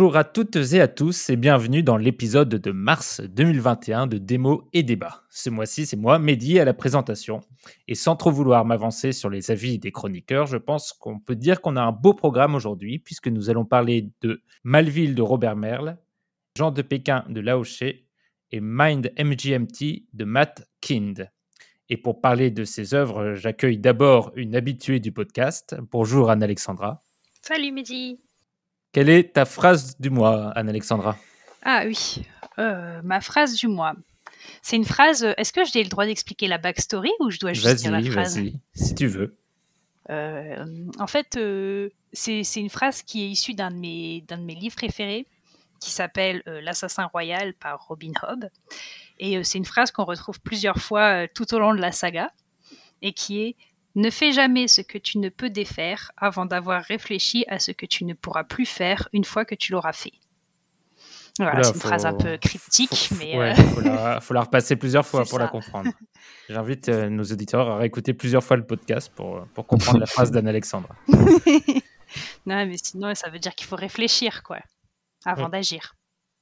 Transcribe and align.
Bonjour 0.00 0.16
à 0.16 0.24
toutes 0.24 0.56
et 0.56 0.80
à 0.80 0.88
tous 0.88 1.28
et 1.28 1.36
bienvenue 1.36 1.82
dans 1.82 1.98
l'épisode 1.98 2.48
de 2.48 2.70
mars 2.70 3.20
2021 3.20 4.06
de 4.06 4.16
Démo 4.16 4.66
et 4.72 4.82
Débat. 4.82 5.24
Ce 5.28 5.50
mois-ci, 5.50 5.84
c'est 5.84 5.98
moi, 5.98 6.18
Mehdi, 6.18 6.58
à 6.58 6.64
la 6.64 6.72
présentation. 6.72 7.42
Et 7.86 7.94
sans 7.94 8.16
trop 8.16 8.30
vouloir 8.30 8.64
m'avancer 8.64 9.12
sur 9.12 9.28
les 9.28 9.50
avis 9.50 9.78
des 9.78 9.92
chroniqueurs, 9.92 10.46
je 10.46 10.56
pense 10.56 10.94
qu'on 10.94 11.20
peut 11.20 11.36
dire 11.36 11.60
qu'on 11.60 11.76
a 11.76 11.82
un 11.82 11.92
beau 11.92 12.14
programme 12.14 12.54
aujourd'hui 12.54 12.98
puisque 12.98 13.28
nous 13.28 13.50
allons 13.50 13.66
parler 13.66 14.08
de 14.22 14.42
Malville 14.64 15.14
de 15.14 15.20
Robert 15.20 15.56
Merle, 15.56 15.98
Jean 16.56 16.70
de 16.70 16.80
Pékin 16.80 17.26
de 17.28 17.40
Lao 17.42 17.62
She 17.62 17.82
et 18.52 18.60
Mind 18.62 19.12
MGMT 19.18 20.06
de 20.14 20.24
Matt 20.24 20.66
Kind. 20.80 21.30
Et 21.90 21.98
pour 21.98 22.22
parler 22.22 22.50
de 22.50 22.64
ces 22.64 22.94
œuvres, 22.94 23.34
j'accueille 23.34 23.76
d'abord 23.76 24.32
une 24.34 24.56
habituée 24.56 24.98
du 24.98 25.12
podcast. 25.12 25.76
Bonjour 25.92 26.30
Anne-Alexandra. 26.30 27.02
Salut 27.42 27.72
Mehdi. 27.72 28.18
Quelle 28.92 29.08
est 29.08 29.34
ta 29.34 29.44
phrase 29.44 29.96
du 30.00 30.10
mois, 30.10 30.50
Anne-Alexandra? 30.56 31.16
Ah 31.62 31.84
oui, 31.86 32.24
euh, 32.58 33.00
ma 33.04 33.20
phrase 33.20 33.54
du 33.54 33.68
mois. 33.68 33.94
C'est 34.62 34.76
une 34.76 34.84
phrase. 34.84 35.22
Est-ce 35.36 35.52
que 35.52 35.64
j'ai 35.64 35.82
le 35.82 35.88
droit 35.88 36.06
d'expliquer 36.06 36.48
la 36.48 36.58
backstory 36.58 37.10
ou 37.20 37.30
je 37.30 37.38
dois 37.38 37.52
juste 37.52 37.74
dire 37.76 37.92
la 37.92 38.02
phrase? 38.02 38.36
Vas-y, 38.36 38.58
si 38.74 38.94
tu 38.94 39.06
veux. 39.06 39.36
Euh, 40.08 40.64
en 40.98 41.06
fait, 41.06 41.36
euh, 41.36 41.90
c'est 42.12 42.42
une 42.56 42.70
phrase 42.70 43.02
qui 43.02 43.22
est 43.22 43.28
issue 43.28 43.54
d'un 43.54 43.70
de, 43.70 43.76
mes, 43.76 44.24
de 44.28 44.34
mes 44.36 44.54
livres 44.54 44.76
préférés 44.76 45.26
qui 45.78 45.90
s'appelle 45.90 46.42
L'Assassin 46.44 47.06
Royal 47.06 47.54
par 47.54 47.86
Robin 47.86 48.12
Hobb. 48.22 48.50
Et 49.18 49.42
c'est 49.44 49.56
une 49.56 49.64
phrase 49.64 49.90
qu'on 49.90 50.04
retrouve 50.04 50.38
plusieurs 50.40 50.76
fois 50.76 51.26
tout 51.28 51.54
au 51.54 51.58
long 51.58 51.74
de 51.74 51.80
la 51.80 51.90
saga 51.90 52.30
et 53.00 53.14
qui 53.14 53.40
est 53.40 53.56
ne 53.94 54.10
fais 54.10 54.32
jamais 54.32 54.68
ce 54.68 54.80
que 54.80 54.98
tu 54.98 55.18
ne 55.18 55.28
peux 55.28 55.50
défaire 55.50 56.12
avant 56.16 56.46
d'avoir 56.46 56.82
réfléchi 56.82 57.44
à 57.48 57.58
ce 57.58 57.72
que 57.72 57.86
tu 57.86 58.04
ne 58.04 58.14
pourras 58.14 58.44
plus 58.44 58.66
faire 58.66 59.08
une 59.12 59.24
fois 59.24 59.44
que 59.44 59.54
tu 59.54 59.72
l'auras 59.72 59.92
fait. 59.92 60.12
Voilà, 61.38 61.62
c'est 61.62 61.74
une 61.74 61.80
phrase 61.80 62.06
un 62.06 62.14
peu 62.14 62.36
cryptique, 62.36 63.10
mais. 63.18 63.32
Il 63.32 63.40
euh, 63.40 64.20
faut, 64.20 64.34
la, 64.34 64.40
repasser 64.42 64.76
plusieurs 64.76 65.06
fois 65.06 65.24
pour 65.28 65.38
la 65.38 65.48
comprendre. 65.48 65.90
J'invite 66.48 66.88
euh, 66.88 67.08
nos 67.08 67.24
auditeurs 67.24 67.68
à 67.70 67.78
réécouter 67.78 68.12
plusieurs 68.12 68.44
fois 68.44 68.56
le 68.56 68.66
podcast 68.66 69.10
pour, 69.14 69.46
pour 69.54 69.66
comprendre 69.66 70.00
la 70.00 70.06
phrase 70.06 70.30
d'Anne-Alexandre. 70.30 70.88
non, 71.08 72.66
mais 72.66 72.76
sinon, 72.76 73.14
ça 73.14 73.30
veut 73.30 73.38
dire 73.38 73.54
qu'il 73.54 73.66
faut 73.66 73.76
réfléchir, 73.76 74.42
quoi, 74.42 74.58
avant 75.24 75.48
d'agir. 75.48 75.94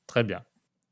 Très 0.06 0.24
bien. 0.24 0.42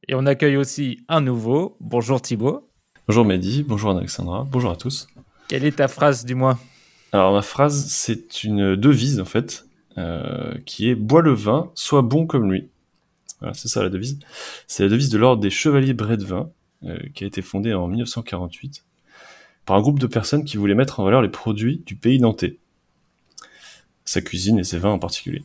Et 0.08 0.14
on 0.14 0.24
accueille 0.26 0.56
aussi 0.56 1.04
un 1.08 1.20
nouveau. 1.20 1.76
Bonjour 1.80 2.20
Thibaut. 2.20 2.70
Bonjour 3.08 3.24
Mehdi, 3.24 3.62
bonjour 3.62 3.90
Anne-Alexandra, 3.90 4.44
bonjour 4.44 4.72
à 4.72 4.76
tous. 4.76 5.06
Quelle 5.48 5.64
est 5.64 5.76
ta 5.76 5.88
phrase 5.88 6.24
du 6.24 6.34
mois 6.34 6.58
Alors 7.12 7.32
ma 7.32 7.42
phrase, 7.42 7.86
c'est 7.88 8.42
une 8.42 8.76
devise 8.76 9.20
en 9.20 9.24
fait, 9.24 9.66
euh, 9.98 10.54
qui 10.66 10.88
est 10.88 10.94
bois 10.94 11.22
le 11.22 11.32
vin, 11.32 11.70
sois 11.74 12.02
bon 12.02 12.26
comme 12.26 12.50
lui. 12.50 12.68
Voilà, 13.40 13.54
c'est 13.54 13.68
ça 13.68 13.82
la 13.82 13.88
devise. 13.88 14.18
C'est 14.66 14.82
la 14.82 14.88
devise 14.88 15.10
de 15.10 15.18
l'ordre 15.18 15.42
des 15.42 15.50
Chevaliers 15.50 15.94
Brédevin, 15.94 16.50
euh, 16.84 16.98
qui 17.14 17.24
a 17.24 17.26
été 17.26 17.42
fondée 17.42 17.74
en 17.74 17.86
1948 17.86 18.84
par 19.66 19.76
un 19.76 19.80
groupe 19.80 19.98
de 19.98 20.06
personnes 20.06 20.44
qui 20.44 20.56
voulaient 20.56 20.74
mettre 20.74 21.00
en 21.00 21.04
valeur 21.04 21.22
les 21.22 21.28
produits 21.28 21.82
du 21.84 21.96
pays 21.96 22.20
nantais, 22.20 22.58
sa 24.04 24.20
cuisine 24.22 24.58
et 24.58 24.64
ses 24.64 24.78
vins 24.78 24.92
en 24.92 24.98
particulier. 24.98 25.44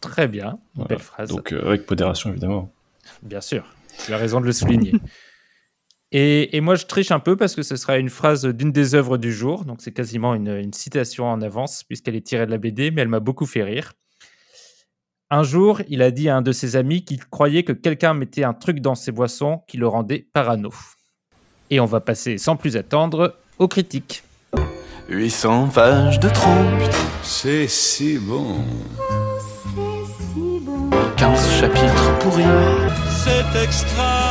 Très 0.00 0.28
bien, 0.28 0.58
belle 0.76 1.00
phrase. 1.00 1.28
Donc 1.28 1.52
euh, 1.52 1.66
avec 1.66 1.88
modération 1.90 2.30
évidemment. 2.30 2.72
Bien 3.22 3.40
sûr, 3.40 3.64
tu 4.04 4.12
as 4.12 4.16
raison 4.16 4.40
de 4.40 4.46
le 4.46 4.52
souligner. 4.52 4.92
Et, 6.10 6.60
moi, 6.60 6.74
je 6.74 6.86
triche 6.86 7.10
un 7.10 7.18
peu 7.18 7.36
parce 7.36 7.54
que 7.54 7.62
ce 7.62 7.76
sera 7.76 7.98
une 7.98 8.08
phrase 8.08 8.46
d'une 8.46 8.72
des 8.72 8.94
œuvres 8.94 9.18
du 9.18 9.32
jour. 9.32 9.64
Donc, 9.64 9.78
c'est 9.80 9.92
quasiment 9.92 10.34
une, 10.34 10.72
citation 10.72 11.26
en 11.26 11.42
avance 11.42 11.84
puisqu'elle 11.84 12.16
est 12.16 12.26
tirée 12.26 12.46
de 12.46 12.50
la 12.50 12.58
BD, 12.58 12.90
mais 12.90 13.02
elle 13.02 13.08
m'a 13.08 13.20
beaucoup 13.20 13.46
fait 13.46 13.62
rire. 13.62 13.92
Un 15.30 15.42
jour, 15.42 15.82
il 15.88 16.00
a 16.00 16.10
dit 16.10 16.30
à 16.30 16.36
un 16.36 16.42
de 16.42 16.52
ses 16.52 16.76
amis 16.76 17.04
qu'il 17.04 17.22
croyait 17.26 17.62
que 17.62 17.72
quelqu'un 17.72 18.14
mettait 18.14 18.44
un 18.44 18.54
truc 18.54 18.80
dans 18.80 18.94
ses 18.94 19.12
boissons 19.12 19.60
qui 19.68 19.76
le 19.76 19.86
rendait 19.86 20.26
parano. 20.32 20.72
Et 21.68 21.80
on 21.80 21.84
va 21.84 22.00
passer 22.00 22.38
sans 22.38 22.56
plus 22.56 22.78
attendre 22.78 23.36
aux 23.58 23.68
critiques. 23.68 24.22
800 25.10 25.68
pages 25.68 26.18
de 26.18 26.30
trompe. 26.30 26.82
C'est 27.22 27.68
si 27.68 28.18
bon. 28.18 28.64
c'est 29.76 30.06
si 30.06 30.60
bon. 30.64 30.90
15 31.18 31.60
chapitres 31.60 32.18
pourris. 32.20 32.42
C'est 33.10 33.62
extra 33.62 34.27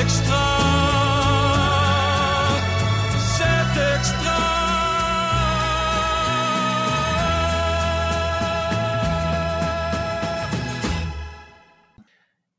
extra. 0.00 0.52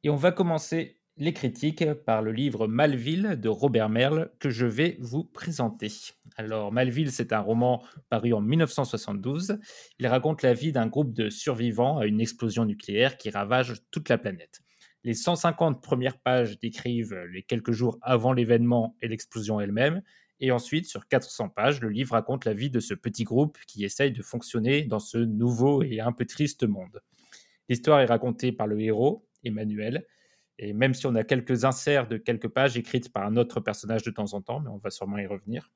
Et 0.06 0.10
on 0.10 0.18
va 0.18 0.34
commencer 0.34 1.00
les 1.16 1.32
critiques 1.32 1.86
par 2.06 2.22
le 2.22 2.34
livre 2.34 2.68
Malville 2.68 3.40
de 3.40 3.48
Robert 3.48 3.88
Merle 3.88 4.32
que 4.40 4.50
je 4.50 4.66
vais 4.66 4.98
vous 5.00 5.24
présenter. 5.24 5.92
Alors 6.36 6.74
Malville, 6.74 7.12
c'est 7.12 7.32
un 7.32 7.40
roman 7.40 7.84
paru 8.10 8.34
en 8.34 8.42
1972. 8.42 9.60
Il 10.00 10.08
raconte 10.08 10.42
la 10.42 10.54
vie 10.54 10.74
d'un 10.74 10.88
groupe 10.88 11.14
de 11.14 11.30
survivants 11.30 12.00
à 12.00 12.06
une 12.06 12.20
explosion 12.20 12.66
nucléaire 12.66 13.18
qui 13.18 13.30
ravage 13.30 13.76
toute 13.92 14.10
la 14.10 14.18
planète. 14.18 14.63
Les 15.04 15.14
150 15.14 15.82
premières 15.82 16.18
pages 16.18 16.60
décrivent 16.60 17.18
les 17.32 17.44
quelques 17.44 17.72
jours 17.72 17.98
avant 18.02 18.32
l'événement 18.32 18.96
et 19.02 19.08
l'explosion 19.08 19.60
elle-même. 19.60 20.02
Et 20.40 20.52
ensuite, 20.52 20.86
sur 20.86 21.08
400 21.08 21.50
pages, 21.50 21.82
le 21.82 21.90
livre 21.90 22.14
raconte 22.14 22.46
la 22.46 22.54
vie 22.54 22.70
de 22.70 22.80
ce 22.80 22.94
petit 22.94 23.24
groupe 23.24 23.58
qui 23.68 23.84
essaye 23.84 24.12
de 24.12 24.22
fonctionner 24.22 24.84
dans 24.84 25.00
ce 25.00 25.18
nouveau 25.18 25.84
et 25.84 26.00
un 26.00 26.12
peu 26.12 26.26
triste 26.26 26.64
monde. 26.64 27.02
L'histoire 27.70 28.00
est 28.00 28.06
racontée 28.06 28.52
par 28.52 28.68
le 28.68 28.80
héros, 28.82 29.26
Emmanuel, 29.44 30.06
et 30.60 30.74
même 30.74 30.94
si 30.94 31.06
on 31.06 31.16
a 31.16 31.24
quelques 31.24 31.66
inserts 31.66 32.08
de 32.08 32.18
quelques 32.18 32.48
pages 32.48 32.78
écrites 32.78 33.12
par 33.12 33.26
un 33.26 33.38
autre 33.38 33.60
personnage 33.60 34.04
de 34.04 34.12
temps 34.12 34.34
en 34.34 34.42
temps, 34.42 34.60
mais 34.60 34.70
on 34.70 34.78
va 34.78 34.90
sûrement 34.90 35.18
y 35.18 35.26
revenir. 35.26 35.72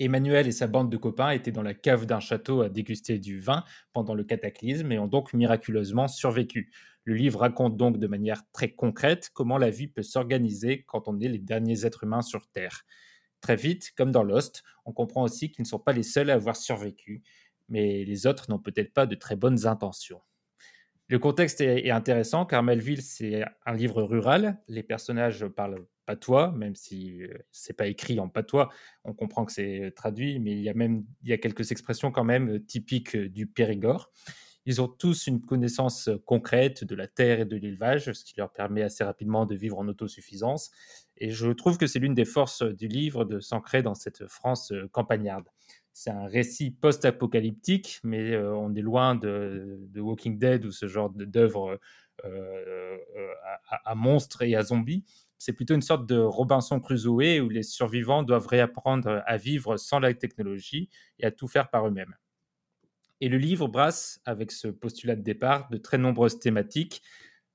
Emmanuel 0.00 0.46
et 0.46 0.52
sa 0.52 0.68
bande 0.68 0.90
de 0.90 0.96
copains 0.96 1.30
étaient 1.30 1.50
dans 1.50 1.62
la 1.62 1.74
cave 1.74 2.06
d'un 2.06 2.20
château 2.20 2.62
à 2.62 2.68
déguster 2.68 3.18
du 3.18 3.40
vin 3.40 3.64
pendant 3.92 4.14
le 4.14 4.22
cataclysme 4.22 4.92
et 4.92 4.98
ont 4.98 5.08
donc 5.08 5.32
miraculeusement 5.32 6.06
survécu. 6.06 6.70
Le 7.08 7.14
livre 7.14 7.40
raconte 7.40 7.78
donc 7.78 7.96
de 7.96 8.06
manière 8.06 8.42
très 8.52 8.72
concrète 8.74 9.30
comment 9.32 9.56
la 9.56 9.70
vie 9.70 9.88
peut 9.88 10.02
s'organiser 10.02 10.84
quand 10.86 11.08
on 11.08 11.18
est 11.20 11.28
les 11.28 11.38
derniers 11.38 11.86
êtres 11.86 12.04
humains 12.04 12.20
sur 12.20 12.46
Terre. 12.48 12.84
Très 13.40 13.56
vite, 13.56 13.92
comme 13.96 14.12
dans 14.12 14.22
Lost, 14.22 14.62
on 14.84 14.92
comprend 14.92 15.22
aussi 15.22 15.50
qu'ils 15.50 15.62
ne 15.62 15.68
sont 15.68 15.78
pas 15.78 15.94
les 15.94 16.02
seuls 16.02 16.28
à 16.28 16.34
avoir 16.34 16.54
survécu, 16.54 17.22
mais 17.70 18.04
les 18.04 18.26
autres 18.26 18.50
n'ont 18.50 18.58
peut-être 18.58 18.92
pas 18.92 19.06
de 19.06 19.14
très 19.14 19.36
bonnes 19.36 19.66
intentions. 19.66 20.20
Le 21.06 21.18
contexte 21.18 21.62
est, 21.62 21.90
intéressant 21.90 22.44
car 22.44 22.62
Melville, 22.62 23.00
c'est 23.00 23.42
un 23.64 23.72
livre 23.72 24.02
rural. 24.02 24.60
Les 24.68 24.82
personnages 24.82 25.46
parlent 25.46 25.86
patois, 26.04 26.52
même 26.52 26.74
si 26.74 27.22
euh, 27.22 27.38
c'est 27.52 27.72
pas 27.72 27.86
écrit 27.86 28.20
en 28.20 28.28
patois. 28.28 28.68
On 29.04 29.14
comprend 29.14 29.46
que 29.46 29.52
c'est 29.52 29.94
traduit, 29.96 30.40
mais 30.40 30.52
il 30.52 30.60
y 30.60 30.68
a 30.68 30.74
même 30.74 31.06
il 31.22 31.30
y 31.30 31.32
a 31.32 31.38
quelques 31.38 31.72
expressions 31.72 32.12
quand 32.12 32.24
même 32.24 32.62
typiques 32.66 33.16
du 33.16 33.46
Périgord. 33.46 34.12
Ils 34.66 34.82
ont 34.82 34.88
tous 34.88 35.26
une 35.26 35.40
connaissance 35.40 36.08
euh, 36.08 36.18
concrète 36.26 36.84
de 36.84 36.94
la 36.94 37.06
terre 37.06 37.40
et 37.40 37.44
de 37.44 37.56
l'élevage, 37.56 38.12
ce 38.12 38.24
qui 38.24 38.34
leur 38.36 38.52
permet 38.52 38.82
assez 38.82 39.04
rapidement 39.04 39.46
de 39.46 39.54
vivre 39.54 39.78
en 39.78 39.88
autosuffisance. 39.88 40.70
Et 41.16 41.30
je 41.30 41.50
trouve 41.50 41.78
que 41.78 41.86
c'est 41.86 41.98
l'une 41.98 42.14
des 42.14 42.24
forces 42.24 42.62
du 42.62 42.86
livre 42.86 43.24
de 43.24 43.40
s'ancrer 43.40 43.82
dans 43.82 43.94
cette 43.94 44.26
France 44.26 44.72
euh, 44.72 44.88
campagnarde. 44.92 45.48
C'est 45.92 46.10
un 46.10 46.26
récit 46.26 46.70
post-apocalyptique, 46.70 48.00
mais 48.04 48.32
euh, 48.32 48.54
on 48.54 48.74
est 48.74 48.82
loin 48.82 49.14
de, 49.14 49.88
Walking 49.96 50.38
Dead 50.38 50.64
ou 50.64 50.70
ce 50.70 50.86
genre 50.86 51.10
d'œuvre 51.10 51.80
à, 53.84 53.94
monstres 53.94 54.42
et 54.42 54.54
à 54.54 54.62
zombies. 54.62 55.04
C'est 55.38 55.52
plutôt 55.52 55.74
une 55.74 55.82
sorte 55.82 56.06
de 56.06 56.18
Robinson 56.18 56.80
Crusoe 56.80 57.40
où 57.40 57.48
les 57.48 57.62
survivants 57.62 58.22
doivent 58.22 58.46
réapprendre 58.46 59.22
à 59.24 59.36
vivre 59.36 59.76
sans 59.76 59.98
la 59.98 60.12
technologie 60.14 60.88
et 61.18 61.26
à 61.26 61.30
tout 61.30 61.48
faire 61.48 61.70
par 61.70 61.86
eux-mêmes. 61.86 62.14
Et 63.20 63.28
le 63.28 63.38
livre 63.38 63.68
brasse, 63.68 64.20
avec 64.24 64.52
ce 64.52 64.68
postulat 64.68 65.16
de 65.16 65.22
départ, 65.22 65.68
de 65.70 65.76
très 65.76 65.98
nombreuses 65.98 66.38
thématiques 66.38 67.02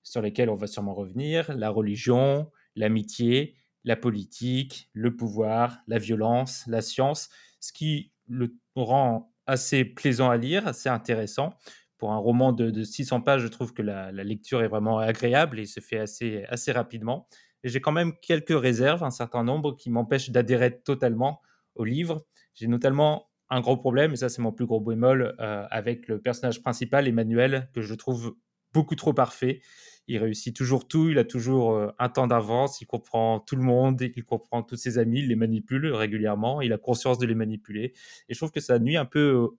sur 0.04 0.22
lesquelles 0.22 0.50
on 0.50 0.56
va 0.56 0.68
sûrement 0.68 0.94
revenir, 0.94 1.56
la 1.56 1.70
religion, 1.70 2.52
l'amitié, 2.76 3.56
la 3.86 3.96
politique, 3.96 4.90
le 4.94 5.16
pouvoir, 5.16 5.78
la 5.88 5.98
violence, 5.98 6.66
la 6.68 6.82
science, 6.82 7.30
ce 7.60 7.72
qui 7.72 8.12
le 8.28 8.56
rend 8.76 9.34
assez 9.46 9.86
plaisant 9.86 10.30
à 10.30 10.38
lire, 10.38 10.68
assez 10.68 10.90
intéressant. 10.90 11.54
Pour 11.98 12.12
un 12.12 12.18
roman 12.18 12.52
de, 12.52 12.84
600 12.84 13.22
pages, 13.22 13.42
je 13.42 13.48
trouve 13.48 13.74
que 13.74 13.82
la, 13.82 14.12
lecture 14.12 14.62
est 14.62 14.68
vraiment 14.68 15.00
agréable 15.00 15.60
et 15.60 15.66
se 15.66 15.80
fait 15.80 16.00
assez, 16.00 16.44
assez 16.50 16.72
rapidement. 16.74 17.28
J'ai 17.64 17.80
quand 17.80 17.94
même 17.94 18.14
quelques 18.22 18.58
réserves, 18.58 19.04
un 19.04 19.12
certain 19.12 19.44
nombre, 19.44 19.76
qui 19.78 19.90
m'empêchent 19.90 20.32
d'adhérer 20.32 20.82
totalement 20.82 21.42
au 21.76 21.86
livre. 21.86 22.26
J'ai 22.56 22.68
notamment 22.68 23.30
un 23.54 23.62
gros 23.62 23.78
problème, 23.78 24.14
et 24.14 24.16
ça 24.16 24.30
c'est 24.30 24.42
mon 24.42 24.52
plus 24.52 24.66
gros 24.66 24.82
bémol, 24.82 25.36
euh, 25.40 25.66
avec 25.70 26.08
le 26.08 26.20
personnage 26.20 26.62
principal, 26.62 27.08
Emmanuel, 27.08 27.70
que 27.74 27.82
je 27.82 27.94
trouve 27.94 28.36
beaucoup 28.74 28.96
trop 28.96 29.14
parfait. 29.14 29.62
Il 30.08 30.18
réussit 30.18 30.56
toujours 30.56 30.88
tout, 30.88 31.10
il 31.10 31.20
a 31.20 31.24
toujours 31.24 31.76
euh, 31.76 31.92
un 32.00 32.10
temps 32.10 32.26
d'avance, 32.26 32.82
il 32.82 32.88
comprend 32.88 33.40
tout 33.40 33.56
le 33.56 33.62
monde, 33.62 34.02
il 34.02 34.26
comprend 34.26 34.64
tous 34.64 34.76
ses 34.76 34.98
amis, 34.98 35.20
il 35.20 35.28
les 35.28 35.36
manipule 35.36 35.94
régulièrement, 35.94 36.62
il 36.62 36.74
a 36.74 36.80
conscience 36.80 37.20
de 37.20 37.28
les 37.28 37.36
manipuler. 37.36 37.94
Et 38.28 38.34
je 38.34 38.40
trouve 38.40 38.52
que 38.52 38.60
ça 38.60 38.80
nuit 38.80 38.98
un 38.98 39.06
peu 39.06 39.50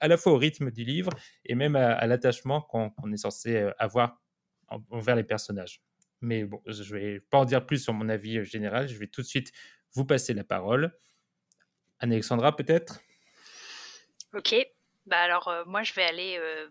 à 0.00 0.08
la 0.08 0.16
fois 0.16 0.32
au 0.32 0.36
rythme 0.36 0.72
du 0.72 0.84
livre 0.84 1.10
et 1.44 1.54
même 1.54 1.76
à, 1.76 2.06
l'attachement 2.08 2.60
qu'on 2.60 3.12
est 3.12 3.16
censé 3.16 3.56
euh, 3.56 3.70
avoir 3.78 4.20
en- 4.68 4.82
envers 4.90 5.14
les 5.14 5.24
personnages. 5.24 5.80
Mais 6.20 6.44
bon, 6.44 6.60
je 6.66 6.94
vais 6.94 7.20
pas 7.20 7.38
en 7.38 7.44
dire 7.44 7.64
plus 7.64 7.78
sur 7.78 7.94
mon 7.94 8.08
avis 8.08 8.44
général, 8.44 8.88
je 8.88 8.98
vais 8.98 9.06
tout 9.06 9.22
de 9.22 9.26
suite 9.26 9.52
vous 9.94 10.04
passer 10.04 10.34
la 10.34 10.42
parole. 10.42 10.92
Alexandra, 12.00 12.56
peut-être? 12.56 13.00
Ok. 14.34 14.54
Bah 15.06 15.20
alors, 15.20 15.48
euh, 15.48 15.64
moi, 15.66 15.82
je 15.82 15.92
vais 15.94 16.04
aller 16.04 16.36
euh, 16.38 16.68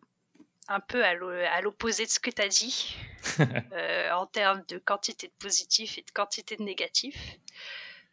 un 0.68 0.80
peu 0.80 1.04
à 1.04 1.13
l'o- 1.13 1.30
à 1.30 1.62
l'opposé 1.62 2.06
de 2.06 2.10
ce 2.12 2.19
que 2.19 2.30
tu 2.31 2.42
as 2.42 2.48
dit, 2.48 2.95
euh, 3.74 4.12
en 4.12 4.25
termes 4.25 4.63
de 4.68 4.77
quantité 4.80 5.27
de 5.27 5.33
positif 5.39 5.98
et 5.98 6.01
de 6.01 6.12
quantité 6.12 6.56
de 6.57 6.63
négatif. 6.63 7.15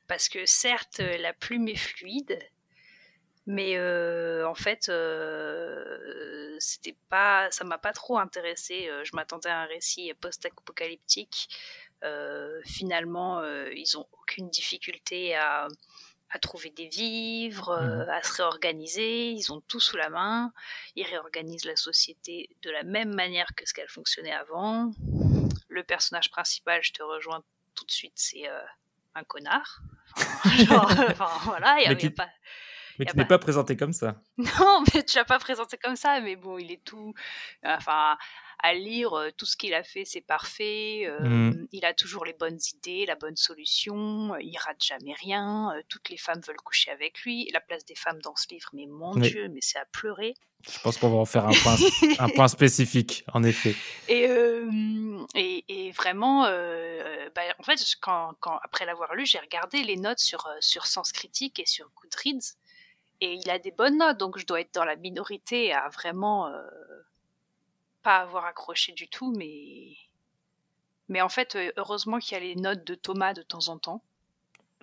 Parce 0.09 0.29
que 0.29 0.45
certes, 0.47 0.99
la 0.99 1.33
plume 1.33 1.69
est 1.69 1.77
fluide, 1.77 2.39
mais 3.47 3.79
en 4.45 4.55
fait, 4.55 4.91
c'était 6.59 6.97
pas, 7.09 7.51
ça 7.51 7.65
m'a 7.65 7.79
pas 7.79 7.93
trop 7.93 8.19
intéressé. 8.19 8.91
Je 9.05 9.11
m'attendais 9.15 9.49
à 9.49 9.61
un 9.61 9.67
récit 9.67 10.13
post-apocalyptique. 10.21 11.49
Finalement, 12.65 13.43
ils 13.73 13.97
ont 13.97 14.07
aucune 14.13 14.51
difficulté 14.51 15.35
à, 15.37 15.69
à 16.31 16.39
trouver 16.39 16.71
des 16.71 16.87
vivres, 16.89 17.71
euh, 17.71 18.07
à 18.11 18.23
se 18.23 18.35
réorganiser. 18.35 19.31
Ils 19.33 19.53
ont 19.53 19.61
tout 19.63 19.81
sous 19.81 19.97
la 19.97 20.09
main. 20.11 20.53
Ils 20.97 21.05
réorganisent 21.07 21.65
la 21.65 21.77
société 21.77 22.49
de 22.63 22.71
la 22.71 22.83
même 22.85 23.15
manière 23.15 23.49
que 23.57 23.69
ce 23.69 23.75
qu'elle 23.75 23.89
fonctionnait 23.89 24.33
avant. 24.33 24.93
Le 25.69 25.83
personnage 25.83 26.31
principal, 26.31 26.81
je 26.83 26.93
te 26.93 27.03
rejoins 27.03 27.43
tout 27.75 27.85
de 27.85 27.91
suite, 27.91 28.13
c'est 28.17 28.49
euh, 28.49 28.61
un 29.15 29.25
connard. 29.25 29.81
Enfin, 30.17 30.51
genre, 30.65 30.91
enfin, 31.11 31.31
voilà, 31.45 31.79
il 31.81 31.85
y 31.85 31.87
a, 31.87 31.95
Mais 31.95 32.11
pas. 32.11 32.29
Qui 32.97 33.17
n'est 33.17 33.25
pas- 33.25 33.25
pas 33.25 33.39
présenté 33.39 33.77
comme 33.77 33.93
ça. 33.95 34.21
Non, 34.39 34.85
mais 34.95 35.03
tu 35.03 35.17
l'as 35.17 35.25
pas 35.25 35.39
présenté 35.39 35.79
comme 35.79 35.97
ça, 35.97 36.21
mais 36.21 36.37
bon, 36.37 36.59
il 36.59 36.71
est 36.71 36.85
tout. 36.85 37.15
Enfin, 37.65 38.19
à 38.63 38.75
lire, 38.75 39.15
euh, 39.15 39.31
tout 39.37 39.47
ce 39.47 39.57
qu'il 39.57 39.75
a 39.75 39.83
fait, 39.83 40.05
c'est 40.05 40.21
parfait. 40.21 41.03
euh, 41.07 41.21
Mhm. 41.21 41.67
Il 41.73 41.85
a 41.85 41.95
toujours 41.95 42.25
les 42.25 42.33
bonnes 42.35 42.59
idées, 42.75 43.07
la 43.07 43.15
bonne 43.17 43.37
solution. 43.37 44.35
euh, 44.35 44.39
Il 44.43 44.57
rate 44.59 44.83
jamais 44.85 45.15
rien. 45.15 45.73
Toutes 45.89 46.09
les 46.09 46.17
femmes 46.17 46.41
veulent 46.47 46.57
coucher 46.63 46.91
avec 46.91 47.21
lui. 47.23 47.49
La 47.53 47.61
place 47.61 47.85
des 47.85 47.95
femmes 47.95 48.21
dans 48.23 48.37
ce 48.37 48.47
livre, 48.51 48.69
mais 48.73 48.87
mon 48.87 49.13
Oui. 49.15 49.23
Dieu, 49.31 49.49
mais 49.49 49.61
c'est 49.63 49.79
à 49.79 49.85
pleurer. 49.87 50.35
Je 50.71 50.79
pense 50.81 50.99
qu'on 50.99 51.09
va 51.09 51.17
en 51.17 51.25
faire 51.25 51.47
un 51.47 51.53
point, 51.55 51.77
un 52.19 52.29
point 52.29 52.49
spécifique, 52.49 53.25
en 53.33 53.43
effet. 53.45 53.75
Et, 54.09 54.27
euh, 54.29 55.25
et, 55.35 55.65
et 55.69 55.91
vraiment, 55.93 56.45
euh, 56.45 57.31
bah, 57.35 57.41
en 57.59 57.63
fait, 57.63 57.81
quand, 58.03 58.35
quand, 58.41 58.59
après 58.63 58.85
l'avoir 58.85 59.15
lu, 59.15 59.25
j'ai 59.25 59.39
regardé 59.39 59.83
les 59.83 59.97
notes 59.97 60.19
sur, 60.19 60.47
sur 60.61 60.87
Sens 60.87 61.13
Critique 61.13 61.59
et 61.61 61.67
sur 61.67 61.91
Goodreads. 61.97 62.57
Et 63.23 63.35
il 63.35 63.49
a 63.51 63.59
des 63.59 63.71
bonnes 63.71 63.97
notes, 63.99 64.19
donc 64.19 64.39
je 64.39 64.45
dois 64.47 64.61
être 64.61 64.75
dans 64.75 64.85
la 64.85 64.97
minorité 64.97 65.73
à 65.73 65.89
vraiment 65.89 66.49
euh, 66.49 66.61
pas 68.03 68.19
avoir 68.19 68.45
accroché 68.47 68.93
du 68.93 69.09
tout. 69.09 69.33
Mais, 69.37 69.97
mais 71.09 71.21
en 71.21 71.29
fait, 71.29 71.57
heureusement 71.77 72.19
qu'il 72.19 72.33
y 72.33 72.37
a 72.37 72.41
les 72.41 72.57
notes 72.57 72.85
de 72.85 72.95
Thomas 72.95 73.35
de 73.35 73.43
temps 73.43 73.69
en 73.69 73.79
temps, 73.79 74.03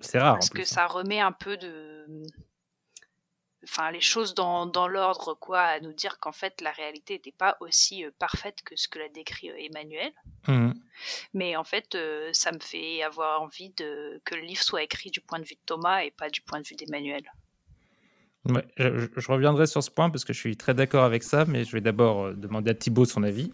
C'est 0.00 0.18
rare. 0.18 0.34
parce 0.34 0.46
en 0.46 0.50
plus, 0.50 0.58
que 0.58 0.62
hein. 0.62 0.74
ça 0.74 0.86
remet 0.86 1.20
un 1.20 1.32
peu 1.32 1.56
de. 1.56 2.06
Enfin, 3.64 3.90
les 3.90 4.00
choses 4.00 4.34
dans, 4.34 4.66
dans 4.66 4.86
l'ordre, 4.88 5.34
quoi, 5.34 5.60
à 5.60 5.80
nous 5.80 5.92
dire 5.92 6.20
qu'en 6.20 6.32
fait, 6.32 6.60
la 6.60 6.70
réalité 6.70 7.14
n'était 7.14 7.32
pas 7.32 7.56
aussi 7.60 8.04
parfaite 8.18 8.62
que 8.62 8.76
ce 8.76 8.88
que 8.88 8.98
l'a 8.98 9.08
décrit 9.08 9.48
Emmanuel. 9.48 10.12
Mhm. 10.46 10.80
Mais 11.34 11.56
en 11.56 11.64
fait, 11.64 11.94
euh, 11.94 12.30
ça 12.32 12.52
me 12.52 12.60
fait 12.60 13.02
avoir 13.02 13.42
envie 13.42 13.70
de, 13.70 14.22
que 14.24 14.36
le 14.36 14.42
livre 14.42 14.62
soit 14.62 14.82
écrit 14.82 15.10
du 15.10 15.20
point 15.20 15.38
de 15.38 15.44
vue 15.44 15.56
de 15.56 15.60
Thomas 15.66 16.00
et 16.02 16.10
pas 16.10 16.30
du 16.30 16.40
point 16.40 16.60
de 16.60 16.66
vue 16.66 16.76
d'Emmanuel. 16.76 17.30
Je, 18.76 19.30
reviendrai 19.30 19.66
sur 19.66 19.82
ce 19.82 19.90
point 19.90 20.10
parce 20.10 20.24
que 20.24 20.32
je 20.32 20.38
suis 20.38 20.56
très 20.56 20.74
d'accord 20.74 21.04
avec 21.04 21.22
ça, 21.22 21.44
mais 21.44 21.64
je 21.64 21.72
vais 21.72 21.80
d'abord 21.80 22.26
euh, 22.26 22.34
demander 22.34 22.70
à 22.70 22.74
Thibaut 22.74 23.04
son 23.04 23.22
avis. 23.22 23.52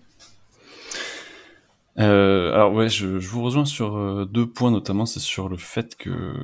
Euh, 1.98 2.52
alors 2.52 2.72
ouais, 2.72 2.88
je, 2.88 3.06
vous 3.06 3.42
rejoins 3.42 3.64
sur 3.64 3.96
euh, 3.96 4.24
deux 4.24 4.46
points 4.46 4.70
notamment, 4.70 5.06
c'est 5.06 5.20
sur 5.20 5.48
le 5.48 5.56
fait 5.56 5.96
que 5.96 6.34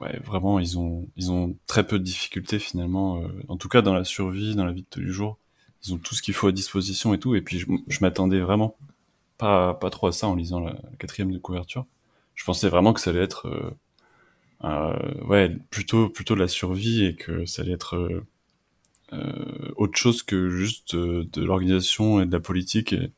ouais, 0.00 0.18
vraiment 0.24 0.58
ils 0.58 0.78
ont 0.78 1.08
ils 1.16 1.30
ont 1.30 1.56
très 1.66 1.86
peu 1.86 1.98
de 1.98 2.04
difficultés 2.04 2.58
finalement, 2.58 3.22
en 3.48 3.56
tout 3.56 3.68
cas 3.68 3.80
dans 3.80 3.94
la 3.94 4.04
survie, 4.04 4.54
dans 4.54 4.66
la 4.66 4.72
vie 4.72 4.82
de 4.82 4.88
tous 4.90 5.00
les 5.00 5.10
jours, 5.10 5.38
ils 5.84 5.94
ont 5.94 5.98
tout 5.98 6.14
ce 6.14 6.22
qu'il 6.22 6.34
faut 6.34 6.48
à 6.48 6.52
disposition 6.52 7.14
et 7.14 7.18
tout. 7.18 7.34
Et 7.34 7.40
puis 7.40 7.58
je, 7.58 7.98
m'attendais 8.02 8.40
vraiment 8.40 8.76
pas 9.38 9.74
pas 9.74 9.88
trop 9.88 10.08
à 10.08 10.12
ça 10.12 10.28
en 10.28 10.34
lisant 10.34 10.60
la, 10.60 10.76
quatrième 10.98 11.32
de 11.32 11.38
couverture. 11.38 11.86
Je 12.34 12.44
pensais 12.44 12.68
vraiment 12.68 12.92
que 12.92 13.00
ça 13.00 13.10
allait 13.10 13.22
être 13.22 13.74
ouais 14.62 15.56
plutôt 15.70 16.08
plutôt 16.08 16.34
de 16.34 16.40
la 16.40 16.48
survie 16.48 17.04
et 17.04 17.14
que 17.14 17.46
ça 17.46 17.62
allait 17.62 17.72
être 17.72 17.96
euh, 17.96 18.26
euh, 19.12 19.72
autre 19.76 19.98
chose 19.98 20.22
que 20.22 20.48
juste 20.50 20.94
euh, 20.94 21.26
de 21.32 21.42
l'organisation 21.44 22.20
et 22.20 22.26
de 22.26 22.32
la 22.32 22.40
politique 22.40 22.92
et 22.92 23.10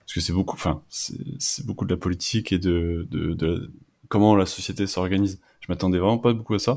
parce 0.00 0.14
que 0.14 0.20
c'est 0.20 0.32
beaucoup, 0.32 0.54
enfin, 0.54 0.82
c'est 0.90 1.64
beaucoup 1.64 1.86
de 1.86 1.90
la 1.90 1.96
politique 1.96 2.52
et 2.52 2.58
de, 2.58 3.06
de, 3.10 3.32
de 3.32 3.72
comment 4.08 4.36
la 4.36 4.44
société 4.44 4.86
s'organise. 4.86 5.40
Je 5.60 5.72
m'attendais 5.72 5.98
vraiment 5.98 6.18
pas 6.18 6.34
beaucoup 6.34 6.54
à 6.54 6.58
ça. 6.58 6.76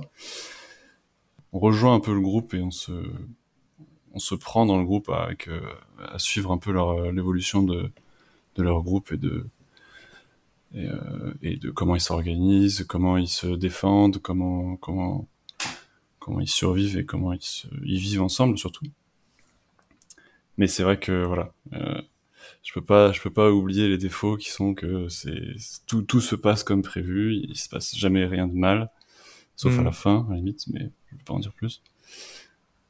On 1.51 1.59
rejoint 1.59 1.94
un 1.94 2.00
peu 2.00 2.13
le 2.13 2.21
groupe 2.21 2.53
et 2.53 2.62
on 2.62 2.71
se, 2.71 2.91
on 4.13 4.19
se 4.19 4.33
prend 4.33 4.65
dans 4.65 4.77
le 4.77 4.85
groupe 4.85 5.09
euh, 5.09 5.62
à 6.07 6.19
suivre 6.19 6.53
un 6.53 6.57
peu 6.57 6.71
leur, 6.71 7.12
l'évolution 7.12 7.63
de, 7.63 7.91
de 8.56 8.63
leur 8.63 8.81
groupe 8.81 9.12
et 9.12 9.18
de, 9.18 9.45
et, 10.73 10.85
euh, 10.85 11.33
et 11.41 11.57
de 11.57 11.71
comment 11.71 11.95
ils 11.95 12.01
s'organisent, 12.01 12.85
comment 12.87 13.17
ils 13.17 13.27
se 13.27 13.47
défendent, 13.47 14.19
comment, 14.19 14.75
comment, 14.77 15.27
comment 16.19 16.39
ils 16.39 16.49
survivent 16.49 16.97
et 16.97 17.05
comment 17.05 17.33
ils, 17.33 17.41
se, 17.41 17.67
ils 17.85 17.99
vivent 17.99 18.21
ensemble 18.21 18.57
surtout. 18.57 18.85
Mais 20.57 20.68
c'est 20.68 20.83
vrai 20.83 20.99
que 20.99 21.23
voilà, 21.25 21.53
euh, 21.73 22.01
je 22.63 22.73
peux 22.73 22.81
pas, 22.81 23.11
je 23.11 23.21
peux 23.21 23.30
pas 23.30 23.51
oublier 23.51 23.87
les 23.87 23.97
défauts 23.97 24.37
qui 24.37 24.49
sont 24.49 24.73
que 24.73 25.07
c'est 25.09 25.56
tout, 25.85 26.01
tout 26.01 26.21
se 26.21 26.35
passe 26.35 26.63
comme 26.63 26.81
prévu, 26.81 27.35
il 27.35 27.56
se 27.56 27.69
passe 27.69 27.95
jamais 27.95 28.25
rien 28.25 28.47
de 28.47 28.56
mal, 28.56 28.89
sauf 29.56 29.75
Mm. 29.75 29.80
à 29.80 29.83
la 29.83 29.92
fin, 29.92 30.25
à 30.27 30.31
la 30.31 30.37
limite, 30.37 30.65
mais 30.68 30.92
je 31.11 31.15
vais 31.15 31.23
pas 31.23 31.33
en 31.33 31.39
dire 31.39 31.53
plus. 31.53 31.81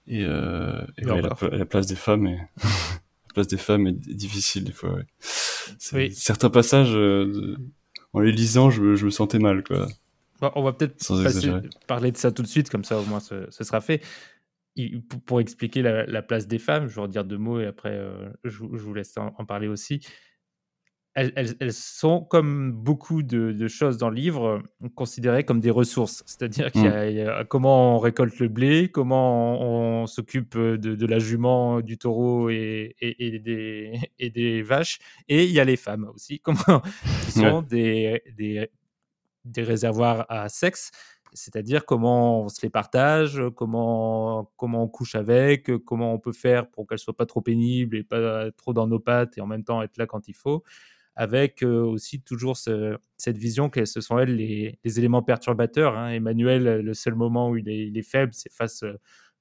Et, 0.07 0.23
euh, 0.23 0.85
et 0.97 1.05
ouais, 1.05 1.21
la, 1.21 1.35
la 1.57 1.65
place 1.65 1.85
des 1.87 1.95
femmes 1.97 2.27
est, 2.27 2.39
la 3.27 3.33
place 3.33 3.47
des 3.47 3.57
femmes 3.57 3.87
est 3.87 3.93
difficile 3.93 4.63
des 4.63 4.71
fois. 4.71 4.93
Ouais. 4.93 5.05
Oui. 5.93 6.11
Certains 6.13 6.49
passages, 6.49 6.93
euh, 6.93 7.55
en 8.13 8.19
les 8.19 8.31
lisant, 8.31 8.69
je, 8.69 8.81
me- 8.81 8.95
je 8.95 9.05
me 9.05 9.09
sentais 9.11 9.39
mal, 9.39 9.63
quoi. 9.63 9.87
Bon, 10.41 10.51
on 10.55 10.63
va 10.63 10.73
peut-être 10.73 11.03
parler 11.87 12.11
de 12.11 12.17
ça 12.17 12.31
tout 12.31 12.43
de 12.43 12.47
suite, 12.47 12.69
comme 12.69 12.83
ça 12.83 12.99
au 12.99 13.05
moins 13.05 13.19
ce, 13.19 13.47
ce 13.49 13.63
sera 13.63 13.81
fait. 13.81 14.01
Il- 14.75 15.01
pour, 15.01 15.41
expliquer 15.41 15.81
la, 15.81 16.05
la 16.05 16.21
place 16.21 16.47
des 16.47 16.59
femmes, 16.59 16.87
je 16.87 16.95
vais 16.95 17.01
redire 17.01 17.23
deux 17.25 17.39
mots 17.39 17.59
et 17.59 17.65
après 17.65 17.93
euh, 17.93 18.29
je, 18.43 18.57
vous- 18.59 18.77
je 18.77 18.83
vous 18.83 18.93
laisse 18.93 19.17
en, 19.17 19.33
en 19.37 19.45
parler 19.45 19.67
aussi. 19.67 19.99
Elles, 21.19 21.33
elles- 21.35 21.55
elles 21.59 21.73
sont, 21.73 22.21
comme 22.23 22.71
beaucoup 22.71 23.23
de, 23.23 23.51
de 23.51 23.67
choses 23.67 23.97
dans 23.97 24.09
le 24.11 24.15
livre, 24.15 24.61
considérées 24.93 25.43
comme 25.43 25.59
des 25.59 25.71
ressources. 25.71 26.21
C'est-à-dire 26.27 26.71
qu'il 26.71 26.83
y 26.83 26.87
a, 26.87 27.09
il 27.09 27.15
y 27.17 27.21
a 27.21 27.43
comment 27.43 27.95
on 27.95 27.99
récolte 27.99 28.37
le 28.37 28.49
blé, 28.49 28.91
comment 28.91 29.59
on, 29.59 30.03
on 30.03 30.05
s'occupe 30.07 30.55
de, 30.55 30.75
de 30.77 31.05
la 31.07 31.17
jument, 31.17 31.81
du 31.81 31.97
taureau 31.97 32.49
et, 32.51 32.95
et- 33.01 33.35
et 33.35 33.39
des, 33.39 33.93
et 34.19 34.29
des 34.29 34.61
vaches. 34.61 34.99
Et 35.27 35.45
il 35.45 35.51
y 35.51 35.59
a 35.59 35.65
les 35.65 35.75
femmes 35.75 36.07
aussi, 36.13 36.39
comment, 36.43 36.81
qui 37.25 37.31
sont 37.31 37.61
des, 37.63 38.21
des, 38.37 38.69
des 39.43 39.63
réservoirs 39.63 40.25
à 40.29 40.49
sexe, 40.49 40.91
c'est-à-dire 41.33 41.83
comment 41.85 42.43
on 42.43 42.47
se 42.49 42.61
les 42.61 42.69
partage, 42.69 43.41
comment, 43.55 44.51
comment 44.55 44.83
on 44.83 44.87
couche 44.87 45.15
avec, 45.15 45.71
comment 45.83 46.13
on 46.13 46.19
peut 46.19 46.31
faire 46.31 46.69
pour 46.69 46.85
qu'elles 46.85 46.99
soient 46.99 47.17
pas 47.17 47.25
trop 47.25 47.41
pénibles 47.41 47.97
et 47.97 48.03
pas 48.03 48.51
trop 48.51 48.73
dans 48.73 48.85
nos 48.87 48.99
pattes 48.99 49.37
et 49.37 49.41
en 49.41 49.47
même 49.47 49.63
temps 49.63 49.81
être 49.81 49.97
là 49.97 50.05
quand 50.05 50.27
il 50.27 50.35
faut, 50.35 50.63
avec 51.19 51.63
euh, 51.63 51.81
aussi 51.81 52.21
toujours 52.21 52.55
ce- 52.57 52.95
cette 53.17 53.37
vision 53.37 53.69
que 53.69 53.83
ce 53.85 53.99
sont 54.01 54.19
elles 54.19 54.35
les, 54.35 54.79
les 54.83 54.99
éléments 54.99 55.23
perturbateurs. 55.23 55.97
hein. 55.97 56.09
Emmanuel, 56.11 56.81
le 56.81 56.93
seul 56.93 57.15
moment 57.15 57.49
où 57.49 57.57
il 57.57 57.67
est, 57.67 57.87
il 57.87 57.97
est 57.97 58.03
faible, 58.09 58.33
c'est 58.33 58.51
face, 58.53 58.83
euh, 58.83 58.93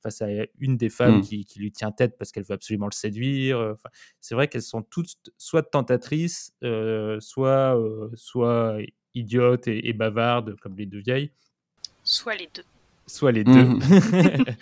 face 0.02 0.22
à 0.22 0.26
une 0.58 0.76
des 0.78 0.88
femmes 0.88 1.18
Mm. 1.18 1.20
qui, 1.22 1.44
qui 1.44 1.58
lui 1.60 1.70
tient 1.72 1.92
tête 1.92 2.16
parce 2.18 2.32
qu'elle 2.32 2.44
veut 2.44 2.54
absolument 2.54 2.86
le 2.86 2.94
séduire. 2.94 3.58
euh, 3.58 3.72
Enfin, 3.74 3.90
c'est 4.20 4.34
vrai 4.34 4.48
qu'elles 4.48 4.62
sont 4.62 4.82
toutes 4.82 5.16
soit 5.36 5.62
tentatrices, 5.62 6.54
euh, 6.64 7.20
soit, 7.20 7.78
euh, 7.78 8.08
soit 8.14 8.78
idiotes 9.14 9.68
et, 9.68 9.88
et 9.88 9.92
bavardes, 9.92 10.56
comme 10.60 10.76
les 10.76 10.86
deux 10.86 11.00
vieilles, 11.00 11.30
Soit 12.04 12.36
les 12.36 12.48
deux. 12.54 12.64
soit 13.06 13.32
les 13.32 13.44
deux. 13.44 13.64
Mhm. 13.64 13.78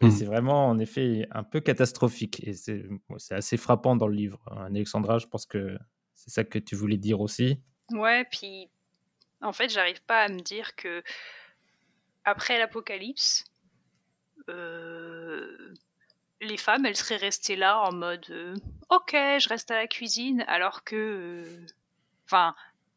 Mais 0.00 0.08
Mhm. 0.08 0.10
c'est 0.10 0.24
vraiment, 0.26 0.68
en 0.68 0.78
effet, 0.80 1.26
un 1.30 1.42
peu 1.44 1.60
catastrophique. 1.60 2.42
Et 2.46 2.52
c'est 2.54 2.84
bon, 3.08 3.18
c'est 3.18 3.34
assez 3.34 3.56
frappant 3.56 3.94
dans 3.96 4.08
le 4.08 4.14
livre. 4.16 4.40
hein. 4.50 4.64
Alexandra, 4.66 5.18
je 5.18 5.26
pense 5.26 5.46
que 5.46 5.76
c'est 6.24 6.30
ça 6.30 6.44
que 6.44 6.58
tu 6.60 6.76
voulais 6.76 6.96
dire 6.98 7.20
aussi? 7.20 7.58
Ouais, 7.90 8.24
puis 8.30 8.68
en 9.40 9.52
fait, 9.52 9.68
j'arrive 9.68 10.02
pas 10.02 10.22
à 10.22 10.28
me 10.28 10.40
dire 10.40 10.76
que 10.76 11.02
après 12.24 12.58
l'apocalypse, 12.58 13.44
euh, 14.48 15.74
les 16.40 16.56
femmes, 16.56 16.86
elles 16.86 16.96
seraient 16.96 17.16
restées 17.16 17.56
là 17.56 17.80
en 17.80 17.92
mode 17.92 18.26
euh, 18.30 18.54
ok, 18.90 19.10
je 19.12 19.48
reste 19.48 19.70
à 19.70 19.76
la 19.76 19.86
cuisine, 19.88 20.44
alors 20.48 20.84
que, 20.84 20.96
euh, 20.96 21.66
enfin, 22.26 22.54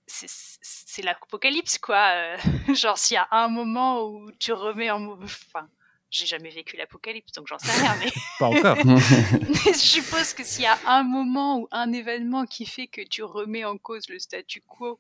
c'est- 0.08 1.02
l'apocalypse 1.04 1.78
quoi. 1.80 2.36
Genre 2.76 2.98
s'il 2.98 3.16
y 3.16 3.18
a 3.18 3.28
un 3.32 3.48
moment 3.50 4.04
où 4.08 4.32
tu 4.34 4.54
remets 4.54 4.92
en, 4.92 5.22
enfin, 5.24 5.70
j'ai 6.12 6.26
jamais 6.26 6.50
vécu 6.50 6.78
l'apocalypse, 6.78 7.32
donc 7.34 7.48
j'en 7.48 7.60
sais 7.60 7.72
rien, 7.72 7.96
mais 8.00 8.12
Pas 8.40 8.48
encore. 8.48 8.78
mais 8.86 9.74
je 9.74 9.78
suppose 9.78 10.34
que 10.34 10.44
s'il 10.44 10.64
y 10.64 10.68
a 10.68 10.78
un 10.88 11.04
moment 11.04 11.60
ou 11.60 11.68
un 11.72 11.92
événement 11.92 12.46
qui 12.46 12.66
fait 12.66 12.88
que 12.88 13.02
tu 13.02 13.24
remets 13.24 13.66
en 13.66 13.78
cause 13.78 14.08
le 14.10 14.20
statu 14.20 14.62
quo 14.62 15.00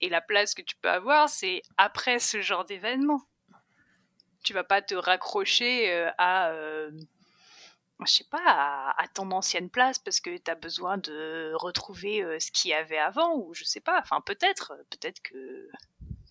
et 0.00 0.08
la 0.08 0.20
place 0.20 0.54
que 0.54 0.62
tu 0.62 0.76
peux 0.76 0.90
avoir, 0.90 1.28
c'est 1.28 1.62
après 1.76 2.18
ce 2.18 2.40
genre 2.40 2.64
d'événement. 2.64 3.22
Tu 4.42 4.52
vas 4.52 4.64
pas 4.64 4.82
te 4.82 4.94
raccrocher 4.94 5.90
euh, 5.90 6.10
à, 6.18 6.50
euh, 6.50 6.90
je 8.04 8.12
sais 8.12 8.26
pas, 8.30 8.42
à, 8.44 9.02
à 9.02 9.08
ton 9.08 9.30
ancienne 9.30 9.70
place 9.70 9.98
parce 9.98 10.20
que 10.20 10.36
tu 10.36 10.50
as 10.50 10.54
besoin 10.54 10.98
de 10.98 11.52
retrouver 11.54 12.22
euh, 12.22 12.38
ce 12.38 12.50
qu'il 12.50 12.72
y 12.72 12.74
avait 12.74 12.98
avant 12.98 13.36
ou 13.36 13.54
je 13.54 13.64
sais 13.64 13.80
pas. 13.80 13.98
Enfin, 14.00 14.20
peut-être, 14.20 14.74
peut-être 14.90 15.22
que, 15.22 15.70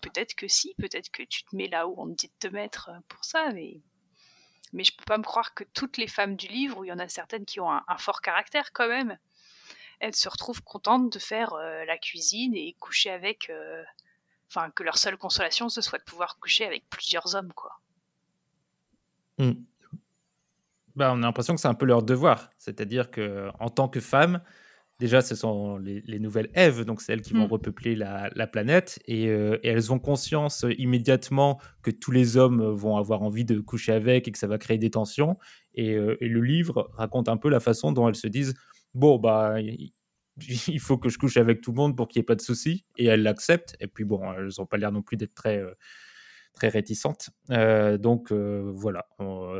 peut-être 0.00 0.34
que 0.34 0.46
si, 0.46 0.74
peut-être 0.78 1.10
que 1.10 1.24
tu 1.24 1.42
te 1.44 1.56
mets 1.56 1.68
là 1.68 1.88
où 1.88 1.94
on 1.96 2.08
te 2.10 2.14
dit 2.14 2.28
de 2.28 2.48
te 2.48 2.52
mettre 2.52 2.90
pour 3.08 3.24
ça, 3.24 3.50
mais 3.52 3.80
mais 4.72 4.84
je 4.84 4.96
peux 4.96 5.04
pas 5.04 5.18
me 5.18 5.22
croire 5.22 5.54
que 5.54 5.64
toutes 5.74 5.96
les 5.96 6.08
femmes 6.08 6.36
du 6.36 6.48
livre, 6.48 6.78
où 6.78 6.84
il 6.84 6.88
y 6.88 6.92
en 6.92 6.98
a 6.98 7.08
certaines 7.08 7.44
qui 7.44 7.60
ont 7.60 7.70
un, 7.70 7.98
fort 7.98 8.20
caractère 8.20 8.72
quand 8.72 8.88
même, 8.88 9.18
elles 10.00 10.16
se 10.16 10.28
retrouvent 10.28 10.62
contentes 10.62 11.12
de 11.12 11.18
faire 11.18 11.54
euh, 11.54 11.84
la 11.84 11.98
cuisine 11.98 12.54
et 12.54 12.74
coucher 12.80 13.10
avec. 13.10 13.50
euh, 13.50 13.84
Enfin, 14.48 14.70
que 14.70 14.82
leur 14.82 14.98
seule 14.98 15.16
consolation, 15.16 15.68
ce 15.68 15.80
soit 15.80 15.98
de 15.98 16.04
pouvoir 16.04 16.38
coucher 16.38 16.64
avec 16.64 16.88
plusieurs 16.88 17.34
hommes, 17.34 17.52
quoi. 17.52 17.80
Mm. 19.38 19.52
Bah, 20.94 21.10
on 21.12 21.22
a 21.22 21.26
l'impression 21.26 21.54
que 21.54 21.60
c'est 21.60 21.68
un 21.68 21.74
peu 21.74 21.86
leur 21.86 22.04
devoir. 22.04 22.50
C'est-à-dire 22.56 23.10
que 23.10 23.50
en 23.58 23.68
tant 23.68 23.88
que 23.88 23.98
femme, 23.98 24.42
déjà, 25.00 25.20
ce 25.22 25.34
sont 25.34 25.78
les, 25.78 26.02
les 26.06 26.18
nouvelles 26.18 26.50
Èves, 26.54 26.84
donc 26.84 27.00
c'est 27.02 27.12
elles 27.12 27.22
qui 27.22 27.34
vont 27.34 27.46
Mm. 27.46 27.48
repeupler 27.48 27.96
la, 27.96 28.30
la 28.34 28.46
planète, 28.46 28.98
et, 29.06 29.28
euh, 29.28 29.58
et 29.62 29.68
elles 29.68 29.92
ont 29.92 29.98
conscience 29.98 30.64
euh, 30.64 30.72
immédiatement 30.78 31.60
que 31.82 31.90
tous 31.90 32.10
les 32.12 32.36
hommes 32.36 32.62
vont 32.72 32.96
avoir 32.96 33.22
envie 33.22 33.44
de 33.44 33.58
coucher 33.60 33.92
avec 33.92 34.28
et 34.28 34.32
que 34.32 34.38
ça 34.38 34.46
va 34.46 34.58
créer 34.58 34.78
des 34.78 34.90
tensions. 34.90 35.36
Et, 35.74 35.94
euh, 35.94 36.16
et 36.20 36.28
le 36.28 36.40
livre 36.40 36.90
raconte 36.94 37.28
un 37.28 37.36
peu 37.36 37.48
la 37.50 37.60
façon 37.60 37.92
dont 37.92 38.08
elles 38.08 38.14
se 38.16 38.28
disent 38.28 38.54
bon 38.94 39.18
bah 39.18 39.56
il 39.60 40.80
faut 40.80 40.98
que 40.98 41.08
je 41.08 41.18
couche 41.18 41.36
avec 41.36 41.60
tout 41.60 41.70
le 41.72 41.76
monde 41.76 41.96
pour 41.96 42.08
qu'il 42.08 42.20
n'y 42.20 42.22
ait 42.24 42.26
pas 42.26 42.34
de 42.36 42.40
soucis, 42.40 42.84
et 42.96 43.06
elles 43.06 43.22
l'acceptent. 43.22 43.76
Et 43.80 43.86
puis 43.88 44.04
bon, 44.04 44.20
elles 44.32 44.48
n'ont 44.58 44.66
pas 44.66 44.76
l'air 44.78 44.92
non 44.92 45.02
plus 45.02 45.16
d'être 45.16 45.34
très 45.34 45.58
euh, 45.58 45.72
très 46.54 46.68
réticentes. 46.68 47.30
Donc 47.48 48.32
voilà, 48.32 49.06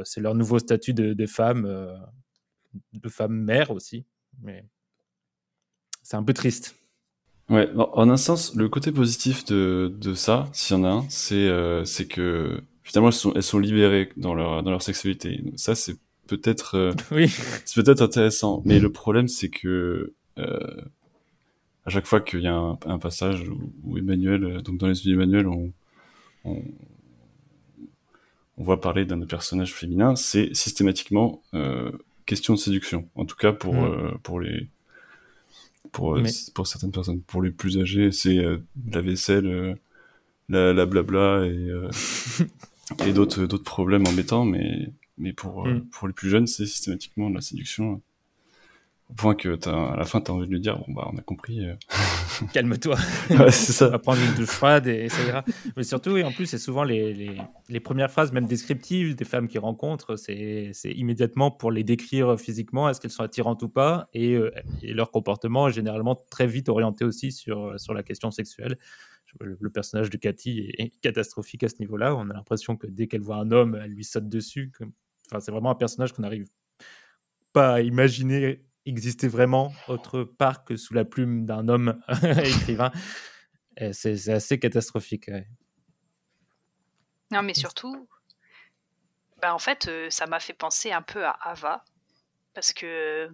c'est 0.05 0.21
leur 0.21 0.35
nouveau 0.35 0.59
statut 0.61 0.95
de, 0.95 1.13
de 1.13 1.27
femme, 1.27 1.65
de 2.93 3.09
femme 3.09 3.35
mère 3.35 3.71
aussi. 3.73 4.07
Mais 4.43 4.65
c'est 6.05 6.17
un 6.17 6.23
peu 6.23 6.33
triste. 6.35 6.77
Ouais, 7.51 7.69
en 7.77 8.09
un 8.09 8.17
sens, 8.17 8.55
le 8.55 8.69
côté 8.69 8.93
positif 8.93 9.45
de, 9.45 9.93
de 10.01 10.15
ça, 10.15 10.49
s'il 10.53 10.77
y 10.77 10.81
en 10.81 10.85
a 10.85 10.89
un, 10.89 11.05
c'est 11.09 11.47
euh, 11.49 11.85
que 12.09 12.63
finalement 12.85 13.09
elles 13.09 13.15
sont, 13.15 13.33
elles 13.35 13.43
sont 13.43 13.59
libérées 13.59 14.11
dans 14.17 14.35
leur, 14.35 14.63
dans 14.63 14.71
leur 14.71 14.81
sexualité. 14.83 15.39
Donc 15.43 15.55
ça, 15.57 15.75
c'est 15.75 15.97
peut-être 16.27 16.77
euh, 16.77 16.93
Oui, 17.11 17.29
c'est 17.65 17.83
peut-être 17.83 18.01
intéressant. 18.01 18.63
Mais 18.65 18.79
le 18.79 18.91
problème, 18.91 19.29
c'est 19.29 19.51
que 19.51 20.15
euh, 20.39 20.81
à 21.85 21.91
chaque 21.91 22.07
fois 22.07 22.21
qu'il 22.21 22.41
y 22.41 22.47
a 22.47 22.55
un, 22.55 22.79
un 22.87 22.99
passage 22.99 23.47
où, 23.49 23.73
où 23.83 23.99
Emmanuel, 23.99 24.45
euh, 24.45 24.61
donc 24.63 24.79
dans 24.79 24.87
les 24.87 25.05
yeux 25.05 25.13
d'Emmanuel, 25.13 25.47
on, 25.47 25.71
on, 26.45 26.63
on 28.57 28.63
voit 28.63 28.81
parler 28.81 29.05
d'un 29.05 29.21
personnage 29.27 29.75
féminin, 29.75 30.17
c'est 30.17 30.55
systématiquement 30.55 31.43
question 32.25 32.55
de 32.55 32.59
séduction. 32.59 33.07
En 33.17 33.27
tout 33.27 33.37
cas 33.37 33.53
pour, 33.53 33.75
Mm. 33.75 34.19
pour 34.23 34.41
les 34.41 34.69
pour, 35.95 36.17
euh, 36.17 36.21
Mais- 36.21 36.31
pour 36.55 36.67
certaines 36.67 36.93
personnes. 36.93 37.23
Pour 37.23 37.41
les 37.43 37.51
plus 37.51 37.79
âgés, 37.79 38.11
c'est 38.13 38.37
euh, 38.39 38.59
la 38.93 39.01
vaisselle, 39.01 39.47
euh, 39.47 39.75
la, 40.51 40.73
la 40.75 40.85
blabla 40.87 41.47
et, 41.47 41.51
euh, 41.71 41.89
et 43.07 43.13
d'autres 43.15 43.47
d'autres 43.47 43.65
problèmes 43.65 44.07
embêtants, 44.07 44.45
mais, 44.45 44.91
mais 45.17 45.33
pour, 45.33 45.67
euh, 45.67 45.75
Mm. 45.75 45.87
pour 45.91 46.07
les 46.09 46.15
plus 46.15 46.29
jeunes, 46.29 46.47
c'est 46.47 46.67
systématiquement 46.67 47.31
de 47.31 47.37
la 47.37 47.41
séduction. 47.41 48.03
Au 49.15 49.17
point 49.17 49.35
que 49.37 49.55
t'as- 49.55 49.93
à 49.93 49.97
la 49.97 50.05
fin, 50.05 50.21
tu 50.21 50.31
as 50.31 50.35
envie 50.35 50.47
de 50.49 50.53
lui 50.53 50.61
dire, 50.61 50.77
bon 50.77 50.93
bah 50.93 51.09
on 51.13 51.17
a 51.17 51.23
compris. 51.23 51.65
euh. 51.65 51.75
calme-toi. 52.53 52.97
Ouais, 53.31 53.51
c'est 53.53 53.85
On 53.85 53.87
va 53.87 53.93
ça. 53.93 53.99
prendre 54.01 54.21
une 54.21 54.35
douche 54.35 54.49
froide 54.49 54.89
et 54.89 55.09
ça 55.09 55.23
ira. 55.25 55.45
Mais 55.77 55.85
surtout, 55.85 56.17
et 56.17 56.25
en 56.25 56.33
plus, 56.33 56.47
c'est 56.47 56.59
souvent 56.59 56.83
les, 56.83 57.15
les, 57.15 57.37
les 57.69 57.81
premières 57.81 58.11
phrases, 58.11 58.33
même 58.33 58.47
descriptives 58.47 59.15
des 59.15 59.25
femmes 59.25 59.47
qu'ils 59.47 59.61
rencontrent, 59.61 60.17
c'est 60.17 60.73
immédiatement 60.85 61.51
pour 61.53 61.71
les 61.71 61.85
décrire 61.85 62.39
physiquement, 62.41 62.89
est-ce 62.89 63.01
qu'elles 63.01 63.13
sont 63.13 63.23
attirantes 63.23 63.63
ou 63.63 63.69
pas, 63.69 64.09
et, 64.15 64.35
euh, 64.35 64.51
et 64.83 64.93
leur 64.95 65.13
comportement 65.13 65.69
est 65.69 65.73
généralement 65.73 66.17
très 66.31 66.49
vite 66.49 66.69
orienté 66.69 67.05
aussi 67.05 67.31
sur, 67.31 67.79
sur 67.79 67.95
la 67.95 68.03
question 68.03 68.31
sexuelle. 68.33 68.77
Le, 69.41 69.57
le 69.61 69.71
personnage 69.71 70.11
de 70.11 70.17
Cathy 70.17 70.71
est, 70.79 70.85
est 70.85 70.93
catastrophique 71.01 71.63
à 71.65 71.69
ce 71.69 71.77
niveau-là. 71.81 72.15
On 72.17 72.31
a 72.31 72.35
l'impression 72.35 72.77
que 72.77 72.87
dès 72.89 73.07
qu'elle 73.09 73.21
voit 73.23 73.37
un 73.37 73.51
homme, 73.53 73.79
elle 73.83 73.91
lui 73.93 74.05
saute 74.05 74.29
dessus. 74.29 74.71
Enfin, 75.27 75.41
c'est 75.41 75.51
vraiment 75.53 75.71
un 75.71 75.75
personnage 75.77 76.13
qu'on 76.13 76.23
n'arrive 76.23 76.47
pas 77.53 77.75
à 77.75 77.81
imaginer 77.81 78.65
exister 78.87 79.29
vraiment 79.29 79.73
autre 79.89 80.25
part 80.25 80.65
que 80.65 80.77
sous 80.77 80.95
la 80.95 81.05
plume 81.05 81.47
d'un 81.47 81.69
homme 81.69 82.01
écrivain. 82.45 82.93
C'est 83.93 84.29
assez 84.29 84.59
catastrophique. 84.59 85.31
Non, 87.31 87.43
mais 87.43 87.55
surtout, 87.55 88.09
bah, 89.45 89.55
en 89.55 89.59
fait, 89.59 89.89
euh, 89.89 90.09
ça 90.09 90.27
m'a 90.27 90.41
fait 90.41 90.55
penser 90.55 90.91
un 90.91 91.03
peu 91.03 91.27
à 91.27 91.33
Ava. 91.43 91.85
Parce 92.55 92.73
que. 92.73 93.31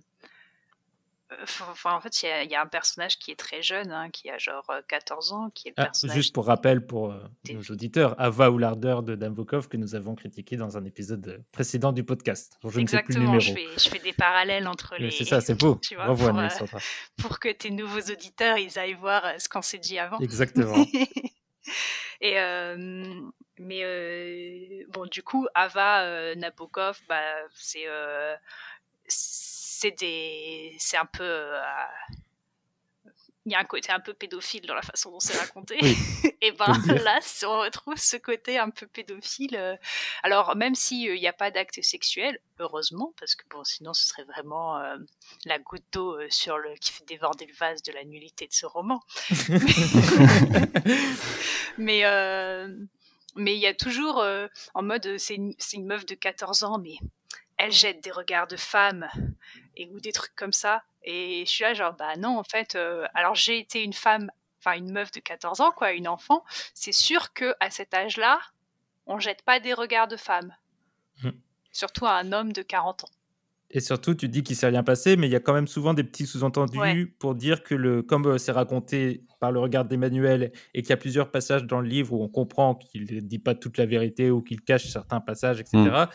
Euh, 1.33 1.37
Enfin, 1.71 1.95
en 1.95 2.01
fait, 2.01 2.23
il 2.23 2.27
y, 2.27 2.33
a- 2.33 2.43
il 2.45 2.51
y 2.51 2.55
a 2.55 2.63
un 2.63 2.67
personnage 2.67 3.19
qui 3.19 3.31
est 3.31 3.37
très 3.39 3.63
jeune, 3.63 3.91
hein, 3.93 4.11
qui 4.11 4.29
a 4.31 4.39
genre 4.39 4.69
euh, 4.71 4.81
14 4.89 5.33
ans, 5.33 5.51
qui 5.55 5.69
est 5.69 5.71
le 5.71 5.75
Ah, 5.79 5.85
personnage. 5.87 6.17
juste 6.17 6.35
pour 6.35 6.47
rappel 6.47 6.85
pour 6.87 7.13
euh, 7.13 7.23
nos 7.53 7.63
auditeurs, 7.71 8.21
Ava 8.21 8.51
ou 8.51 8.59
l'ardeur 8.59 9.03
de 9.03 9.15
Dambokov 9.15 9.69
que 9.69 9.77
nous 9.77 9.95
avons 9.95 10.15
critiqué 10.15 10.57
dans 10.57 10.77
un 10.77 10.85
épisode 10.85 11.45
précédent 11.53 11.93
du 11.93 12.05
podcast. 12.05 12.57
dont 12.63 12.71
je 12.71 12.81
ne 12.81 12.87
sais 12.87 13.03
plus 13.03 13.15
le 13.15 13.21
numéro. 13.21 13.41
je 13.41 13.53
fais, 13.53 13.67
je 13.79 13.89
fais 13.89 13.99
des 14.01 14.13
parallèles 14.13 14.67
entre 14.67 14.95
les. 14.99 15.11
C'est 15.11 15.25
ça, 15.25 15.41
c'est 15.41 15.55
beau. 15.61 15.79
tu 15.83 15.95
vois, 15.95 16.05
Bravo 16.07 16.29
pour, 16.31 16.39
euh, 16.39 16.79
pour 17.19 17.39
que 17.39 17.51
tes 17.53 17.71
nouveaux 17.71 18.01
auditeurs 18.13 18.59
ils 18.59 18.79
aillent 18.79 18.95
voir 18.95 19.25
euh, 19.25 19.33
ce 19.39 19.49
qu'on 19.49 19.63
s'est 19.63 19.79
dit 19.79 19.99
avant. 19.99 20.19
Exactement. 20.19 20.85
Et 22.23 22.39
euh, 22.39 22.77
mais 23.59 23.81
euh, 23.85 24.85
bon, 24.89 25.07
du 25.07 25.23
coup, 25.23 25.47
Ava 25.55 26.03
euh, 26.03 26.35
Nabokov, 26.35 26.99
bah, 27.09 27.21
c'est 27.55 27.85
euh, 27.87 28.35
c'est 29.81 29.99
des, 29.99 30.77
c'est 30.79 30.99
un 30.99 31.07
peu, 31.07 31.25
euh, 31.25 31.63
il 33.47 33.53
y 33.53 33.55
a 33.55 33.59
un 33.59 33.65
côté 33.65 33.91
un 33.91 34.01
peu 34.01 34.13
pédophile 34.13 34.67
dans 34.67 34.75
la 34.75 34.83
façon 34.83 35.11
dont 35.11 35.21
c'est 35.21 35.39
raconté. 35.39 35.79
Oui, 35.81 35.97
Et 36.43 36.53
ben 36.53 36.67
là, 37.05 37.21
on 37.47 37.61
retrouve 37.61 37.97
ce 37.97 38.17
côté 38.17 38.59
un 38.59 38.69
peu 38.71 38.87
pédophile. 38.87 39.57
euh. 39.57 39.77
Alors 40.23 40.55
même 40.57 40.75
s'il 40.75 41.15
n'y 41.15 41.27
a 41.27 41.33
pas 41.33 41.51
d'acte 41.51 41.83
sexuel, 41.83 42.39
heureusement, 42.59 43.15
parce 43.19 43.35
que 43.35 43.45
bon, 43.51 43.65
sinon 43.65 43.95
ce 43.95 44.07
serait 44.07 44.25
vraiment 44.25 44.77
euh, 44.79 44.97
la 45.47 45.59
goutte 45.59 45.85
d'eau 45.93 46.19
euh, 46.21 46.27
sur 46.31 46.59
le 46.59 46.75
qui 46.75 46.93
fait 46.93 47.05
déborder 47.07 47.47
le 47.47 47.55
vase 47.55 47.83
de 47.83 47.93
la 47.93 48.05
nullité 48.05 48.47
de 48.47 48.53
ce 48.53 48.67
roman. 48.67 49.01
Mais 51.79 52.05
euh, 52.05 52.69
mais 53.37 53.55
il 53.55 53.61
y 53.61 53.67
a 53.67 53.75
toujours 53.75 54.19
euh, 54.19 54.49
en 54.75 54.83
mode 54.83 55.07
euh, 55.07 55.19
c'est 55.19 55.37
une, 55.37 55.55
c'est 55.59 55.77
une 55.77 55.87
meuf 55.87 56.05
de 56.05 56.15
14 56.15 56.65
ans, 56.65 56.79
mais 56.79 56.97
elle 57.61 57.73
jette 57.73 58.03
des 58.03 58.11
regards 58.11 58.47
de 58.47 58.57
femme 58.57 59.11
et 59.77 59.87
ou 59.89 60.01
des 60.01 60.13
trucs 60.13 60.35
comme 60.35 60.53
ça. 60.53 60.83
Et 61.03 61.45
je 61.45 61.51
suis 61.51 61.63
là 61.63 61.75
genre 61.75 61.93
bah 61.93 62.17
non 62.17 62.39
en 62.39 62.43
fait. 62.43 62.75
euh, 62.75 63.07
alors 63.15 63.35
j'ai 63.35 63.59
été 63.59 63.83
une 63.85 63.93
femme, 63.93 64.31
enfin 64.59 64.77
une 64.79 64.91
meuf 64.91 65.13
de 65.13 65.21
14 65.21 65.61
ans 65.61 65.71
quoi, 65.71 65.93
une 65.93 66.09
enfant. 66.09 66.43
C'est 66.73 66.93
sûr 66.93 67.35
que 67.35 67.55
à 67.61 67.71
cet 67.71 67.93
âge-là, 67.93 68.41
on 69.07 69.19
jette 69.19 69.43
pas 69.43 69.61
des 69.61 69.75
regards 69.75 70.09
de 70.09 70.17
femme. 70.17 70.57
Mm. 71.23 71.31
Surtout 71.71 72.07
à 72.07 72.13
un 72.13 72.33
homme 72.33 72.55
de 72.55 72.63
40 72.63 73.05
ans. 73.05 73.11
Et 73.73 73.79
surtout, 73.81 74.15
tu 74.15 74.29
dis 74.29 74.43
qu'il 74.43 74.57
s'est 74.57 74.67
rien 74.67 74.83
passé, 74.83 75.17
mais 75.17 75.29
il 75.29 75.31
y 75.31 75.37
a 75.37 75.41
quand 75.41 75.53
même 75.55 75.69
souvent 75.69 75.95
des 75.95 76.03
petits 76.03 76.27
sous-entendus 76.27 76.79
Ouais. 76.79 77.07
pour 77.21 77.37
dire 77.37 77.63
que, 77.63 77.75
le, 77.77 78.03
comme 78.03 78.27
euh, 78.27 78.37
c'est 78.39 78.51
raconté 78.51 79.23
par 79.39 79.53
le 79.53 79.61
regard 79.61 79.85
d'Emmanuel 79.85 80.51
et 80.75 80.83
qu'il 80.83 80.91
y 80.91 80.93
a 80.93 80.97
plusieurs 80.97 81.31
passages 81.31 81.65
dans 81.65 81.81
le 81.81 81.87
livre 81.89 82.13
où 82.13 82.23
on 82.23 82.29
comprend 82.29 82.75
qu'il 82.75 83.05
ne 83.15 83.21
dit 83.21 83.39
pas 83.39 83.55
toute 83.55 83.79
la 83.79 83.87
vérité 83.87 84.31
ou 84.31 84.43
qu'il 84.43 84.61
cache 84.63 84.89
certains 84.91 85.21
passages, 85.21 85.61
etc., 85.61 85.77
Mm. 85.79 86.07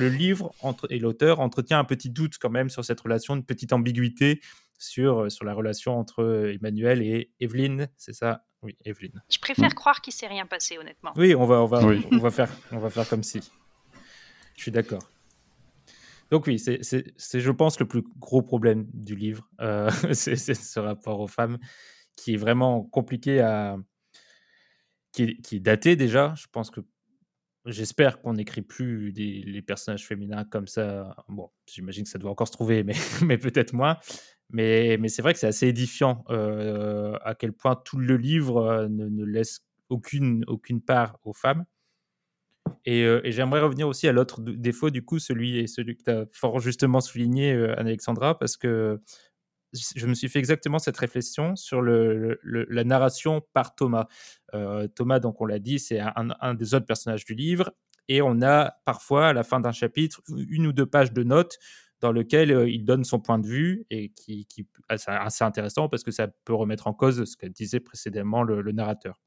le 0.00 0.08
livre 0.08 0.54
entre, 0.60 0.88
et 0.90 0.98
l'auteur 0.98 1.38
entretient 1.38 1.78
un 1.78 1.84
petit 1.84 2.10
doute 2.10 2.34
quand 2.40 2.50
même 2.50 2.68
sur 2.68 2.84
cette 2.84 3.00
relation, 3.00 3.36
une 3.36 3.44
petite 3.44 3.72
ambiguïté 3.72 4.40
sur, 4.76 5.22
euh, 5.22 5.30
sur 5.30 5.44
la 5.44 5.54
relation 5.54 5.96
entre 5.96 6.22
euh, 6.24 6.52
Emmanuel 6.54 7.00
et 7.00 7.30
Evelyne, 7.38 7.88
c'est 7.96 8.12
ça? 8.12 8.44
Oui, 8.62 8.76
Evelyne. 8.84 9.22
Je 9.30 9.38
préfère 9.38 9.70
Mm. 9.70 9.74
croire 9.74 10.00
qu'il 10.00 10.12
s'est 10.12 10.26
rien 10.26 10.46
passé 10.46 10.78
honnêtement. 10.78 11.12
Oui, 11.16 11.34
on 11.36 11.46
va, 11.46 11.62
on 11.62 11.66
va, 11.66 11.86
Oui. 11.86 12.04
on 12.10 12.18
va, 12.18 12.30
faire, 12.32 12.50
on 12.72 12.78
va 12.78 12.90
faire 12.90 13.08
comme 13.08 13.22
si. 13.22 13.38
Je 14.56 14.62
suis 14.62 14.72
d'accord. 14.72 15.02
Donc 16.34 16.48
oui, 16.48 16.58
c'est, 16.58 16.80
je 16.82 17.50
pense, 17.52 17.78
le 17.78 17.86
plus 17.86 18.02
gros 18.18 18.42
problème 18.42 18.88
du 18.92 19.14
livre, 19.14 19.48
euh, 19.60 19.88
c'est, 20.12 20.34
ce 20.36 20.80
rapport 20.80 21.20
aux 21.20 21.28
femmes, 21.28 21.58
qui 22.16 22.34
est 22.34 22.36
vraiment 22.36 22.82
compliqué 22.82 23.38
à... 23.38 23.76
qui 25.12 25.38
est, 25.52 25.60
daté 25.60 25.94
déjà. 25.94 26.34
Je 26.36 26.46
pense 26.50 26.72
que 26.72 26.80
j'espère 27.66 28.20
qu'on 28.20 28.32
n'écrit 28.32 28.62
plus 28.62 29.12
des, 29.12 29.44
les 29.46 29.62
personnages 29.62 30.08
féminins 30.08 30.42
comme 30.42 30.66
ça. 30.66 31.14
Bon, 31.28 31.52
j'imagine 31.72 32.02
que 32.02 32.10
ça 32.10 32.18
doit 32.18 32.32
encore 32.32 32.48
se 32.48 32.52
trouver, 32.52 32.82
mais, 32.82 32.94
peut-être 33.38 33.72
moins. 33.72 33.98
Mais, 34.50 34.98
c'est 35.06 35.22
vrai 35.22 35.34
que 35.34 35.38
c'est 35.38 35.46
assez 35.46 35.68
édifiant 35.68 36.24
euh, 36.30 37.16
à 37.22 37.36
quel 37.36 37.52
point 37.52 37.76
tout 37.76 37.98
le 37.98 38.16
livre 38.16 38.56
euh, 38.56 38.88
ne, 38.88 39.24
laisse 39.24 39.60
aucune 39.88 40.44
part 40.84 41.16
aux 41.22 41.32
femmes. 41.32 41.64
Et, 42.86 43.04
euh, 43.04 43.20
et 43.24 43.32
j'aimerais 43.32 43.60
revenir 43.60 43.88
aussi 43.88 44.08
à 44.08 44.12
l'autre 44.12 44.40
défaut, 44.40 44.90
du 44.90 45.04
coup, 45.04 45.18
celui, 45.18 45.64
que 45.64 45.92
tu 46.04 46.10
as 46.10 46.26
fort 46.32 46.60
justement 46.60 47.00
souligné, 47.00 47.52
euh, 47.52 47.78
Anne-Alexandra, 47.78 48.38
parce 48.38 48.56
que 48.56 49.00
je 49.96 50.06
me 50.06 50.14
suis 50.14 50.28
fait 50.28 50.38
exactement 50.38 50.78
cette 50.78 50.96
réflexion 50.96 51.56
sur 51.56 51.82
la 51.82 52.84
narration 52.84 53.42
par 53.52 53.74
Thomas. 53.74 54.06
Euh, 54.54 54.86
Thomas, 54.88 55.18
donc 55.18 55.40
on 55.40 55.46
l'a 55.46 55.58
dit, 55.58 55.78
c'est 55.78 56.00
un, 56.00 56.54
des 56.54 56.74
autres 56.74 56.86
personnages 56.86 57.24
du 57.24 57.34
livre, 57.34 57.72
et 58.08 58.22
on 58.22 58.42
a 58.42 58.74
parfois 58.84 59.28
à 59.28 59.32
la 59.32 59.42
fin 59.42 59.60
d'un 59.60 59.72
chapitre 59.72 60.20
une 60.28 60.66
ou 60.66 60.72
deux 60.72 60.86
pages 60.86 61.12
de 61.12 61.22
notes 61.22 61.58
dans 62.00 62.12
lequel 62.12 62.52
euh, 62.52 62.68
il 62.68 62.84
donne 62.84 63.04
son 63.04 63.18
point 63.18 63.38
de 63.38 63.46
vue 63.46 63.86
et 63.90 64.10
qui, 64.10 64.46
qui 64.46 64.66
assez 64.88 65.44
intéressant 65.44 65.88
parce 65.88 66.04
que 66.04 66.10
ça 66.10 66.28
peut 66.44 66.54
remettre 66.54 66.86
en 66.86 66.92
cause 66.92 67.24
ce 67.24 67.36
que 67.36 67.46
disait 67.46 67.80
précédemment 67.80 68.42
le 68.42 68.72
narrateur. 68.72 69.18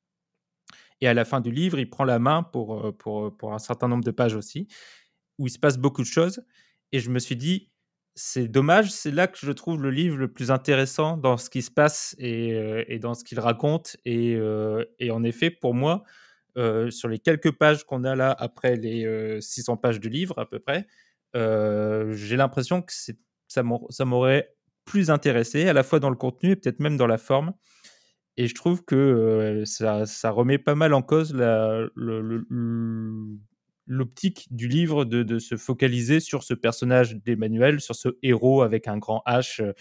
Et 1.02 1.08
à 1.08 1.14
la 1.14 1.26
fin 1.26 1.42
du 1.42 1.52
livre, 1.52 1.80
il 1.80 1.90
prend 1.90 2.04
la 2.06 2.20
main 2.20 2.44
pour, 2.44 2.86
euh, 2.88 2.92
pour, 2.92 3.36
pour 3.38 3.54
un 3.54 3.60
certain 3.60 3.88
nombre 3.88 4.04
de 4.04 4.12
pages 4.12 4.36
aussi, 4.36 4.68
où 5.40 5.48
il 5.48 5.52
se 5.52 5.60
passe 5.60 5.78
beaucoup 5.78 6.02
de 6.02 6.08
choses. 6.08 6.42
Et 6.92 7.00
je 7.00 7.10
me 7.10 7.20
suis 7.20 7.36
dit, 7.36 7.70
c'est 8.16 8.48
dommage, 8.48 8.92
c'est 8.92 9.12
là 9.12 9.28
que 9.28 9.38
je 9.40 9.52
trouve 9.52 9.82
le 9.82 9.92
livre 9.92 10.18
le 10.18 10.32
plus 10.32 10.50
intéressant 10.52 11.18
dans 11.18 11.38
ce 11.38 11.50
qui 11.50 11.62
se 11.62 11.70
passe 11.72 12.16
et, 12.20 12.54
euh, 12.54 12.84
dans 13.00 13.14
ce 13.14 13.24
qu'il 13.24 13.40
raconte. 13.40 13.98
Et, 14.06 14.36
euh, 14.36 14.84
en 15.12 15.24
effet, 15.24 15.52
pour 15.52 15.74
moi, 15.76 16.04
euh, 16.58 16.90
sur 16.90 17.08
les 17.10 17.20
quelques 17.20 17.52
pages 17.52 17.84
qu'on 17.86 18.04
a 18.04 18.16
là, 18.16 18.36
après 18.38 18.76
les 18.76 19.06
euh, 19.06 19.40
600 19.42 19.78
pages 19.78 20.00
du 20.00 20.10
livre 20.10 20.38
à 20.40 20.50
peu 20.50 20.60
près, 20.60 20.88
euh, 21.36 22.14
j'ai 22.14 22.36
l'impression 22.38 22.82
que 22.82 22.94
ça 23.48 24.06
m'aurait 24.06 24.56
plus 24.86 25.12
intéressé, 25.12 25.68
à 25.68 25.74
la 25.74 25.84
fois 25.84 26.00
dans 26.00 26.10
le 26.10 26.16
contenu 26.16 26.52
et 26.52 26.56
peut-être 26.56 26.80
même 26.80 26.98
dans 26.98 27.08
la 27.08 27.18
forme. 27.18 27.54
Et 28.38 28.48
je 28.48 28.56
trouve 28.56 28.84
que 28.86 29.64
ça, 29.66 30.06
remet 30.30 30.60
pas 30.60 30.76
mal 30.76 30.94
en 30.94 31.02
cause 31.02 31.34
l'optique 33.88 34.48
du 34.52 34.68
livre 34.68 35.06
de, 35.06 35.40
se 35.40 35.58
focaliser 35.58 36.20
sur 36.20 36.44
ce 36.44 36.54
personnage 36.54 37.16
d'Emmanuel, 37.16 37.82
sur 37.82 37.96
ce 37.96 38.10
héros 38.22 38.62
avec 38.62 38.88
un 38.88 38.98
grand 38.98 39.24
H 39.28 39.74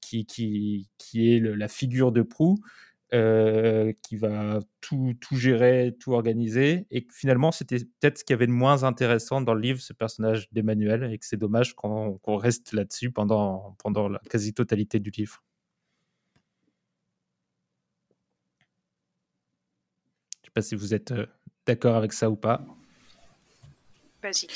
qui, 0.00 0.86
est 1.14 1.40
la 1.40 1.68
figure 1.68 2.12
de 2.12 2.22
proue, 2.22 2.58
qui 3.10 4.16
va 4.16 4.60
tout, 4.80 5.16
gérer, 5.32 5.96
tout 5.98 6.12
organiser. 6.12 6.86
Et 6.92 7.06
finalement, 7.12 7.50
c'était 7.52 7.78
peut-être 7.78 8.18
ce 8.18 8.24
qu'il 8.24 8.34
y 8.34 8.36
avait 8.36 8.46
de 8.46 8.52
moins 8.52 8.84
intéressant 8.84 9.40
dans 9.40 9.54
le 9.54 9.60
livre, 9.60 9.80
ce 9.80 9.92
personnage 9.92 10.48
d'Emmanuel, 10.52 11.10
et 11.12 11.18
que 11.18 11.26
c'est 11.26 11.36
dommage 11.36 11.74
qu'on 11.74 12.18
qu 12.24 12.30
reste 12.32 12.72
là-dessus 12.72 13.10
pendant 13.10 13.76
la 14.08 14.20
quasi-totalité 14.30 15.00
du 15.00 15.10
livre. 15.10 15.42
Je 20.43 20.43
ne 20.43 20.43
sais 20.43 20.43
pas 20.54 20.62
si 20.62 20.74
vous 20.74 20.94
êtes 20.94 21.12
euh, 21.12 21.26
d'accord 21.66 21.96
avec 21.96 22.12
ça 22.12 22.30
ou 22.30 22.36
pas. 22.36 22.64
Vas-y. 24.22 24.46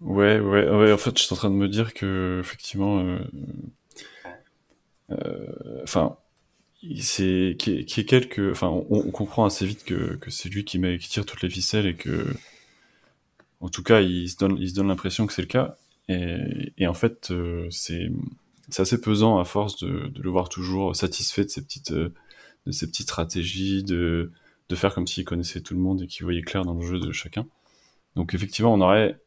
Ouais, 0.00 0.40
ouais, 0.40 0.68
ouais. 0.68 0.92
En 0.92 0.98
fait, 0.98 1.16
je 1.16 1.24
suis 1.24 1.32
en 1.32 1.36
train 1.36 1.50
de 1.50 1.54
me 1.54 1.68
dire 1.68 1.94
que 1.94 2.40
effectivement, 2.40 3.00
euh, 3.00 3.18
euh, 5.10 5.82
enfin, 5.82 6.16
c'est 7.00 7.56
qui 7.58 7.70
est, 7.78 8.04
quelques, 8.04 8.50
enfin, 8.50 8.68
on, 8.68 8.86
on, 8.90 9.10
comprend 9.10 9.44
assez 9.44 9.66
vite 9.66 9.84
que, 9.84 10.16
que 10.16 10.30
c'est 10.30 10.48
lui 10.48 10.64
qui, 10.64 10.78
met, 10.78 10.98
qui 10.98 11.08
tire 11.08 11.24
toutes 11.24 11.42
les 11.42 11.48
ficelles 11.48 11.86
et 11.86 11.94
que, 11.94 12.26
en 13.60 13.68
tout 13.68 13.82
cas, 13.82 14.00
il 14.00 14.28
se 14.28 14.36
donne, 14.36 14.56
il 14.58 14.68
se 14.68 14.74
donne 14.74 14.88
l'impression 14.88 15.26
que 15.26 15.32
c'est 15.32 15.42
le 15.42 15.48
cas. 15.48 15.76
Et, 16.08 16.72
et, 16.76 16.86
en 16.86 16.94
fait, 16.94 17.30
euh, 17.30 17.68
c'est 17.70 18.10
c'est 18.70 18.82
assez 18.82 19.00
pesant 19.00 19.38
à 19.38 19.44
force 19.44 19.78
de, 19.82 20.08
de, 20.08 20.22
le 20.22 20.30
voir 20.30 20.48
toujours 20.48 20.96
satisfait 20.96 21.44
de 21.44 21.50
ses 21.50 21.62
petites, 21.62 21.92
de 21.92 22.12
ses 22.70 22.86
petites 22.86 23.06
stratégies, 23.06 23.84
de, 23.84 24.32
de 24.68 24.76
faire 24.76 24.94
comme 24.94 25.06
s'il 25.06 25.24
connaissait 25.24 25.60
tout 25.60 25.74
le 25.74 25.80
monde 25.80 26.02
et 26.02 26.06
qu'il 26.06 26.24
voyait 26.24 26.42
clair 26.42 26.64
dans 26.64 26.74
le 26.74 26.86
jeu 26.86 26.98
de 26.98 27.12
chacun. 27.12 27.46
Donc 28.16 28.34
effectivement, 28.34 28.72
on 28.72 28.80
aurait, 28.80 29.18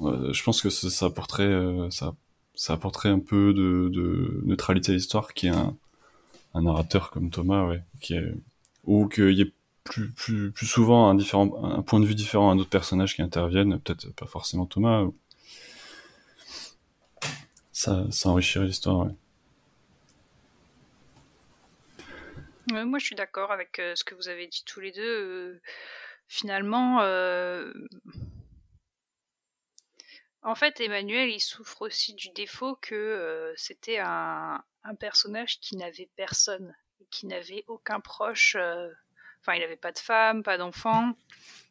euh, 0.00 0.32
je 0.32 0.42
pense 0.42 0.62
que 0.62 0.70
ça, 0.70 1.06
apporterait, 1.06 1.44
euh, 1.44 1.90
ça, 1.90 2.14
ça 2.54 2.74
apporterait 2.74 3.08
un 3.08 3.18
peu 3.18 3.52
de, 3.52 4.42
neutralité 4.44 4.92
à 4.92 4.94
l'histoire, 4.94 5.34
qui 5.34 5.46
est 5.46 5.50
un, 5.50 5.76
un, 6.54 6.62
narrateur 6.62 7.10
comme 7.10 7.30
Thomas, 7.30 7.74
qui 8.00 8.14
est, 8.14 8.34
ou 8.84 9.08
qu'il 9.08 9.32
y 9.32 9.42
ait 9.42 9.52
plus, 9.84 10.10
plus, 10.12 10.50
plus 10.52 10.66
souvent 10.66 11.08
un, 11.08 11.14
différent, 11.14 11.64
un 11.64 11.82
point 11.82 12.00
de 12.00 12.06
vue 12.06 12.14
différent, 12.14 12.50
un 12.50 12.58
autre 12.58 12.70
personnage 12.70 13.14
qui 13.14 13.22
intervienne, 13.22 13.78
peut-être 13.80 14.12
pas 14.14 14.26
forcément 14.26 14.66
Thomas. 14.66 15.06
Ça, 17.72 18.06
enrichirait 18.24 18.66
l'histoire. 18.66 19.08
Moi, 22.72 22.98
je 22.98 23.04
suis 23.04 23.14
d'accord 23.14 23.52
avec 23.52 23.78
euh, 23.78 23.94
ce 23.94 24.02
que 24.02 24.14
vous 24.14 24.28
avez 24.28 24.48
dit 24.48 24.64
tous 24.64 24.80
les 24.80 24.90
deux. 24.90 25.02
Euh, 25.02 25.60
finalement, 26.26 27.00
euh... 27.02 27.72
en 30.42 30.54
fait, 30.56 30.80
Emmanuel, 30.80 31.30
il 31.30 31.40
souffre 31.40 31.82
aussi 31.82 32.14
du 32.14 32.30
défaut 32.30 32.76
que 32.76 33.54
c'était 33.56 33.98
un, 33.98 34.64
un, 34.82 34.94
personnage 34.96 35.60
qui 35.60 35.76
n'avait 35.76 36.10
personne, 36.16 36.74
qui 37.10 37.26
n'avait 37.26 37.64
aucun 37.68 38.00
proche. 38.00 38.56
Enfin, 39.40 39.54
il 39.54 39.60
n'avait 39.60 39.76
pas 39.76 39.92
de 39.92 39.98
femme, 39.98 40.42
pas 40.42 40.58
d'enfant. 40.58 41.16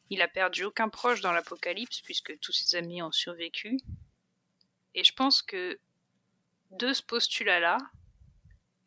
Il 0.09 0.21
a 0.21 0.29
perdu 0.29 0.63
aucun 0.63 0.87
proche 0.87 1.19
dans 1.19 1.33
l'apocalypse 1.33 2.01
puisque 2.01 2.39
tous 2.39 2.53
ses 2.53 2.77
amis 2.77 3.01
ont 3.01 3.11
survécu. 3.11 3.79
Et 4.93 5.03
je 5.03 5.13
pense 5.13 5.41
que 5.41 5.77
de 6.71 6.93
ce 6.93 7.03
postulat-là, 7.03 7.77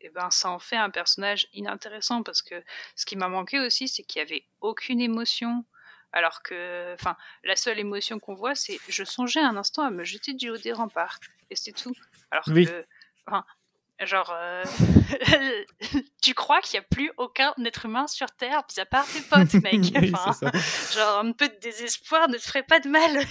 eh 0.01 0.09
ben, 0.09 0.29
ça 0.31 0.49
en 0.49 0.59
fait 0.59 0.77
un 0.77 0.89
personnage 0.89 1.47
inintéressant 1.53 2.23
parce 2.23 2.41
que 2.41 2.63
ce 2.95 3.05
qui 3.05 3.15
m'a 3.15 3.27
manqué 3.27 3.59
aussi, 3.59 3.87
c'est 3.87 4.03
qu'il 4.03 4.21
n'y 4.21 4.29
avait 4.29 4.45
aucune 4.61 5.01
émotion. 5.01 5.65
Alors 6.11 6.41
que, 6.41 6.93
enfin, 6.95 7.15
la 7.43 7.55
seule 7.55 7.77
émotion 7.77 8.19
qu'on 8.19 8.33
voit, 8.33 8.55
c'est 8.55 8.79
je 8.87 9.03
songeais 9.03 9.41
un 9.41 9.57
instant 9.57 9.83
à 9.83 9.91
me 9.91 10.03
jeter 10.03 10.33
du 10.33 10.49
haut 10.49 10.57
des 10.57 10.73
remparts. 10.73 11.19
Et 11.51 11.55
c'est 11.55 11.71
tout. 11.71 11.93
Alors 12.31 12.45
oui. 12.47 12.65
que, 12.65 12.85
enfin, 13.27 13.45
genre, 14.05 14.33
euh, 14.33 14.63
tu 16.21 16.33
crois 16.33 16.61
qu'il 16.61 16.79
n'y 16.79 16.85
a 16.85 16.87
plus 16.89 17.11
aucun 17.17 17.53
être 17.63 17.85
humain 17.85 18.07
sur 18.07 18.31
Terre, 18.31 18.63
mis 18.69 18.79
à 18.79 18.85
part 18.85 19.05
tes 19.07 19.21
potes, 19.21 19.53
mec. 19.63 19.81
oui, 19.95 20.11
enfin, 20.13 20.51
genre, 20.93 21.19
un 21.19 21.31
peu 21.31 21.47
de 21.47 21.59
désespoir 21.61 22.27
ne 22.29 22.37
te 22.37 22.43
ferait 22.43 22.63
pas 22.63 22.79
de 22.79 22.89
mal. 22.89 23.25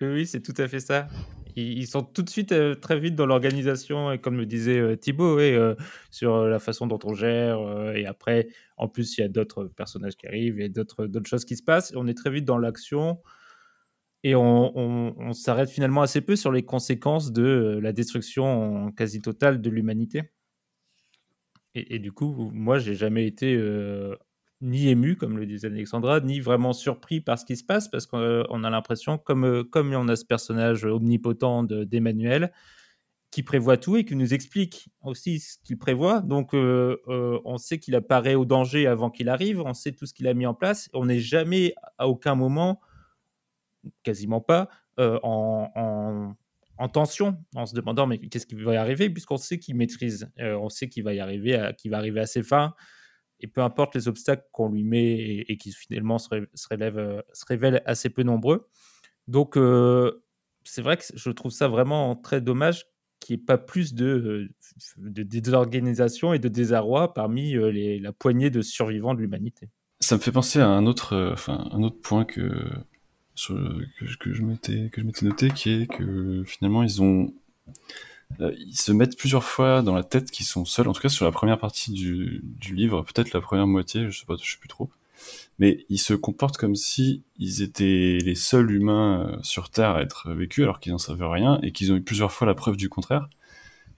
oui, 0.00 0.26
c'est 0.26 0.42
tout 0.42 0.54
à 0.58 0.68
fait 0.68 0.80
ça 0.80 1.08
ils 1.56 1.86
sont 1.86 2.02
tout 2.02 2.22
de 2.22 2.30
suite 2.30 2.52
euh, 2.52 2.74
très 2.74 2.98
vite 2.98 3.14
dans 3.14 3.26
l'organisation, 3.26 4.16
comme 4.18 4.36
me 4.36 4.46
disait 4.46 4.78
euh, 4.78 4.96
Thibaut, 4.96 5.38
et, 5.40 5.54
euh, 5.54 5.74
sur 6.10 6.46
la 6.46 6.58
façon 6.58 6.86
dont 6.86 6.98
on 7.04 7.14
gère. 7.14 7.60
euh, 7.60 7.92
et 7.94 8.06
après, 8.06 8.48
en 8.76 8.88
plus, 8.88 9.18
il 9.18 9.22
y 9.22 9.24
a 9.24 9.28
d'autres 9.28 9.64
personnages 9.64 10.16
qui 10.16 10.26
arrivent 10.26 10.60
et 10.60 10.68
d'autres 10.68 11.08
choses 11.24 11.44
qui 11.44 11.56
se 11.56 11.62
passent. 11.62 11.92
On 11.96 12.06
est 12.06 12.14
très 12.14 12.30
vite 12.30 12.44
dans 12.44 12.58
l'action 12.58 13.18
et 14.24 14.34
on, 14.36 15.32
s'arrête 15.32 15.70
finalement 15.70 16.02
assez 16.02 16.20
peu 16.20 16.36
sur 16.36 16.52
les 16.52 16.62
conséquences 16.64 17.32
de 17.32 17.42
euh, 17.42 17.80
la 17.80 17.92
destruction 17.92 18.92
quasi 18.92 19.20
totale 19.20 19.60
de 19.60 19.70
l'humanité. 19.70 20.22
Et, 21.74 21.96
et, 21.96 21.98
du 21.98 22.12
coup, 22.12 22.50
moi, 22.52 22.78
j'ai 22.78 22.94
jamais 22.94 23.26
été 23.26 23.54
euh, 23.56 24.14
ni 24.62 24.88
ému, 24.88 25.16
comme 25.16 25.36
le 25.36 25.44
disait 25.44 25.66
Alexandra, 25.66 26.20
ni 26.20 26.40
vraiment 26.40 26.72
surpris 26.72 27.20
par 27.20 27.38
ce 27.38 27.44
qui 27.44 27.56
se 27.56 27.64
passe, 27.64 27.88
parce 27.88 28.06
qu'on 28.06 28.64
a 28.64 28.70
l'impression, 28.70 29.18
comme, 29.18 29.64
comme 29.64 29.92
on 29.92 30.08
a 30.08 30.16
ce 30.16 30.24
personnage 30.24 30.84
omnipotent 30.84 31.64
d'Emmanuel, 31.64 32.52
qui 33.32 33.42
prévoit 33.42 33.78
tout 33.78 33.96
et 33.96 34.04
qui 34.04 34.14
nous 34.14 34.34
explique 34.34 34.90
aussi 35.02 35.40
ce 35.40 35.56
qu'il 35.64 35.78
prévoit. 35.78 36.20
Donc, 36.20 36.54
euh, 36.54 36.98
euh, 37.08 37.40
on 37.44 37.56
sait 37.56 37.78
qu'il 37.78 37.94
apparaît 37.96 38.34
au 38.34 38.44
danger 38.44 38.86
avant 38.86 39.10
qu'il 39.10 39.28
arrive, 39.28 39.60
on 39.60 39.74
sait 39.74 39.92
tout 39.92 40.06
ce 40.06 40.14
qu'il 40.14 40.28
a 40.28 40.34
mis 40.34 40.46
en 40.46 40.54
place. 40.54 40.88
On 40.92 41.06
n'est 41.06 41.18
jamais, 41.18 41.74
à 41.98 42.08
aucun 42.08 42.34
moment, 42.34 42.80
quasiment 44.02 44.42
pas, 44.42 44.68
euh, 45.00 45.18
en, 45.22 45.72
en, 45.74 46.36
en, 46.76 46.88
tension, 46.88 47.38
en 47.56 47.64
se 47.64 47.74
demandant 47.74 48.06
mais 48.06 48.18
qu'est-ce 48.18 48.46
qui 48.46 48.54
va 48.54 48.74
y 48.74 48.76
arriver, 48.76 49.08
puisqu'on 49.08 49.38
sait 49.38 49.58
qu'il 49.58 49.76
maîtrise, 49.76 50.30
on 50.38 50.68
sait 50.68 50.90
qu'il 50.90 51.02
va 51.02 51.14
y 51.14 51.20
arriver, 51.20 51.72
qu'il 51.78 51.90
va 51.90 51.96
arriver 51.96 52.20
à 52.20 52.26
ses 52.26 52.42
fins 52.42 52.74
et 53.42 53.48
peu 53.48 53.60
importe 53.60 53.94
les 53.94 54.08
obstacles 54.08 54.46
qu'on 54.52 54.68
lui 54.68 54.84
met 54.84 55.44
et, 55.48 55.56
qui 55.58 55.72
finalement 55.72 56.16
euh, 56.32 56.46
se, 56.54 57.46
révèlent 57.46 57.82
assez 57.84 58.08
peu 58.08 58.22
nombreux. 58.22 58.68
Donc, 59.28 59.56
euh, 59.56 60.24
c'est 60.64 60.82
vrai 60.82 60.96
que 60.96 61.04
je 61.14 61.30
trouve 61.30 61.52
ça 61.52 61.68
vraiment 61.68 62.16
très 62.16 62.40
dommage 62.40 62.86
qu'il 63.20 63.36
n'y 63.36 63.42
ait 63.42 63.44
pas 63.44 63.58
plus 63.58 63.94
de, 63.94 64.48
de, 64.96 65.22
désorganisation 65.22 66.32
et 66.34 66.38
de 66.38 66.48
désarroi 66.48 67.14
parmi 67.14 67.56
euh, 67.56 67.98
la 68.00 68.12
poignée 68.12 68.50
de 68.50 68.62
survivants 68.62 69.14
de 69.14 69.20
l'humanité. 69.20 69.68
Ça 70.00 70.16
me 70.16 70.20
fait 70.20 70.32
penser 70.32 70.60
à 70.60 70.68
un 70.68 70.86
autre, 70.86 71.14
euh, 71.14 71.32
enfin, 71.32 71.68
un 71.70 71.82
autre 71.82 72.00
point 72.00 72.24
que, 72.24 72.68
sur, 73.34 73.54
que, 74.00 74.16
que 74.18 74.32
je 74.32 74.42
m'étais 74.42 74.90
noté, 75.22 75.50
qui 75.50 75.70
est 75.70 75.86
que 75.86 76.42
finalement, 76.44 76.82
ils 76.82 77.00
ont 77.00 77.32
ils 78.40 78.76
se 78.76 78.92
mettent 78.92 79.16
plusieurs 79.16 79.44
fois 79.44 79.82
dans 79.82 79.94
la 79.94 80.04
tête 80.04 80.30
qu'ils 80.30 80.46
sont 80.46 80.64
seuls, 80.64 80.88
en 80.88 80.92
tout 80.92 81.00
cas 81.00 81.08
sur 81.08 81.24
la 81.24 81.32
première 81.32 81.58
partie 81.58 81.92
du, 81.92 82.42
livre, 82.72 83.02
peut-être 83.02 83.32
la 83.32 83.40
première 83.40 83.66
moitié, 83.66 84.10
je 84.10 84.18
sais 84.18 84.26
pas, 84.26 84.34
je 84.40 84.50
sais 84.50 84.58
plus 84.58 84.68
trop. 84.68 84.90
mais 85.58 85.84
ils 85.88 85.98
se 85.98 86.14
comportent 86.14 86.56
comme 86.56 86.74
si 86.74 87.22
ils 87.38 87.62
étaient 87.62 88.18
les 88.22 88.34
seuls 88.34 88.70
humains 88.70 89.28
euh, 89.28 89.42
sur 89.42 89.70
Terre 89.70 89.90
à 89.96 90.02
être 90.02 90.32
vécus, 90.32 90.64
alors 90.64 90.80
qu'ils 90.80 90.92
n'en 90.92 90.98
savaient 90.98 91.26
rien, 91.26 91.60
et 91.62 91.72
qu'ils 91.72 91.92
ont 91.92 91.96
eu 91.96 92.02
plusieurs 92.02 92.32
fois 92.32 92.46
la 92.46 92.54
preuve 92.54 92.76
du 92.76 92.88
contraire. 92.88 93.28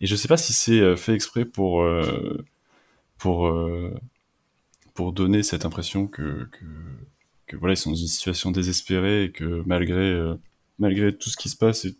Et 0.00 0.06
je 0.06 0.16
sais 0.16 0.28
pas 0.28 0.36
si 0.36 0.52
c'est 0.52 0.80
euh, 0.80 0.96
fait 0.96 1.14
exprès 1.14 1.44
pour, 1.44 1.82
euh, 1.82 2.44
pour, 3.18 3.46
euh, 3.46 3.94
pour 4.94 5.12
donner 5.12 5.42
cette 5.42 5.64
impression 5.64 6.06
que, 6.06 6.48
que, 7.46 7.56
voilà, 7.56 7.74
ils 7.74 7.78
sont 7.78 7.90
dans 7.90 7.96
une 7.96 8.06
situation 8.06 8.50
désespérée 8.50 9.24
et 9.24 9.32
que 9.32 9.62
malgré, 9.64 10.10
euh, 10.10 10.34
malgré 10.78 11.16
tout 11.16 11.30
ce 11.30 11.36
qui 11.36 11.48
se 11.48 11.56
passe 11.56 11.84
et, 11.86 11.96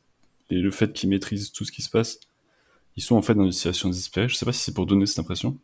et 0.50 0.56
le 0.56 0.70
fait 0.70 0.92
qu'ils 0.92 1.08
maîtrisent 1.10 1.52
tout 1.52 1.64
ce 1.64 1.72
qui 1.72 1.82
se 1.82 1.90
passe, 1.90 2.20
ils 2.96 3.02
sont 3.02 3.16
en 3.16 3.22
fait 3.22 3.34
dans 3.34 3.44
une 3.44 3.52
situation 3.52 3.88
désespérée. 3.88 4.28
Je 4.28 4.34
sais 4.36 4.46
pas 4.46 4.52
si 4.52 4.60
c'est 4.60 4.74
pour 4.74 4.86
donner 4.86 5.06
cette 5.06 5.18
impression, 5.18 5.58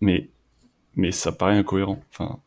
mais, 0.00 0.30
mais 0.96 1.12
ça 1.12 1.32
paraît 1.32 1.56
incohérent. 1.58 2.02
Enfin, 2.10 2.40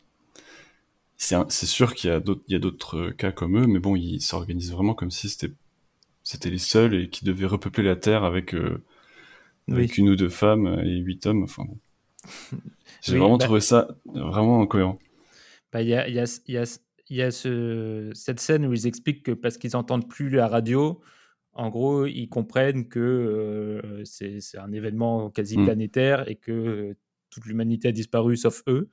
c'est 1.18 1.66
sûr 1.66 1.96
qu'il 1.96 2.10
y 2.10 2.56
a 2.56 2.60
d'autres 2.60 3.10
cas 3.12 3.32
comme 3.32 3.58
eux, 3.58 3.68
mais 3.68 3.80
bon, 3.80 3.96
ils 3.96 4.22
s'organisent 4.22 4.72
vraiment 4.72 4.94
comme 4.94 5.12
si 5.12 5.30
c'était 5.30 6.50
les 6.50 6.58
seuls 6.58 6.94
et 6.96 7.10
qui 7.10 7.26
devaient 7.26 7.46
repeupler 7.46 7.84
la 7.84 7.96
Terre 7.96 8.24
avec, 8.24 8.54
euh, 8.54 8.84
avec 9.70 9.92
Oui. 9.92 9.98
une 9.98 10.10
ou 10.10 10.16
deux 10.16 10.30
femmes 10.30 10.68
et 10.84 10.98
huit 10.98 11.26
hommes. 11.26 11.44
Enfin, 11.44 11.64
bon. 11.66 11.78
J'ai 13.02 13.14
Oui, 13.14 13.20
vraiment 13.20 13.38
bah- 13.38 13.46
trouvé 13.46 13.62
ça 13.62 13.88
vraiment 14.14 14.62
incohérent. 14.62 15.00
Bah, 15.72 15.82
Il 15.82 15.88
y 15.90 15.94
a, 15.96 16.08
y 16.10 16.20
a- 16.20 16.40
y 16.48 16.58
a- 16.58 16.80
y 17.10 17.22
a 17.22 17.32
ce- 17.32 18.12
cette 18.14 18.40
scène 18.40 18.66
où 18.66 18.74
ils 18.74 18.88
expliquent 18.88 19.24
que 19.24 19.32
parce 19.32 19.58
qu'ils 19.58 19.72
n'entendent 19.74 20.10
plus 20.10 20.30
la 20.30 20.48
radio, 20.48 21.02
en 21.56 21.70
gros, 21.70 22.06
ils 22.06 22.28
comprennent 22.28 22.88
que 22.88 23.00
euh, 23.00 24.04
c'est 24.04 24.40
un 24.58 24.72
événement 24.72 25.30
quasi 25.32 25.58
Mm. 25.58 25.64
planétaire 25.66 26.30
et 26.30 26.36
que 26.36 26.52
euh, 26.52 26.94
toute 27.30 27.46
l'humanité 27.46 27.88
a 27.88 27.92
disparu 27.92 28.38
sauf 28.38 28.62
eux. 28.68 28.90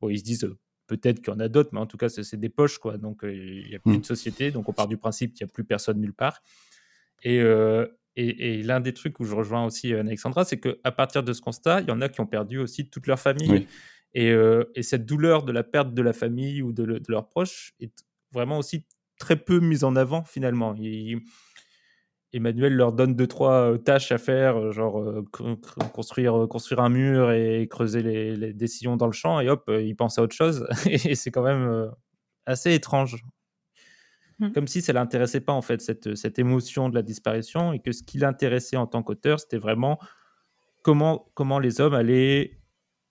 Bon, 0.00 0.08
ils 0.08 0.18
se 0.18 0.24
disent 0.24 0.44
euh, 0.44 0.56
peut-être 0.86 1.20
qu'il 1.22 1.32
y 1.32 1.36
en 1.36 1.40
a 1.40 1.48
d'autres, 1.48 1.70
mais 1.72 1.80
en 1.80 1.86
tout 1.86 1.96
cas, 1.98 2.08
c'est 2.08 2.36
des 2.36 2.48
poches, 2.48 2.78
quoi. 2.78 2.96
Donc, 2.98 3.20
il 3.22 3.66
n'y 3.68 3.74
a 3.74 3.78
plus 3.78 3.98
Mm. 3.98 4.00
de 4.00 4.06
société. 4.06 4.50
Donc, 4.50 4.68
on 4.68 4.72
part 4.72 4.88
du 4.88 4.96
principe 4.96 5.34
qu'il 5.34 5.44
n'y 5.44 5.50
a 5.50 5.52
plus 5.52 5.64
personne 5.64 6.00
nulle 6.00 6.14
part. 6.14 6.42
Et, 7.22 7.36
et, 8.16 8.58
et 8.60 8.62
l'un 8.62 8.80
des 8.80 8.92
trucs 8.94 9.18
où 9.20 9.24
je 9.24 9.34
rejoins 9.34 9.64
aussi 9.66 9.92
Alexandra, 9.92 10.44
c'est 10.44 10.58
qu'à 10.60 10.92
partir 10.92 11.22
de 11.22 11.32
ce 11.32 11.40
constat, 11.40 11.80
il 11.80 11.88
y 11.88 11.90
en 11.90 12.00
a 12.00 12.08
qui 12.08 12.20
ont 12.20 12.26
perdu 12.26 12.58
aussi 12.58 12.88
toute 12.88 13.06
leur 13.06 13.18
famille. 13.18 13.50
Oui. 13.50 13.66
Et, 14.14 14.32
et 14.74 14.82
cette 14.82 15.04
douleur 15.04 15.42
de 15.42 15.52
la 15.52 15.62
perte 15.64 15.92
de 15.92 16.02
la 16.02 16.12
famille 16.14 16.62
ou 16.62 16.72
de, 16.72 16.82
le- 16.84 17.00
de 17.00 17.10
leurs 17.10 17.28
proches 17.28 17.74
est 17.80 17.92
vraiment 18.32 18.58
aussi 18.58 18.84
très 19.18 19.36
peu 19.36 19.60
mise 19.60 19.84
en 19.84 19.96
avant 19.96 20.24
finalement. 20.24 20.74
Il- 20.78 21.20
Emmanuel 22.36 22.74
leur 22.74 22.92
donne 22.92 23.14
deux 23.14 23.26
trois 23.26 23.72
euh, 23.72 23.78
tâches 23.78 24.12
à 24.12 24.18
faire, 24.18 24.56
euh, 24.58 24.72
genre 24.72 25.00
euh, 25.00 25.24
construire, 25.92 26.46
construire 26.48 26.80
un 26.80 26.88
mur 26.88 27.30
et 27.32 27.66
creuser 27.68 28.02
les, 28.02 28.36
les- 28.36 28.52
des 28.52 28.66
sillons 28.66 28.96
dans 28.96 29.06
le 29.06 29.12
champ, 29.12 29.40
et 29.40 29.48
hop, 29.48 29.70
ils 29.70 29.94
pensent 29.96 30.18
à 30.18 30.22
autre 30.22 30.34
chose. 30.34 30.66
et 30.86 31.14
c'est 31.14 31.30
quand 31.30 31.42
même 31.42 31.90
assez 32.46 32.72
étrange. 32.74 33.22
Mhm. 34.38 34.52
Comme 34.52 34.66
si 34.68 34.82
ça 34.82 34.92
l'intéressait 34.92 35.40
pas 35.40 35.54
en 35.54 35.62
fait 35.62 35.80
cette, 35.80 36.14
cette 36.14 36.38
émotion 36.38 36.88
de 36.90 36.94
la 36.94 37.02
disparition 37.02 37.72
et 37.72 37.78
que 37.80 37.92
ce 37.92 38.02
qui 38.02 38.18
l'intéressait 38.18 38.76
en 38.76 38.86
tant 38.86 39.02
qu'auteur, 39.02 39.40
c'était 39.40 39.56
vraiment 39.58 39.98
comment, 40.82 41.30
comment 41.34 41.58
les 41.58 41.80
hommes 41.80 41.94
allaient 41.94 42.58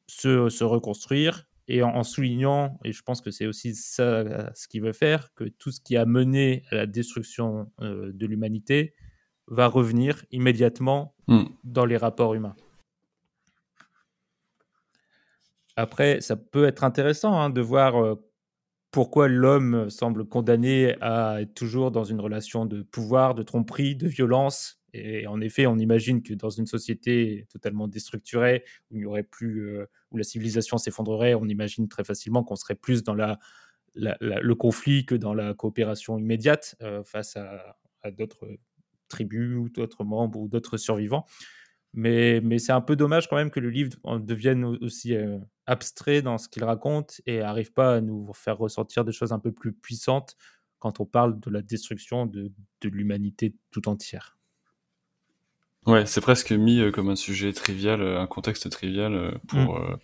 se, 0.08 0.50
se 0.50 0.64
reconstruire 0.64 1.48
et 1.68 1.82
en, 1.82 1.90
en 1.96 2.04
soulignant, 2.04 2.78
et 2.86 2.92
je 2.92 3.02
pense 3.02 3.22
que 3.22 3.32
c'est 3.32 3.48
aussi 3.48 3.74
ça 3.74 4.54
ce 4.54 4.68
qu'il 4.68 4.84
veut 4.84 4.94
faire, 4.94 5.34
que 5.34 5.46
tout 5.46 5.72
ce 5.72 5.82
qui 5.82 5.98
a 5.98 6.06
mené 6.06 6.62
à 6.70 6.76
la 6.76 6.86
destruction 6.86 7.72
euh, 7.82 8.12
de 8.14 8.28
l'humanité 8.28 8.94
va 9.48 9.68
revenir 9.68 10.24
immédiatement 10.32 11.14
Mm. 11.28 11.46
dans 11.64 11.86
les 11.86 11.98
rapports 11.98 12.36
humains. 12.36 12.56
Après, 15.76 16.22
ça 16.22 16.36
peut 16.36 16.66
être 16.66 16.84
intéressant 16.84 17.34
hein, 17.34 17.50
de 17.50 17.62
voir 17.62 17.96
euh, 17.98 18.16
pourquoi 18.92 19.28
l'homme 19.28 19.90
semble 19.90 20.26
condamné 20.26 20.96
à 21.02 21.42
être 21.42 21.54
toujours 21.54 21.92
dans 21.92 22.04
une 22.06 22.22
relation 22.22 22.66
de 22.66 22.82
pouvoir, 22.84 23.36
de 23.36 23.44
tromperie, 23.44 23.96
de 23.96 24.08
violence. 24.08 24.80
Et 24.94 25.28
en 25.28 25.42
effet, 25.42 25.68
on 25.68 25.78
imagine 25.78 26.24
que 26.24 26.34
dans 26.34 26.50
une 26.50 26.68
société 26.68 27.46
totalement 27.52 27.90
déstructurée, 27.90 28.64
où 28.90 28.96
il 28.96 29.00
n'y 29.00 29.06
aurait 29.06 29.24
plus, 29.24 29.68
euh, 29.68 29.86
où 30.12 30.18
la 30.18 30.24
civilisation 30.24 30.78
s'effondrerait, 30.78 31.34
on 31.36 31.46
imagine 31.46 31.90
très 31.90 32.06
facilement 32.06 32.44
qu'on 32.44 32.56
serait 32.56 32.76
plus 32.76 33.04
dans 33.04 33.16
la, 33.16 33.38
la- 33.96 34.16
la- 34.22 34.40
le 34.40 34.56
conflit 34.56 35.06
que 35.06 35.16
dans 35.16 35.34
la 35.34 35.54
coopération 35.54 36.18
immédiate 36.18 36.76
euh, 36.82 37.04
face 37.04 37.36
à, 37.36 37.78
à 38.04 38.12
d'autres 38.12 38.48
tribus 39.08 39.58
ou 39.58 39.70
d'autres 39.70 40.04
membres 40.04 40.40
ou 40.40 40.48
d'autres 40.48 40.78
survivants. 40.78 41.26
Mais, 41.94 42.42
mais 42.42 42.60
c'est 42.60 42.74
un 42.74 42.82
peu 42.82 42.96
dommage 42.98 43.30
quand 43.30 43.38
même 43.38 43.52
que 43.52 43.62
le 43.62 43.70
livre 43.70 43.92
en 44.04 44.20
devienne 44.20 44.66
au- 44.66 44.76
aussi 44.84 45.16
euh, 45.16 45.40
abstrait 45.66 46.22
dans 46.22 46.38
ce 46.38 46.50
qu'il 46.50 46.64
raconte 46.66 47.22
et 47.26 47.40
arrive 47.42 47.72
pas 47.72 47.96
à 47.96 48.02
nous 48.02 48.34
faire 48.34 48.58
ressentir 48.58 49.06
des 49.06 49.14
choses 49.14 49.32
un 49.32 49.40
peu 49.40 49.52
plus 49.54 49.72
puissantes 49.72 50.36
quand 50.80 51.00
on 51.00 51.06
parle 51.06 51.40
de 51.40 51.50
la 51.50 51.62
destruction 51.62 52.26
de, 52.26 52.52
de 52.82 52.90
l'humanité 52.90 53.56
tout 53.72 53.88
entière. 53.88 54.38
Ouais, 55.86 56.06
c'est 56.06 56.20
presque 56.22 56.52
mis 56.52 56.80
euh, 56.82 56.92
comme 56.92 57.10
un 57.10 57.16
sujet 57.16 57.54
trivial, 57.54 58.02
euh, 58.02 58.20
un 58.20 58.28
contexte 58.28 58.70
trivial 58.70 59.14
euh, 59.14 59.32
pour, 59.48 59.78
euh, 59.78 59.96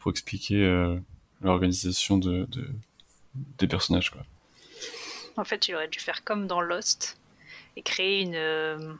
pour 0.00 0.10
expliquer 0.10 0.62
euh, 0.64 0.98
l'organisation 1.40 2.18
de, 2.18 2.44
de- 2.50 2.68
des 3.58 3.68
personnages. 3.68 4.10
Quoi. 4.10 4.22
En 5.36 5.44
fait, 5.44 5.68
il 5.68 5.74
aurait 5.76 5.88
dû 5.88 5.98
faire 6.00 6.24
comme 6.24 6.46
dans 6.46 6.60
Lost 6.60 7.16
et 7.76 7.82
créer 7.82 8.22
une. 8.22 8.34
euh, 8.34 8.92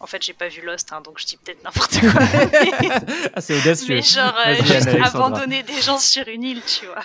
En 0.00 0.06
fait, 0.06 0.22
j'ai 0.24 0.32
pas 0.32 0.48
vu 0.48 0.62
Lost, 0.62 0.92
hein, 0.92 1.00
donc 1.02 1.18
je 1.20 1.26
dis 1.26 1.36
peut-être 1.36 1.62
n'importe 1.62 2.00
quoi. 2.00 2.10
ah, 3.34 3.40
c'est 3.40 3.60
audacieux. 3.60 3.96
Mais 3.96 4.02
genre, 4.02 4.34
euh, 4.46 4.54
juste 4.64 4.88
abandonner 4.88 5.62
des 5.62 5.80
gens 5.82 5.98
sur 5.98 6.26
une 6.28 6.42
île, 6.42 6.62
tu 6.66 6.86
vois. 6.86 7.04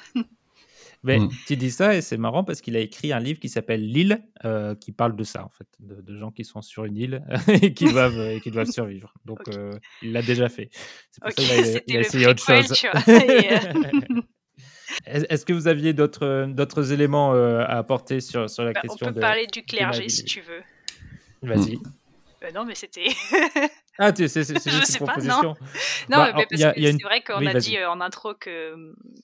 Mais 1.04 1.20
Mm. 1.20 1.30
tu 1.46 1.56
dis 1.56 1.70
ça 1.70 1.94
et 1.94 2.02
c'est 2.02 2.18
marrant 2.18 2.44
parce 2.44 2.62
qu'il 2.62 2.76
a 2.76 2.80
écrit 2.80 3.14
un 3.14 3.20
livre 3.20 3.40
qui 3.40 3.48
s'appelle 3.48 3.86
L'île, 3.86 4.24
euh, 4.44 4.74
qui 4.74 4.92
parle 4.92 5.16
de 5.16 5.24
ça 5.24 5.44
en 5.46 5.50
fait, 5.50 5.68
de, 5.80 6.02
de 6.02 6.18
gens 6.18 6.32
qui 6.32 6.44
sont 6.44 6.64
sur 6.64 6.86
une 6.86 6.98
île 6.98 7.24
et 7.62 7.74
qui 7.76 7.86
doivent, 7.92 8.18
et 8.20 8.42
qui 8.42 8.50
doivent 8.50 8.72
survivre. 8.72 9.14
Donc 9.24 9.42
euh, 9.50 9.72
il 10.02 10.14
l'a 10.14 10.24
déjà 10.24 10.50
fait. 10.50 10.70
C'est 11.12 11.22
pour 11.22 11.32
ça 11.32 11.36
qu'il 11.36 11.52
a, 11.78 11.82
il 11.86 11.98
a 11.98 12.00
essayé 12.00 12.26
autre 12.28 12.44
chose. 12.44 12.72
tu 12.76 12.88
vois. 12.90 13.02
Et, 13.24 13.54
euh, 13.54 13.60
Est-ce 15.06 15.46
que 15.46 15.54
vous 15.54 15.68
aviez 15.68 15.94
d'autres 15.94 16.46
d'autres 16.50 16.92
éléments 16.92 17.34
euh, 17.34 17.60
à 17.60 17.78
apporter 17.78 18.22
sur, 18.22 18.50
sur 18.50 18.64
la 18.64 18.72
bah, 18.74 18.82
on 18.84 18.88
question 18.88 19.08
peut 19.08 19.14
de... 19.14 19.20
parler 19.20 19.48
du 19.48 19.64
clergé 19.64 20.10
si 20.10 20.24
tu 20.26 20.42
veux. 20.42 20.62
Vas-y. 21.42 21.78
Euh, 22.44 22.52
non, 22.52 22.66
mais 22.66 22.76
c'était. 22.76 23.08
Ah, 23.98 24.12
tu- 24.12 24.28
c'est 24.28 24.44
c'est- 24.44 24.60
c'est 24.60 24.70
Je 24.72 24.76
juste 24.76 24.92
sais 24.92 25.00
une 25.00 25.06
pas, 25.06 25.14
proposition. 25.14 25.56
Non, 26.10 26.18
Bah, 26.18 26.34
mais 26.36 26.42
il 26.42 26.48
parce 26.50 26.62
y 26.62 26.64
a- 26.66 26.74
que 26.74 26.80
a 26.86 26.90
une- 26.90 26.98
c'est 27.00 27.06
vrai 27.06 27.22
qu'on 27.24 27.38
Oui, 27.40 27.48
a 27.48 27.54
dit 27.54 27.78
euh, 27.78 27.90
en 27.90 28.02
intro 28.02 28.34
que, 28.34 28.76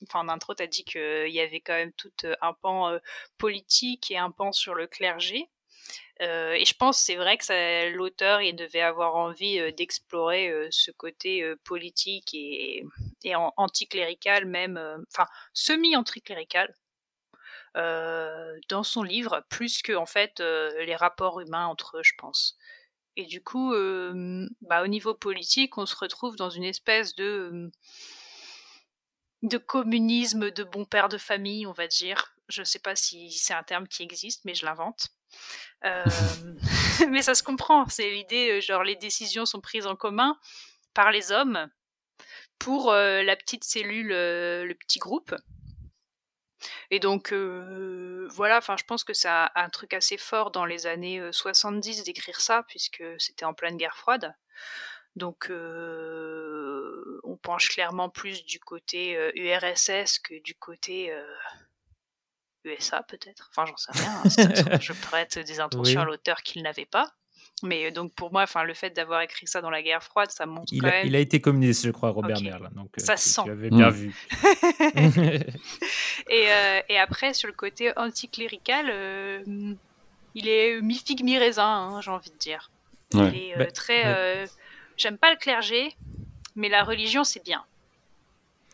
enfin 0.07 0.19
en 0.25 0.29
intro, 0.29 0.53
t'as 0.53 0.65
dit 0.67 0.85
qu'il 0.85 1.27
y 1.27 1.41
avait 1.41 1.59
quand 1.59 1.73
même 1.73 1.91
tout 1.97 2.09
un 2.41 2.53
pan 2.53 2.87
euh, 2.89 2.99
politique 3.37 4.11
et 4.11 4.17
un 4.17 4.31
pan 4.31 4.53
sur 4.53 4.73
le 4.73 4.87
clergé. 4.87 5.49
Euh, 6.21 6.53
et 6.53 6.65
je 6.65 6.75
pense 6.75 6.99
c'est 6.99 7.15
vrai 7.15 7.37
que 7.37 7.89
l'auteur 7.95 8.41
il 8.41 8.55
devait 8.55 8.81
avoir 8.81 9.15
envie 9.15 9.59
euh, 9.59 9.71
d'explorer 9.71 10.49
euh, 10.49 10.67
ce 10.69 10.91
côté 10.91 11.43
politique 11.63 12.33
et, 12.35 12.83
et 13.23 13.35
en- 13.35 13.53
anticlérical 13.57 14.45
même, 14.45 14.79
enfin 15.09 15.25
semi-anticlérical 15.53 16.73
dans 17.75 18.83
son 18.83 19.03
livre, 19.03 19.43
plus 19.49 19.81
que 19.81 19.93
en 19.93 20.05
fait 20.05 20.39
les 20.39 20.95
rapports 20.95 21.39
humains 21.41 21.67
entre 21.67 21.97
eux, 21.97 22.03
je 22.03 22.13
pense. 22.17 22.57
Et 23.17 23.25
du 23.25 23.43
coup, 23.43 23.73
bah, 24.61 24.83
au 24.83 24.87
niveau 24.87 25.13
politique, 25.13 25.77
on 25.77 25.85
se 25.85 25.95
retrouve 25.95 26.35
dans 26.37 26.49
une 26.49 26.63
espèce 26.63 27.15
de 27.15 27.71
de 29.43 29.59
communisme 29.59 30.49
de 30.49 30.63
bon 30.63 30.83
père 30.83 31.07
de 31.07 31.19
famille, 31.19 31.67
on 31.67 31.73
va 31.73 31.85
dire. 31.85 32.33
Je 32.47 32.63
sais 32.63 32.79
pas 32.79 32.95
si 32.95 33.29
c'est 33.31 33.53
un 33.53 33.61
terme 33.61 33.87
qui 33.87 34.01
existe, 34.01 34.45
mais 34.45 34.55
je 34.55 34.65
l'invente. 34.65 35.09
Euh, 35.85 36.03
mais 37.09 37.21
ça 37.21 37.35
se 37.35 37.43
comprend. 37.43 37.87
C'est 37.87 38.09
l'idée, 38.09 38.57
euh, 38.57 38.61
genre 38.61 38.83
les 38.83 38.95
décisions 38.95 39.45
sont 39.45 39.61
prises 39.61 39.87
en 39.87 39.95
commun 39.95 40.37
par 40.93 41.11
les 41.11 41.31
hommes 41.31 41.69
pour 42.59 42.91
euh, 42.91 43.23
la 43.23 43.35
petite 43.35 43.63
cellule, 43.63 44.09
le 44.09 44.73
petit 44.73 44.99
groupe. 44.99 45.35
Et 46.91 46.99
donc 46.99 47.33
voilà, 47.33 48.57
enfin 48.57 48.75
je 48.77 48.83
pense 48.83 49.03
que 49.03 49.13
c'est 49.13 49.27
un, 49.29 49.49
un 49.55 49.69
truc 49.69 49.93
assez 49.93 50.17
fort 50.17 50.51
dans 50.51 50.65
les 50.65 50.85
années 50.85 51.19
euh, 51.19 51.31
70 51.31 52.03
d'écrire 52.03 52.39
ça 52.39 52.63
puisque 52.67 53.03
c'était 53.17 53.45
en 53.45 53.53
pleine 53.53 53.77
guerre 53.77 53.97
froide. 53.97 54.35
Donc 55.15 55.51
on 55.51 57.37
penche 57.37 57.69
clairement 57.69 58.09
plus 58.09 58.45
du 58.45 58.59
côté 58.59 59.17
URSS 59.35 60.19
que 60.19 60.41
du 60.41 60.55
côté 60.55 61.13
USA 62.65 63.03
peut-être. 63.03 63.49
Enfin 63.51 63.65
j'en 63.65 63.77
sais 63.77 63.91
rien. 63.93 64.21
hein, 64.23 64.79
je 64.79 64.93
prête 64.93 65.39
des 65.39 65.59
intentions 65.59 65.99
Oui. 65.99 66.03
à 66.03 66.05
l'auteur 66.05 66.41
qu'il 66.43 66.61
n'avait 66.63 66.85
pas. 66.85 67.11
Mais 67.63 67.85
euh, 67.85 67.91
donc 67.91 68.13
pour 68.15 68.31
moi, 68.31 68.41
enfin 68.43 68.63
le 68.63 68.73
fait 68.73 68.89
d'avoir 68.89 69.21
écrit 69.21 69.45
ça 69.45 69.61
dans 69.61 69.69
la 69.69 69.83
guerre 69.83 70.03
froide, 70.03 70.31
ça 70.31 70.45
montre 70.47 70.71
Il 70.73 70.81
quand 70.81 70.87
a, 70.87 70.91
même. 70.91 71.07
il 71.07 71.15
a 71.15 71.19
été 71.19 71.39
communiste, 71.41 71.85
je 71.85 71.91
crois, 71.91 72.09
Robert 72.09 72.37
Ok. 72.37 72.43
Merle. 72.43 72.69
Donc, 72.73 72.89
euh, 72.97 73.03
Ça 73.03 73.15
tu, 73.15 73.21
sent. 73.29 73.41
tu 73.45 73.51
avais 73.51 73.69
bien 73.69 73.89
Mm. 73.89 73.93
vu. 73.93 74.15
Et, 76.29 76.51
euh, 76.51 76.81
et 76.89 76.97
après, 76.97 77.33
sur 77.33 77.47
le 77.47 77.53
côté 77.53 77.91
anticlérical, 77.97 78.87
euh, 78.89 79.43
il 80.35 80.47
est 80.47 80.81
mi-figue, 80.81 81.23
mi-raisin, 81.23 81.63
hein, 81.65 82.01
j'ai 82.01 82.11
envie 82.11 82.31
de 82.31 82.37
dire. 82.37 82.71
Ouais. 83.13 83.29
Il 83.33 83.35
est 83.37 83.55
euh, 83.55 83.59
Bah, 83.59 83.71
très. 83.71 84.05
ouais. 84.05 84.45
J'aime 84.97 85.17
pas 85.17 85.31
le 85.31 85.37
clergé, 85.37 85.95
mais 86.55 86.69
la 86.69 86.83
religion, 86.83 87.23
c'est 87.23 87.43
bien. 87.43 87.63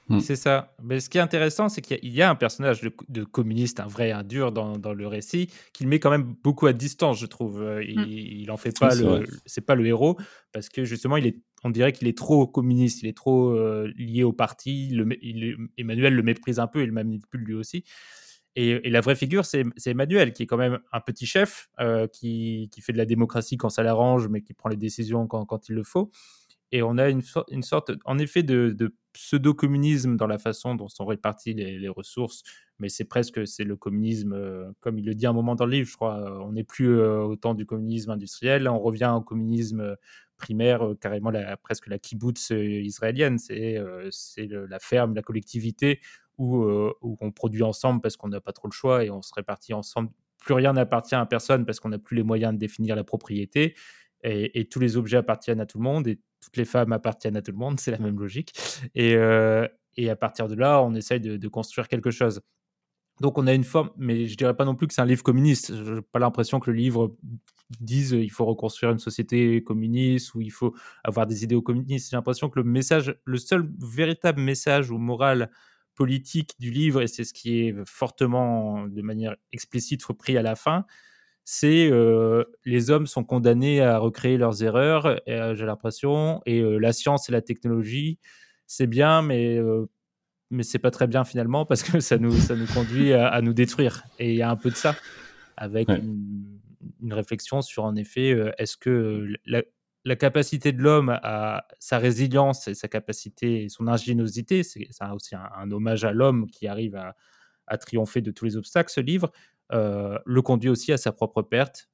Hmm. 0.09 0.19
C'est 0.21 0.37
ça. 0.37 0.73
Mais 0.81 0.99
ce 1.01 1.09
qui 1.09 1.17
est 1.17 1.21
intéressant, 1.21 1.67
c'est 1.67 1.81
qu'il 1.81 1.97
y, 1.97 1.99
a- 1.99 2.03
il 2.03 2.13
y 2.13 2.21
a 2.21 2.29
un 2.29 2.35
personnage 2.35 2.79
de, 2.81 2.93
de 3.09 3.23
communiste, 3.25 3.79
un 3.81 3.87
vrai, 3.87 4.11
un 4.11 4.23
dur 4.23 4.51
dans, 4.53 4.77
dans 4.77 4.93
le 4.93 5.05
récit, 5.07 5.49
qu'il 5.73 5.87
met 5.89 5.99
quand 5.99 6.09
même 6.09 6.33
beaucoup 6.43 6.65
à 6.67 6.73
distance, 6.73 7.19
je 7.19 7.25
trouve. 7.25 7.61
Euh, 7.61 7.83
Il, 7.83 7.99
Hmm. 7.99 8.05
il 8.09 8.51
en 8.51 8.57
fait 8.57 8.77
pas 8.79 8.95
le, 8.95 9.25
c'est 9.45 9.65
pas 9.65 9.75
le 9.75 9.85
héros 9.85 10.17
parce 10.53 10.69
que 10.69 10.85
justement, 10.85 11.17
il 11.17 11.27
est, 11.27 11.37
on 11.63 11.69
dirait 11.71 11.91
qu'il 11.91 12.07
est 12.07 12.17
trop 12.17 12.47
communiste, 12.47 13.01
il 13.03 13.07
est 13.09 13.17
trop 13.17 13.49
euh, 13.51 13.91
lié 13.97 14.23
au 14.23 14.31
parti. 14.33 14.89
Le, 14.91 15.05
il 15.21 15.57
Emmanuel 15.77 16.13
le 16.15 16.23
méprise 16.23 16.59
un 16.59 16.67
peu, 16.67 16.81
il 16.83 16.87
le 16.87 16.93
manipule 16.93 17.41
lui 17.41 17.53
aussi. 17.55 17.83
Et, 18.55 18.87
et 18.87 18.89
la 18.89 19.01
vraie 19.01 19.15
figure, 19.15 19.45
c'est 19.45 19.65
c'est 19.75 19.91
Emmanuel, 19.91 20.33
qui 20.33 20.43
est 20.43 20.47
quand 20.47 20.57
même 20.57 20.79
un 20.91 20.99
petit 21.01 21.25
chef, 21.27 21.69
euh, 21.79 22.07
qui, 22.07 22.69
qui 22.71 22.81
fait 22.81 22.93
de 22.93 22.97
la 22.97 23.05
démocratie 23.05 23.55
quand 23.57 23.69
ça 23.69 23.83
l'arrange, 23.83 24.29
mais 24.29 24.41
qui 24.41 24.53
prend 24.53 24.69
les 24.69 24.77
décisions 24.77 25.27
quand, 25.27 25.45
quand 25.45 25.69
il 25.69 25.75
le 25.75 25.83
faut. 25.83 26.09
Et 26.71 26.83
on 26.83 26.97
a 26.97 27.09
une, 27.09 27.21
so- 27.21 27.45
une 27.49 27.63
sorte, 27.63 27.91
en 28.05 28.17
effet, 28.19 28.43
de, 28.43 28.75
pseudo-communisme 29.13 30.15
dans 30.15 30.27
la 30.27 30.37
façon 30.37 30.75
dont 30.75 30.87
sont 30.89 31.05
réparties 31.05 31.53
les, 31.55 31.89
ressources, 31.89 32.43
mais 32.77 32.87
c'est 32.87 33.05
presque 33.05 33.47
c'est 33.47 33.63
le 33.63 33.75
communisme, 33.75 34.33
euh, 34.33 34.69
comme 34.79 34.99
il 34.99 35.05
le 35.05 35.15
dit 35.15 35.25
à 35.25 35.31
un 35.31 35.33
moment 35.33 35.55
dans 35.55 35.65
le 35.65 35.71
livre, 35.71 35.89
je 35.89 35.95
crois. 35.95 36.19
euh, 36.19 36.39
On 36.43 36.51
n'est 36.51 36.63
plus 36.63 36.89
euh, 36.99 37.21
au 37.23 37.35
temps 37.35 37.55
du 37.55 37.65
communisme 37.65 38.11
industriel, 38.11 38.67
on 38.69 38.77
revient 38.79 39.11
au 39.15 39.21
communisme 39.21 39.79
euh, 39.81 39.95
primaire, 40.37 40.83
carrément 41.01 41.31
presque 41.63 41.87
la 41.87 41.97
kibbutz 41.97 42.51
israélienne. 42.51 43.39
C'est 43.39 43.79
la 44.47 44.79
ferme, 44.79 45.15
la 45.15 45.23
collectivité 45.23 45.99
où 46.37 46.63
on 47.01 47.31
produit 47.31 47.63
ensemble 47.63 48.01
parce 48.01 48.17
qu'on 48.17 48.27
n'a 48.27 48.39
pas 48.39 48.53
trop 48.53 48.67
le 48.67 48.71
choix 48.73 49.03
et 49.03 49.09
on 49.09 49.23
se 49.23 49.33
répartit 49.33 49.73
ensemble. 49.73 50.09
Plus 50.39 50.53
rien 50.53 50.73
n'appartient 50.73 51.15
à 51.15 51.25
personne 51.25 51.65
parce 51.65 51.79
qu'on 51.79 51.89
n'a 51.89 51.97
plus 51.97 52.15
les 52.15 52.21
moyens 52.23 52.53
de 52.53 52.59
définir 52.59 52.95
la 52.95 53.03
propriété. 53.03 53.73
Et, 54.23 54.59
et 54.59 54.67
tous 54.67 54.79
les 54.79 54.97
objets 54.97 55.17
appartiennent 55.17 55.59
à 55.59 55.65
tout 55.65 55.77
le 55.77 55.83
monde 55.83 56.07
et 56.07 56.19
toutes 56.41 56.57
les 56.57 56.65
femmes 56.65 56.91
appartiennent 56.91 57.37
à 57.37 57.41
tout 57.41 57.51
le 57.51 57.57
monde, 57.57 57.79
c'est 57.79 57.91
la 57.91 57.99
même 57.99 58.19
logique. 58.19 58.53
Et, 58.95 59.15
euh, 59.15 59.67
et 59.95 60.09
à 60.09 60.15
partir 60.15 60.47
de 60.47 60.55
là, 60.55 60.81
on 60.81 60.93
essaye 60.95 61.19
de, 61.19 61.37
de 61.37 61.47
construire 61.47 61.87
quelque 61.87 62.11
chose. 62.11 62.41
Donc 63.19 63.37
on 63.37 63.47
a 63.47 63.53
une 63.53 63.63
forme, 63.63 63.89
mais 63.97 64.27
je 64.27 64.37
dirais 64.37 64.55
pas 64.55 64.65
non 64.65 64.75
plus 64.75 64.87
que 64.87 64.93
c'est 64.93 65.01
un 65.01 65.05
livre 65.05 65.23
communiste. 65.23 65.75
Je 65.75 65.95
n'ai 65.95 66.01
pas 66.01 66.19
l'impression 66.19 66.59
que 66.59 66.69
le 66.69 66.77
livre 66.77 67.15
dise 67.79 68.13
euh, 68.13 68.21
il 68.21 68.29
faut 68.29 68.45
reconstruire 68.45 68.91
une 68.91 68.99
société 68.99 69.63
communiste 69.63 70.35
ou 70.35 70.41
il 70.41 70.51
faut 70.51 70.75
avoir 71.03 71.25
des 71.25 71.43
idéaux 71.43 71.63
communistes. 71.63 72.11
J'ai 72.11 72.17
l'impression 72.17 72.49
que 72.49 72.59
le 72.59 72.63
message, 72.65 73.15
le 73.25 73.37
seul 73.37 73.69
véritable 73.79 74.41
message 74.41 74.91
ou 74.91 74.97
moral 74.97 75.49
politique 75.95 76.53
du 76.59 76.69
livre, 76.69 77.01
et 77.01 77.07
c'est 77.07 77.23
ce 77.23 77.33
qui 77.33 77.61
est 77.61 77.75
fortement, 77.87 78.87
de 78.87 79.01
manière 79.01 79.35
explicite, 79.51 80.03
repris 80.03 80.37
à 80.37 80.43
la 80.43 80.55
fin, 80.55 80.85
c'est 81.49 81.89
euh, 81.89 82.43
les 82.65 82.91
hommes 82.91 83.07
sont 83.07 83.23
condamnés 83.23 83.79
à 83.81 83.99
recréer 83.99 84.37
leurs 84.37 84.63
erreurs, 84.63 85.05
euh, 85.29 85.55
j'ai 85.55 85.65
l'impression, 85.65 86.41
et 86.45 86.59
euh, 86.59 86.77
la 86.77 86.91
science 86.91 87.29
et 87.29 87.31
la 87.31 87.41
technologie, 87.41 88.19
c'est 88.65 88.85
bien, 88.87 89.21
mais 89.21 89.57
mais 90.49 90.63
c'est 90.63 90.79
pas 90.79 90.91
très 90.91 91.07
bien 91.07 91.23
finalement 91.23 91.65
parce 91.65 91.83
que 91.83 91.99
ça 92.01 92.17
nous 92.17 92.31
ça 92.31 92.55
nous 92.55 92.67
conduit 92.67 93.13
à, 93.13 93.27
à 93.27 93.41
nous 93.41 93.53
détruire. 93.53 94.03
Et 94.19 94.31
il 94.31 94.37
y 94.37 94.41
a 94.41 94.49
un 94.49 94.57
peu 94.57 94.69
de 94.71 94.75
ça 94.75 94.95
avec 95.55 95.87
Ouais. 95.89 95.99
une, 95.99 96.59
une 97.01 97.13
réflexion 97.13 97.61
sur 97.61 97.85
en 97.85 97.95
effet 97.95 98.33
euh, 98.33 98.51
est-ce 98.57 98.75
que 98.77 99.27
la, 99.45 99.63
la 100.05 100.15
capacité 100.17 100.73
de 100.73 100.81
l'homme 100.81 101.17
à 101.23 101.65
sa 101.79 101.97
résilience 101.97 102.67
et 102.67 102.75
sa 102.75 102.87
capacité 102.89 103.63
et 103.63 103.69
son 103.69 103.87
ingéniosité, 103.87 104.63
c'est 104.63 104.87
c'est 104.91 105.05
aussi 105.13 105.35
un, 105.35 105.49
un 105.57 105.71
hommage 105.71 106.03
à 106.03 106.11
l'homme 106.11 106.47
qui 106.51 106.67
arrive 106.67 106.95
à, 106.97 107.15
à 107.67 107.77
triompher 107.77 108.21
de 108.21 108.31
tous 108.31 108.45
les 108.45 108.55
obstacles, 108.57 108.91
ce 108.91 109.01
livre, 109.01 109.31
euh, 109.71 110.17
le 110.25 110.41
conduit 110.41 110.69
aussi 110.69 110.91
à 110.91 110.97
sa 110.97 111.11
propre 111.11 111.41
perte. 111.41 111.89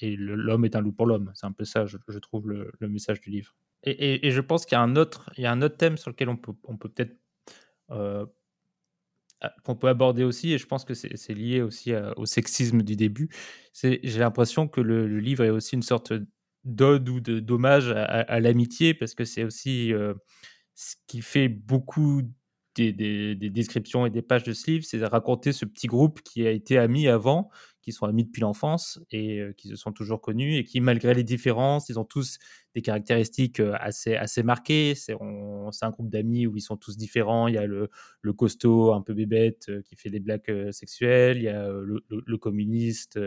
Et 0.00 0.16
l'homme 0.16 0.64
est 0.64 0.76
un 0.76 0.80
loup 0.80 0.92
pour 0.92 1.06
l'homme. 1.06 1.32
C'est 1.34 1.46
un 1.46 1.52
peu 1.52 1.64
ça, 1.64 1.86
je, 1.86 1.96
trouve, 2.18 2.48
le, 2.48 2.70
message 2.80 3.20
du 3.20 3.30
livre. 3.30 3.56
Et, 3.82 4.30
je 4.30 4.40
pense 4.40 4.64
qu'il 4.64 4.76
y 4.76 4.78
a 4.78 4.82
un 4.82 4.96
autre, 4.96 5.30
thème 5.76 5.96
sur 5.96 6.10
lequel 6.10 6.28
on 6.28 6.36
peut, 6.36 6.52
peut-être 6.78 7.16
euh, 7.90 8.26
qu'on 9.64 9.76
peut 9.76 9.88
aborder 9.88 10.24
aussi, 10.24 10.52
et 10.52 10.58
je 10.58 10.66
pense 10.66 10.84
que 10.84 10.94
c'est 10.94 11.34
lié 11.34 11.62
aussi 11.62 11.92
au 12.16 12.26
sexisme 12.26 12.82
du 12.82 12.96
début. 12.96 13.28
J'ai 13.82 14.18
l'impression 14.18 14.68
que 14.68 14.80
le, 14.80 15.06
livre 15.18 15.44
est 15.44 15.50
aussi 15.50 15.74
une 15.74 15.82
sorte 15.82 16.12
d'ode 16.64 17.08
ou 17.08 17.20
de 17.20 17.40
d'hommage 17.40 17.90
à 17.90 18.40
l'amitié, 18.40 18.94
parce 18.94 19.14
que 19.14 19.24
c'est 19.24 19.44
aussi 19.44 19.92
euh, 19.92 20.14
ce 20.74 20.96
qui 21.06 21.22
fait 21.22 21.48
beaucoup 21.48 22.22
des, 22.78 22.92
des- 22.92 23.34
des 23.34 23.50
descriptions 23.50 24.06
et 24.06 24.10
des 24.10 24.22
pages 24.22 24.44
de 24.44 24.52
ce 24.52 24.70
livre, 24.70 24.84
c'est 24.86 25.04
raconter 25.04 25.52
ce 25.52 25.64
petit 25.64 25.86
groupe 25.86 26.20
qui 26.22 26.46
a 26.46 26.50
été 26.50 26.78
ami 26.78 27.08
avant, 27.08 27.50
qui 27.82 27.92
sont 27.92 28.06
amis 28.06 28.24
depuis 28.24 28.40
l'enfance 28.42 29.00
et 29.10 29.38
euh, 29.40 29.52
qui 29.56 29.68
se 29.68 29.76
sont 29.76 29.92
toujours 29.92 30.20
connus 30.20 30.56
et 30.56 30.64
qui, 30.64 30.80
malgré 30.80 31.14
les 31.14 31.24
différences, 31.24 31.88
ils 31.88 31.98
ont 31.98 32.04
tous 32.04 32.38
des 32.74 32.82
caractéristiques 32.82 33.60
euh, 33.60 33.74
assez, 33.80 34.14
assez 34.16 34.42
marquées. 34.42 34.94
C'est 34.94 35.14
un 35.14 35.90
groupe 35.90 36.10
d'amis 36.10 36.46
où 36.46 36.56
ils 36.56 36.60
sont 36.60 36.76
tous 36.76 36.96
différents. 36.96 37.48
Il 37.48 37.54
y 37.54 37.58
a 37.58 37.66
le, 37.66 37.88
le 38.22 38.32
costaud 38.32 38.92
un 38.92 39.00
peu 39.02 39.14
bébête 39.14 39.66
euh, 39.68 39.82
qui 39.82 39.96
fait 39.96 40.10
des 40.10 40.20
blagues 40.20 40.70
sexuelles. 40.70 41.38
Il 41.38 41.44
y 41.44 41.48
a 41.48 41.68
le, 41.70 42.36
communiste 42.38 43.18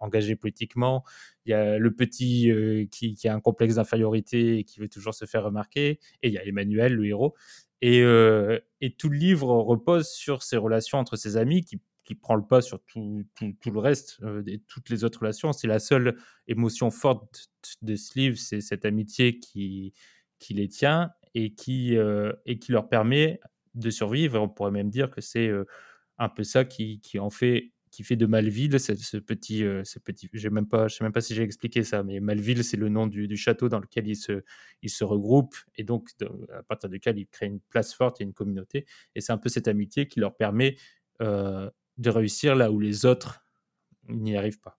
engagé 0.00 0.36
politiquement. 0.36 1.04
Il 1.44 1.50
y 1.50 1.54
a 1.54 1.78
le 1.78 1.94
petit 1.94 2.50
qui 2.90 3.28
a 3.28 3.34
un 3.34 3.40
complexe 3.40 3.76
d'infériorité 3.76 4.58
et 4.58 4.64
qui 4.64 4.80
veut 4.80 4.88
toujours 4.88 5.14
se 5.14 5.24
faire 5.26 5.44
remarquer. 5.44 5.98
Et 6.22 6.28
il 6.28 6.32
y 6.32 6.38
a 6.38 6.44
Emmanuel, 6.44 6.94
le 6.94 7.06
héros. 7.06 7.34
Et, 7.82 8.02
euh, 8.02 8.58
et 8.80 8.94
tout 8.94 9.08
le 9.08 9.16
livre 9.16 9.48
repose 9.48 10.08
sur 10.08 10.42
ces 10.42 10.56
relations 10.56 10.98
entre 10.98 11.16
ses 11.16 11.36
amis 11.36 11.64
qui, 11.64 11.80
qui 12.04 12.14
prend 12.14 12.34
le 12.34 12.46
pas 12.46 12.62
sur 12.62 12.82
tout, 12.84 13.24
tout, 13.34 13.70
le 13.70 13.78
reste, 13.78 14.18
euh, 14.22 14.42
et 14.46 14.60
toutes 14.60 14.88
les 14.88 15.04
autres 15.04 15.20
relations. 15.20 15.52
C'est 15.52 15.68
la 15.68 15.78
seule 15.78 16.16
émotion 16.48 16.90
forte 16.90 17.50
de 17.82 17.96
ce 17.96 18.18
livre, 18.18 18.38
c'est 18.38 18.60
cette 18.60 18.84
amitié 18.84 19.38
qui, 19.38 19.92
qui 20.38 20.54
les 20.54 20.68
tient 20.68 21.10
et 21.34 21.54
qui, 21.54 21.96
euh, 21.96 22.32
et 22.46 22.58
qui 22.58 22.72
leur 22.72 22.88
permet 22.88 23.40
de 23.74 23.90
survivre. 23.90 24.40
On 24.40 24.48
pourrait 24.48 24.70
même 24.70 24.90
dire 24.90 25.10
que 25.10 25.20
c'est 25.20 25.50
un 26.18 26.28
peu 26.28 26.44
ça 26.44 26.64
qui, 26.64 27.00
qui 27.00 27.18
en 27.18 27.30
fait 27.30 27.72
qui 27.96 28.04
fait 28.04 28.16
de 28.16 28.26
Malville 28.26 28.78
ce, 28.78 29.16
petit 29.16 29.64
euh, 29.64 29.82
ce 29.84 29.98
petit 29.98 30.28
j'ai 30.34 30.50
même 30.50 30.68
pas 30.68 30.86
je 30.88 30.96
sais 30.96 31.04
même 31.04 31.12
pas 31.12 31.22
si 31.22 31.34
j'ai 31.34 31.42
expliqué 31.42 31.82
ça 31.82 32.02
mais 32.02 32.20
Malville 32.20 32.62
c'est 32.62 32.76
le 32.76 32.88
nom 32.90 33.06
du, 33.06 33.26
du 33.26 33.36
château 33.36 33.68
dans 33.70 33.80
lequel 33.80 34.06
ils 34.06 34.16
se 34.16 34.42
ils 34.82 34.90
se 34.90 35.02
regroupent 35.04 35.56
et 35.76 35.84
donc 35.84 36.10
de- 36.18 36.28
à 36.52 36.62
partir 36.62 36.90
duquel 36.90 37.18
ils 37.18 37.26
créent 37.26 37.46
une 37.46 37.60
place 37.60 37.94
forte 37.94 38.20
et 38.20 38.24
une 38.24 38.32
communauté. 38.34 38.86
Et 39.14 39.20
c'est 39.20 39.32
un 39.32 39.38
peu 39.38 39.48
cette 39.48 39.68
amitié 39.68 40.08
qui 40.08 40.20
leur 40.20 40.36
permet 40.36 40.76
euh, 41.20 41.70
de 41.98 42.10
réussir 42.10 42.54
là 42.54 42.70
où 42.70 42.78
les 42.80 43.06
autres 43.06 43.46
n'y 44.08 44.36
arrivent 44.36 44.60
pas. 44.60 44.78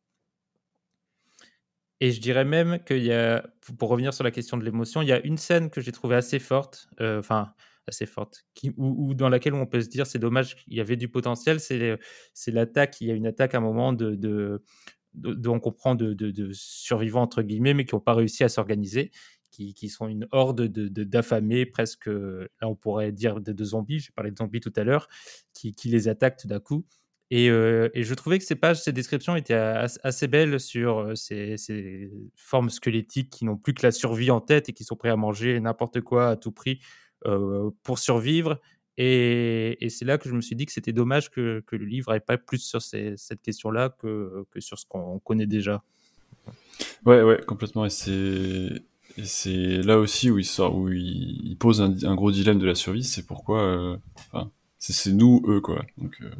Et 1.99 2.11
je 2.11 2.21
dirais 2.21 2.45
même 2.45 2.83
qu'il 2.83 3.03
y 3.03 3.11
a, 3.11 3.43
pour 3.79 3.89
revenir 3.89 4.13
sur 4.13 4.23
la 4.23 4.29
question 4.31 4.57
de 4.57 4.63
l'émotion, 4.63 5.01
il 5.01 5.07
y 5.07 5.11
a 5.11 5.19
une 5.25 5.37
scène 5.37 5.71
que 5.71 5.81
j'ai 5.81 5.91
trouvée 5.91 6.15
assez 6.15 6.37
forte, 6.37 6.87
euh, 7.01 7.19
enfin 7.19 7.53
assez 7.87 8.05
forte, 8.05 8.45
où- 8.77 9.13
dans 9.13 9.29
laquelle 9.29 9.53
on 9.53 9.65
peut 9.65 9.81
se 9.81 9.89
dire 9.89 10.07
c'est 10.07 10.19
dommage, 10.19 10.57
il 10.67 10.75
y 10.77 10.81
avait 10.81 10.95
du 10.97 11.09
potentiel, 11.09 11.59
c'est 11.59 11.97
c'est 12.33 12.51
l'attaque, 12.51 13.01
il 13.01 13.07
y 13.07 13.11
a 13.11 13.13
une 13.15 13.27
attaque 13.27 13.55
à 13.55 13.57
un 13.59 13.61
moment 13.61 13.93
de, 13.93 14.15
de, 14.15 15.33
de- 15.33 15.49
on 15.49 15.59
comprend 15.59 15.95
de, 15.95 16.13
de- 16.13 16.51
survivants 16.53 17.21
entre 17.21 17.41
guillemets, 17.41 17.73
mais 17.73 17.85
qui 17.85 17.95
n'ont 17.95 18.01
pas 18.01 18.13
réussi 18.13 18.43
à 18.43 18.49
s'organiser, 18.49 19.11
qui, 19.51 19.73
qui 19.73 19.89
sont 19.89 20.07
une 20.07 20.27
horde 20.31 20.61
de 20.67 20.87
de- 20.87 21.03
d'affamés, 21.03 21.65
presque, 21.65 22.07
là 22.07 22.47
on 22.67 22.75
pourrait 22.75 23.11
dire 23.11 23.41
de, 23.41 23.63
zombies, 23.63 23.99
j'ai 23.99 24.11
parlé 24.15 24.31
de 24.31 24.37
zombies 24.37 24.59
tout 24.59 24.73
à 24.75 24.83
l'heure, 24.83 25.07
qui, 25.53 25.73
qui 25.73 25.89
les 25.89 26.07
attaquent 26.07 26.37
tout 26.37 26.47
d'un 26.47 26.59
coup. 26.59 26.85
Et, 27.29 27.49
euh, 27.49 27.89
et 27.93 28.03
je 28.03 28.13
trouvais 28.13 28.39
que 28.39 28.45
ces 28.45 28.55
pages, 28.55 28.81
ces 28.81 28.93
descriptions 28.93 29.35
étaient 29.35 29.53
as- 29.53 29.99
assez 30.03 30.27
belles 30.27 30.59
sur 30.61 30.99
euh, 30.99 31.15
ces, 31.15 31.57
ces 31.57 32.09
formes 32.37 32.69
squelettiques 32.69 33.29
qui 33.31 33.43
n'ont 33.45 33.57
plus 33.57 33.73
que 33.73 33.85
la 33.85 33.91
survie 33.91 34.31
en 34.31 34.39
tête 34.39 34.69
et 34.69 34.73
qui 34.73 34.85
sont 34.85 34.95
prêts 34.95 35.09
à 35.09 35.17
manger 35.17 35.59
n'importe 35.59 35.99
quoi 36.01 36.29
à 36.29 36.35
tout 36.37 36.51
prix 36.53 36.79
euh, 36.79 37.06
pour 37.83 37.99
survivre. 37.99 38.59
Et, 38.99 39.77
et 39.85 39.89
c'est 39.89 40.05
là 40.05 40.17
que 40.17 40.27
je 40.27 40.33
me 40.33 40.41
suis 40.41 40.55
dit 40.55 40.65
que 40.65 40.71
c'était 40.71 40.91
dommage 40.93 41.29
que, 41.29 41.63
que 41.67 41.75
le 41.75 41.85
livre 41.85 42.11
n'aille 42.11 42.19
pas 42.19 42.37
plus 42.37 42.57
sur 42.57 42.81
ces- 42.81 43.13
cette 43.15 43.43
question-là 43.43 43.89
que, 43.99 44.43
que 44.49 44.59
sur 44.59 44.79
ce 44.79 44.85
qu'on 44.87 45.19
connaît 45.19 45.45
déjà. 45.45 45.83
Ouais, 47.05 47.21
ouais, 47.21 47.39
complètement. 47.45 47.85
Et 47.85 47.91
c'est, 47.91 49.81
là 49.83 49.99
aussi 49.99 50.31
où 50.31 50.39
il 50.39 50.45
sort, 50.45 50.75
où 50.75 50.89
il, 50.89 51.47
il 51.47 51.57
pose 51.57 51.79
un, 51.81 51.95
un 52.03 52.15
gros 52.15 52.31
dilemme 52.31 52.57
de 52.57 52.65
la 52.65 52.73
survie. 52.73 53.03
C'est 53.03 53.27
pourquoi, 53.27 53.61
euh, 53.61 53.97
enfin, 54.15 54.49
c'est, 54.79 55.11
nous, 55.11 55.43
eux, 55.47 55.61
quoi. 55.61 55.85
Donc, 55.99 56.17
euh, 56.21 56.31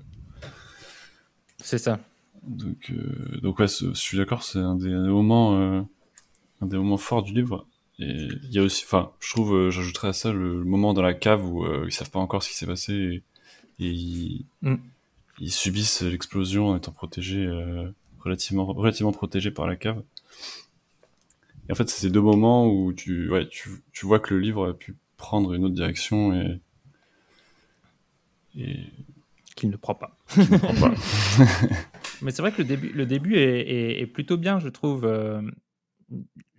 C'est 1.59 1.77
ça. 1.77 1.99
donc, 2.41 2.91
euh, 2.91 3.39
donc 3.41 3.59
ouais, 3.59 3.67
je 3.67 3.93
suis 3.93 4.17
d'accord. 4.17 4.41
C'est 4.41 4.59
un 4.59 4.75
des, 4.75 4.91
un 4.91 5.03
des 5.03 5.09
moments, 5.09 5.59
euh, 5.59 5.81
un 6.61 6.65
des 6.65 6.77
moments 6.77 6.97
forts 6.97 7.21
du 7.21 7.33
livre. 7.33 7.67
Et 7.99 8.27
il 8.43 8.51
y 8.51 8.59
a 8.59 8.63
aussi, 8.63 8.83
enfin, 8.85 9.11
je 9.19 9.31
trouve, 9.31 9.55
euh, 9.55 9.69
j'ajouterais 9.71 10.09
à 10.09 10.13
ça 10.13 10.31
le, 10.31 10.59
le 10.59 10.63
moment 10.65 10.93
dans 10.93 11.01
la 11.01 11.13
cave 11.15 11.43
où 11.45 11.65
euh, 11.65 11.85
ils 11.87 11.91
savent 11.91 12.11
pas 12.11 12.19
encore 12.19 12.43
ce 12.43 12.49
qui 12.49 12.55
s'est 12.55 12.67
passé 12.67 12.93
et, 12.93 13.85
et 13.85 13.89
ils, 13.89 14.45
Mm. 14.61 14.75
ils 15.39 15.51
subissent 15.51 16.01
l'explosion 16.01 16.67
en 16.69 16.77
étant 16.77 16.91
protégés, 16.91 17.45
euh, 17.45 17.89
relativement, 18.19 18.65
relativement 18.65 19.11
protégés 19.11 19.51
par 19.51 19.65
la 19.67 19.75
cave. 19.75 20.01
Et 21.69 21.71
en 21.71 21.75
fait, 21.75 21.89
c'est 21.89 22.01
ces 22.01 22.09
deux 22.11 22.21
moments 22.21 22.67
où 22.71 22.93
tu, 22.93 23.29
ouais, 23.31 23.47
tu, 23.47 23.69
tu 23.93 24.05
vois 24.05 24.19
que 24.19 24.33
le 24.33 24.39
livre 24.39 24.69
a 24.69 24.73
pu 24.73 24.95
prendre 25.17 25.53
une 25.53 25.65
autre 25.65 25.75
direction 25.75 26.33
et, 26.33 26.59
et 28.57 28.77
Qu'il 29.55 29.69
ne 29.69 29.75
prend 29.75 29.95
pas. 29.95 30.17
ne 30.37 30.57
prends 30.57 30.73
pas. 30.75 30.93
Mais 32.21 32.31
c'est 32.31 32.41
vrai 32.41 32.51
que 32.51 32.59
le 32.61 32.67
début, 32.67 32.89
le 32.93 33.05
début 33.05 33.35
est, 33.37 33.59
est- 33.69 34.01
est 34.01 34.07
plutôt 34.07 34.37
bien, 34.37 34.59
je 34.59 34.69
trouve. 34.69 35.05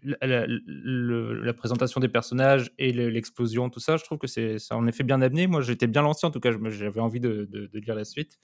La, 0.02 1.52
présentation 1.54 2.00
des 2.00 2.08
personnages 2.08 2.70
et 2.78 2.92
le- 2.92 3.08
l'explosion, 3.08 3.70
tout 3.70 3.80
ça, 3.80 3.96
je 3.96 4.04
trouve 4.04 4.18
que 4.18 4.26
c'est 4.26 4.58
en 4.70 4.86
effet 4.86 5.04
bien 5.04 5.20
amené. 5.20 5.46
Moi, 5.46 5.62
j'étais 5.62 5.86
bien 5.86 6.02
lancé, 6.02 6.26
en 6.26 6.30
tout 6.30 6.40
cas, 6.40 6.50
j'avais 6.70 7.00
envie 7.00 7.20
de, 7.20 7.70
lire 7.74 7.94
la 7.94 8.04
suite. 8.04 8.38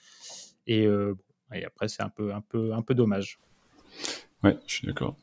Et, 0.66 0.86
euh, 0.86 1.14
et 1.52 1.64
après, 1.64 1.88
c'est 1.88 2.02
un 2.02 2.08
peu, 2.08 2.32
un, 2.32 2.40
peu, 2.40 2.72
un 2.72 2.82
peu 2.82 2.94
dommage. 2.94 3.38
Ouais, 4.42 4.56
je 4.66 4.74
suis 4.74 4.86
d'accord. 4.86 5.16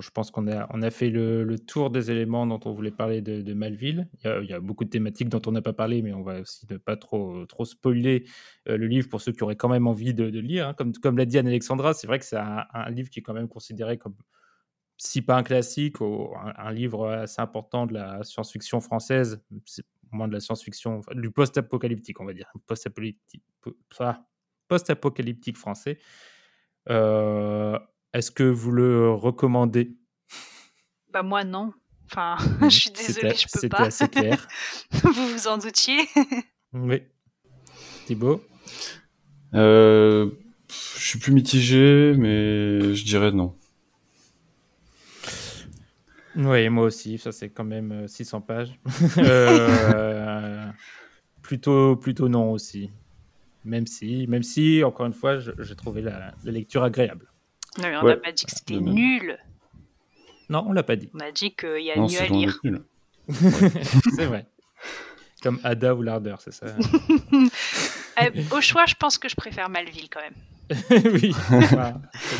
Je 0.00 0.10
pense 0.10 0.30
qu'on 0.30 0.48
a, 0.48 0.66
on 0.70 0.80
a 0.80 0.90
fait 0.90 1.10
le, 1.10 1.58
tour 1.58 1.90
des 1.90 2.10
éléments 2.10 2.46
dont 2.46 2.60
on 2.64 2.72
voulait 2.72 2.90
parler 2.90 3.20
de, 3.20 3.54
Malville. 3.54 4.08
Il 4.24 4.46
y, 4.48 4.52
a, 4.52 4.60
beaucoup 4.60 4.84
de 4.84 4.90
thématiques 4.90 5.28
dont 5.28 5.42
on 5.46 5.52
n'a 5.52 5.60
pas 5.60 5.72
parlé, 5.72 6.00
mais 6.00 6.12
on 6.12 6.22
va 6.22 6.40
aussi 6.40 6.66
ne 6.70 6.78
pas 6.78 6.96
trop, 6.96 7.44
trop 7.46 7.64
spoiler 7.64 8.24
euh, 8.68 8.76
le 8.76 8.86
livre 8.86 9.08
pour 9.08 9.20
ceux 9.20 9.32
qui 9.32 9.42
auraient 9.42 9.56
quand 9.56 9.68
même 9.68 9.86
envie 9.86 10.14
de, 10.14 10.30
de 10.30 10.40
lire. 10.40 10.68
hein. 10.68 10.74
Comme, 10.74 10.92
comme 10.92 11.18
l'a 11.18 11.26
dit 11.26 11.38
Anne-Alexandra, 11.38 11.92
c'est 11.92 12.06
vrai 12.06 12.18
que 12.18 12.24
c'est 12.24 12.38
un, 12.38 12.90
livre 12.90 13.10
qui 13.10 13.18
est 13.20 13.22
quand 13.22 13.34
même 13.34 13.48
considéré 13.48 13.98
comme, 13.98 14.14
si 14.96 15.20
pas 15.20 15.36
un 15.36 15.42
classique, 15.42 16.00
ou 16.00 16.30
un, 16.56 16.72
livre 16.72 17.08
assez 17.08 17.42
important 17.42 17.86
de 17.86 17.94
la 17.94 18.24
science-fiction 18.24 18.80
française, 18.80 19.42
au 19.50 20.16
moins 20.16 20.28
de 20.28 20.32
la 20.32 20.40
science-fiction, 20.40 21.00
du 21.14 21.30
post-apocalyptique, 21.30 22.20
on 22.20 22.24
va 22.24 22.32
dire, 22.32 22.50
enfin, 23.90 24.18
post-apocalyptique 24.68 25.58
français. 25.58 25.98
Euh, 26.90 27.78
Est-ce 28.14 28.30
que 28.30 28.42
vous 28.44 28.70
le 28.72 29.10
recommandez? 29.10 29.96
Bah 31.12 31.22
moi 31.22 31.44
non. 31.44 31.72
Enfin, 32.10 32.36
Mhm. 32.60 32.70
je 32.70 32.78
suis 32.78 32.90
désolée, 32.90 33.34
je 33.34 33.44
peux 33.44 33.48
C'était 33.60 33.68
pas. 33.68 33.82
assez 33.86 34.08
clair. 34.08 34.46
vous 34.92 35.12
vous 35.28 35.48
en 35.48 35.58
doutiez. 35.58 36.00
Oui. 36.74 37.02
Thibaut? 38.06 38.42
Euh, 39.52 40.30
je 40.96 41.04
suis 41.04 41.18
plus 41.18 41.32
mitigé, 41.32 42.14
mais 42.16 42.94
je 42.94 43.04
dirais 43.04 43.30
non. 43.30 43.54
Oui, 46.34 46.66
moi 46.70 46.84
aussi. 46.86 47.18
Ça, 47.18 47.30
c'est 47.30 47.50
quand 47.50 47.64
même 47.64 47.92
euh, 47.92 48.06
600 48.06 48.40
pages. 48.40 48.72
Euh, 49.18 50.66
plutôt, 51.42 51.96
plutôt 51.96 52.28
non 52.30 52.52
aussi. 52.52 52.90
Même 53.66 53.86
si, 53.86 54.26
même 54.28 54.42
si 54.42 54.82
encore 54.82 55.04
une 55.04 55.12
fois, 55.12 55.38
j'ai 55.38 55.76
trouvé 55.76 56.00
la, 56.00 56.32
la 56.42 56.52
lecture 56.52 56.82
agréable. 56.82 57.26
Non, 57.78 57.84
mais 57.88 57.96
on 57.96 58.02
Ouais, 58.04 58.14
n'a 58.14 58.20
pas 58.20 58.32
dit 58.32 58.44
que 58.44 58.52
c'était 58.52 58.74
nul. 58.76 59.38
Non, 60.48 60.64
on 60.68 60.72
l'a 60.72 60.82
pas 60.82 60.96
dit. 60.96 61.08
On 61.14 61.20
a 61.20 61.30
dit 61.32 61.54
qu'il 61.54 61.82
y 61.82 61.90
a 61.90 61.96
Non, 61.96 62.02
mieux 62.02 62.08
c'est 62.08 62.22
à 62.24 62.26
lire. 62.26 62.58
c'est 64.16 64.26
vrai. 64.26 64.46
Comme 65.42 65.58
Ada 65.64 65.94
ou 65.94 66.02
l'ardeur, 66.02 66.40
c'est 66.40 66.52
ça 66.52 66.66
Euh, 68.20 68.28
au 68.50 68.60
choix, 68.60 68.84
je 68.84 68.94
pense 68.94 69.16
que 69.16 69.26
je 69.30 69.34
préfère 69.34 69.70
Malville 69.70 70.10
quand 70.10 70.20
même. 70.20 70.34
Oui, 71.14 71.32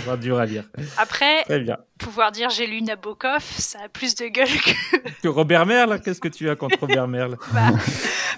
sera 0.05 0.17
dur 0.19 0.39
à 0.39 0.45
lire. 0.45 0.65
Après, 0.99 1.45
bien. 1.61 1.79
pouvoir 1.99 2.31
dire 2.31 2.51
j'ai 2.51 2.67
lu 2.67 2.83
Nabokov, 2.83 3.41
ça 3.43 3.79
a 3.85 3.89
plus 3.89 4.15
de 4.15 4.27
gueule 4.27 4.49
que. 4.49 4.99
Que 5.23 5.29
Robert 5.29 5.65
Merle, 5.65 5.99
qu'est-ce 6.03 6.21
que 6.21 6.29
tu 6.29 6.51
as 6.51 6.57
contre 6.57 6.79
Robert 6.81 7.09
Merle? 7.09 7.39
Bah, 7.55 7.71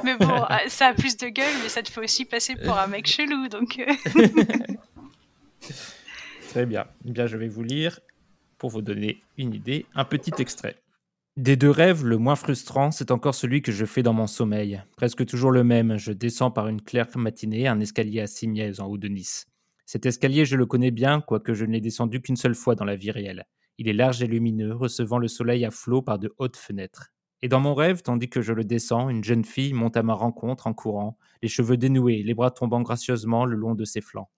mais 0.04 0.16
bon, 0.16 0.44
euh, 0.44 0.56
ça 0.68 0.86
a 0.88 0.94
plus 0.94 1.16
de 1.16 1.26
gueule, 1.26 1.52
mais 1.64 1.68
ça 1.68 1.82
te 1.82 1.90
fait 1.90 2.00
aussi 2.00 2.24
passer 2.24 2.54
pour 2.54 2.78
un 2.78 2.86
mec 2.86 3.06
chelou. 3.08 3.48
Donc, 3.48 3.80
euh, 3.80 3.92
Très 6.54 6.66
bien. 6.66 6.86
Eh 7.04 7.10
bien, 7.10 7.26
je 7.26 7.36
vais 7.36 7.48
vous 7.48 7.64
lire, 7.64 7.98
pour 8.58 8.70
vous 8.70 8.80
donner 8.80 9.20
une 9.36 9.54
idée, 9.54 9.86
un 9.96 10.04
petit 10.04 10.30
extrait. 10.38 10.76
Des 11.36 11.56
deux 11.56 11.68
rêves, 11.68 12.04
le 12.04 12.16
moins 12.16 12.36
frustrant, 12.36 12.92
c'est 12.92 13.10
encore 13.10 13.34
celui 13.34 13.60
que 13.60 13.72
je 13.72 13.84
fais 13.84 14.04
dans 14.04 14.12
mon 14.12 14.28
sommeil. 14.28 14.80
Presque 14.96 15.26
toujours 15.26 15.50
le 15.50 15.64
même. 15.64 15.96
Je 15.98 16.12
descends 16.12 16.52
par 16.52 16.68
une 16.68 16.80
claire 16.80 17.08
matinée 17.16 17.66
un 17.66 17.80
escalier 17.80 18.20
à 18.20 18.28
Simiez, 18.28 18.80
en 18.80 18.86
haut 18.86 18.98
de 18.98 19.08
Nice. 19.08 19.46
Cet 19.84 20.06
escalier, 20.06 20.44
je 20.44 20.54
le 20.54 20.64
connais 20.64 20.92
bien, 20.92 21.20
quoique 21.20 21.54
je 21.54 21.64
ne 21.64 21.72
l'ai 21.72 21.80
descendu 21.80 22.22
qu'une 22.22 22.36
seule 22.36 22.54
fois 22.54 22.76
dans 22.76 22.84
la 22.84 22.94
vie 22.94 23.10
réelle. 23.10 23.46
Il 23.78 23.88
est 23.88 23.92
large 23.92 24.22
et 24.22 24.28
lumineux, 24.28 24.76
recevant 24.76 25.18
le 25.18 25.26
soleil 25.26 25.64
à 25.64 25.72
flot 25.72 26.02
par 26.02 26.20
de 26.20 26.32
hautes 26.38 26.56
fenêtres. 26.56 27.08
Et 27.42 27.48
dans 27.48 27.58
mon 27.58 27.74
rêve, 27.74 28.02
tandis 28.02 28.30
que 28.30 28.42
je 28.42 28.52
le 28.52 28.62
descends, 28.62 29.08
une 29.08 29.24
jeune 29.24 29.44
fille 29.44 29.72
monte 29.72 29.96
à 29.96 30.04
ma 30.04 30.14
rencontre 30.14 30.68
en 30.68 30.72
courant, 30.72 31.18
les 31.42 31.48
cheveux 31.48 31.76
dénoués, 31.76 32.22
les 32.22 32.34
bras 32.34 32.52
tombant 32.52 32.80
gracieusement 32.80 33.44
le 33.44 33.56
long 33.56 33.74
de 33.74 33.84
ses 33.84 34.00
flancs. 34.00 34.30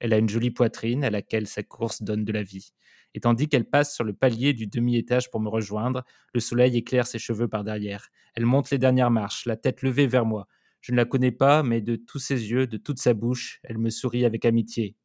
Elle 0.00 0.12
a 0.12 0.18
une 0.18 0.28
jolie 0.28 0.50
poitrine 0.50 1.04
à 1.04 1.10
laquelle 1.10 1.46
sa 1.46 1.62
course 1.62 2.02
donne 2.02 2.24
de 2.24 2.32
la 2.32 2.42
vie. 2.42 2.72
Et 3.14 3.20
tandis 3.20 3.48
qu'elle 3.48 3.64
passe 3.64 3.94
sur 3.94 4.04
le 4.04 4.12
palier 4.12 4.52
du 4.52 4.66
demi-étage 4.66 5.30
pour 5.30 5.40
me 5.40 5.48
rejoindre, 5.48 6.04
le 6.32 6.40
soleil 6.40 6.76
éclaire 6.76 7.06
ses 7.06 7.18
cheveux 7.18 7.48
par 7.48 7.62
derrière. 7.62 8.08
Elle 8.34 8.46
monte 8.46 8.70
les 8.70 8.78
dernières 8.78 9.10
marches, 9.10 9.46
la 9.46 9.56
tête 9.56 9.82
levée 9.82 10.06
vers 10.06 10.26
moi. 10.26 10.48
Je 10.80 10.92
ne 10.92 10.96
la 10.96 11.04
connais 11.04 11.30
pas, 11.30 11.62
mais 11.62 11.80
de 11.80 11.96
tous 11.96 12.18
ses 12.18 12.50
yeux, 12.50 12.66
de 12.66 12.76
toute 12.76 12.98
sa 12.98 13.14
bouche, 13.14 13.60
elle 13.62 13.78
me 13.78 13.88
sourit 13.90 14.24
avec 14.24 14.44
amitié. 14.44 14.96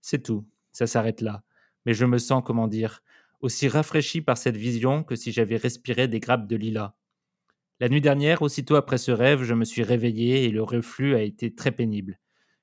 C'est 0.00 0.22
tout, 0.22 0.48
ça 0.72 0.86
s'arrête 0.86 1.20
là. 1.20 1.44
Mais 1.84 1.94
je 1.94 2.06
me 2.06 2.18
sens, 2.18 2.42
comment 2.44 2.68
dire, 2.68 3.02
aussi 3.40 3.68
rafraîchi 3.68 4.22
par 4.22 4.38
cette 4.38 4.56
vision 4.56 5.04
que 5.04 5.14
si 5.14 5.30
j'avais 5.30 5.56
respiré 5.56 6.08
des 6.08 6.20
grappes 6.20 6.48
de 6.48 6.56
lilas. 6.56 6.94
La 7.80 7.88
nuit 7.88 8.00
dernière, 8.00 8.42
aussitôt 8.42 8.76
après 8.76 8.98
ce 8.98 9.10
rêve, 9.10 9.42
je 9.42 9.54
me 9.54 9.64
suis 9.64 9.82
réveillé 9.82 10.44
et 10.44 10.50
le 10.50 10.62
reflux 10.62 11.14
a 11.14 11.22
été 11.22 11.54
très 11.54 11.72
pénible. 11.72 12.18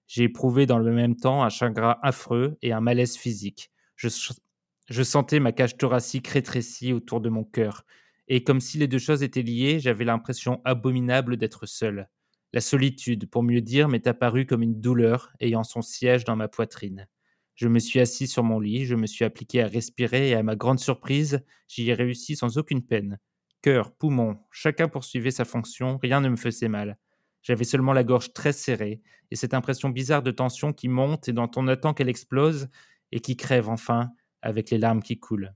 J'ai 0.10 0.24
éprouvé 0.24 0.66
dans 0.66 0.80
le 0.80 0.92
même 0.92 1.16
temps 1.16 1.44
un 1.44 1.50
chagrin 1.50 1.98
affreux 2.02 2.58
et 2.64 2.74
un 2.74 2.82
malaise 2.82 3.16
physique. 3.16 3.70
Je, 3.96 5.04
sentais 5.04 5.40
ma 5.40 5.52
cage 5.52 5.78
thoracique 5.78 6.28
rétrécie 6.30 6.94
autour 6.94 7.22
de 7.22 7.30
mon 7.30 7.44
cœur, 7.44 7.86
et 8.28 8.44
comme 8.44 8.60
si 8.60 8.80
les 8.80 8.88
deux 8.88 8.98
choses 8.98 9.22
étaient 9.22 9.44
liées, 9.44 9.80
j'avais 9.80 10.06
l'impression 10.06 10.62
abominable 10.66 11.38
d'être 11.38 11.68
seul. 11.68 12.10
La 12.54 12.60
solitude, 12.60 13.30
pour 13.30 13.44
mieux 13.44 13.62
dire, 13.62 13.88
m'est 13.88 14.08
apparue 14.08 14.48
comme 14.48 14.64
une 14.64 14.82
douleur 14.82 15.32
ayant 15.42 15.64
son 15.64 15.84
siège 15.84 16.24
dans 16.24 16.36
ma 16.36 16.48
poitrine. 16.48 17.08
Je 17.54 17.68
me 17.68 17.78
suis 17.78 18.00
assis 18.00 18.26
sur 18.26 18.44
mon 18.44 18.60
lit, 18.60 18.86
je 18.86 18.96
me 18.96 19.06
suis 19.06 19.26
appliqué 19.26 19.62
à 19.62 19.68
respirer, 19.68 20.30
et 20.30 20.34
à 20.34 20.42
ma 20.42 20.56
grande 20.56 20.80
surprise, 20.80 21.46
j'y 21.68 21.88
ai 21.88 21.94
réussi 21.94 22.36
sans 22.36 22.58
aucune 22.58 22.82
peine. 22.82 23.20
Cœur, 23.62 23.92
poumon, 23.92 24.40
chacun 24.50 24.88
poursuivait 24.88 25.30
sa 25.30 25.46
fonction, 25.46 26.00
rien 26.02 26.20
ne 26.20 26.30
me 26.30 26.36
faisait 26.36 26.68
mal. 26.68 26.98
J'avais 27.42 27.64
seulement 27.64 27.94
la 27.94 28.04
gorge 28.04 28.34
très 28.34 28.54
serrée, 28.54 29.02
et 29.32 29.36
cette 29.36 29.54
impression 29.54 29.90
bizarre 29.90 30.24
de 30.24 30.32
tension 30.32 30.74
qui 30.74 30.88
monte 30.88 31.28
et 31.28 31.34
dont 31.34 31.50
on 31.56 31.68
attend 31.68 31.94
qu'elle 31.94 32.10
explose, 32.10 32.70
et 33.12 33.20
qui 33.20 33.38
crève 33.38 33.70
enfin, 33.70 34.12
avec 34.42 34.70
les 34.70 34.78
larmes 34.78 35.02
qui 35.02 35.20
coulent. 35.20 35.54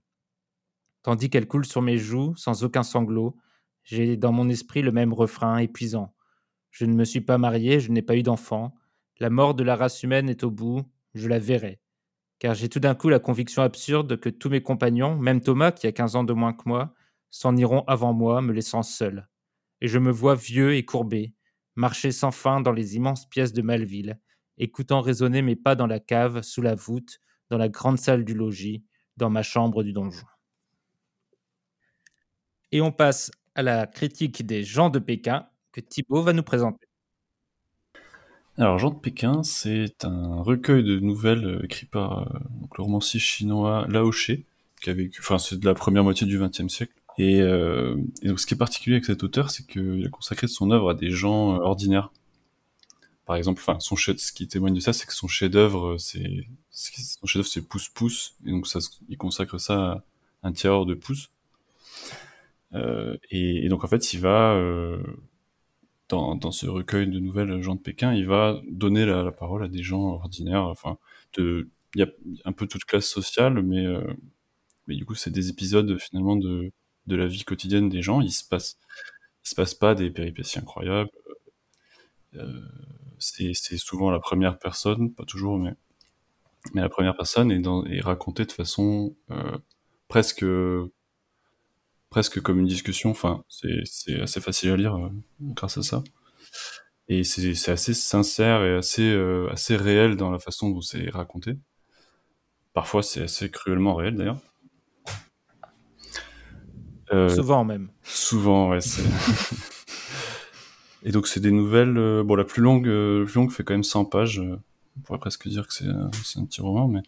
Tandis 1.03 1.29
qu'elles 1.29 1.47
coulent 1.47 1.65
sur 1.65 1.81
mes 1.81 1.97
joues, 1.97 2.35
sans 2.35 2.63
aucun 2.63 2.83
sanglot, 2.83 3.35
j'ai 3.83 4.15
dans 4.15 4.31
mon 4.31 4.49
esprit 4.49 4.81
le 4.81 4.91
même 4.91 5.13
refrain 5.13 5.57
épuisant. 5.57 6.15
Je 6.71 6.85
ne 6.85 6.93
me 6.93 7.03
suis 7.03 7.21
pas 7.21 7.37
marié, 7.37 7.79
je 7.79 7.91
n'ai 7.91 8.01
pas 8.01 8.15
eu 8.15 8.23
d'enfant. 8.23 8.73
La 9.19 9.29
mort 9.29 9.53
de 9.53 9.63
la 9.63 9.75
race 9.75 10.01
humaine 10.01 10.29
est 10.29 10.43
au 10.43 10.49
bout, 10.49 10.81
je 11.13 11.27
la 11.27 11.39
verrai. 11.39 11.81
Car 12.39 12.55
j'ai 12.55 12.69
tout 12.69 12.79
d'un 12.79 12.95
coup 12.95 13.09
la 13.09 13.19
conviction 13.19 13.61
absurde 13.61 14.17
que 14.19 14.29
tous 14.29 14.49
mes 14.49 14.63
compagnons, 14.63 15.17
même 15.17 15.41
Thomas 15.41 15.71
qui 15.71 15.87
a 15.87 15.91
15 15.91 16.15
ans 16.15 16.23
de 16.23 16.33
moins 16.33 16.53
que 16.53 16.63
moi, 16.65 16.93
s'en 17.29 17.55
iront 17.55 17.83
avant 17.87 18.13
moi, 18.13 18.41
me 18.41 18.53
laissant 18.53 18.83
seul. 18.83 19.27
Et 19.81 19.87
je 19.87 19.99
me 19.99 20.11
vois 20.11 20.35
vieux 20.35 20.75
et 20.75 20.85
courbé, 20.85 21.33
marcher 21.75 22.12
sans 22.12 22.31
fin 22.31 22.62
dans 22.62 22.71
les 22.71 22.95
immenses 22.95 23.25
pièces 23.27 23.53
de 23.53 23.62
Malville, 23.62 24.19
écoutant 24.57 25.01
résonner 25.01 25.41
mes 25.41 25.55
pas 25.55 25.75
dans 25.75 25.88
la 25.88 25.99
cave, 25.99 26.41
sous 26.41 26.62
la 26.62 26.75
voûte, 26.75 27.19
dans 27.49 27.57
la 27.57 27.69
grande 27.69 27.97
salle 27.97 28.25
du 28.25 28.33
logis, 28.33 28.83
dans 29.17 29.29
ma 29.29 29.43
chambre 29.43 29.83
du 29.83 29.93
donjon. 29.93 30.25
Et 32.71 32.81
on 32.81 32.91
passe 32.91 33.31
à 33.55 33.62
la 33.62 33.86
critique 33.86 34.45
des 34.45 34.63
gens 34.63 34.89
de 34.89 34.99
Pékin 34.99 35.47
que 35.71 35.81
Thibaut 35.81 36.23
va 36.23 36.33
nous 36.33 36.43
présenter. 36.43 36.88
Alors, 38.57 38.77
Jean 38.77 38.91
de 38.91 38.99
Pékin, 38.99 39.41
c'est 39.41 40.05
un 40.05 40.41
recueil 40.41 40.83
de 40.83 40.99
nouvelles 40.99 41.45
euh, 41.45 41.65
écrit 41.65 41.88
par 41.88 42.19
euh, 42.19 42.39
le 42.77 42.83
romancier 42.83 43.19
chinois 43.19 43.88
Lao 43.89 44.12
She, 44.12 44.31
qui 44.79 44.91
a 44.91 44.93
vécu, 44.93 45.21
enfin, 45.21 45.39
c'est 45.39 45.59
de 45.59 45.65
la 45.65 45.73
première 45.73 46.03
moitié 46.03 46.27
du 46.27 46.38
XXe 46.38 46.67
siècle. 46.67 46.93
Et, 47.17 47.41
euh, 47.41 47.95
et, 48.21 48.28
donc, 48.28 48.39
ce 48.39 48.45
qui 48.45 48.54
est 48.54 48.58
particulier 48.58 48.95
avec 48.95 49.06
cet 49.06 49.24
auteur, 49.24 49.49
c'est 49.51 49.66
qu'il 49.68 50.05
a 50.05 50.09
consacré 50.09 50.47
son 50.47 50.72
œuvre 50.72 50.89
à 50.89 50.93
des 50.93 51.09
gens 51.09 51.55
euh, 51.55 51.59
ordinaires. 51.59 52.11
Par 53.26 53.36
exemple, 53.38 53.61
enfin, 53.61 53.80
son 53.80 53.95
chef, 53.95 54.18
ce 54.18 54.34
qui 54.34 54.47
témoigne 54.47 54.74
de 54.74 54.80
ça, 54.80 54.91
c'est 54.93 55.05
que 55.05 55.14
son 55.14 55.28
chef-d'œuvre, 55.28 55.97
c'est 55.97 56.47
son 56.72 57.26
chef-d'œuvre, 57.26 57.47
c'est 57.47 57.68
Pouce 57.68 57.88
Pouce, 57.89 58.36
et 58.45 58.51
donc 58.51 58.68
il 59.07 59.18
consacre 59.18 59.59
ça 59.59 59.76
à 59.76 60.03
un 60.43 60.51
tireur 60.51 60.86
de 60.86 60.93
pouce. 60.93 61.30
Euh, 62.74 63.18
et, 63.32 63.68
donc 63.70 63.84
en 63.84 63.88
fait, 63.88 64.14
il 64.14 64.20
va 64.20 64.53
euh, 64.53 65.01
dans, 66.09 66.36
dans, 66.36 66.51
ce 66.51 66.68
recueil 66.68 67.07
de 67.07 67.20
nouvelles 67.20 67.61
Jean 67.61 67.76
de 67.76 67.80
Pékin, 67.82 68.14
il 68.14 68.28
va 68.28 68.61
donner 68.70 69.05
la, 69.05 69.24
la 69.24 69.32
parole 69.32 69.64
à 69.64 69.68
des 69.68 69.84
gens 69.84 70.01
ordinaires. 70.01 70.64
Enfin, 70.66 70.97
il 71.38 71.66
y 71.95 72.03
a 72.03 72.07
un 72.45 72.51
peu 72.51 72.68
toute 72.68 72.86
classe 72.86 73.07
sociale, 73.07 73.61
mais, 73.64 73.86
euh, 73.86 74.14
mais 74.88 74.95
du 74.95 75.05
coup, 75.05 75.16
c'est 75.16 75.32
des 75.32 75.49
épisodes 75.49 75.97
finalement 75.99 76.36
de, 76.36 76.72
de 77.08 77.16
la 77.16 77.28
vie 77.28 77.43
quotidienne 77.43 77.89
des 77.89 78.01
gens. 78.01 78.22
Il 78.22 78.32
se 78.32 78.43
passe, 78.47 78.78
se 79.43 79.56
passe 79.56 79.74
pas 79.74 79.95
des 79.95 80.10
péripéties 80.10 80.60
incroyables. 80.60 81.10
Euh, 82.36 82.62
c'est 83.20 83.54
souvent 83.78 84.12
la 84.12 84.20
première 84.20 84.58
personne, 84.60 85.14
pas 85.14 85.26
toujours, 85.26 85.58
mais, 85.58 85.74
mais 86.74 86.82
la 86.82 86.89
première 86.89 87.16
personne 87.16 87.51
est, 87.51 87.60
dans, 87.60 87.86
est 87.86 88.01
racontée 88.01 88.45
de 88.45 88.51
façon 88.51 89.16
euh, 89.32 89.58
presque 90.08 90.45
presque 92.10 92.41
comme 92.41 92.60
une 92.60 92.68
discussion. 92.68 93.12
Enfin, 93.12 93.43
c'est 93.47 94.22
assez 94.22 94.41
facile 94.41 94.72
à 94.72 94.78
lire 94.78 94.95
euh, 94.95 95.10
grâce 95.41 95.78
à 95.78 95.84
ça. 95.84 96.04
Et 97.10 97.24
c'est 97.24 97.70
assez 97.70 97.93
sincère 97.93 98.64
et 98.64 98.76
assez, 98.76 99.14
assez 99.51 99.76
réel 99.76 100.16
dans 100.16 100.32
la 100.32 100.39
façon 100.39 100.70
dont 100.70 100.80
c'est 100.80 101.10
raconté. 101.10 101.58
Parfois, 102.74 103.04
c'est 103.04 103.24
assez 103.24 103.51
cruellement 103.51 103.95
réel 103.95 104.16
d'ailleurs. 104.16 104.39
Euh, 107.14 107.30
Souvent 107.30 107.64
même. 107.64 107.88
Souvent, 108.03 108.70
ouais. 108.72 108.82
c'est- 108.82 109.03
Et 111.05 111.11
donc 111.11 111.28
c'est 111.28 111.39
des 111.41 111.51
nouvelles. 111.51 111.97
euh, 111.97 112.24
bon, 112.24 112.36
la 112.36 112.45
plus 112.45 112.61
longue, 112.61 112.88
euh, 112.88 113.20
la 113.20 113.26
plus 113.26 113.36
longue 113.36 113.51
fait 113.51 113.64
quand 113.64 113.74
même 113.74 113.84
100 113.84 114.05
pages. 114.05 114.39
euh, 114.39 114.57
On 114.97 115.01
pourrait 115.01 115.20
presque 115.20 115.47
dire 115.47 115.68
que 115.68 115.74
c'est 115.74 115.88
euh, 115.88 116.07
c'est 116.24 116.39
un 116.39 116.45
petit 116.45 116.61
roman, 116.61 116.88
mais 116.88 117.01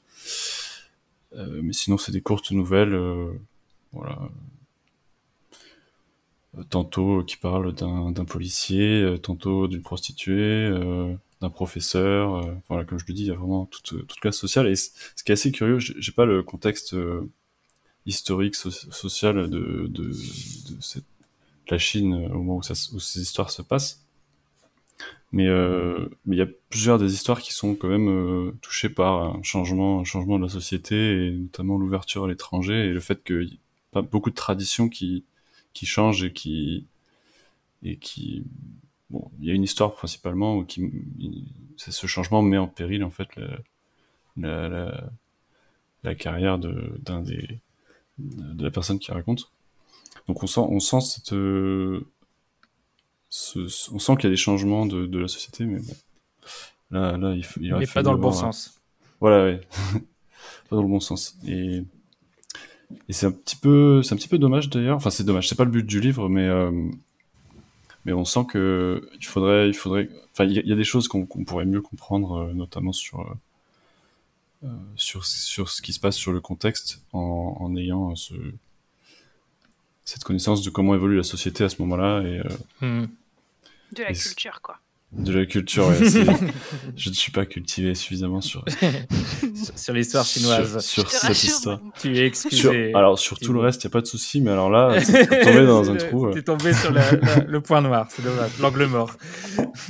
euh, 1.37 1.61
mais 1.63 1.73
sinon 1.73 1.97
c'est 1.97 2.11
des 2.11 2.21
courtes 2.21 2.51
nouvelles. 2.51 2.93
euh, 2.93 3.31
voilà. 3.93 4.19
Euh, 6.57 6.63
Tantôt 6.69 7.23
qui 7.23 7.37
parlent 7.37 7.73
d'un 7.73 8.11
d'un 8.11 8.25
policier, 8.25 9.01
euh, 9.01 9.17
tantôt 9.17 9.67
d'une 9.67 9.81
prostituée, 9.81 10.33
euh, 10.67 11.13
d'un 11.41 11.49
professeur. 11.49 12.35
euh, 12.45 12.53
voilà, 12.69 12.85
comme 12.85 12.97
je 12.97 13.05
le 13.07 13.13
dis, 13.13 13.23
il 13.23 13.27
y 13.27 13.31
a 13.31 13.35
vraiment 13.35 13.65
toute, 13.65 14.07
toute 14.07 14.19
classe 14.19 14.37
sociale. 14.37 14.67
Et 14.67 14.75
c- 14.75 14.91
ce 15.15 15.23
qui 15.23 15.31
est 15.31 15.33
assez 15.33 15.51
curieux, 15.51 15.79
j'ai 15.79 15.93
j'ai 15.97 16.11
pas 16.13 16.25
le 16.25 16.43
contexte 16.43 16.93
euh, 16.93 17.29
historique, 18.05 18.55
so- 18.55 18.71
social 18.71 19.49
de, 19.49 19.87
de, 19.87 20.11
la 21.69 21.77
Chine 21.77 22.13
au 22.31 22.37
moment 22.37 22.57
où, 22.57 22.63
ces 22.99 23.21
histoires 23.21 23.49
se 23.51 23.61
passent. 23.61 24.05
Mais 25.31 25.47
euh, 25.47 26.07
mais 26.25 26.35
il 26.37 26.39
y 26.39 26.41
a 26.41 26.47
plusieurs 26.69 26.97
des 26.97 27.13
histoires 27.13 27.41
qui 27.41 27.53
sont 27.53 27.75
quand 27.75 27.89
même 27.89 28.07
euh, 28.07 28.51
touchées 28.61 28.89
par 28.89 29.35
un 29.35 29.43
changement, 29.43 29.99
un 29.99 30.03
changement 30.03 30.37
de 30.37 30.43
la 30.43 30.49
société 30.49 31.27
et 31.27 31.31
notamment 31.31 31.77
l'ouverture 31.77 32.25
à 32.25 32.27
l'étranger 32.27 32.85
et 32.85 32.89
le 32.89 32.99
fait 32.99 33.23
qu'il 33.23 33.43
y 33.43 33.59
pas 33.91 34.01
beaucoup 34.01 34.29
de 34.29 34.35
traditions 34.35 34.87
qui 34.87 35.25
qui 35.73 35.85
changent 35.85 36.23
et 36.23 36.31
qui 36.31 36.85
et 37.83 37.97
qui 37.97 38.45
bon 39.09 39.29
il 39.39 39.47
y 39.47 39.51
a 39.51 39.53
une 39.53 39.63
histoire 39.63 39.93
principalement 39.93 40.57
où 40.57 40.63
qui 40.65 40.89
ce 41.77 42.07
changement 42.07 42.41
met 42.41 42.57
en 42.57 42.67
péril 42.67 43.03
en 43.03 43.09
fait 43.09 43.35
la 43.35 43.47
la, 44.37 44.69
la, 44.69 45.09
la 46.03 46.15
carrière 46.15 46.59
de 46.59 46.97
d'un 46.99 47.21
des 47.21 47.59
de 48.17 48.63
la 48.63 48.71
personne 48.71 48.99
qui 48.99 49.11
raconte. 49.11 49.51
Donc 50.27 50.43
on 50.43 50.47
sent, 50.47 50.61
on 50.61 50.79
sent 50.79 51.01
cette, 51.01 51.33
euh, 51.33 52.05
ce- 53.29 53.67
ce- 53.67 53.91
on 53.91 53.99
sent 53.99 54.15
qu'il 54.15 54.25
y 54.25 54.27
a 54.27 54.29
des 54.31 54.35
changements 54.37 54.85
de, 54.85 55.05
de 55.05 55.19
la 55.19 55.27
société, 55.27 55.65
mais 55.65 55.79
bon, 55.79 55.93
là, 56.91 57.17
là, 57.17 57.33
il, 57.35 57.45
il 57.61 57.73
Mais 57.75 57.87
pas 57.87 58.03
dans 58.03 58.13
le 58.13 58.19
bon 58.19 58.31
sens. 58.31 58.79
Voilà, 59.19 59.43
ouais. 59.43 59.61
pas 60.69 60.75
dans 60.75 60.81
le 60.81 60.87
bon 60.87 60.99
sens. 60.99 61.37
Et, 61.47 61.83
et 63.09 63.13
c'est 63.13 63.25
un 63.25 63.31
petit 63.31 63.55
peu, 63.55 64.01
c'est 64.03 64.13
un 64.13 64.17
petit 64.17 64.27
peu 64.27 64.37
dommage 64.37 64.69
d'ailleurs. 64.69 64.97
Enfin, 64.97 65.09
c'est 65.09 65.23
dommage. 65.23 65.47
C'est 65.49 65.55
pas 65.55 65.65
le 65.65 65.71
but 65.71 65.85
du 65.85 65.99
livre, 65.99 66.29
mais 66.29 66.47
euh, 66.47 66.71
mais 68.05 68.13
on 68.13 68.25
sent 68.25 68.45
que 68.49 69.09
il 69.19 69.25
faudrait, 69.25 69.67
il 69.67 69.73
faudrait. 69.73 70.09
Enfin, 70.31 70.45
il 70.45 70.53
y, 70.53 70.59
a- 70.59 70.61
il 70.61 70.67
y 70.67 70.73
a 70.73 70.75
des 70.75 70.83
choses 70.83 71.07
qu'on 71.07 71.25
pourrait 71.25 71.65
mieux 71.65 71.81
comprendre, 71.81 72.37
euh, 72.49 72.53
notamment 72.53 72.91
sur 72.91 73.35
sur 74.95 75.25
sur 75.25 75.69
ce 75.69 75.81
qui 75.81 75.93
se 75.93 75.99
passe 75.99 76.15
sur 76.15 76.31
le 76.31 76.41
contexte, 76.41 77.01
en, 77.13 77.57
en 77.59 77.75
ayant 77.75 78.11
euh, 78.11 78.15
ce 78.15 78.33
cette 80.03 80.23
connaissance 80.23 80.61
de 80.61 80.69
comment 80.69 80.93
évolue 80.95 81.17
la 81.17 81.23
société 81.23 81.63
à 81.63 81.69
ce 81.69 81.81
moment-là 81.81 82.21
et 82.21 82.39
euh, 82.39 82.43
Hmm. 82.81 83.05
De 83.95 84.03
la 84.03 84.11
Et 84.11 84.13
culture, 84.13 84.59
quoi. 84.61 84.79
de 85.13 85.31
la 85.31 85.45
culture. 85.45 85.87
ouais, 85.87 85.97
je 86.97 87.09
ne 87.09 87.13
suis 87.15 87.31
pas 87.31 87.45
cultivé 87.45 87.95
suffisamment 87.95 88.41
sur 88.41 88.63
Sur- 88.69 89.77
Sur 89.79 89.93
l'histoire 89.93 90.25
chinoise. 90.25 90.85
sur, 90.85 91.09
cette 91.09 91.29
rassure, 91.29 91.49
histoire. 91.49 91.79
Tu 92.01 92.17
es 92.17 92.25
excusé. 92.27 92.57
Sur- 92.57 92.97
alors 92.97 93.17
sur 93.17 93.39
tout 93.39 93.53
le 93.53 93.59
reste, 93.59 93.83
il 93.83 93.87
n'y 93.87 93.91
a 93.91 93.93
pas 93.93 94.01
de 94.01 94.07
souci, 94.07 94.41
mais 94.41 94.51
alors 94.51 94.69
là, 94.69 94.99
c'est 95.03 95.27
tombé 95.43 95.65
dans 95.65 95.89
un 95.89 95.95
trou. 95.95 96.27
euh. 96.27 96.33
T'es 96.33 96.43
tombé 96.43 96.73
sur 96.73 96.91
la- 96.91 97.11
la- 97.11 97.39
le 97.45 97.61
point 97.61 97.81
noir, 97.81 98.07
c'est 98.09 98.21
dommage, 98.23 98.51
l'angle 98.59 98.85
mort. 98.87 99.15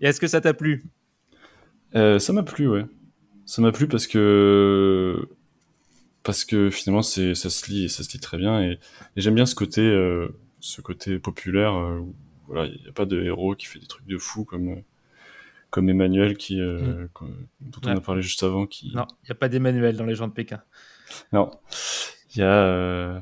Et 0.00 0.06
est-ce 0.06 0.20
que 0.20 0.26
ça 0.26 0.40
t'a 0.40 0.54
plu? 0.54 0.84
Euh, 1.94 2.18
ça 2.18 2.32
m'a 2.32 2.42
plu, 2.42 2.68
ouais. 2.68 2.84
Ça 3.46 3.60
m'a 3.62 3.72
plu 3.72 3.86
parce 3.88 4.06
que 4.06 5.28
parce 6.22 6.44
que 6.44 6.70
finalement 6.70 7.02
c'est 7.02 7.34
ça 7.34 7.50
se 7.50 7.70
lit 7.70 7.84
et 7.84 7.88
ça 7.88 8.02
se 8.02 8.10
lit 8.12 8.20
très 8.20 8.38
bien 8.38 8.62
et, 8.62 8.78
et 9.16 9.20
j'aime 9.20 9.34
bien 9.34 9.44
ce 9.46 9.54
côté 9.54 9.82
euh, 9.82 10.28
ce 10.60 10.80
côté 10.80 11.18
populaire 11.18 11.74
euh, 11.74 11.98
où 11.98 12.14
voilà 12.46 12.64
il 12.66 12.80
n'y 12.82 12.88
a 12.88 12.92
pas 12.92 13.04
de 13.04 13.22
héros 13.22 13.54
qui 13.54 13.66
fait 13.66 13.78
des 13.78 13.86
trucs 13.86 14.06
de 14.06 14.16
fou 14.16 14.44
comme 14.44 14.68
euh, 14.70 14.76
comme 15.68 15.90
Emmanuel 15.90 16.36
qui 16.38 16.60
euh, 16.60 17.06
qu'on- 17.12 17.26
dont 17.60 17.80
on 17.84 17.88
Ouais. 17.90 17.96
a 17.96 18.00
parlé 18.00 18.22
juste 18.22 18.42
avant 18.42 18.64
qui 18.66 18.92
Non, 18.94 19.06
il 19.24 19.26
n'y 19.26 19.32
a 19.32 19.34
pas 19.34 19.48
d'Emmanuel 19.50 19.96
dans 19.96 20.06
les 20.06 20.14
gens 20.14 20.28
de 20.28 20.32
Pékin. 20.32 20.62
non 21.32 21.50
il 22.34 22.38
y 22.38 22.42
a 22.42 22.46
euh, 22.52 23.20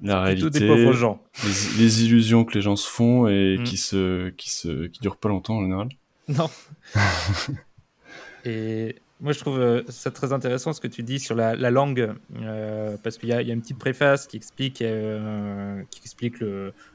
la 0.00 0.20
réalité 0.22 0.60
des 0.60 0.66
pauvres 0.68 0.92
gens. 0.92 1.20
les, 1.42 1.82
les 1.84 2.04
illusions 2.04 2.44
que 2.44 2.54
les 2.54 2.60
gens 2.62 2.76
se 2.76 2.88
font 2.88 3.26
et 3.26 3.56
Mm. 3.58 3.64
qui 3.64 3.76
se 3.76 4.28
qui 4.30 4.50
se 4.50 4.86
qui 4.86 5.00
durent 5.00 5.16
pas 5.16 5.28
longtemps 5.30 5.56
en 5.56 5.62
général 5.62 5.88
Non. 6.28 6.48
Et 8.44 8.96
moi, 9.18 9.32
je 9.32 9.40
trouve 9.40 9.58
euh, 9.58 9.82
ça 9.88 10.10
très 10.10 10.34
intéressant 10.34 10.74
ce 10.74 10.80
que 10.80 10.88
tu 10.88 11.02
dis 11.02 11.18
sur 11.18 11.34
la, 11.34 11.56
la 11.56 11.70
langue, 11.70 12.12
euh, 12.36 12.98
parce 13.02 13.16
qu'il 13.16 13.30
y, 13.30 13.32
a 13.32 13.40
une 13.40 13.62
petite 13.62 13.78
préface 13.78 14.26
qui 14.26 14.36
explique, 14.36 14.82
euh, 14.82 15.82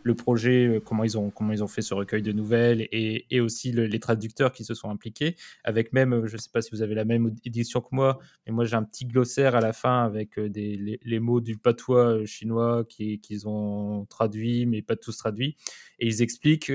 le, 0.04 0.14
projet, 0.14 0.80
comment 0.86 1.04
ils, 1.04 1.18
ont, 1.18 1.32
fait 1.68 1.82
ce 1.82 1.96
recueil 1.96 2.22
de 2.22 2.32
nouvelles, 2.32 2.88
et, 2.92 3.42
aussi 3.42 3.72
le- 3.72 3.88
les 3.88 4.00
traducteurs 4.00 4.52
qui 4.52 4.64
se 4.64 4.76
sont 4.76 4.92
impliqués, 4.92 5.36
avec 5.64 5.94
même, 5.94 6.28
je 6.28 6.34
ne 6.34 6.38
sais 6.38 6.52
pas 6.54 6.62
si 6.62 6.70
vous 6.72 6.84
avez 6.84 6.94
la 6.94 7.06
même 7.06 7.34
édition 7.44 7.82
que 7.82 7.90
moi, 7.92 8.20
mais 8.46 8.54
moi 8.54 8.66
j'ai 8.66 8.76
un 8.76 8.84
petit 8.84 9.06
glossaire 9.06 9.56
à 9.56 9.62
la 9.62 9.74
fin 9.74 10.04
avec 10.04 10.36
les, 10.36 11.20
mots 11.20 11.42
du 11.42 11.58
patois 11.58 12.24
chinois 12.26 12.86
qui- 12.88 13.20
qu'ils 13.20 13.48
ont 13.48 14.06
traduits, 14.10 14.68
mais 14.68 14.84
pas 14.84 14.96
tous 14.96 15.18
traduits, 15.18 15.56
et 15.98 16.06
ils 16.06 16.22
expliquent 16.22 16.72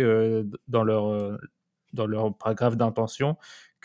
dans 0.67 0.83
leur 0.83 1.39
paragraphe 2.37 2.77
d'intention 2.77 3.37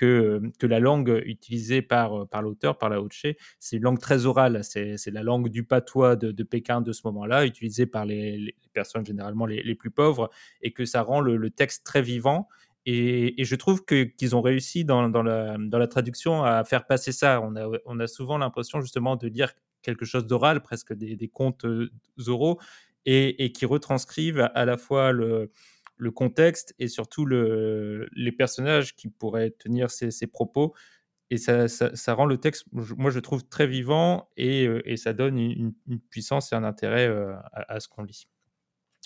que, 0.01 0.65
la 0.65 0.79
langue 0.79 1.21
utilisée 1.25 1.81
par, 1.81 2.27
par 2.27 2.41
l'auteur, 2.41 2.77
par 2.77 2.89
la 2.89 3.01
Haute-Ché, 3.01 3.37
c'est 3.59 3.77
une 3.77 3.83
langue 3.83 3.99
très 3.99 4.25
orale. 4.25 4.63
C'est 4.63 5.11
la 5.11 5.21
langue 5.21 5.49
du 5.49 5.63
patois 5.63 6.15
de, 6.15 6.43
Pékin 6.43 6.81
de 6.81 6.91
ce 6.91 7.01
moment-là, 7.05 7.45
utilisée 7.45 7.85
par 7.85 8.05
les, 8.05 8.55
personnes 8.73 9.05
généralement 9.05 9.45
les, 9.45 9.75
plus 9.75 9.91
pauvres, 9.91 10.31
et 10.61 10.71
que 10.71 10.85
ça 10.85 11.03
rend 11.03 11.21
le, 11.21 11.49
texte 11.51 11.85
très 11.85 12.01
vivant. 12.01 12.47
Et, 12.87 13.35
je 13.43 13.55
trouve 13.55 13.85
qu'ils 13.85 14.35
ont 14.35 14.41
réussi 14.41 14.85
dans, 14.85 15.07
dans, 15.07 15.23
la, 15.23 15.57
dans 15.59 15.77
la 15.77 15.87
traduction 15.87 16.43
à 16.43 16.63
faire 16.63 16.87
passer 16.87 17.11
ça. 17.11 17.39
On 17.41 17.55
a, 17.55 17.69
on 17.85 17.99
a 17.99 18.07
souvent 18.07 18.39
l'impression 18.39 18.81
justement 18.81 19.15
de 19.15 19.27
lire 19.27 19.53
quelque 19.83 20.05
chose 20.05 20.25
d'oral, 20.25 20.61
presque 20.61 20.93
des, 20.93 21.15
des 21.15 21.27
contes 21.27 21.65
oraux, 22.27 22.59
et, 23.05 23.43
et 23.43 23.51
qui 23.51 23.65
retranscrivent 23.65 24.49
à 24.53 24.65
la 24.65 24.77
fois 24.77 25.11
le, 25.11 25.51
le 26.01 26.09
contexte 26.09 26.73
et 26.79 26.87
surtout 26.87 27.25
le, 27.25 28.09
les 28.13 28.31
personnages 28.31 28.95
qui 28.95 29.07
pourraient 29.07 29.51
tenir 29.51 29.91
ces, 29.91 30.27
propos. 30.27 30.73
Et 31.29 31.37
ça, 31.37 31.67
ça, 31.67 32.13
rend 32.15 32.25
le 32.25 32.37
texte, 32.37 32.65
moi 32.71 33.11
je 33.11 33.19
trouve, 33.19 33.47
très 33.47 33.67
vivant 33.67 34.27
et, 34.35 34.67
euh, 34.67 34.95
ça 34.97 35.13
donne 35.13 35.37
une, 35.37 35.73
puissance 36.09 36.51
et 36.51 36.55
un 36.55 36.63
intérêt 36.63 37.07
euh, 37.07 37.35
à, 37.53 37.79
ce 37.79 37.87
qu'on 37.87 38.01
lit. 38.01 38.27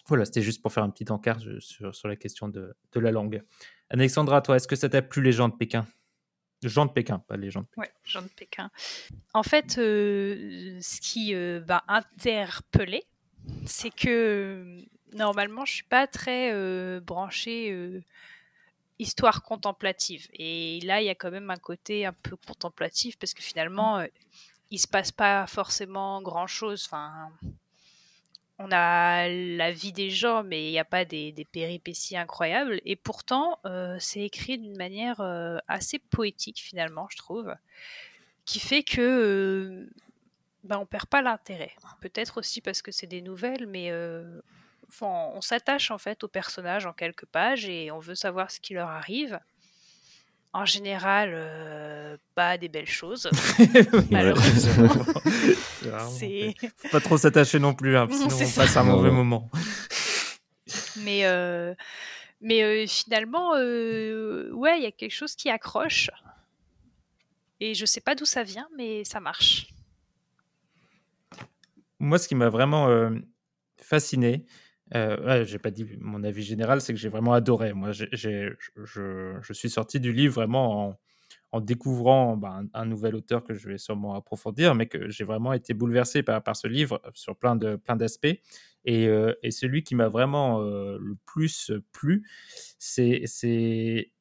Voilà, 0.08 0.24
c'était 0.24 0.42
juste 0.42 0.62
pour 0.62 0.72
faire 0.72 0.84
un 0.84 0.90
petit 0.90 1.12
encart 1.12 1.42
sur, 1.60 2.08
la 2.08 2.16
question 2.16 2.48
de, 2.48 2.74
la 2.96 3.12
langue. 3.12 3.44
Alexandra, 3.90 4.42
toi, 4.42 4.56
est-ce 4.56 4.68
que 4.68 4.78
ça 4.78 4.88
t'a 4.88 5.02
plu 5.02 5.22
les 5.22 5.34
gens 5.34 5.50
de 5.50 5.56
Pékin? 5.56 5.86
Gens 6.64 6.86
de 6.86 6.92
Pékin, 6.92 7.20
pas 7.20 7.36
les 7.36 7.52
gens 7.52 7.62
de 7.62 7.66
Pékin. 7.66 7.82
Ouais, 7.82 7.92
Jean 8.06 8.22
de 8.22 8.30
Pékin. 8.30 8.72
En 9.34 9.44
fait, 9.44 9.78
euh, 9.78 10.80
ce 10.82 11.02
qui 11.02 11.36
euh, 11.36 11.62
m'a 11.68 11.84
interpellée, 11.90 13.04
c'est 13.66 13.94
que 13.94 14.86
normalement, 15.16 15.66
je 15.66 15.74
suis 15.74 15.84
pas 15.84 16.08
très 16.08 16.52
euh, 16.54 17.00
branchée 17.00 17.72
euh, 17.72 18.02
histoire 19.00 19.44
contemplative. 19.44 20.28
Et 20.34 20.80
là, 20.82 21.02
il 21.02 21.06
y 21.06 21.10
a 21.10 21.16
quand 21.16 21.32
même 21.32 21.50
un 21.50 21.58
côté 21.58 22.06
un 22.06 22.14
peu 22.14 22.36
contemplatif 22.36 23.18
parce 23.18 23.34
que 23.34 23.42
finalement, 23.42 24.00
euh, 24.00 24.08
il 24.72 24.80
se 24.80 24.88
passe 24.88 25.12
pas 25.12 25.48
forcément 25.48 26.22
grand-chose. 26.22 26.86
Enfin, 26.86 27.32
on 28.60 28.70
a 28.72 29.28
la 29.30 29.72
vie 29.72 29.94
des 29.94 30.10
gens, 30.10 30.44
mais 30.44 30.68
il 30.68 30.72
n'y 30.72 30.80
a 30.80 30.86
pas 30.86 31.06
des, 31.06 31.48
péripéties 31.52 32.18
incroyables. 32.18 32.82
Et 32.86 32.96
pourtant, 32.96 33.60
euh, 33.66 33.98
c'est 34.00 34.22
écrit 34.22 34.58
d'une 34.58 34.78
manière 34.78 35.22
assez 35.68 36.00
poétique, 36.00 36.60
finalement, 36.60 37.08
je 37.10 37.18
trouve, 37.18 37.54
qui 38.46 38.60
fait 38.60 38.84
que 38.84 39.88
ben, 40.64 40.78
on 40.80 40.86
perd 40.86 41.08
pas 41.08 41.22
l'intérêt. 41.22 41.72
Peut-être 42.02 42.38
aussi 42.40 42.62
parce 42.62 42.82
que 42.82 42.92
c'est 42.92 43.08
des 43.08 43.22
nouvelles, 43.22 43.68
mais 43.68 43.92
enfin, 44.90 45.32
on 45.34 45.42
s'attache 45.42 45.92
en 45.92 45.98
fait 45.98 46.24
aux 46.24 46.28
personnages 46.28 46.86
en 46.86 46.94
quelques 46.94 47.26
pages 47.26 47.66
et 47.68 47.92
on 47.92 48.00
veut 48.00 48.16
savoir 48.16 48.52
ce 48.52 48.60
qui 48.60 48.74
leur 48.74 48.90
arrive. 48.90 49.40
En 50.54 50.64
général, 50.66 51.32
euh, 51.34 52.16
pas 52.34 52.58
des 52.58 52.70
belles 52.70 52.88
choses. 52.88 53.30
Malheureusement. 54.12 54.90
C'est 56.10 56.56
Faut 56.78 56.90
pas 56.90 57.02
trop 57.02 57.18
s'attacher 57.18 57.60
non 57.60 57.74
plus, 57.74 57.98
hein, 57.98 58.08
sinon 58.12 58.28
on 58.28 58.30
ça. 58.30 58.62
passe 58.62 58.78
un 58.78 58.84
mauvais 58.84 59.12
moment. 59.12 59.50
Mais, 60.98 61.26
euh, 61.26 61.76
mais 62.40 62.64
euh, 62.64 62.88
finalement, 62.88 63.54
euh, 63.56 64.50
ouais, 64.54 64.78
il 64.80 64.84
y 64.84 64.88
a 64.88 64.92
quelque 64.92 65.14
chose 65.14 65.36
qui 65.36 65.50
accroche. 65.50 66.10
Et 67.60 67.74
je 67.74 67.86
sais 67.86 68.02
pas 68.02 68.16
d'où 68.16 68.26
ça 68.26 68.44
vient, 68.44 68.68
mais 68.78 69.04
ça 69.04 69.20
marche. 69.20 69.68
Moi, 72.00 72.18
ce 72.18 72.28
qui 72.28 72.36
m'a 72.36 72.50
vraiment 72.50 72.88
euh, 72.90 73.10
fasciné, 73.78 74.46
euh, 74.94 75.18
ouais, 75.26 75.46
j'ai 75.46 75.58
pas 75.60 75.72
dit 75.72 75.86
mon 76.00 76.24
avis 76.24 76.44
général, 76.44 76.80
c'est 76.82 76.94
que 76.94 77.00
j'ai 77.00 77.10
vraiment 77.10 77.34
adoré. 77.34 77.74
Moi, 77.74 77.92
j'ai- 77.92 78.10
j'ai- 78.12 78.50
je, 78.84 79.36
je 79.42 79.54
suis 79.54 79.70
sorti 79.70 80.00
du 80.00 80.14
livre 80.14 80.36
vraiment 80.36 80.90
en, 80.90 81.00
en 81.54 81.62
découvrant 81.62 82.38
bah, 82.38 82.62
un, 82.74 82.86
nouvel 82.86 83.16
auteur 83.16 83.44
que 83.44 83.54
je 83.56 83.70
vais 83.70 83.78
sûrement 83.80 84.16
approfondir, 84.16 84.76
mais 84.76 84.88
que 84.88 85.10
j'ai 85.10 85.24
vraiment 85.24 85.54
été 85.54 85.74
bouleversé 85.74 86.24
par, 86.24 86.44
par 86.44 86.56
ce 86.56 86.68
livre 86.68 87.02
sur 87.16 87.38
plein 87.38 87.56
de 87.56 87.78
plein 87.78 87.96
d'aspects. 87.96 88.28
Et, 88.86 89.08
euh, 89.08 89.34
et 89.44 89.52
celui 89.52 89.84
qui 89.84 89.96
m'a 89.96 90.08
vraiment 90.10 90.62
euh, 90.62 90.98
le 91.02 91.16
plus 91.26 91.72
plu, 91.92 92.28
c'est 92.80 93.24
c'est 93.26 94.12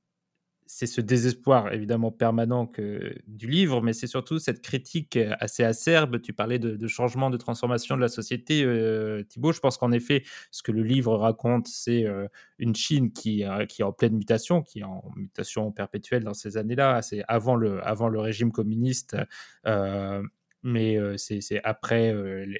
c'est 0.66 0.86
ce 0.86 1.00
désespoir 1.00 1.72
évidemment 1.72 2.10
permanent 2.10 2.66
que, 2.66 3.14
du 3.26 3.48
livre, 3.48 3.82
mais 3.82 3.92
c'est 3.92 4.06
surtout 4.06 4.38
cette 4.38 4.62
critique 4.62 5.16
euh, 5.16 5.34
assez 5.38 5.62
acerbe. 5.62 6.20
Tu 6.22 6.32
parlais 6.32 6.58
de, 6.58 6.86
changement, 6.86 7.30
de 7.30 7.36
transformation 7.36 7.96
de 7.96 8.00
la 8.00 8.08
société, 8.08 8.64
euh, 8.64 9.22
Thibault. 9.24 9.52
Je 9.52 9.60
pense 9.60 9.76
qu'en 9.76 9.92
effet, 9.92 10.24
ce 10.50 10.62
que 10.62 10.72
le 10.72 10.82
livre 10.82 11.16
raconte, 11.16 11.68
c'est 11.68 12.06
euh, 12.06 12.26
une 12.58 12.74
Chine 12.74 13.12
qui, 13.12 13.44
euh, 13.44 13.66
qui 13.66 13.82
est 13.82 13.84
en 13.84 13.92
pleine 13.92 14.16
mutation, 14.16 14.62
qui 14.62 14.80
est 14.80 14.84
en 14.84 15.04
mutation 15.16 15.70
perpétuelle 15.70 16.24
dans 16.24 16.34
ces 16.34 16.56
années-là. 16.56 17.02
C'est 17.02 17.22
avant 17.28 17.56
le, 17.56 17.86
avant 17.86 18.08
le 18.08 18.20
régime 18.20 18.50
communiste. 18.50 19.16
Mais 20.66 20.98
c'est 21.18 21.60
après 21.62 22.14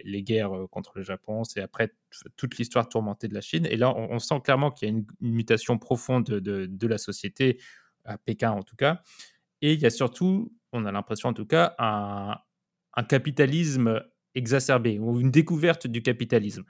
les- 0.05 0.23
guerres 0.23 0.53
contre 0.71 0.93
le 0.97 1.03
Japon, 1.03 1.43
c'est 1.43 1.63
après 1.63 1.95
toute 2.37 2.59
l'histoire 2.59 2.87
tourmentée 2.87 3.29
de 3.29 3.35
la 3.35 3.41
Chine. 3.41 3.67
Et 3.71 3.79
là, 3.79 3.97
on, 3.97 4.19
sent 4.19 4.41
clairement 4.45 4.71
qu'il 4.71 4.89
y 4.89 4.93
a 4.93 4.95
une, 4.95 5.07
mutation 5.23 5.79
profonde 5.79 6.25
de, 6.25 6.39
de- 6.39 6.67
de 6.67 6.87
la 6.87 6.99
société, 6.99 7.59
à 8.05 8.19
Pékin 8.19 8.51
en 8.53 8.63
tout 8.63 8.77
cas. 8.77 9.01
Et 9.63 9.73
il 9.75 9.81
y 9.81 9.87
a 9.87 9.91
surtout, 9.91 10.53
on 10.73 10.85
a 10.85 10.93
l'impression 10.93 11.29
en 11.31 11.35
tout 11.35 11.47
cas, 11.47 11.75
un, 11.79 12.37
un 12.95 13.03
capitalisme 13.05 14.03
exacerbé, 14.35 14.99
ou 14.99 15.21
une 15.21 15.31
découverte 15.31 15.87
du 15.87 16.03
capitalisme, 16.03 16.65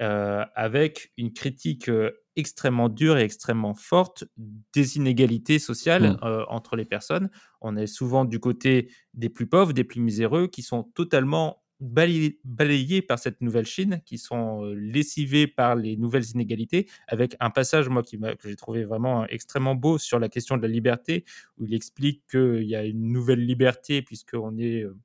euh, 0.00 0.44
avec 0.54 1.12
une 1.16 1.32
critique 1.32 1.88
euh, 1.88 2.12
extrêmement 2.36 2.88
dure 2.88 3.18
et 3.18 3.22
extrêmement 3.22 3.74
forte 3.74 4.24
des 4.72 4.96
inégalités 4.96 5.58
sociales 5.58 6.12
Mm. 6.12 6.18
euh, 6.22 6.44
entre 6.48 6.76
les 6.76 6.84
personnes. 6.84 7.30
On 7.60 7.76
est 7.76 7.88
souvent 7.88 8.24
du 8.24 8.38
côté 8.38 8.92
des 9.14 9.28
plus 9.28 9.48
pauvres, 9.48 9.72
des 9.72 9.84
plus 9.84 10.00
miséreux, 10.00 10.46
qui 10.46 10.62
sont 10.62 10.84
totalement 10.84 11.64
balayés, 11.80 13.02
par 13.02 13.18
cette 13.18 13.40
nouvelle 13.40 13.66
Chine, 13.66 14.00
qui 14.04 14.18
sont 14.18 14.64
euh, 14.64 14.74
lessivés 14.74 15.46
par 15.46 15.76
les 15.76 15.96
nouvelles 15.96 16.28
inégalités, 16.30 16.88
avec 17.06 17.36
un 17.40 17.50
passage, 17.50 17.88
moi, 17.88 18.02
qui 18.02 18.18
que 18.18 18.48
j'ai 18.48 18.56
trouvé 18.56 18.84
vraiment 18.84 19.26
extrêmement 19.26 19.74
beau 19.74 19.98
sur 19.98 20.18
la 20.18 20.28
question 20.28 20.56
de 20.56 20.62
la 20.62 20.68
liberté, 20.68 21.24
où 21.58 21.64
il 21.64 21.74
explique 21.74 22.26
qu'il 22.30 22.64
y 22.64 22.74
a 22.74 22.84
une 22.84 23.12
nouvelle 23.12 23.44
liberté, 23.44 24.02
puisqu'on 24.02 24.58
est 24.58 24.82
euh, 24.82 24.96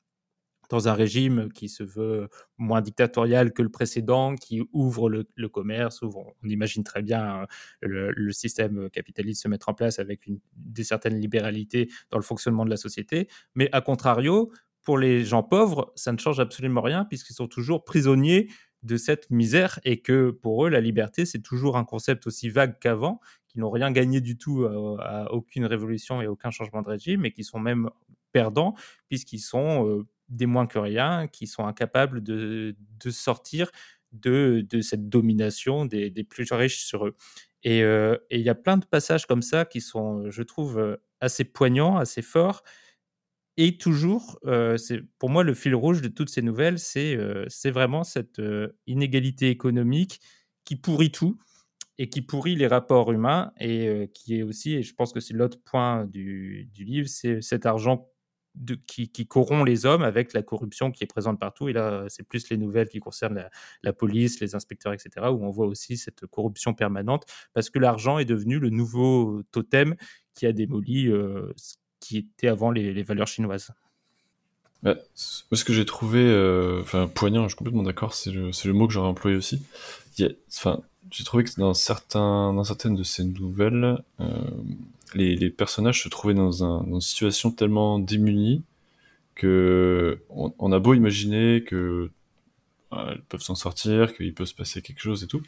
dans 0.70 0.88
un 0.88 0.94
régime 0.94 1.52
qui 1.52 1.70
se 1.70 1.84
veut 1.84 2.30
moins 2.58 2.82
dictatorial 2.82 3.54
que 3.54 3.62
le 3.62 3.70
précédent, 3.70 4.36
qui 4.36 4.64
ouvre 4.72 5.10
le, 5.10 5.50
commerce, 5.50 6.02
ouvre, 6.02 6.34
on 6.44 6.50
imagine 6.50 6.84
très 6.84 7.04
bien 7.04 7.46
euh, 7.84 8.12
le, 8.16 8.32
système 8.32 8.90
capitaliste 8.90 9.44
se 9.44 9.48
mettre 9.48 9.70
en 9.70 9.76
place 9.76 10.00
avec 10.00 10.28
des 10.56 10.84
certaines 10.84 11.20
libéralités 11.20 11.90
dans 12.10 12.18
le 12.18 12.24
fonctionnement 12.24 12.66
de 12.66 12.72
la 12.72 12.78
société. 12.78 13.28
Mais 13.54 13.70
à 13.72 13.82
contrario, 13.82 14.52
pour 14.84 14.98
les 14.98 15.24
gens 15.26 15.44
pauvres, 15.44 15.92
ça 15.96 16.12
ne 16.12 16.18
change 16.18 16.40
absolument 16.40 16.82
rien 16.82 17.06
puisqu'ils 17.06 17.34
sont 17.34 17.48
toujours 17.48 17.84
prisonniers 17.86 18.50
de 18.84 18.98
cette 18.98 19.30
misère 19.30 19.80
et 19.86 20.02
que 20.02 20.32
pour 20.32 20.66
eux, 20.66 20.70
la 20.70 20.82
liberté, 20.82 21.26
c'est 21.26 21.42
toujours 21.42 21.78
un 21.78 21.86
concept 21.86 22.28
aussi 22.28 22.50
vague 22.50 22.78
qu'avant, 22.80 23.22
qui 23.48 23.60
n'ont 23.60 23.70
rien 23.72 23.92
gagné 23.92 24.20
du 24.20 24.38
tout 24.38 24.66
à, 24.66 25.24
à 25.24 25.32
aucune 25.32 25.66
révolution 25.66 26.22
et 26.22 26.28
aucun 26.28 26.52
changement 26.52 26.82
de 26.82 26.90
régime 26.90 27.26
et 27.26 27.32
qui 27.32 27.44
sont 27.44 27.60
même 27.60 27.90
perdants 28.34 28.76
puisqu'ils 29.08 29.40
sont 29.40 29.88
euh, 29.88 30.06
des 30.30 30.46
moins 30.46 30.68
que 30.68 30.80
rien, 30.80 31.28
qui 31.28 31.48
sont 31.48 31.66
incapables 31.66 32.22
de, 32.24 32.76
de 33.00 33.10
sortir 33.12 33.70
de, 34.12 34.66
de 34.70 34.82
cette 34.82 35.10
domination 35.10 35.86
des, 35.86 36.12
plus 36.24 36.52
riches 36.52 36.84
sur 36.86 37.08
eux. 37.08 37.16
Et 37.64 37.84
euh, 37.84 38.18
et 38.30 38.40
il 38.40 38.46
y 38.46 38.50
a 38.50 38.56
plein 38.56 38.78
de 38.78 38.86
passages 38.86 39.26
comme 39.26 39.42
ça 39.42 39.66
qui 39.66 39.82
sont, 39.82 40.30
je 40.30 40.44
trouve, 40.44 40.78
euh, 40.80 40.98
assez 41.22 41.46
poignants, 41.46 41.98
assez 41.98 42.22
forts. 42.22 42.64
Et 43.58 43.78
toujours, 43.78 44.40
euh, 44.46 44.78
pour 45.20 45.30
moi 45.30 45.44
le 45.44 45.54
fil 45.54 45.76
rouge 45.76 46.02
de 46.02 46.08
toutes 46.08 46.30
ces 46.30 46.42
nouvelles, 46.42 46.80
c'est 46.80 47.16
euh, 47.16 47.46
vraiment 47.66 48.04
cette 48.04 48.40
euh, 48.40 48.76
inégalité 48.88 49.50
économique 49.50 50.22
qui 50.66 50.76
pourrit 50.76 51.12
tout 51.12 51.38
et 52.00 52.10
qui 52.10 52.24
pourrit 52.24 52.56
les 52.56 52.66
rapports 52.66 53.12
humains 53.12 53.52
et 53.60 54.10
qui 54.16 54.40
est 54.40 54.44
aussi, 54.44 54.74
et 54.74 54.82
je 54.82 54.96
pense 54.96 55.14
que 55.14 55.20
c'est 55.20 55.36
l'autre 55.36 55.60
point 55.64 56.06
du, 56.06 56.68
du 56.74 56.84
livre, 56.84 57.08
c'est 57.08 57.42
cet 57.42 57.68
argent 57.68 58.10
qui, 58.88 59.12
qui 59.12 59.28
corrompt 59.28 59.66
les 59.68 59.86
hommes 59.86 60.02
avec 60.02 60.34
la 60.34 60.42
corruption 60.42 60.92
qui 60.92 61.04
est 61.04 61.08
présente 61.08 61.40
partout. 61.40 61.70
Et 61.70 61.74
là, 61.74 62.06
c'est 62.08 62.24
plus 62.24 62.50
les 62.50 62.58
nouvelles 62.58 62.90
qui 62.90 63.00
concernent 63.00 63.36
la, 63.36 63.50
la 63.84 63.94
police, 63.94 64.40
les 64.40 64.56
inspecteurs, 64.56 64.94
etc., 64.94 65.28
où 65.32 65.46
on 65.46 65.50
voit 65.52 65.68
aussi 65.68 65.98
cette 65.98 66.26
corruption 66.26 66.74
permanente 66.74 67.26
parce 67.54 67.70
que 67.70 67.78
l'argent 67.78 68.18
est 68.18 68.26
devenu 68.26 68.58
le 68.58 68.72
nouveau 68.72 69.44
totem 69.52 69.96
qui 70.34 70.48
a 70.48 70.52
démoli 70.52 71.12
qui 72.04 72.18
était 72.18 72.50
avant 72.50 72.70
les, 72.70 73.02
valeurs 73.04 73.28
chinoises. 73.28 73.72
Bah, 74.84 74.96
ce 75.16 75.64
que 75.64 75.72
j'ai 75.72 75.86
trouvé, 75.86 76.20
euh, 76.20 76.82
enfin, 76.82 77.08
poignant, 77.08 77.44
je 77.44 77.50
suis 77.50 77.56
complètement 77.56 77.84
d'accord, 77.84 78.14
c'est 78.14 78.32
le, 78.32 78.74
mot 78.74 78.88
que 78.88 78.94
j'aurais 78.94 79.08
employé 79.08 79.38
aussi. 79.38 79.64
Enfin, 80.50 80.82
j'ai 81.10 81.24
trouvé 81.24 81.46
que 81.46 81.52
dans 81.58 81.74
certaines 81.74 82.96
de 82.96 83.04
ces 83.04 83.24
nouvelles, 83.24 84.04
euh, 84.20 84.26
les, 85.16 85.50
personnages 85.50 86.04
se 86.04 86.10
trouvaient 86.10 86.34
dans, 86.34 86.66
un, 86.66 86.84
dans 86.84 86.96
une 86.96 87.02
situation 87.02 87.52
tellement 87.52 88.00
démunie 88.00 88.64
que 89.36 90.20
on, 90.30 90.72
a 90.72 90.80
beau 90.80 90.94
imaginer 90.94 91.64
que 91.64 92.12
euh, 92.92 93.16
peuvent 93.30 93.42
s'en 93.42 93.56
sortir, 93.56 94.14
qu'il 94.16 94.34
peut 94.34 94.46
se 94.46 94.54
passer 94.54 94.82
quelque 94.82 95.02
chose 95.02 95.24
et 95.24 95.28
tout, 95.28 95.42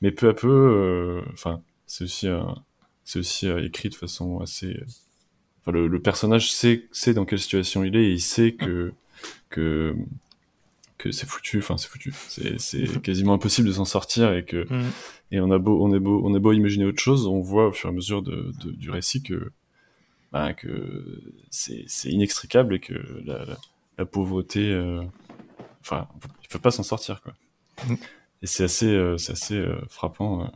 mais 0.00 0.10
peu 0.10 0.28
à 0.30 0.34
peu, 0.34 0.48
euh, 0.48 1.22
enfin, 1.32 1.60
c'est 1.86 2.04
aussi, 2.04 3.48
écrit 3.48 3.90
de 3.90 3.94
façon 3.94 4.40
assez 4.40 4.80
Enfin, 5.68 5.76
le, 5.76 5.86
le 5.86 6.00
personnage 6.00 6.50
sait, 6.50 6.86
sait 6.92 7.12
dans 7.12 7.26
quelle 7.26 7.38
situation 7.38 7.84
il 7.84 7.94
est 7.94 8.04
et 8.04 8.12
il 8.12 8.20
sait 8.20 8.52
que 8.52 8.92
que 9.50 9.94
que 10.96 11.12
c'est 11.12 11.26
foutu. 11.28 11.58
Enfin, 11.58 11.76
c'est 11.76 11.88
foutu. 11.88 12.12
C'est 12.28 12.58
c'est 12.58 13.02
quasiment 13.02 13.34
impossible 13.34 13.68
de 13.68 13.72
s'en 13.74 13.84
sortir 13.84 14.32
et 14.32 14.44
que 14.46 14.66
Mm. 14.72 14.84
et 15.32 15.40
on 15.40 15.50
a 15.50 15.58
beau 15.58 15.84
on 15.84 15.94
est 15.94 15.98
beau 16.00 16.22
on 16.24 16.34
est 16.34 16.38
beau 16.38 16.52
imaginer 16.52 16.86
autre 16.86 17.00
chose, 17.02 17.26
on 17.26 17.40
voit 17.40 17.68
au 17.68 17.72
fur 17.72 17.90
et 17.90 17.92
à 17.92 17.94
mesure 17.94 18.22
de, 18.22 18.50
de- 18.64 18.70
du 18.72 18.90
récit 18.90 19.22
que 19.22 19.50
ben, 20.32 20.54
que 20.54 21.20
c'est 21.50 21.84
c'est 21.86 22.08
inextricable 22.10 22.74
et 22.76 22.80
que 22.80 22.94
la, 23.26 23.44
la, 23.44 23.56
la 23.98 24.06
pauvreté, 24.06 24.72
euh, 24.72 25.02
enfin, 25.82 26.08
il 26.42 26.48
peut 26.48 26.58
pas 26.58 26.70
s'en 26.70 26.82
sortir 26.82 27.20
quoi. 27.22 27.34
Mm. 27.86 27.94
Et 28.42 28.46
c'est 28.46 28.64
assez 28.64 28.86
euh, 28.88 29.18
c'est 29.18 29.32
assez 29.32 29.56
euh, 29.56 29.76
frappant 29.88 30.44
euh, 30.44 30.48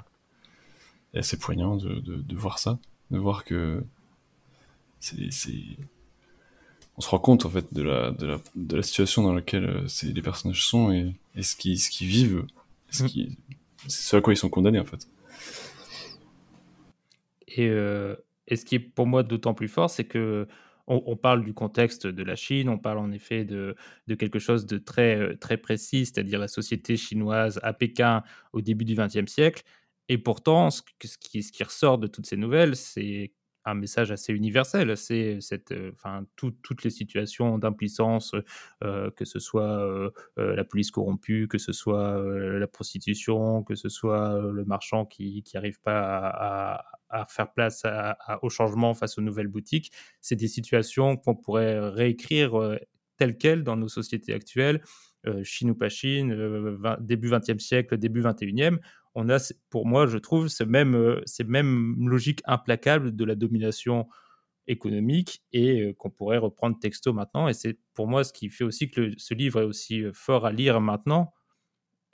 et 1.14 1.18
assez 1.18 1.36
poignant 1.36 1.76
de, 1.76 1.96
de, 2.00 2.16
de 2.16 2.36
voir 2.36 2.58
ça, 2.58 2.78
de 3.10 3.18
voir 3.18 3.44
que 3.44 3.82
c'est, 5.03 5.53
on 6.96 7.00
se 7.00 7.09
rend 7.09 7.18
compte 7.18 7.44
en 7.46 7.50
fait 7.50 7.72
de 7.72 7.82
la, 7.82 8.11
de 8.12 8.26
la, 8.26 8.40
de 8.55 8.76
la 8.76 8.82
situation 8.82 9.22
dans 9.22 9.32
laquelle 9.34 9.64
euh, 9.64 9.86
les 10.03 10.22
personnages 10.22 10.64
sont 10.64 10.92
et, 10.92 11.14
et 11.34 11.42
ce 11.42 11.57
qu'ils 11.57 11.78
ce 11.78 12.05
vivent, 12.05 12.44
ce 12.90 13.03
Mm. 13.03 13.07
qui, 13.07 13.38
ce 13.88 14.16
à 14.16 14.20
quoi 14.20 14.32
ils 14.32 14.36
sont 14.36 14.50
condamnés 14.50 14.78
en 14.78 14.84
fait. 14.84 15.09
Et, 17.48 17.68
euh, 17.68 18.16
et 18.48 18.57
ce 18.57 18.64
qui 18.64 18.76
est 18.76 18.78
pour 18.78 19.07
moi 19.07 19.22
d'autant 19.22 19.55
plus 19.55 19.68
fort, 19.68 19.90
c'est 19.90 20.05
que 20.05 20.46
on, 20.88 21.03
on 21.07 21.16
parle 21.16 21.44
du 21.44 21.55
contexte 21.55 22.07
de 22.07 22.22
la 22.24 22.34
Chine, 22.34 22.68
on 22.68 22.78
parle 22.78 22.98
en 22.98 23.12
effet 23.12 23.44
de, 23.44 23.76
de 24.09 24.14
quelque 24.14 24.38
chose 24.40 24.66
de 24.66 24.78
très, 24.78 25.16
euh, 25.16 25.36
très 25.36 25.57
précis, 25.57 26.07
c'est-à-dire 26.07 26.38
la 26.38 26.48
société 26.48 26.96
chinoise 26.96 27.61
à 27.62 27.72
Pékin 27.72 28.24
au 28.53 28.61
début 28.61 28.84
du 28.84 28.94
XXe 28.96 29.30
siècle. 29.30 29.62
Et 30.09 30.18
pourtant, 30.18 30.70
ce 30.70 30.82
qui, 31.20 31.42
ce 31.42 31.53
qui 31.53 31.62
ressort 31.62 31.98
de 31.98 32.09
toutes 32.09 32.26
ces 32.26 32.36
nouvelles, 32.36 32.74
c'est 32.76 33.32
un 33.64 33.74
message 33.74 34.10
assez 34.10 34.32
universel. 34.32 34.96
C'est 34.96 35.40
cette, 35.40 35.72
euh, 35.72 35.92
enfin, 35.94 36.26
tout- 36.36 36.54
toutes 36.62 36.84
les 36.84 36.90
situations 36.90 37.58
d'impuissance, 37.58 38.34
euh, 38.84 39.10
que 39.10 39.24
ce 39.24 39.38
soit 39.38 39.80
euh, 39.84 40.10
la 40.36 40.64
police 40.64 40.90
corrompue, 40.90 41.48
que 41.48 41.58
ce 41.58 41.72
soit 41.72 42.22
la 42.22 42.66
prostitution, 42.66 43.62
que 43.62 43.74
ce 43.74 43.88
soit 43.88 44.40
le 44.52 44.64
marchand 44.64 45.04
qui 45.06 45.44
n'arrive 45.54 45.80
pas 45.80 46.28
à, 47.10 47.26
faire 47.28 47.52
place 47.52 47.84
au 48.40 48.48
changement 48.48 48.94
face 48.94 49.18
aux 49.18 49.20
nouvelles 49.20 49.48
boutiques. 49.48 49.92
C'est 50.22 50.36
des 50.36 50.48
situations 50.48 51.16
qu'on 51.18 51.34
pourrait 51.34 51.78
réécrire 51.90 52.78
telles 53.18 53.36
quelles 53.36 53.64
dans 53.64 53.76
nos 53.76 53.88
sociétés 53.88 54.32
actuelles, 54.32 54.82
Chine 55.42 55.70
ou 55.70 55.74
pas 55.74 55.90
Chine, 55.90 56.34
début 57.00 57.28
20e 57.28 57.58
siècle, 57.60 57.98
début 57.98 58.22
21e. 58.22 58.80
On 59.14 59.28
a, 59.28 59.52
pour 59.68 59.86
moi, 59.86 60.06
je 60.06 60.18
trouve, 60.18 60.48
ces 60.48 60.64
mêmes, 60.64 60.94
euh, 60.94 61.94
logiques 61.98 62.42
implacables 62.44 63.14
de 63.14 63.24
la 63.24 63.34
domination 63.34 64.08
économique 64.66 65.42
et 65.52 65.82
euh, 65.82 65.92
qu'on 65.92 66.10
pourrait 66.10 66.38
reprendre 66.38 66.78
texto 66.78 67.12
maintenant. 67.12 67.48
Et 67.48 67.52
c'est 67.52 67.78
pour 67.94 68.06
moi 68.06 68.24
ce 68.24 68.32
qui 68.32 68.48
fait 68.48 68.64
aussi 68.64 68.90
que 68.90 69.12
ce 69.18 69.34
livre 69.34 69.60
est 69.60 69.64
aussi 69.64 70.02
euh, 70.02 70.12
fort 70.14 70.46
à 70.46 70.52
lire 70.52 70.80
maintenant 70.80 71.32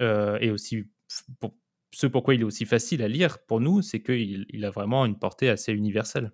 et 0.00 0.52
aussi 0.52 0.84
ce 1.90 2.06
pourquoi 2.06 2.36
il 2.36 2.42
est 2.42 2.44
aussi 2.44 2.66
facile 2.66 3.02
à 3.02 3.08
lire 3.08 3.44
pour 3.46 3.60
nous, 3.60 3.82
c'est 3.82 4.00
qu'il 4.00 4.46
il 4.48 4.64
a 4.64 4.70
vraiment 4.70 5.04
une 5.04 5.18
portée 5.18 5.48
assez 5.48 5.72
universelle. 5.72 6.30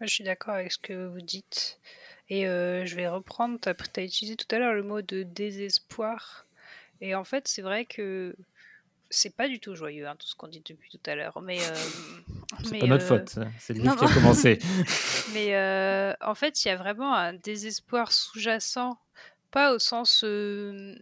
Je 0.00 0.08
suis 0.08 0.24
d'accord 0.24 0.54
avec 0.54 0.72
ce 0.72 0.78
que 0.78 1.06
vous 1.06 1.20
dites. 1.20 1.78
Et 2.28 2.42
je 2.42 2.96
vais 2.96 3.06
reprendre, 3.06 3.60
tu 3.60 3.68
as, 3.68 4.02
utilisé 4.02 4.34
tout 4.34 4.52
à 4.52 4.58
l'heure 4.58 4.74
le 4.74 4.82
mot 4.82 5.00
de 5.00 5.22
désespoir. 5.22 6.44
Et 7.00 7.14
en 7.14 7.24
fait, 7.24 7.48
c'est 7.48 7.62
vrai 7.62 7.84
que 7.84 8.34
c'est 9.10 9.34
pas 9.34 9.48
du 9.48 9.60
tout 9.60 9.74
joyeux, 9.74 10.06
hein, 10.06 10.16
tout 10.18 10.26
ce 10.26 10.34
qu'on 10.34 10.48
dit 10.48 10.62
depuis 10.66 10.90
tout 10.90 11.10
à 11.10 11.14
l'heure. 11.14 11.40
Mais 11.40 11.58
euh, 11.60 11.74
C'est 12.64 12.78
pas 12.78 12.86
notre 12.86 13.04
euh, 13.04 13.18
faute, 13.18 13.28
ça. 13.28 13.46
c'est 13.58 13.74
le 13.74 13.80
livre 13.80 13.96
qui 13.96 14.04
a 14.04 14.14
commencé. 14.14 14.58
Mais 15.34 15.54
euh, 15.54 16.14
en 16.20 16.34
fait, 16.34 16.64
il 16.64 16.68
y 16.68 16.70
a 16.70 16.76
vraiment 16.76 17.14
un 17.14 17.32
désespoir 17.32 18.12
sous-jacent, 18.12 18.98
pas 19.50 19.72
au 19.72 19.78
sens 19.78 20.24
euh, 20.24 20.94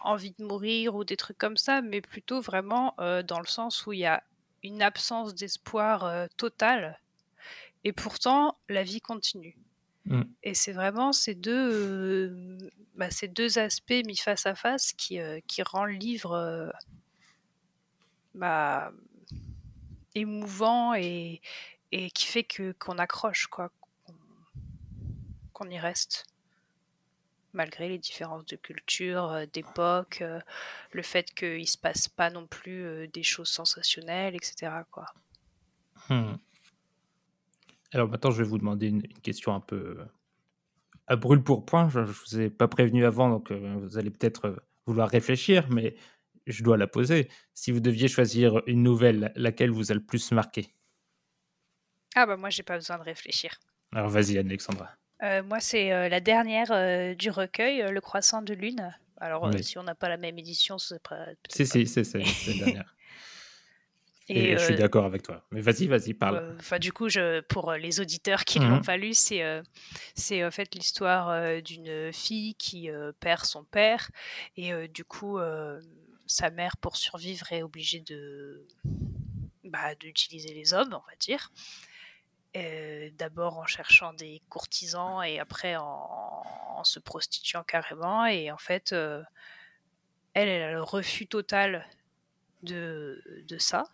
envie 0.00 0.34
de 0.38 0.44
mourir 0.44 0.94
ou 0.94 1.04
des 1.04 1.16
trucs 1.16 1.38
comme 1.38 1.56
ça, 1.56 1.82
mais 1.82 2.00
plutôt 2.00 2.40
vraiment 2.40 2.94
dans 2.98 3.40
le 3.40 3.46
sens 3.46 3.86
où 3.86 3.92
il 3.92 4.00
y 4.00 4.06
a 4.06 4.22
une 4.62 4.80
absence 4.80 5.34
d'espoir 5.34 6.28
totale. 6.36 7.00
Et 7.84 7.92
pourtant, 7.92 8.56
la 8.68 8.84
vie 8.84 9.00
continue. 9.00 9.56
Mm. 10.08 10.22
Et 10.42 10.54
c'est 10.54 10.72
vraiment 10.72 11.12
ces 11.12 11.34
deux, 11.34 11.70
euh, 11.70 12.58
bah, 12.94 13.10
ces 13.10 13.28
deux 13.28 13.58
aspects 13.58 14.02
mis 14.06 14.16
face 14.16 14.46
à 14.46 14.54
face 14.54 14.92
qui, 14.92 15.20
euh, 15.20 15.38
qui 15.46 15.62
rend 15.62 15.84
le 15.84 15.92
livre 15.92 16.32
euh, 16.32 16.70
bah, 18.34 18.90
émouvant 20.14 20.94
et, 20.94 21.42
et 21.92 22.10
qui 22.10 22.24
fait 22.26 22.44
que 22.44 22.72
qu'on 22.72 22.96
accroche, 22.96 23.48
quoi, 23.48 23.70
qu'on, 25.52 25.68
y 25.68 25.78
reste. 25.78 26.26
Malgré 27.52 27.88
les 27.88 27.98
différences 27.98 28.46
de 28.46 28.56
culture, 28.56 29.46
d'époque, 29.52 30.22
le 30.92 31.02
fait 31.02 31.32
qu'il 31.34 31.66
se 31.66 31.78
passe 31.78 32.06
pas 32.06 32.30
non 32.30 32.46
plus 32.46 33.08
des 33.08 33.22
choses 33.22 33.48
sensationnelles, 33.48 34.36
etc. 34.36 34.70
Quoi. 34.90 35.06
Hmm. 36.08 36.36
Alors 37.92 38.08
maintenant, 38.08 38.30
je 38.30 38.42
vais 38.42 38.48
vous 38.48 38.58
demander 38.58 38.88
une, 38.88 39.02
une 39.04 39.20
question 39.20 39.54
un 39.54 39.60
peu 39.60 39.76
euh, 39.98 40.04
à 41.06 41.16
brûle 41.16 41.42
pour 41.42 41.64
point. 41.64 41.88
Je 41.88 42.00
ne 42.00 42.04
vous 42.04 42.40
ai 42.40 42.50
pas 42.50 42.68
prévenu 42.68 43.04
avant, 43.04 43.28
donc 43.30 43.50
euh, 43.50 43.76
vous 43.80 43.96
allez 43.98 44.10
peut-être 44.10 44.46
euh, 44.46 44.56
vouloir 44.86 45.08
réfléchir, 45.08 45.68
mais 45.70 45.96
je 46.46 46.62
dois 46.62 46.76
la 46.76 46.86
poser. 46.86 47.28
Si 47.54 47.70
vous 47.72 47.80
deviez 47.80 48.08
choisir 48.08 48.62
une 48.66 48.82
nouvelle, 48.82 49.32
laquelle 49.36 49.70
vous 49.70 49.90
a 49.90 49.94
le 49.94 50.04
plus 50.04 50.32
marqué? 50.32 50.74
Ah 52.14 52.26
bah 52.26 52.36
moi 52.36 52.50
j'ai 52.50 52.62
pas 52.62 52.76
besoin 52.76 52.98
de 52.98 53.02
réfléchir. 53.04 53.54
Alors 53.92 54.08
vas-y, 54.08 54.38
Alexandra. 54.38 54.90
Euh, 55.22 55.42
moi 55.42 55.60
c'est 55.60 55.92
euh, 55.92 56.08
la 56.08 56.20
dernière 56.20 57.16
du 57.16 57.30
recueil, 57.30 57.82
Le 57.90 58.00
Croissant 58.00 58.42
de 58.42 58.54
Lune. 58.54 58.94
Alors 59.20 59.44
Oui. 59.52 59.62
si 59.62 59.78
on 59.78 59.82
n'a 59.82 59.94
pas 59.94 60.08
la 60.08 60.16
même 60.16 60.38
édition, 60.38 60.78
c'est 60.78 61.02
pas. 61.02 61.26
peut-être 61.26 61.52
Si, 61.52 61.64
pas- 61.64 61.86
si, 61.86 62.04
c'est 62.04 62.18
la 62.18 62.54
dernière. 62.64 62.94
Et, 64.28 64.50
Et, 64.50 64.58
je 64.58 64.64
suis 64.64 64.74
euh, 64.74 64.76
d'accord 64.76 65.04
avec 65.06 65.22
toi. 65.22 65.44
Mais 65.50 65.60
vas-y, 65.60 65.86
vas-y, 65.86 66.12
parle. 66.14 66.36
Euh, 66.36 66.56
Enfin, 66.58 66.78
du 66.78 66.92
coup, 66.92 67.08
je, 67.08 67.40
pour 67.42 67.70
euh, 67.70 67.78
les 67.78 68.00
auditeurs 68.00 68.44
qui 68.44 68.60
ne 68.60 68.66
Mhm. 68.66 68.70
l'ont 68.74 68.82
pas 68.82 68.96
lu, 68.96 69.14
c'est 69.14 69.42
euh, 69.42 69.62
c'est 70.14 70.44
en 70.44 70.50
fait 70.50 70.74
l'histoire 70.74 71.62
d'une 71.62 72.12
fille 72.12 72.54
qui 72.56 72.90
perd 73.20 73.44
son 73.44 73.64
père 73.64 74.10
et 74.56 74.88
du 74.88 75.04
coup, 75.04 75.38
sa 76.26 76.50
mère, 76.50 76.76
pour 76.76 76.96
survivre, 76.96 77.50
est 77.52 77.62
obligée 77.62 78.00
de 78.00 78.66
bah, 79.64 79.94
d'utiliser 79.94 80.52
les 80.54 80.74
hommes, 80.74 80.92
on 80.92 81.10
va 81.10 81.16
dire. 81.18 81.50
D'abord 83.18 83.58
en 83.58 83.66
cherchant 83.66 84.12
des 84.14 84.42
courtisans 84.48 85.22
et 85.22 85.38
après 85.38 85.76
en, 85.76 86.42
en 86.76 86.84
se 86.84 86.98
prostituant 86.98 87.62
carrément. 87.62 88.26
Et 88.26 88.50
en 88.50 88.58
fait, 88.58 88.92
elle, 88.92 89.26
elle 90.34 90.62
a 90.62 90.72
le 90.72 90.82
refus 90.82 91.26
total 91.28 91.86
de, 92.62 93.22
de 93.46 93.58
ça. 93.58 93.84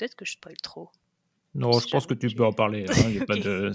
Peut-être 0.00 0.14
que 0.14 0.24
je 0.24 0.32
spoil 0.32 0.56
trop. 0.56 0.88
Non, 1.54 1.72
si 1.72 1.86
je 1.86 1.92
pense 1.92 2.06
que 2.06 2.14
tu 2.14 2.30
peux 2.30 2.44
en 2.46 2.54
parler. 2.54 2.86
hein, 2.88 2.94
Il 3.10 3.16
y 3.16 3.20
a 3.20 3.26
pas 3.26 3.34
Ok. 3.34 3.42
de... 3.42 3.70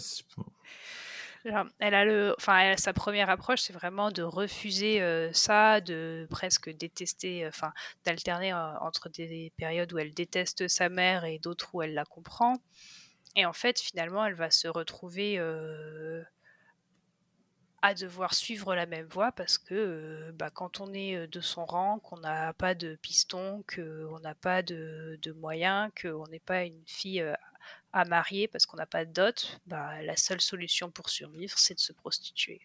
Genre, 1.46 1.68
Elle 1.78 1.94
a 1.94 2.04
le, 2.04 2.34
enfin, 2.40 2.58
elle- 2.58 2.80
sa 2.80 2.94
première 2.94 3.30
approche, 3.30 3.62
c'est 3.62 3.74
vraiment 3.74 4.10
de 4.10 4.24
refuser 4.24 5.04
euh, 5.04 5.32
ça, 5.34 5.80
de 5.82 6.26
presque 6.32 6.72
détester, 6.76 7.46
euh, 7.46 7.50
enfin, 7.50 7.72
d'alterner 8.06 8.52
euh, 8.54 8.78
entre 8.80 9.10
des 9.10 9.52
périodes 9.56 9.94
où 9.94 10.00
elle 10.00 10.16
déteste 10.16 10.68
sa 10.68 10.90
mère 10.90 11.24
et 11.26 11.38
d'autres 11.38 11.76
où 11.76 11.84
elle 11.84 11.94
la 11.94 12.06
comprend. 12.06 12.54
Et 13.36 13.46
en 13.46 13.54
fait, 13.54 13.80
finalement, 13.80 14.26
elle 14.26 14.34
va 14.34 14.50
se 14.50 14.68
retrouver 14.68 15.38
à 17.86 17.94
devoir 17.94 18.34
suivre 18.34 18.74
la 18.74 18.88
même 18.88 19.06
voie 19.06 19.32
parce 19.32 19.60
que 19.60 19.76
euh, 19.76 20.32
bah, 20.34 20.50
quand 20.50 20.82
on 20.82 20.92
est 20.92 21.16
euh, 21.16 21.28
de 21.28 21.40
son 21.40 21.66
rang, 21.66 22.00
qu'on 22.00 22.18
n'a 22.18 22.52
pas 22.54 22.74
de 22.74 22.96
piston, 22.96 23.64
qu'on 23.74 24.20
n'a 24.22 24.34
pas 24.34 24.64
de, 24.64 25.20
moyens, 25.40 25.92
qu'on 26.02 26.26
n'est 26.30 26.40
pas 26.40 26.64
une 26.64 26.82
fille 26.88 27.22
euh, 27.22 27.36
à 27.94 28.04
marier 28.04 28.48
parce 28.48 28.66
qu'on 28.66 28.78
n'a 28.78 28.88
pas 28.88 29.06
de 29.06 29.14
dot, 29.14 29.62
bah, 29.68 30.02
la 30.02 30.16
seule 30.16 30.42
solution 30.42 30.90
pour 30.90 31.12
survivre, 31.12 31.60
c'est 31.60 31.76
de 31.76 31.80
se 31.80 31.94
prostituer. 31.94 32.60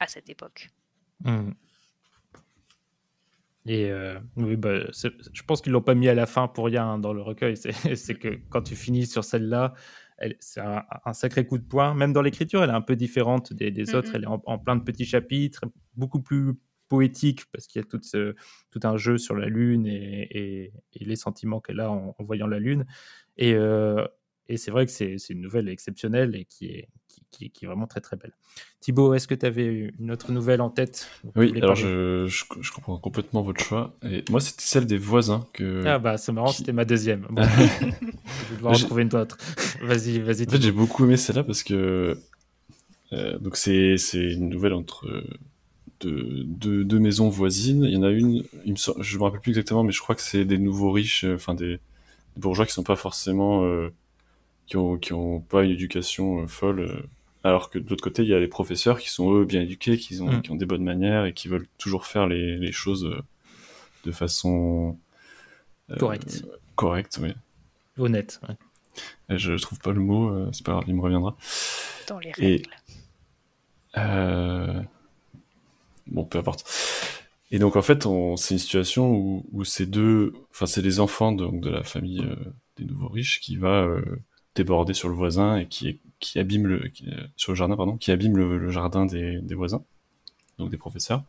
À 0.00 0.08
cette 0.08 0.28
époque. 0.28 0.68
Hmm. 1.20 1.52
Et 3.66 3.88
euh, 3.88 4.18
oui, 4.34 4.56
bah, 4.56 4.90
je 4.90 5.42
pense 5.42 5.60
qu'ils 5.60 5.70
l'ont 5.72 5.82
pas 5.82 5.94
mis 5.94 6.08
à 6.08 6.14
la 6.14 6.26
fin 6.26 6.48
pour 6.48 6.64
rien 6.66 6.88
hein, 6.88 6.98
dans 6.98 7.12
le 7.12 7.22
recueil. 7.22 7.56
C'est 7.56 8.14
que 8.18 8.40
quand 8.48 8.62
tu 8.62 8.74
finis 8.74 9.06
sur 9.06 9.22
celle-là, 9.22 9.74
elle- 9.74 10.07
c'est 10.40 10.60
un, 10.60 10.84
un 11.04 11.12
sacré 11.12 11.46
coup 11.46 11.58
de 11.58 11.64
poing. 11.64 11.94
Même 11.94 12.12
dans 12.12 12.22
l'écriture, 12.22 12.62
elle 12.62 12.70
est 12.70 12.74
un 12.74 12.80
peu 12.80 12.96
différente 12.96 13.52
des, 13.52 13.70
des 13.70 13.94
autres. 13.94 14.08
Mhm. 14.10 14.14
Elle 14.16 14.22
est 14.24 14.26
en, 14.28 14.42
en 14.46 14.58
plein 14.58 14.76
de 14.76 14.82
petits 14.82 15.04
chapitres, 15.06 15.64
beaucoup 15.96 16.20
plus 16.20 16.54
poétique 16.88 17.42
parce 17.52 17.66
qu'il 17.66 17.80
y 17.80 17.84
a 17.84 17.86
tout, 17.86 18.00
ce- 18.02 18.34
tout 18.70 18.80
un 18.84 18.96
jeu 18.96 19.18
sur 19.18 19.34
la 19.36 19.46
lune 19.46 19.86
et, 19.86 20.22
et- 20.30 20.72
et 20.94 21.04
les 21.04 21.16
sentiments 21.16 21.60
qu'elle 21.60 21.80
a 21.80 21.90
en, 21.90 22.14
en 22.18 22.24
voyant 22.24 22.46
la 22.46 22.58
lune. 22.58 22.86
Et, 23.36 23.54
euh, 23.54 24.06
et 24.48 24.56
c'est 24.56 24.70
vrai 24.70 24.86
que 24.86 24.92
c'est 24.92 25.18
c'est 25.18 25.34
une 25.34 25.42
nouvelle 25.42 25.68
exceptionnelle 25.68 26.34
et 26.34 26.46
qui 26.46 26.66
est, 26.66 26.88
qui, 27.30 27.52
est 27.62 27.66
vraiment 27.66 27.86
très 27.86 28.00
très 28.00 28.16
belle. 28.16 28.32
Thibaut, 28.80 29.14
est-ce 29.14 29.28
que 29.28 29.34
tu 29.34 29.46
avais 29.46 29.92
une 29.98 30.10
autre 30.10 30.32
nouvelle 30.32 30.60
en 30.60 30.70
tête 30.70 31.08
Oui, 31.36 31.52
alors 31.60 31.74
je, 31.74 32.26
je, 32.26 32.44
je 32.60 32.72
comprends 32.72 32.98
complètement 32.98 33.42
votre 33.42 33.62
choix. 33.62 33.94
Et 34.02 34.24
moi, 34.30 34.40
c'était 34.40 34.62
celle 34.62 34.86
des 34.86 34.98
voisins 34.98 35.46
que. 35.52 35.84
Ah 35.86 35.98
bah 35.98 36.16
c'est 36.18 36.32
marrant, 36.32 36.50
qui- 36.50 36.58
c'était 36.58 36.72
ma 36.72 36.84
deuxième. 36.84 37.26
Bon, 37.30 37.42
je 37.42 38.50
vais 38.50 38.56
devoir 38.56 38.74
en 38.74 38.78
trouver 38.78 39.02
une 39.02 39.14
autre. 39.14 39.36
Vas-y, 39.82 40.18
vas-y. 40.20 40.48
En 40.48 40.50
fait, 40.50 40.62
j'ai 40.62 40.72
beaucoup 40.72 41.04
aimé 41.04 41.16
celle-là 41.16 41.44
parce 41.44 41.62
que 41.62 42.18
euh, 43.12 43.38
donc 43.38 43.56
c'est 43.56 43.96
une 44.14 44.48
nouvelle 44.48 44.74
entre 44.74 45.06
euh, 45.06 45.24
deux, 46.00 46.44
deux, 46.44 46.84
deux 46.84 46.98
maisons 46.98 47.28
voisines. 47.28 47.84
Il 47.84 47.92
y 47.92 47.96
en 47.96 48.02
a 48.02 48.10
une, 48.10 48.44
il 48.64 48.72
me 48.72 49.02
je 49.02 49.18
me 49.18 49.22
rappelle 49.22 49.40
plus 49.40 49.50
exactement, 49.50 49.82
mais 49.84 49.92
je 49.92 50.00
crois 50.00 50.14
que 50.14 50.22
c'est 50.22 50.44
des 50.44 50.58
nouveaux 50.58 50.92
riches, 50.92 51.24
euh, 51.24 51.34
enfin 51.34 51.54
des, 51.54 51.76
des 52.34 52.40
bourgeois 52.40 52.66
qui 52.66 52.72
sont 52.72 52.82
pas 52.82 52.96
forcément 52.96 53.64
euh, 53.64 53.92
qui 54.66 54.76
ont 54.76 54.98
qui 54.98 55.12
ont 55.12 55.40
pas 55.40 55.64
une 55.64 55.70
éducation 55.70 56.42
euh, 56.42 56.46
folle. 56.46 57.08
Alors 57.44 57.70
que 57.70 57.78
de 57.78 57.88
l'autre 57.88 58.02
côté, 58.02 58.22
il 58.22 58.28
y 58.28 58.34
a 58.34 58.38
les 58.40 58.48
professeurs 58.48 58.98
qui 58.98 59.08
sont 59.10 59.32
eux 59.34 59.44
bien 59.44 59.62
éduqués, 59.62 59.96
qui 59.96 60.20
ont, 60.20 60.32
Mm. 60.32 60.42
qui 60.42 60.50
ont 60.50 60.56
des 60.56 60.66
bonnes 60.66 60.84
manières 60.84 61.24
et 61.24 61.32
qui 61.32 61.48
veulent 61.48 61.66
toujours 61.78 62.06
faire 62.06 62.26
les, 62.26 62.56
les 62.56 62.72
choses 62.72 63.04
euh, 63.04 63.20
de 64.04 64.12
façon 64.12 64.98
euh, 65.90 65.96
Correct. 65.96 66.44
correcte. 66.76 67.18
Oui. 67.22 67.32
Honnête. 67.98 68.40
ouais. 68.48 68.56
Et 69.30 69.38
Je 69.38 69.52
trouve 69.54 69.78
pas 69.78 69.92
le 69.92 70.00
mot, 70.00 70.30
euh, 70.30 70.48
c'est 70.52 70.64
pas 70.66 70.72
grave, 70.72 70.84
il 70.88 70.94
me 70.94 71.00
reviendra. 71.00 71.36
Dans 72.08 72.18
les 72.18 72.30
Et- 72.38 72.46
règles. 72.56 72.70
Euh, 73.96 74.82
Bon, 76.06 76.24
peu 76.24 76.38
importe. 76.38 76.64
Et 77.50 77.58
donc, 77.58 77.76
en 77.76 77.82
fait, 77.82 78.06
on... 78.06 78.36
c'est 78.36 78.54
une 78.54 78.58
situation 78.58 79.12
où, 79.14 79.44
où 79.52 79.64
ces 79.64 79.84
deux, 79.86 80.32
enfin, 80.50 80.64
c'est 80.66 80.80
les 80.80 81.00
enfants 81.00 81.32
donc, 81.32 81.60
de 81.60 81.68
la 81.68 81.82
famille 81.82 82.20
euh, 82.24 82.34
des 82.78 82.84
nouveaux 82.86 83.08
riches 83.08 83.40
qui 83.40 83.56
va 83.56 83.82
euh, 83.82 84.02
déborder 84.54 84.94
sur 84.94 85.08
le 85.10 85.14
voisin 85.14 85.58
et 85.58 85.66
qui, 85.66 86.00
qui 86.20 86.38
abîme 86.38 86.66
le, 86.66 86.84
euh, 86.84 87.26
sur 87.36 87.52
le 87.52 87.56
jardin, 87.56 87.76
pardon, 87.76 87.96
qui 87.96 88.10
abîme 88.10 88.36
le, 88.36 88.70
jardin 88.70 89.06
des, 89.06 89.40
des 89.40 89.54
voisins, 89.54 89.84
donc 90.58 90.70
des 90.70 90.76
professeurs. 90.76 91.24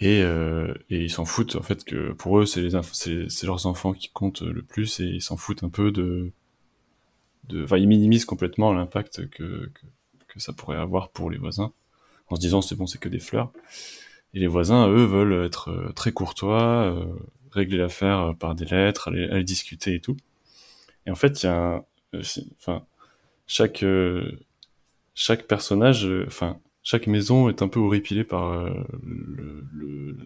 Et, 0.00 0.22
euh, 0.22 0.74
et 0.90 1.04
ils 1.04 1.10
s'en 1.10 1.24
foutent, 1.24 1.56
en 1.56 1.62
fait, 1.62 1.84
que 1.84 2.12
pour 2.12 2.40
eux, 2.40 2.46
c'est 2.46 2.60
les, 2.60 3.28
c'est 3.28 3.46
leurs 3.46 3.66
enfants 3.66 3.92
qui 3.92 4.08
comptent 4.10 4.42
le 4.42 4.62
plus 4.62 5.00
et 5.00 5.04
ils 5.04 5.22
s'en 5.22 5.36
foutent 5.36 5.62
un 5.62 5.68
peu 5.68 5.92
de, 5.92 6.32
de, 7.48 7.64
enfin, 7.64 7.78
ils 7.78 7.88
minimisent 7.88 8.24
complètement 8.24 8.72
l'impact 8.72 9.28
que, 9.30 9.70
que, 9.72 9.86
que 10.28 10.40
ça 10.40 10.52
pourrait 10.52 10.78
avoir 10.78 11.10
pour 11.10 11.30
les 11.30 11.38
voisins 11.38 11.72
en 12.28 12.36
se 12.36 12.40
disant 12.40 12.62
c'est 12.62 12.74
bon, 12.74 12.86
c'est 12.86 12.98
que 12.98 13.08
des 13.08 13.20
fleurs. 13.20 13.52
Et 14.34 14.40
les 14.40 14.46
voisins, 14.46 14.88
eux, 14.88 15.04
veulent 15.04 15.44
être 15.44 15.70
euh, 15.70 15.92
très 15.92 16.12
courtois, 16.12 16.96
régler 17.52 17.76
l'affaire 17.78 18.34
par 18.38 18.54
des 18.54 18.64
lettres, 18.64 19.08
aller, 19.08 19.28
aller 19.28 19.44
discuter 19.44 19.94
et 19.94 20.00
tout. 20.00 20.16
Et 21.06 21.10
en 21.10 21.14
fait, 21.14 21.42
il 21.42 21.46
y 21.46 21.48
a 21.48 21.54
un, 21.54 21.84
enfin, 22.58 22.84
chaque, 23.56 23.82
euh, 23.82 24.32
chaque 25.14 25.46
personnage, 25.46 26.06
euh, 26.06 26.24
enfin, 26.26 26.58
chaque 26.82 27.06
maison 27.06 27.48
est 27.50 27.62
un 27.62 27.68
peu 27.68 27.80
horripilée 27.80 28.24
par 28.24 28.44
euh, 28.52 28.70
le, 29.04 29.64
le- 29.72 30.16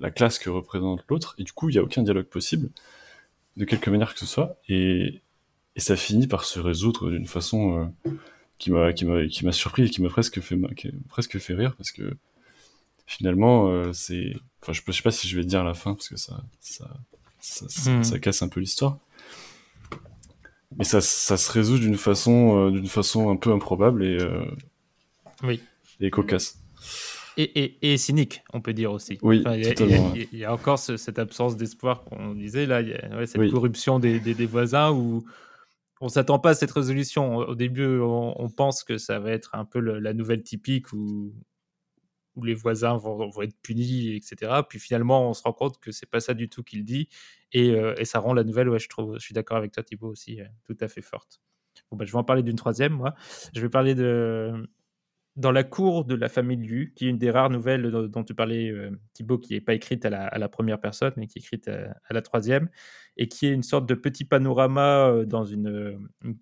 la 0.00 0.10
classe 0.10 0.38
que 0.40 0.50
représente 0.50 1.04
l'autre, 1.08 1.34
et 1.38 1.44
du 1.44 1.52
coup, 1.52 1.68
il 1.68 1.74
n'y 1.74 1.78
a 1.78 1.82
aucun 1.84 2.02
dialogue 2.02 2.26
possible, 2.26 2.70
de 3.56 3.64
quelque 3.64 3.90
manière 3.90 4.12
que 4.14 4.20
ce 4.20 4.26
soit, 4.26 4.56
et, 4.68 5.22
et 5.76 5.80
ça 5.80 5.96
finit 5.96 6.26
par 6.26 6.44
se 6.44 6.58
résoudre 6.60 7.10
d'une 7.10 7.26
façon 7.26 7.60
euh, 7.78 8.10
qui 8.58 8.70
m'a 8.72 8.92
qui 8.92 9.04
m'a 9.04 9.26
qui 9.26 9.44
m'a 9.46 9.52
surpris 9.52 9.84
et 9.84 9.90
qui 9.90 10.02
m'a 10.02 10.08
presque 10.08 10.40
fait 10.40 10.58
presque 11.08 11.38
fait 11.38 11.54
rire 11.54 11.74
parce 11.76 11.92
que 11.92 12.16
finalement 13.06 13.68
euh, 13.70 13.92
c'est 13.92 14.34
enfin 14.62 14.72
je, 14.72 14.82
je 14.86 14.92
sais 14.92 15.02
pas 15.02 15.10
si 15.10 15.28
je 15.28 15.36
vais 15.36 15.44
dire 15.44 15.64
la 15.64 15.74
fin 15.74 15.94
parce 15.94 16.08
que 16.08 16.16
ça 16.16 16.42
ça 16.60 16.88
ça, 17.38 17.66
Hmm. 17.90 18.04
ça 18.04 18.18
casse 18.20 18.42
un 18.42 18.48
peu 18.48 18.60
l'histoire 18.60 18.98
mais 20.78 20.84
ça 20.84 21.00
ça 21.00 21.36
se 21.36 21.50
résout 21.52 21.78
d'une 21.78 21.96
façon 21.96 22.66
euh, 22.66 22.70
d'une 22.70 22.86
façon 22.86 23.30
un 23.30 23.36
peu 23.36 23.52
improbable 23.52 24.04
et 24.04 24.18
euh, 24.20 24.44
Oui. 25.42 25.60
et 26.00 26.10
cocasse 26.10 26.58
Et, 27.36 27.42
et, 27.64 27.92
et 27.92 27.96
cynique, 27.96 28.42
on 28.52 28.60
peut 28.60 28.74
dire 28.74 28.92
aussi. 28.92 29.18
Oui, 29.22 29.40
Enfin, 29.40 29.56
il, 29.56 29.64
y 29.64 29.66
a, 29.68 29.74
totalement, 29.74 30.12
il 30.14 30.20
y 30.20 30.24
a- 30.24 30.28
il 30.32 30.38
y 30.40 30.44
a 30.44 30.52
encore 30.52 30.78
ce- 30.78 30.96
cette 30.98 31.18
absence 31.18 31.56
d'espoir 31.56 32.04
qu'on 32.04 32.34
disait 32.34 32.66
là, 32.66 32.80
il 32.82 32.88
y 32.88 32.94
a, 32.94 33.16
ouais, 33.16 33.26
cette 33.26 33.40
Oui. 33.40 33.50
corruption 33.50 33.98
des, 33.98 34.20
des- 34.20 34.34
des 34.34 34.46
voisins 34.46 34.90
où 34.92 35.24
on 36.02 36.08
s'attend 36.08 36.38
pas 36.38 36.50
à 36.50 36.54
cette 36.54 36.72
résolution. 36.72 37.36
Au 37.36 37.54
début, 37.54 38.00
on, 38.00 38.34
on 38.42 38.48
pense 38.50 38.84
que 38.84 38.98
ça 38.98 39.18
va 39.18 39.30
être 39.30 39.54
un 39.54 39.64
peu 39.64 39.78
le- 39.80 39.98
la 40.00 40.12
nouvelle 40.12 40.42
typique 40.42 40.92
où, 40.92 41.32
où 42.36 42.44
les 42.44 42.54
voisins 42.54 42.96
vont, 42.96 43.30
être 43.42 43.56
punis, 43.62 44.14
etc. 44.16 44.62
Puis 44.68 44.78
finalement, 44.78 45.28
on 45.28 45.34
se 45.34 45.42
rend 45.42 45.52
compte 45.52 45.78
que 45.80 45.92
c'est 45.92 46.06
pas 46.08 46.20
ça 46.20 46.34
du 46.34 46.48
tout 46.48 46.62
qu'il 46.62 46.84
dit 46.84 47.08
et, 47.52 47.70
euh, 47.72 47.94
ça 48.04 48.18
rend 48.18 48.34
la 48.34 48.44
nouvelle, 48.44 48.68
ouais, 48.68 48.78
je 48.78 48.88
trouve, 48.88 49.14
je 49.18 49.24
suis 49.24 49.34
d'accord 49.34 49.56
avec 49.56 49.72
toi 49.72 49.82
Thibaut 49.82 50.08
aussi, 50.08 50.40
euh, 50.40 50.46
tout 50.64 50.76
à 50.80 50.88
fait 50.88 51.02
forte. 51.02 51.40
Bon, 51.90 51.96
bah, 51.96 52.04
je 52.04 52.12
vais 52.12 52.18
en 52.18 52.24
parler 52.24 52.42
d'une 52.42 52.56
troisième, 52.56 52.92
moi. 52.92 53.14
Je 53.54 53.60
vais 53.60 53.68
parler 53.68 53.94
de 53.94 54.68
dans 55.36 55.50
la 55.50 55.64
cour 55.64 56.04
de 56.04 56.14
la 56.14 56.28
famille 56.28 56.58
Liu, 56.58 56.92
qui 56.94 57.06
est 57.06 57.08
une 57.08 57.16
des 57.16 57.30
rares 57.30 57.48
nouvelles 57.48 57.90
dont, 57.90 58.22
tu 58.22 58.34
parlais, 58.34 58.70
euh, 58.70 58.90
Thibaut, 59.14 59.38
qui 59.38 59.54
n'est 59.54 59.62
pas 59.62 59.72
écrite 59.72 60.04
à 60.04 60.10
la, 60.10 60.48
première 60.48 60.78
personne, 60.78 61.12
mais 61.16 61.26
qui 61.26 61.38
est 61.38 61.42
écrite 61.42 61.68
à, 61.68 61.94
la 62.10 62.20
troisième, 62.20 62.68
et 63.16 63.28
qui 63.28 63.46
est 63.46 63.52
une 63.52 63.62
sorte 63.62 63.86
de 63.86 63.94
petit 63.94 64.24
panorama 64.24 65.08
euh, 65.08 65.24
dans 65.24 65.44
une, 65.44 65.68
euh, 65.68 65.98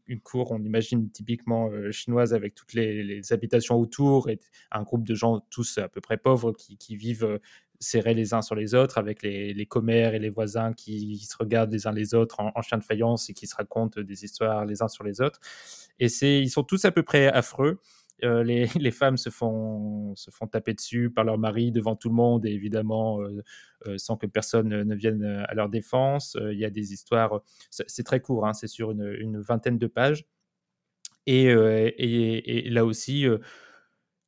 une, 0.08 0.20
cour, 0.20 0.50
on 0.50 0.60
imagine 0.62 1.08
typiquement 1.10 1.70
euh, 1.70 1.92
chinoise, 1.92 2.34
avec 2.34 2.56
toutes 2.56 2.74
les, 2.74 3.32
habitations 3.32 3.76
autour, 3.76 4.28
et 4.28 4.40
un 4.72 4.82
groupe 4.82 5.06
de 5.06 5.14
gens 5.14 5.40
tous 5.50 5.78
à 5.78 5.88
peu 5.88 6.00
près 6.00 6.16
pauvres 6.16 6.52
qui, 6.52 6.96
vivent 6.96 7.38
serrés 7.78 8.14
les 8.14 8.34
uns 8.34 8.42
sur 8.42 8.56
les 8.56 8.74
autres, 8.74 8.98
avec 8.98 9.22
les, 9.22 9.54
les 9.54 9.66
commères 9.66 10.14
et 10.14 10.18
les 10.18 10.30
voisins 10.30 10.72
qui, 10.72 11.16
se 11.18 11.36
regardent 11.38 11.72
les 11.72 11.86
uns 11.86 11.92
les 11.92 12.14
autres 12.14 12.40
en, 12.40 12.50
en 12.56 12.62
chien 12.62 12.76
de 12.76 12.84
faïence 12.84 13.30
et 13.30 13.34
qui 13.34 13.46
se 13.46 13.54
racontent 13.54 14.00
des 14.00 14.24
histoires 14.24 14.66
les 14.66 14.82
uns 14.82 14.88
sur 14.88 15.04
les 15.04 15.20
autres. 15.20 15.38
Et 16.00 16.08
ils 16.22 16.50
sont 16.50 16.64
tous 16.64 16.84
à 16.84 16.90
peu 16.90 17.02
près 17.02 17.28
affreux. 17.28 17.78
Euh, 18.24 18.42
les, 18.76 18.90
femmes 18.90 19.16
se 19.16 19.30
font, 19.30 20.14
se 20.16 20.30
font 20.30 20.46
taper 20.46 20.74
dessus 20.74 21.10
par 21.10 21.24
leur 21.24 21.38
mari 21.38 21.72
devant 21.72 21.96
tout 21.96 22.08
le 22.08 22.14
monde 22.14 22.46
et 22.46 22.50
évidemment 22.50 23.20
euh, 23.20 23.42
euh, 23.86 23.98
sans 23.98 24.16
que 24.16 24.26
personne 24.26 24.68
ne, 24.68 24.82
ne 24.82 24.94
vienne 24.94 25.24
à 25.48 25.54
leur 25.54 25.68
défense. 25.68 26.36
Il 26.52 26.58
y 26.58 26.64
a 26.64 26.70
des 26.70 26.92
histoires, 26.92 27.40
c'est 27.70 28.04
très 28.04 28.20
court, 28.20 28.46
hein, 28.46 28.52
c'est 28.52 28.68
sur 28.68 28.90
une, 28.90 29.40
vingtaine 29.40 29.78
de 29.78 29.86
pages. 29.86 30.26
Et, 31.26 31.44
et, 31.46 32.70
là 32.70 32.84
aussi, 32.84 33.20
il 33.22 33.38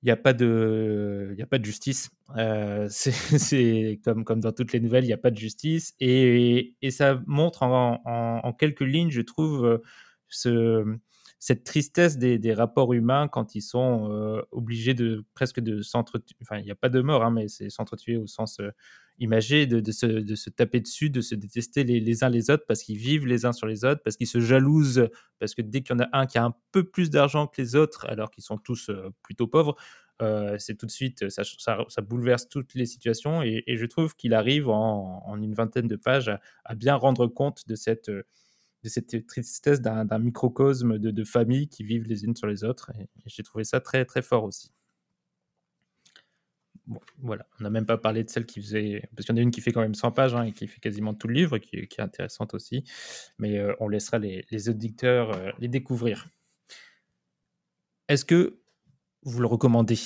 n'y 0.04 0.10
a, 0.10 0.16
pas 0.16 0.32
de- 0.32 1.34
a 1.40 1.46
pas 1.46 1.58
de 1.58 1.64
justice. 1.64 2.10
C'est 2.88 4.00
comme, 4.04 4.24
comme 4.24 4.40
dans 4.40 4.52
toutes 4.52 4.72
les 4.72 4.80
nouvelles, 4.80 5.04
il 5.04 5.08
n'y 5.08 5.12
a 5.12 5.18
pas 5.18 5.30
de 5.30 5.36
justice. 5.36 5.94
Et, 6.00 6.76
et 6.80 6.90
ça 6.90 7.20
montre 7.26 7.62
en, 7.62 8.52
quelques 8.58 8.80
lignes, 8.82 9.10
je 9.10 9.22
trouve, 9.22 9.82
ce, 10.28 10.98
cette 11.42 11.64
tristesse 11.64 12.18
des, 12.18 12.54
rapports 12.54 12.92
humains 12.92 13.26
quand 13.26 13.56
ils 13.56 13.62
sont 13.62 14.08
euh, 14.12 14.42
obligés 14.52 14.94
de 14.94 15.24
presque 15.34 15.58
de 15.58 15.82
s'entretuer. 15.82 16.36
Enfin, 16.40 16.58
il 16.58 16.64
n'y 16.64 16.70
a 16.70 16.76
pas 16.76 16.88
de 16.88 17.00
mort, 17.00 17.24
hein, 17.24 17.32
mais 17.32 17.48
c'est 17.48 17.68
s'entretuer 17.68 18.16
au 18.16 18.28
sens 18.28 18.60
euh, 18.60 18.70
imagé, 19.18 19.66
de, 19.66 19.90
se, 19.90 20.50
taper 20.50 20.78
dessus, 20.78 21.10
de 21.10 21.20
se 21.20 21.34
détester 21.34 21.82
les, 21.82 22.22
uns 22.22 22.28
les 22.28 22.48
autres 22.48 22.64
parce 22.68 22.84
qu'ils 22.84 22.96
vivent 22.96 23.26
les 23.26 23.44
uns 23.44 23.50
sur 23.50 23.66
les 23.66 23.84
autres, 23.84 24.02
parce 24.04 24.16
qu'ils 24.16 24.28
se 24.28 24.38
jalousent, 24.38 25.08
parce 25.40 25.56
que 25.56 25.62
dès 25.62 25.82
qu'il 25.82 25.96
y 25.96 25.98
en 26.00 26.04
a 26.04 26.16
un 26.16 26.26
qui 26.26 26.38
a 26.38 26.44
un 26.44 26.54
peu 26.70 26.84
plus 26.84 27.10
d'argent 27.10 27.48
que 27.48 27.60
les 27.60 27.74
autres, 27.74 28.06
alors 28.08 28.30
qu'ils 28.30 28.44
sont 28.44 28.56
tous 28.56 28.88
euh, 28.88 29.10
plutôt 29.24 29.48
pauvres, 29.48 29.74
c'est 30.58 30.76
tout 30.76 30.86
de 30.86 30.92
suite, 30.92 31.28
ça, 31.30 32.02
bouleverse 32.02 32.48
toutes 32.48 32.74
les 32.74 32.86
situations 32.86 33.42
et, 33.42 33.64
je 33.66 33.86
trouve 33.86 34.14
qu'il 34.14 34.34
arrive 34.34 34.68
en, 34.68 35.36
une 35.36 35.52
vingtaine 35.52 35.88
de 35.88 35.96
pages 35.96 36.30
à, 36.64 36.76
bien 36.76 36.94
rendre 36.94 37.26
compte 37.26 37.66
de 37.66 37.74
cette, 37.74 38.08
de 38.82 38.88
cette 38.88 39.26
tristesse 39.26 39.80
d'un 39.80 40.18
microcosme 40.18 40.98
de, 40.98 41.10
de 41.10 41.24
familles 41.24 41.68
qui 41.68 41.84
vivent 41.84 42.06
les 42.08 42.24
unes 42.24 42.34
sur 42.36 42.46
les 42.46 42.64
autres 42.64 42.90
j'ai 43.26 43.42
trouvé 43.42 43.64
ça 43.64 43.80
très 43.80 44.04
très 44.04 44.22
fort 44.22 44.44
aussi. 44.44 44.72
Voilà, 47.18 47.46
on 47.60 47.62
n'a 47.62 47.70
même 47.70 47.86
pas 47.86 47.96
parlé 47.96 48.24
de 48.24 48.30
celle 48.30 48.44
qui 48.44 48.60
faisait, 48.60 49.08
parce 49.14 49.24
qu'il 49.24 49.34
y 49.36 49.38
en 49.38 49.40
a 49.40 49.42
une 49.42 49.52
qui 49.52 49.60
fait 49.60 49.70
quand 49.70 49.80
même 49.80 49.94
100 49.94 50.10
pages 50.10 50.34
hein, 50.34 50.42
et 50.42 50.52
qui 50.52 50.66
fait 50.66 50.80
quasiment 50.80 51.14
tout 51.14 51.28
le 51.28 51.34
livre, 51.34 51.58
qui, 51.58 51.76
est- 51.76 52.00
intéressante 52.00 52.54
aussi, 52.54 52.82
mais 53.38 53.58
euh, 53.58 53.72
on 53.78 53.88
laissera 53.88 54.18
les, 54.18 54.68
auditeurs 54.68 55.30
euh, 55.30 55.52
les 55.60 55.68
découvrir. 55.68 56.26
Est-ce 58.08 58.24
que 58.24 58.58
vous 59.22 59.40
le 59.40 59.46
recommandez? 59.46 60.00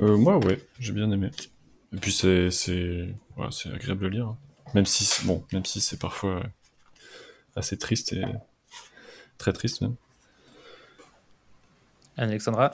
Euh, 0.00 0.16
moi, 0.16 0.38
ouais, 0.38 0.58
j'ai 0.78 0.94
bien 0.94 1.10
aimé. 1.10 1.30
Et 1.92 1.96
puis 1.96 2.12
c'est 2.12 2.48
agréable 3.66 4.06
à 4.06 4.08
lire, 4.08 4.28
hein. 4.28 4.38
Même 4.74 4.86
si 4.86 5.04
c'est- 5.04 5.26
bon, 5.26 5.44
même 5.52 5.64
si 5.64 5.80
c'est 5.80 5.98
parfois 5.98 6.40
euh, 6.40 6.44
assez 7.56 7.78
triste 7.78 8.12
et 8.12 8.24
très 9.38 9.52
triste 9.52 9.80
même. 9.80 9.96
Alexandra? 12.16 12.72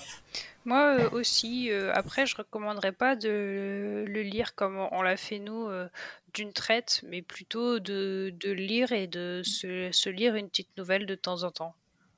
Moi 0.64 0.96
euh, 0.98 1.10
aussi, 1.10 1.70
euh, 1.70 1.92
après, 1.94 2.26
je 2.26 2.36
recommanderais 2.36 2.92
pas 2.92 3.14
de 3.14 4.04
le 4.06 4.22
lire 4.22 4.56
comme 4.56 4.76
on 4.90 5.02
l'a 5.02 5.16
fait 5.16 5.38
nous, 5.38 5.68
euh, 5.68 5.88
d'une 6.34 6.52
traite, 6.52 7.02
mais 7.06 7.22
plutôt 7.22 7.78
de, 7.78 8.34
de 8.40 8.50
lire 8.50 8.90
et 8.90 9.06
de 9.06 9.42
se, 9.44 9.92
se 9.92 10.08
lire 10.10 10.34
une 10.34 10.48
petite 10.48 10.76
nouvelle 10.76 11.06
de 11.06 11.14
temps 11.14 11.44
en 11.44 11.52
temps. 11.52 11.74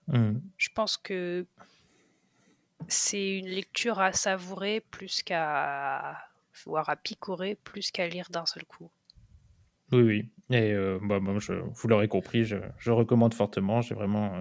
Hmm. 0.06 0.38
Je 0.56 0.70
pense 0.74 0.96
que 0.96 1.44
c'est 2.88 3.36
une 3.36 3.48
lecture 3.48 4.00
à 4.00 4.14
savourer 4.14 4.80
plus 4.80 5.22
qu'à 5.22 6.18
voire 6.64 6.88
à 6.88 6.96
picorer 6.96 7.54
plus 7.56 7.90
qu'à 7.90 8.08
lire 8.08 8.28
d'un 8.30 8.46
seul 8.46 8.64
coup. 8.64 8.90
Oui, 9.92 10.02
oui. 10.02 10.28
Et 10.50 10.72
euh, 10.72 10.98
bah, 11.02 11.18
je, 11.38 11.52
vous 11.52 11.88
l'aurez 11.88 12.08
compris, 12.08 12.44
je, 12.44 12.56
je 12.78 12.90
recommande 12.90 13.34
fortement. 13.34 13.82
J'ai 13.82 13.94
vraiment, 13.94 14.34
euh, 14.34 14.40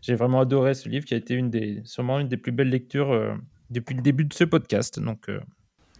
j'ai 0.00 0.14
vraiment 0.14 0.40
adoré 0.40 0.74
ce 0.74 0.88
livre 0.88 1.04
qui 1.04 1.14
a 1.14 1.18
été 1.18 1.34
une 1.34 1.50
des, 1.50 1.82
sûrement 1.84 2.18
une 2.20 2.28
des 2.28 2.36
plus 2.38 2.52
belles 2.52 2.70
lectures 2.70 3.12
euh, 3.12 3.34
depuis 3.70 3.94
le 3.94 4.00
début 4.02 4.24
de 4.24 4.32
ce 4.32 4.44
podcast. 4.44 4.98
Donc, 4.98 5.28
euh, 5.28 5.40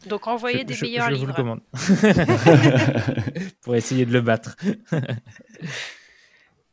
Donc 0.09 0.27
envoyez 0.27 0.61
je, 0.61 0.65
des 0.65 0.75
je- 0.75 0.85
meilleurs 0.87 1.11
je 1.11 1.17
vous 1.17 1.27
le 1.27 1.35
commande. 1.35 1.61
Pour 3.63 3.77
essayer 3.77 4.07
de 4.07 4.13
le 4.13 4.21
battre. 4.23 4.57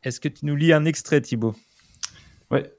Est-ce 0.02 0.18
que 0.20 0.28
tu 0.28 0.46
nous 0.46 0.56
lis 0.56 0.72
un 0.72 0.84
extrait, 0.86 1.20
Thibaut? 1.20 1.54
Ouais. 2.50 2.72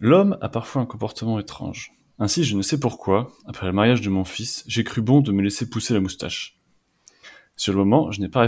L'homme 0.00 0.36
a 0.40 0.48
parfois 0.48 0.82
un 0.82 0.86
comportement 0.86 1.38
étrange. 1.38 1.92
Ainsi, 2.18 2.42
je 2.42 2.56
ne 2.56 2.62
sais 2.62 2.80
pourquoi, 2.80 3.32
après 3.46 3.66
le 3.66 3.72
mariage 3.72 4.00
de 4.00 4.10
mon 4.10 4.24
fils, 4.24 4.64
j'ai 4.66 4.82
cru 4.82 5.02
bon 5.02 5.20
de 5.20 5.30
me 5.30 5.40
laisser 5.42 5.70
pousser 5.70 5.94
la 5.94 6.00
moustache. 6.00 6.57
Sur 7.58 7.72
le 7.72 7.80
moment, 7.80 8.12
je 8.12 8.20
n'ai 8.20 8.28
pas 8.28 8.46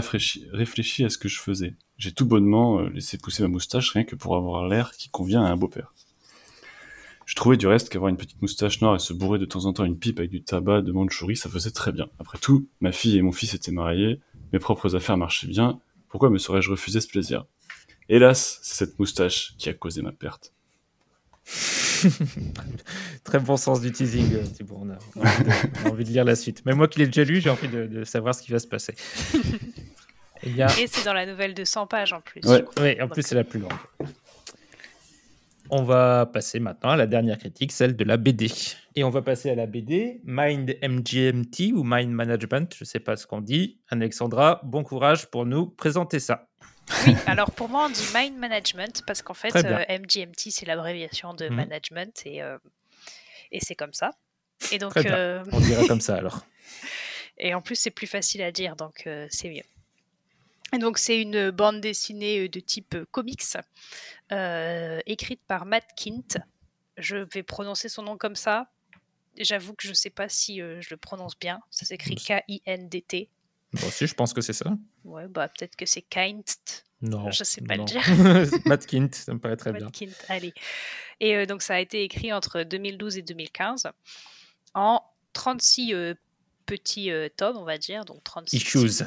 réfléchi, 0.53 1.03
à 1.03 1.09
ce 1.09 1.17
que 1.17 1.27
je 1.27 1.37
faisais. 1.37 1.75
J'ai 1.97 2.13
tout 2.13 2.25
bonnement 2.25 2.79
euh, 2.79 2.87
laissé 2.87 3.17
pousser 3.17 3.43
ma 3.43 3.49
moustache 3.49 3.91
rien 3.91 4.05
que 4.05 4.15
pour 4.15 4.37
avoir 4.37 4.69
l'air 4.69 4.93
qui 4.93 5.09
convient 5.09 5.43
à 5.43 5.49
un 5.49 5.57
beau-père. 5.57 5.93
Je 7.25 7.35
trouvais 7.35 7.57
du 7.57 7.67
reste 7.67 7.89
qu'avoir 7.89 8.07
une 8.07 8.15
petite 8.15 8.41
moustache 8.41 8.79
noire 8.79 8.95
et 8.95 8.99
se 8.99 9.11
bourrer 9.11 9.37
de 9.37 9.43
temps 9.43 9.65
en 9.65 9.73
temps 9.73 9.83
une 9.83 9.99
pipe 9.99 10.19
avec 10.19 10.31
du 10.31 10.41
tabac 10.41 10.81
de 10.81 10.93
Mandchourie, 10.93 11.35
ça 11.35 11.49
faisait 11.49 11.71
très 11.71 11.91
bien. 11.91 12.07
Après 12.19 12.37
tout, 12.37 12.69
ma 12.79 12.93
fille 12.93 13.17
et 13.17 13.21
mon 13.21 13.33
fils 13.33 13.53
étaient 13.53 13.73
mariés, 13.73 14.21
mes 14.53 14.59
propres 14.59 14.95
affaires 14.95 15.17
marchaient 15.17 15.47
bien, 15.47 15.81
pourquoi 16.07 16.29
me 16.29 16.37
serais-je 16.37 16.71
refusé 16.71 17.01
ce 17.01 17.09
plaisir? 17.09 17.45
Hélas, 18.07 18.59
c'est 18.63 18.85
cette 18.85 18.97
moustache 18.97 19.55
qui 19.57 19.67
a 19.67 19.73
causé 19.73 20.01
ma 20.01 20.13
perte. 20.13 20.53
Très 23.23 23.39
bon 23.39 23.57
sens 23.57 23.81
du 23.81 23.91
teasing, 23.91 24.33
euh. 24.33 24.43
On 24.71 24.89
a, 24.89 24.97
on 25.15 25.23
a 25.23 25.29
envie 25.29 25.43
de, 25.43 25.49
on 25.83 25.87
a 25.87 25.91
envie 25.91 26.03
de 26.03 26.09
lire 26.09 26.25
la 26.25 26.35
suite. 26.35 26.63
Mais 26.65 26.73
moi 26.73 26.87
qui 26.87 26.99
l'ai 26.99 27.05
déjà 27.05 27.23
lu, 27.23 27.41
j'ai 27.41 27.49
envie 27.49 27.67
de, 27.67 27.87
de 27.87 28.03
savoir 28.03 28.35
ce 28.35 28.41
qui 28.41 28.51
va 28.51 28.59
se 28.59 28.67
passer. 28.67 28.95
A... 30.43 30.79
Et 30.79 30.87
c'est 30.87 31.05
dans 31.05 31.13
la 31.13 31.25
nouvelle 31.25 31.53
de 31.53 31.63
100 31.63 31.87
pages 31.87 32.13
en 32.13 32.21
plus. 32.21 32.41
Ouais. 32.45 32.65
Oui, 32.79 33.01
en 33.01 33.07
plus, 33.07 33.21
c'est 33.21 33.35
la 33.35 33.43
plus 33.43 33.59
longue. 33.59 33.71
On 35.69 35.83
va 35.83 36.25
passer 36.25 36.59
maintenant 36.59 36.89
à 36.89 36.95
la 36.97 37.07
dernière 37.07 37.37
critique, 37.37 37.71
celle 37.71 37.95
de 37.95 38.03
la 38.03 38.17
BD. 38.17 38.51
Et 38.95 39.05
on 39.05 39.09
va 39.09 39.21
passer 39.21 39.49
à 39.49 39.55
la 39.55 39.67
BD 39.67 40.19
Mind 40.25 40.75
MGMT 40.83 41.71
ou 41.73 41.83
Mind 41.85 42.11
Management, 42.11 42.75
je 42.75 42.83
ne 42.83 42.85
sais 42.85 42.99
pas 42.99 43.15
ce 43.15 43.25
qu'on 43.25 43.39
dit. 43.39 43.79
Alexandra, 43.87 44.59
bon 44.65 44.83
courage 44.83 45.27
pour 45.31 45.45
nous 45.45 45.67
présenter 45.67 46.19
ça. 46.19 46.50
Oui, 47.05 47.15
alors 47.27 47.51
pour 47.51 47.69
moi, 47.69 47.85
on 47.85 47.89
dit 47.89 48.05
mind 48.13 48.37
management 48.37 49.03
parce 49.05 49.21
qu'en 49.21 49.33
fait, 49.33 49.55
euh, 49.65 49.83
MGMT, 49.89 50.51
c'est 50.51 50.65
l'abréviation 50.65 51.33
de 51.33 51.47
Mhm. 51.49 51.55
management 51.55 52.21
et, 52.25 52.41
euh, 52.41 52.57
et 53.51 53.59
c'est 53.61 53.75
comme 53.75 53.93
ça. 53.93 54.11
Et 54.71 54.77
donc, 54.77 54.91
Très 54.91 55.03
bien. 55.03 55.15
euh, 55.15 55.43
On 55.51 55.59
dirait 55.59 55.87
comme 55.87 56.01
ça 56.01 56.15
alors. 56.17 56.45
et 57.37 57.53
en 57.53 57.61
plus, 57.61 57.75
c'est 57.75 57.91
plus 57.91 58.07
facile 58.07 58.41
à 58.41 58.51
dire, 58.51 58.75
donc 58.75 59.07
c'est 59.29 59.49
mieux. 59.49 59.63
Et 60.73 60.77
donc, 60.77 60.97
c'est 60.97 61.19
une 61.21 61.49
bande 61.51 61.81
dessinée 61.81 62.47
de 62.47 62.59
type 62.61 62.95
comics, 63.11 63.43
écrite 65.05 65.41
par 65.47 65.65
Matt 65.65 65.85
Kint. 65.97 66.37
Je 66.97 67.17
vais 67.17 67.43
prononcer 67.43 67.89
son 67.89 68.03
nom 68.03 68.17
comme 68.17 68.35
ça. 68.35 68.67
J'avoue 69.37 69.73
que 69.73 69.83
je 69.83 69.89
ne 69.89 69.93
sais 69.95 70.09
pas 70.09 70.29
si 70.29 70.57
je 70.59 70.87
le 70.91 70.97
prononce 70.97 71.37
bien. 71.39 71.59
Ça 71.71 71.85
s'écrit 71.85 72.15
K-I-N-D-T. 72.15 73.29
Moi 73.73 73.87
aussi, 73.87 74.07
je 74.07 74.13
pense 74.13 74.33
que 74.33 74.41
c'est 74.41 74.53
ça. 74.53 74.71
Ouais, 75.05 75.27
bah 75.27 75.47
peut-être 75.47 75.75
que 75.75 75.85
c'est 75.85 76.01
Kind. 76.01 76.43
Non. 77.01 77.31
Je 77.31 77.43
sais 77.43 77.61
pas 77.61 77.75
le 77.75 77.79
non. 77.79 77.85
dire. 77.85 78.01
Matt 78.65 78.85
Kint, 78.85 79.13
ça 79.13 79.33
me 79.33 79.39
paraît 79.39 79.57
très 79.57 79.71
bien. 79.71 79.85
Matt 79.85 79.93
Kint, 79.93 80.13
allez. 80.29 80.53
Et 81.19 81.35
euh, 81.35 81.45
donc, 81.45 81.61
ça 81.61 81.75
a 81.75 81.79
été 81.79 82.03
écrit 82.03 82.31
entre 82.31 82.63
2012 82.63 83.17
et 83.17 83.21
2015 83.21 83.87
en 84.75 85.01
36 85.33 85.93
euh, 85.93 86.13
petits 86.65 87.11
euh, 87.11 87.27
tomes, 87.35 87.57
on 87.57 87.63
va 87.63 87.77
dire. 87.77 88.05
Donc 88.05 88.23
36 88.23 88.55
Issues. 88.57 89.03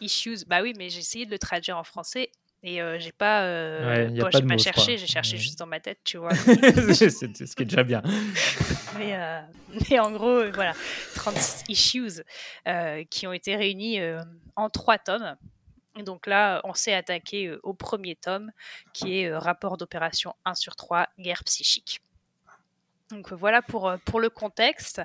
Issues. 0.00 0.44
Bah 0.46 0.62
oui, 0.62 0.74
mais 0.76 0.90
j'ai 0.90 0.98
essayé 0.98 1.26
de 1.26 1.30
le 1.30 1.38
traduire 1.38 1.78
en 1.78 1.84
français 1.84 2.30
Et 2.68 2.82
euh, 2.82 2.98
j'ai 2.98 3.12
pas, 3.12 3.44
euh, 3.44 4.08
Ouais, 4.08 4.20
bon, 4.20 4.48
pas 4.48 4.58
cherché, 4.58 4.98
j'ai 4.98 5.06
cherché 5.06 5.34
Ouais. 5.34 5.38
juste 5.38 5.56
dans 5.60 5.66
ma 5.66 5.78
tête, 5.78 6.00
tu 6.02 6.16
vois. 6.16 6.34
c'est 6.94 7.10
ce 7.10 7.54
qui 7.54 7.62
est 7.62 7.66
déjà 7.66 7.84
bien. 7.84 8.02
mais, 8.98 9.14
euh, 9.14 9.40
mais 9.88 10.00
en 10.00 10.10
gros, 10.10 10.40
euh, 10.40 10.50
voilà, 10.52 10.72
36 11.14 11.62
issues 11.68 12.22
qui 13.08 13.26
ont 13.28 13.32
été 13.32 13.54
réunis 13.54 14.00
en 14.56 14.68
trois 14.68 14.98
tomes. 14.98 15.36
Et 15.96 16.02
donc 16.02 16.26
là, 16.26 16.60
on 16.64 16.74
s'est 16.74 16.92
attaqué 16.92 17.54
au 17.62 17.72
premier 17.72 18.16
tome, 18.16 18.50
qui 18.92 19.20
est 19.20 19.34
rapport 19.34 19.76
d'opération 19.76 20.34
1 20.44 20.54
sur 20.54 20.74
3, 20.74 21.08
guerre 21.20 21.44
psychique. 21.44 22.00
Donc 23.12 23.32
voilà 23.32 23.62
pour, 23.62 23.94
pour 24.04 24.18
le 24.18 24.28
contexte. 24.28 25.00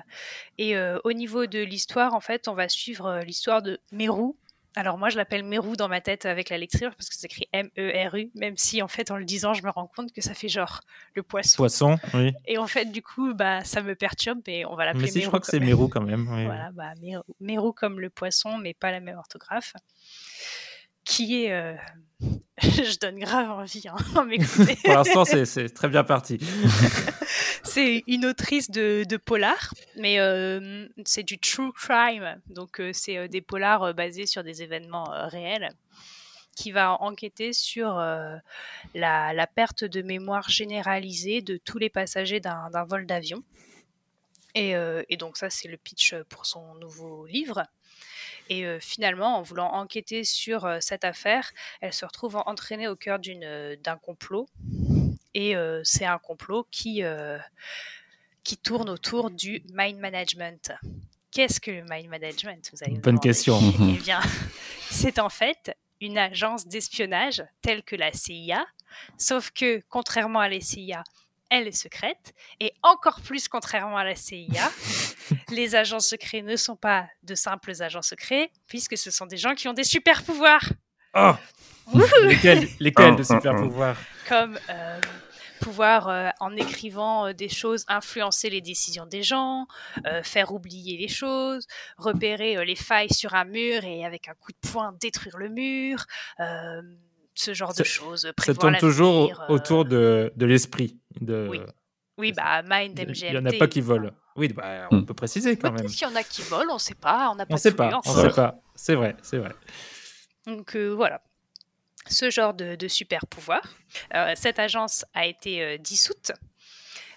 Et 0.58 0.76
au 0.76 1.12
niveau 1.12 1.46
de 1.46 1.60
l'histoire, 1.60 2.12
en 2.14 2.20
fait, 2.20 2.48
on 2.48 2.54
va 2.54 2.68
suivre 2.68 3.20
l'histoire 3.24 3.62
de 3.62 3.78
Meru. 3.92 4.34
Alors 4.74 4.96
moi, 4.96 5.10
je 5.10 5.16
l'appelle 5.16 5.44
Meru 5.44 5.76
dans 5.76 5.88
ma 5.88 6.00
tête 6.00 6.24
avec 6.24 6.48
la 6.48 6.56
lecture 6.56 6.94
parce 6.96 7.08
que 7.10 7.14
c'est 7.14 7.26
écrit 7.26 7.46
M-E-R-U, 7.52 8.30
même 8.34 8.56
si 8.56 8.80
en 8.80 8.88
fait, 8.88 9.10
en 9.10 9.16
le 9.16 9.24
disant, 9.24 9.52
je 9.52 9.62
me 9.62 9.70
rends 9.70 9.86
compte 9.86 10.12
que 10.12 10.22
ça 10.22 10.32
fait 10.32 10.48
genre 10.48 10.80
le 11.14 11.22
poisson. 11.22 11.56
Poisson, 11.56 11.98
oui. 12.14 12.32
Et 12.46 12.56
en 12.56 12.66
fait, 12.66 12.86
du 12.86 13.02
coup, 13.02 13.34
bah, 13.34 13.62
ça 13.64 13.82
me 13.82 13.94
perturbe, 13.94 14.40
mais 14.46 14.64
on 14.64 14.74
va 14.74 14.86
l'appeler 14.86 15.04
Mais 15.04 15.10
si, 15.10 15.18
je 15.20 15.24
Meru 15.24 15.28
crois 15.28 15.40
que 15.40 15.46
c'est. 15.46 15.60
Mérou 15.60 15.88
quand 15.88 16.00
même. 16.00 16.26
oui. 16.32 16.44
Voilà, 16.46 16.70
bah, 16.72 16.92
Meru, 17.02 17.22
Meru 17.40 17.72
comme 17.74 18.00
le 18.00 18.08
poisson, 18.08 18.56
mais 18.56 18.72
pas 18.72 18.90
la 18.90 19.00
même 19.00 19.18
orthographe. 19.18 19.74
Qui 21.04 21.44
est. 21.44 21.52
euh, 21.52 21.74
je 22.62 22.98
donne 23.00 23.18
grave 23.18 23.50
envie 23.50 23.82
hein. 23.88 23.96
Pour 24.84 24.94
l'instant, 24.94 25.24
c'est- 25.24 25.68
très 25.74 25.88
bien 25.88 26.04
parti. 26.04 26.38
c'est 27.64 28.04
une 28.06 28.26
autrice 28.26 28.70
de, 28.70 29.04
de 29.08 29.16
polar, 29.16 29.74
mais 29.96 30.20
euh, 30.20 30.86
c'est 31.04 31.22
du 31.24 31.38
true 31.38 31.72
crime. 31.72 32.40
Donc, 32.46 32.80
euh, 32.80 32.92
c'est 32.92 33.28
des 33.28 33.40
polars 33.40 33.94
basés 33.94 34.26
sur 34.26 34.44
des 34.44 34.62
événements 34.62 35.10
réels 35.28 35.70
qui 36.54 36.70
va 36.70 37.00
enquêter 37.00 37.54
sur 37.54 37.94
la, 37.96 38.42
la 39.32 39.46
perte 39.46 39.84
de 39.84 40.02
mémoire 40.02 40.50
généralisée 40.50 41.40
de 41.40 41.56
tous 41.56 41.78
les 41.78 41.88
passagers 41.88 42.40
d'un 42.40 42.68
vol 42.86 43.06
d'avion. 43.06 43.42
Et, 44.54 44.74
et 45.08 45.16
donc 45.16 45.38
ça, 45.38 45.48
c'est 45.48 45.68
le 45.68 45.78
pitch 45.78 46.14
pour 46.28 46.44
son 46.44 46.74
nouveau 46.74 47.24
livre. 47.24 47.62
Et 48.48 48.64
finalement, 48.80 49.36
en 49.38 49.42
voulant 49.42 49.72
enquêter 49.72 50.24
sur 50.24 50.68
cette 50.80 51.04
affaire, 51.04 51.50
elle 51.80 51.92
se 51.92 52.04
retrouve 52.04 52.36
en- 52.36 52.42
entraînée 52.46 52.88
au 52.88 52.96
cœur 52.96 53.18
d'un 53.18 53.96
complot. 53.96 54.48
Et 55.34 55.54
c'est 55.84 56.04
un 56.04 56.18
complot 56.18 56.66
qui, 56.70 57.02
qui 58.44 58.56
tourne 58.56 58.90
autour 58.90 59.30
du 59.30 59.62
mind 59.72 59.98
management. 59.98 60.72
Qu'est-ce 61.30 61.60
que 61.60 61.70
le 61.70 61.84
mind 61.88 62.08
management 62.08 62.68
vous 62.72 62.78
allez 62.84 62.92
me 62.96 63.00
Bonne 63.00 63.14
demander? 63.14 63.28
question. 63.28 63.58
Eh 63.80 63.98
bien, 64.02 64.20
c'est 64.90 65.18
en 65.18 65.30
fait 65.30 65.74
une 66.00 66.18
agence 66.18 66.66
d'espionnage 66.66 67.42
telle 67.62 67.82
que 67.84 67.96
la 67.96 68.12
CIA, 68.12 68.66
sauf 69.16 69.50
que 69.52 69.80
contrairement 69.88 70.40
à 70.40 70.48
la 70.48 70.60
CIA, 70.60 71.04
elle 71.52 71.68
est 71.68 71.72
secrète, 71.72 72.32
et 72.60 72.72
encore 72.82 73.20
plus 73.20 73.46
contrairement 73.46 73.98
à 73.98 74.04
la 74.04 74.16
CIA, 74.16 74.70
les 75.50 75.74
agents 75.74 76.00
secrets 76.00 76.42
ne 76.42 76.56
sont 76.56 76.76
pas 76.76 77.06
de 77.22 77.34
simples 77.34 77.72
agents 77.82 78.02
secrets, 78.02 78.50
puisque 78.66 78.96
ce 78.96 79.10
sont 79.10 79.26
des 79.26 79.36
gens 79.36 79.54
qui 79.54 79.68
ont 79.68 79.74
des 79.74 79.84
super 79.84 80.22
pouvoirs, 80.24 80.64
Oh 81.14 81.34
Lesquels, 82.22 82.68
lesquels 82.80 83.16
de 83.16 83.22
super 83.22 83.54
pouvoirs 83.54 83.98
comme 84.26 84.58
euh, 84.70 85.00
pouvoir 85.60 86.08
euh, 86.08 86.30
en 86.40 86.56
écrivant 86.56 87.26
euh, 87.26 87.32
des 87.34 87.48
choses 87.48 87.84
influencer 87.88 88.48
les 88.48 88.60
décisions 88.60 89.04
des 89.04 89.22
gens, 89.22 89.66
euh, 90.06 90.22
faire 90.22 90.52
oublier 90.52 90.96
les 90.96 91.08
choses, 91.08 91.66
repérer 91.98 92.56
euh, 92.56 92.64
les 92.64 92.76
failles 92.76 93.12
sur 93.12 93.34
un 93.34 93.44
mur 93.44 93.84
et 93.84 94.04
avec 94.04 94.28
un 94.28 94.34
coup 94.34 94.52
de 94.52 94.68
poing 94.70 94.94
détruire 95.00 95.36
le 95.36 95.48
mur, 95.50 96.06
euh, 96.40 96.82
ce 97.34 97.54
genre 97.54 97.74
de 97.74 97.84
choses. 97.84 98.30
Ça 98.38 98.54
tourne 98.54 98.76
toujours 98.78 99.28
l'avenir, 99.28 99.40
euh, 99.42 99.54
autour 99.54 99.84
de, 99.84 100.32
de 100.36 100.46
l'esprit. 100.46 100.98
De... 101.20 101.46
Oui, 101.50 101.60
Oui, 102.18 102.32
bah 102.32 102.62
Mind 102.62 102.98
Il 102.98 103.08
MGMT. 103.08 103.30
n'y 103.30 103.38
en 103.38 103.46
a 103.46 103.52
pas 103.58 103.68
qui 103.68 103.80
volent. 103.80 104.10
Oui, 104.36 104.48
bah, 104.48 104.88
on 104.90 104.96
Hmm. 104.98 105.06
peut 105.06 105.14
préciser 105.14 105.56
quand 105.58 105.70
même. 105.72 105.82
Peut-être 105.82 105.92
qu'il 105.92 106.08
y 106.08 106.10
en 106.10 106.16
a 106.16 106.22
qui 106.22 106.42
volent, 106.42 106.72
on 106.72 106.74
ne 106.74 106.78
sait 106.80 106.94
pas, 106.94 107.30
on 107.30 107.34
n'a 107.34 107.44
pas 107.46 107.52
On 107.52 107.56
ne 107.56 107.60
sait 107.60 107.72
pas, 107.74 108.00
on 108.04 108.14
sait 108.14 108.28
pas. 108.30 108.60
C'est 108.74 108.94
vrai, 108.94 109.16
c'est 109.22 109.38
vrai. 109.38 109.52
Donc 110.46 110.74
euh, 110.74 110.88
voilà, 110.88 111.22
ce 112.08 112.30
genre 112.30 112.54
de, 112.54 112.74
de 112.74 112.88
super 112.88 113.26
pouvoir. 113.26 113.60
Euh, 114.14 114.32
cette 114.36 114.58
agence 114.58 115.04
a 115.14 115.26
été 115.26 115.62
euh, 115.62 115.78
dissoute 115.78 116.32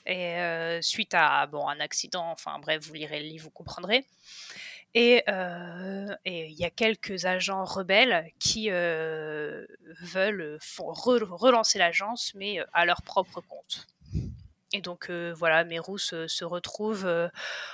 et, 0.05 0.36
euh, 0.36 0.82
suite 0.82 1.13
à 1.13 1.47
bon, 1.47 1.68
un 1.68 1.80
accident, 1.80 2.30
enfin 2.32 2.59
bref, 2.59 2.86
vous 2.86 2.93
lirez 2.93 3.20
le 3.22 3.26
livre, 3.28 3.45
vous 3.45 3.49
comprendrez. 3.51 4.05
Et 4.98 5.24
euh, 5.28 6.08
et 6.24 6.46
il 6.48 6.54
y 6.58 6.64
a 6.64 6.70
quelques 6.72 7.26
agents 7.26 7.66
rebelles 7.66 8.32
qui 8.39 8.72
euh, 8.72 9.66
veulent 10.02 10.58
font 10.62 10.91
re- 10.93 11.24
relancer 11.30 11.78
l'agence, 11.78 12.32
mais 12.34 12.60
euh, 12.60 12.66
à 12.74 12.86
leur 12.86 13.02
propre 13.04 13.41
compte. 13.41 13.88
Et 14.74 14.82
donc 14.82 15.10
euh, 15.10 15.34
voilà, 15.38 15.64
Meru 15.66 16.00
se, 16.00 16.28
se 16.28 16.46
retrouve 16.46 17.06
euh, 17.06 17.30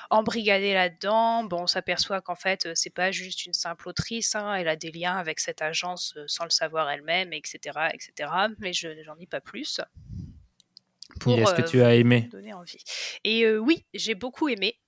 embrigadée 0.09 0.73
là-dedans. 0.73 1.43
Bon, 1.43 1.63
on 1.63 1.67
s'aperçoit 1.67 2.21
qu'en 2.21 2.35
fait, 2.35 2.69
c'est 2.75 2.93
pas 2.93 3.11
juste 3.11 3.45
une 3.45 3.53
simple 3.53 3.89
autrice. 3.89 4.35
hein, 4.35 4.55
elle 4.55 4.67
a 4.67 4.75
des 4.75 4.91
liens 4.91 5.17
avec 5.17 5.39
cette 5.39 5.61
agence 5.61 6.15
euh, 6.17 6.25
sans 6.27 6.43
le 6.45 6.49
savoir 6.51 6.89
elle-même, 6.89 7.33
etc., 7.33 7.89
etc. 7.93 8.31
Mais 8.59 8.73
je 8.73 8.89
j'en 9.03 9.15
dis 9.15 9.27
pas 9.27 9.41
plus. 9.41 9.79
Est-ce 11.27 11.53
que 11.53 11.61
tu 11.61 11.81
as 11.83 11.95
aimé? 11.95 12.29
donner 12.31 12.53
envie. 12.53 12.83
Et 13.23 13.47
oui, 13.57 13.85
j'ai 13.93 14.15
beaucoup 14.15 14.49
aimé. 14.49 14.80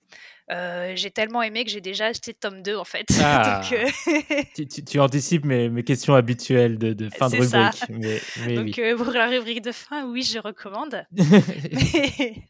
Euh, 0.51 0.91
j'ai 0.95 1.09
tellement 1.09 1.41
aimé 1.41 1.63
que 1.63 1.71
j'ai 1.71 1.79
déjà 1.79 2.07
acheté 2.07 2.33
tome 2.33 2.61
2 2.61 2.75
en 2.75 2.83
fait. 2.83 3.05
Ah. 3.23 3.61
donc, 3.61 3.79
euh, 3.79 4.41
tu, 4.55 4.67
tu- 4.67 4.83
tu 4.83 4.99
anticipes 4.99 5.45
mes, 5.45 5.69
mes 5.69 5.83
questions 5.83 6.13
habituelles 6.15 6.77
de, 6.77 6.91
de 6.93 7.09
fin 7.09 7.29
de 7.29 7.41
ça. 7.41 7.69
rubrique. 7.69 7.83
Mais, 7.89 8.19
mais 8.45 8.55
donc, 8.55 8.65
oui. 8.65 8.83
euh, 8.83 8.97
pour 8.97 9.11
la 9.13 9.27
rubrique 9.27 9.61
de 9.61 9.71
fin, 9.71 10.05
oui, 10.05 10.23
je 10.23 10.39
recommande. 10.39 11.05
mais 11.13 12.43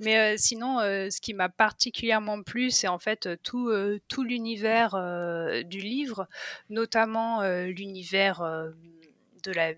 mais, 0.00 0.36
sinon, 0.36 0.78
ce 0.80 1.20
qui 1.20 1.32
m'a 1.34 1.48
particulièrement 1.48 2.42
plu, 2.42 2.70
c'est 2.70 2.88
en 2.88 2.98
fait 2.98 3.28
tout, 3.42 3.70
tout 4.08 4.22
l'univers 4.22 4.94
du 5.64 5.78
livre, 5.78 6.28
notamment 6.68 7.42
l'univers 7.64 8.42
de 9.42 9.52
la. 9.52 9.72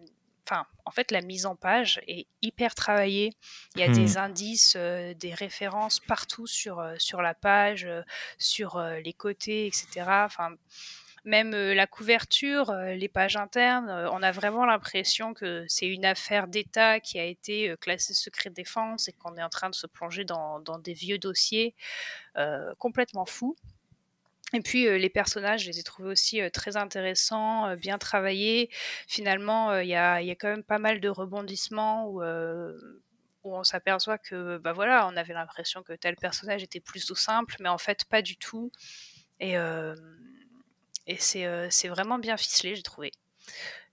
Enfin, 0.49 0.67
en 0.85 0.91
fait, 0.91 1.11
la 1.13 1.21
mise 1.21 1.47
en 1.47 1.55
page 1.55 2.01
est 2.09 2.27
hyper 2.43 2.75
travaillée. 2.75 3.31
Il 3.77 3.81
y 3.81 3.85
a 3.85 3.89
Hmm. 3.89 3.93
des 3.93 4.17
indices, 4.17 4.75
euh, 4.77 5.15
des 5.15 5.35
références 5.35 6.01
partout 6.01 6.47
sur, 6.49 6.81
euh, 6.81 6.95
sur 6.99 7.23
la 7.23 7.33
page, 7.35 7.85
euh, 7.85 8.03
sur 8.39 8.81
les 8.81 9.13
côtés, 9.13 9.67
etc. 9.69 10.25
Enfin, 10.25 10.57
même 11.25 11.53
la 11.53 11.87
couverture, 11.87 12.73
les 12.75 13.09
pages 13.09 13.37
internes, 13.37 13.89
on 14.13 14.23
a 14.25 14.33
vraiment 14.33 14.67
l'impression 14.67 15.35
que 15.35 15.65
c'est 15.69 15.87
une 15.87 16.05
affaire 16.05 16.49
d'État 16.49 16.99
qui 16.99 17.21
a 17.21 17.25
été 17.25 17.75
classée 17.81 18.13
secret 18.15 18.51
défense 18.51 19.07
et 19.07 19.13
qu'on 19.13 19.37
est 19.37 19.43
en 19.43 19.49
train 19.49 19.71
de 19.71 19.75
se 19.77 19.87
plonger 19.87 20.25
dans, 20.25 20.59
dans 20.59 20.79
des 20.79 20.95
vieux 20.95 21.19
dossiers 21.19 21.77
complètement 22.79 23.25
fous. 23.27 23.57
Et 24.53 24.61
puis 24.61 24.87
euh, 24.87 24.99
les 24.99 25.09
personnages, 25.09 25.63
je 25.65 25.71
les 25.71 25.79
ai 25.79 25.83
trouvés 25.83 26.11
aussi 26.11 26.41
euh, 26.41 26.51
très 26.51 26.77
intéressants, 26.77 27.69
euh, 27.69 27.77
bien 27.77 27.99
travaillés. 27.99 28.71
Finalement, 29.09 29.79
il 29.79 29.89
y, 29.89 29.95
a, 29.95 30.21
quand 30.35 30.49
même 30.49 30.65
pas 30.65 30.79
mal 30.79 31.01
de 31.01 31.09
rebondissements 31.09 32.09
où, 32.09 32.23
on 33.45 33.65
s'aperçoit 33.65 34.19
que, 34.19 34.59
bah 34.59 34.73
voilà, 34.73 35.09
on 35.09 35.17
avait 35.17 35.35
l'impression 35.35 35.83
que 35.83 35.95
tel 35.95 36.15
personnage 36.17 36.63
était 36.63 36.81
plutôt 36.81 37.17
simple, 37.17 37.57
mais 37.59 37.69
en 37.69 37.79
fait 37.79 38.05
pas 38.05 38.23
du 38.23 38.37
tout. 38.37 38.71
Et, 39.41 39.57
c'est 41.19 41.89
vraiment 41.89 42.19
bien 42.19 42.37
ficelé, 42.37 42.77
j'ai 42.77 42.83
trouvé. 42.83 43.11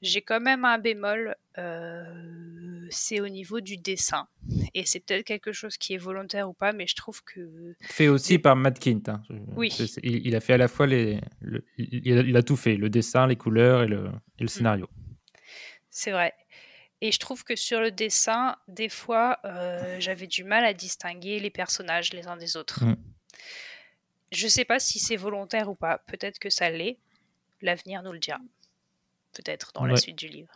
J'ai 0.02 0.22
quand 0.22 0.40
même 0.40 0.66
un 0.66 0.78
bémol, 0.78 1.36
euh, 1.60 2.88
c'est 2.90 3.20
au 3.20 3.28
niveau 3.30 3.60
du 3.62 3.78
dessin. 3.78 4.28
Et 4.74 4.86
c'est 4.86 5.00
peut-être 5.00 5.26
quelque 5.26 5.52
chose 5.52 5.78
qui 5.78 5.94
est 5.94 5.98
volontaire 5.98 6.50
ou 6.50 6.54
pas, 6.54 6.72
mais 6.74 6.88
je 6.88 6.96
trouve 6.96 7.24
que 7.24 7.76
Fait 7.82 8.08
aussi 8.08 8.40
par 8.40 8.56
Matt 8.56 8.80
Kint. 8.80 9.10
hein. 9.10 9.22
Oui. 9.56 9.70
il, 10.04 10.26
il 10.28 10.36
a 10.36 10.40
fait 10.40 10.54
à 10.54 10.58
la 10.58 10.68
fois 10.68 10.88
les. 10.88 11.20
le- 11.42 11.64
il, 11.78 12.18
a, 12.18 12.22
il 12.22 12.36
a 12.38 12.42
tout 12.44 12.56
fait 12.56 12.76
le 12.76 12.90
dessin, 12.90 13.28
les 13.28 13.36
couleurs 13.36 13.84
et 13.84 13.88
le, 13.88 14.00
Mm. 14.10 14.20
et 14.40 14.42
le 14.44 14.48
scénario. 14.48 14.90
c'est 15.90 16.12
vrai. 16.12 16.34
Et 17.02 17.12
je 17.14 17.20
trouve 17.20 17.44
que 17.46 17.56
sur 17.56 17.80
le 17.80 17.92
dessin, 17.92 18.58
des 18.68 18.90
fois, 18.90 19.40
euh, 19.46 19.98
j'avais 20.00 20.28
du 20.28 20.44
mal 20.44 20.66
à 20.66 20.74
distinguer 20.74 21.40
les 21.40 21.50
personnages 21.50 22.12
les 22.14 22.28
uns 22.28 22.36
des 22.38 22.58
autres. 22.58 22.84
Mm. 22.86 22.96
Je 24.32 24.48
sais 24.48 24.66
pas 24.66 24.80
si 24.80 25.00
c'est 25.00 25.16
volontaire 25.16 25.70
ou 25.70 25.76
pas. 25.76 26.00
Peut-être 26.08 26.40
que 26.40 26.50
ça 26.50 26.70
l'est. 26.70 26.98
L'avenir 27.62 28.04
nous 28.04 28.12
le 28.12 28.20
dira. 28.20 28.40
Peut-être 29.34 29.72
dans 29.74 29.86
la 29.86 29.96
suite 29.96 30.18
du 30.18 30.28
livre. 30.28 30.52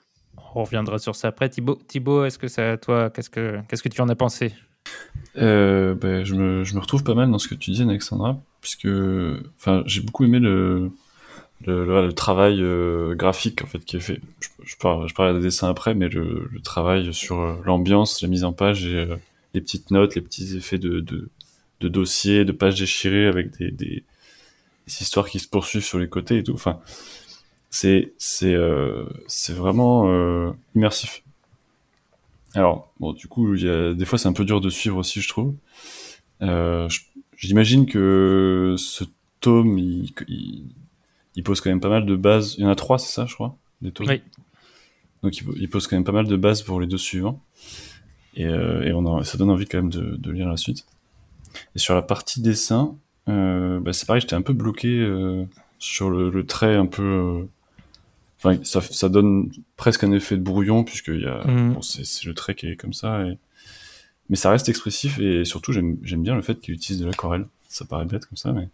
On 0.56 0.64
reviendra 0.64 1.00
sur 1.00 1.16
ça 1.16 1.30
après. 1.30 1.50
Thibaut, 1.50 1.80
Thibaut 1.88 2.26
est-ce 2.26 2.38
que 2.38 2.48
ça, 2.48 2.78
toi, 2.78 3.10
qu'est-ce 3.10 3.30
que, 3.30 3.60
qu'est-ce 3.68 3.84
que 3.84 3.90
tu 3.90 4.02
en 4.02 4.10
as 4.10 4.16
pensé? 4.16 4.54
Euh, 5.38 5.96
ben, 5.96 6.24
je, 6.24 6.36
me, 6.36 6.64
je 6.64 6.76
me 6.76 6.80
retrouve 6.80 7.04
pas 7.04 7.16
mal 7.16 7.32
dans 7.32 7.40
ce 7.40 7.48
que 7.48 7.56
tu 7.56 7.72
dis, 7.72 7.82
Alexandra, 7.82 8.40
puisque 8.62 8.88
j'ai 9.86 10.02
beaucoup 10.02 10.26
aimé 10.26 10.40
le, 10.40 10.92
le, 11.66 12.12
travail 12.12 12.62
euh, 12.62 13.16
graphique 13.16 13.64
en 13.64 13.68
fait, 13.68 13.84
qui 13.84 13.98
est 13.98 14.02
fait. 14.02 14.20
Je, 14.40 14.50
je, 14.64 14.76
parle, 14.78 15.08
je 15.08 15.14
parlerai 15.14 15.40
des 15.40 15.46
dessins 15.46 15.70
après, 15.70 15.96
mais 15.96 16.10
le, 16.10 16.50
travail 16.64 17.14
sur 17.14 17.40
euh, 17.40 17.56
l'ambiance, 17.66 18.22
la 18.22 18.28
mise 18.28 18.44
en 18.44 18.54
page 18.54 18.86
et 18.86 18.96
euh, 18.96 19.16
les 19.54 19.62
petites 19.62 19.92
notes, 19.92 20.16
les 20.16 20.22
petits 20.22 20.58
effets 20.58 20.78
de, 20.78 21.00
de, 21.00 21.30
de 21.80 21.88
dossiers, 21.88 22.46
de 22.46 22.52
pages 22.52 22.80
déchirées 22.80 23.28
avec 23.28 23.58
des, 23.58 23.72
des, 23.72 24.04
des 24.88 25.02
histoires 25.02 25.28
qui 25.30 25.40
se 25.40 25.48
poursuivent 25.48 25.84
sur 25.84 26.00
les 26.00 26.10
côtés 26.10 26.38
et 26.38 26.44
tout. 26.44 26.54
Enfin, 26.54 26.80
C'est 27.76 28.14
c'est 28.20 28.54
euh, 28.54 29.04
c'est 29.26 29.54
vraiment 29.54 30.04
euh, 30.08 30.52
immersif. 30.76 31.24
Alors 32.54 32.94
bon, 33.00 33.14
du 33.14 33.28
coup, 33.28 33.56
il 33.56 33.64
y 33.64 33.68
a 33.70 33.96
des 33.96 34.06
fois 34.06 34.20
c'est 34.20 34.28
un 34.28 34.34
peu 34.34 34.46
dur 34.46 34.62
de 34.62 34.70
suivre 34.70 34.98
aussi, 34.98 35.22
je 35.22 35.28
trouve. 35.28 35.56
Euh, 36.44 36.88
J'imagine 37.36 37.88
que 37.88 38.76
ce 38.78 39.04
tome, 39.42 39.80
il, 39.80 40.14
il, 40.28 40.66
il 41.36 41.44
pose 41.44 41.62
quand 41.62 41.72
même 41.72 41.80
pas 41.82 41.90
mal 41.90 42.06
de 42.06 42.16
bases. 42.16 42.54
Il 42.60 42.64
y 42.64 42.68
en 42.68 42.70
a 42.70 42.76
trois, 42.76 43.00
c'est 43.00 43.12
ça, 43.12 43.26
je 43.26 43.34
crois, 43.34 43.58
des 43.82 43.92
tomes. 43.92 44.08
Oui. 44.08 44.22
Donc 45.24 45.36
il, 45.40 45.44
il 45.58 45.68
pose 45.68 45.88
quand 45.88 45.96
même 45.96 46.04
pas 46.06 46.12
mal 46.12 46.28
de 46.28 46.36
bases 46.38 46.62
pour 46.62 46.80
les 46.80 46.86
deux 46.86 47.00
suivants. 47.00 47.42
Et, 48.36 48.44
et 48.44 48.94
on 48.94 49.18
a- 49.18 49.24
ça 49.24 49.40
donne 49.40 49.50
envie 49.50 49.66
quand 49.66 49.80
même 49.80 49.90
de, 49.90 50.16
de 50.16 50.32
lire 50.32 50.48
la 50.48 50.58
suite. 50.58 50.86
Et 51.76 51.80
sur 51.80 51.96
la 51.96 52.04
partie 52.04 52.40
dessin, 52.40 52.96
bah, 53.26 53.94
c'est 53.94 54.06
pareil, 54.06 54.22
j'étais 54.22 54.36
un 54.36 54.44
peu 54.44 54.54
bloqué 54.54 54.92
sur 55.80 56.12
le, 56.12 56.30
le 56.30 56.46
trait 56.46 56.76
un 56.76 56.86
peu. 56.86 57.48
Enfin, 58.44 58.60
ça, 58.64 58.82
ça 58.82 59.08
donne 59.10 59.52
presque 59.78 60.04
un 60.04 60.12
effet 60.12 60.36
de 60.36 60.42
brouillon, 60.42 60.84
puisque 60.84 61.12
bon, 61.12 61.82
c'est 61.82 62.26
le 62.26 62.34
trait 62.34 62.56
qui 62.56 62.68
est 62.68 62.76
comme 62.76 62.94
ça. 62.94 63.26
Et... 63.26 63.38
Mais 64.30 64.36
ça 64.36 64.50
reste 64.52 64.68
expressif, 64.70 65.20
et 65.20 65.46
surtout, 65.46 65.72
j'aime 65.74 65.96
bien 66.24 66.36
le 66.36 66.42
fait 66.42 66.60
qu'il 66.60 66.74
utilise 66.74 67.02
de 67.02 67.06
l'aquarelle. 67.06 67.46
Ça 67.70 67.86
paraît 67.86 68.06
bête 68.06 68.26
comme 68.26 68.38
ça, 68.38 68.52
mais. 68.52 68.68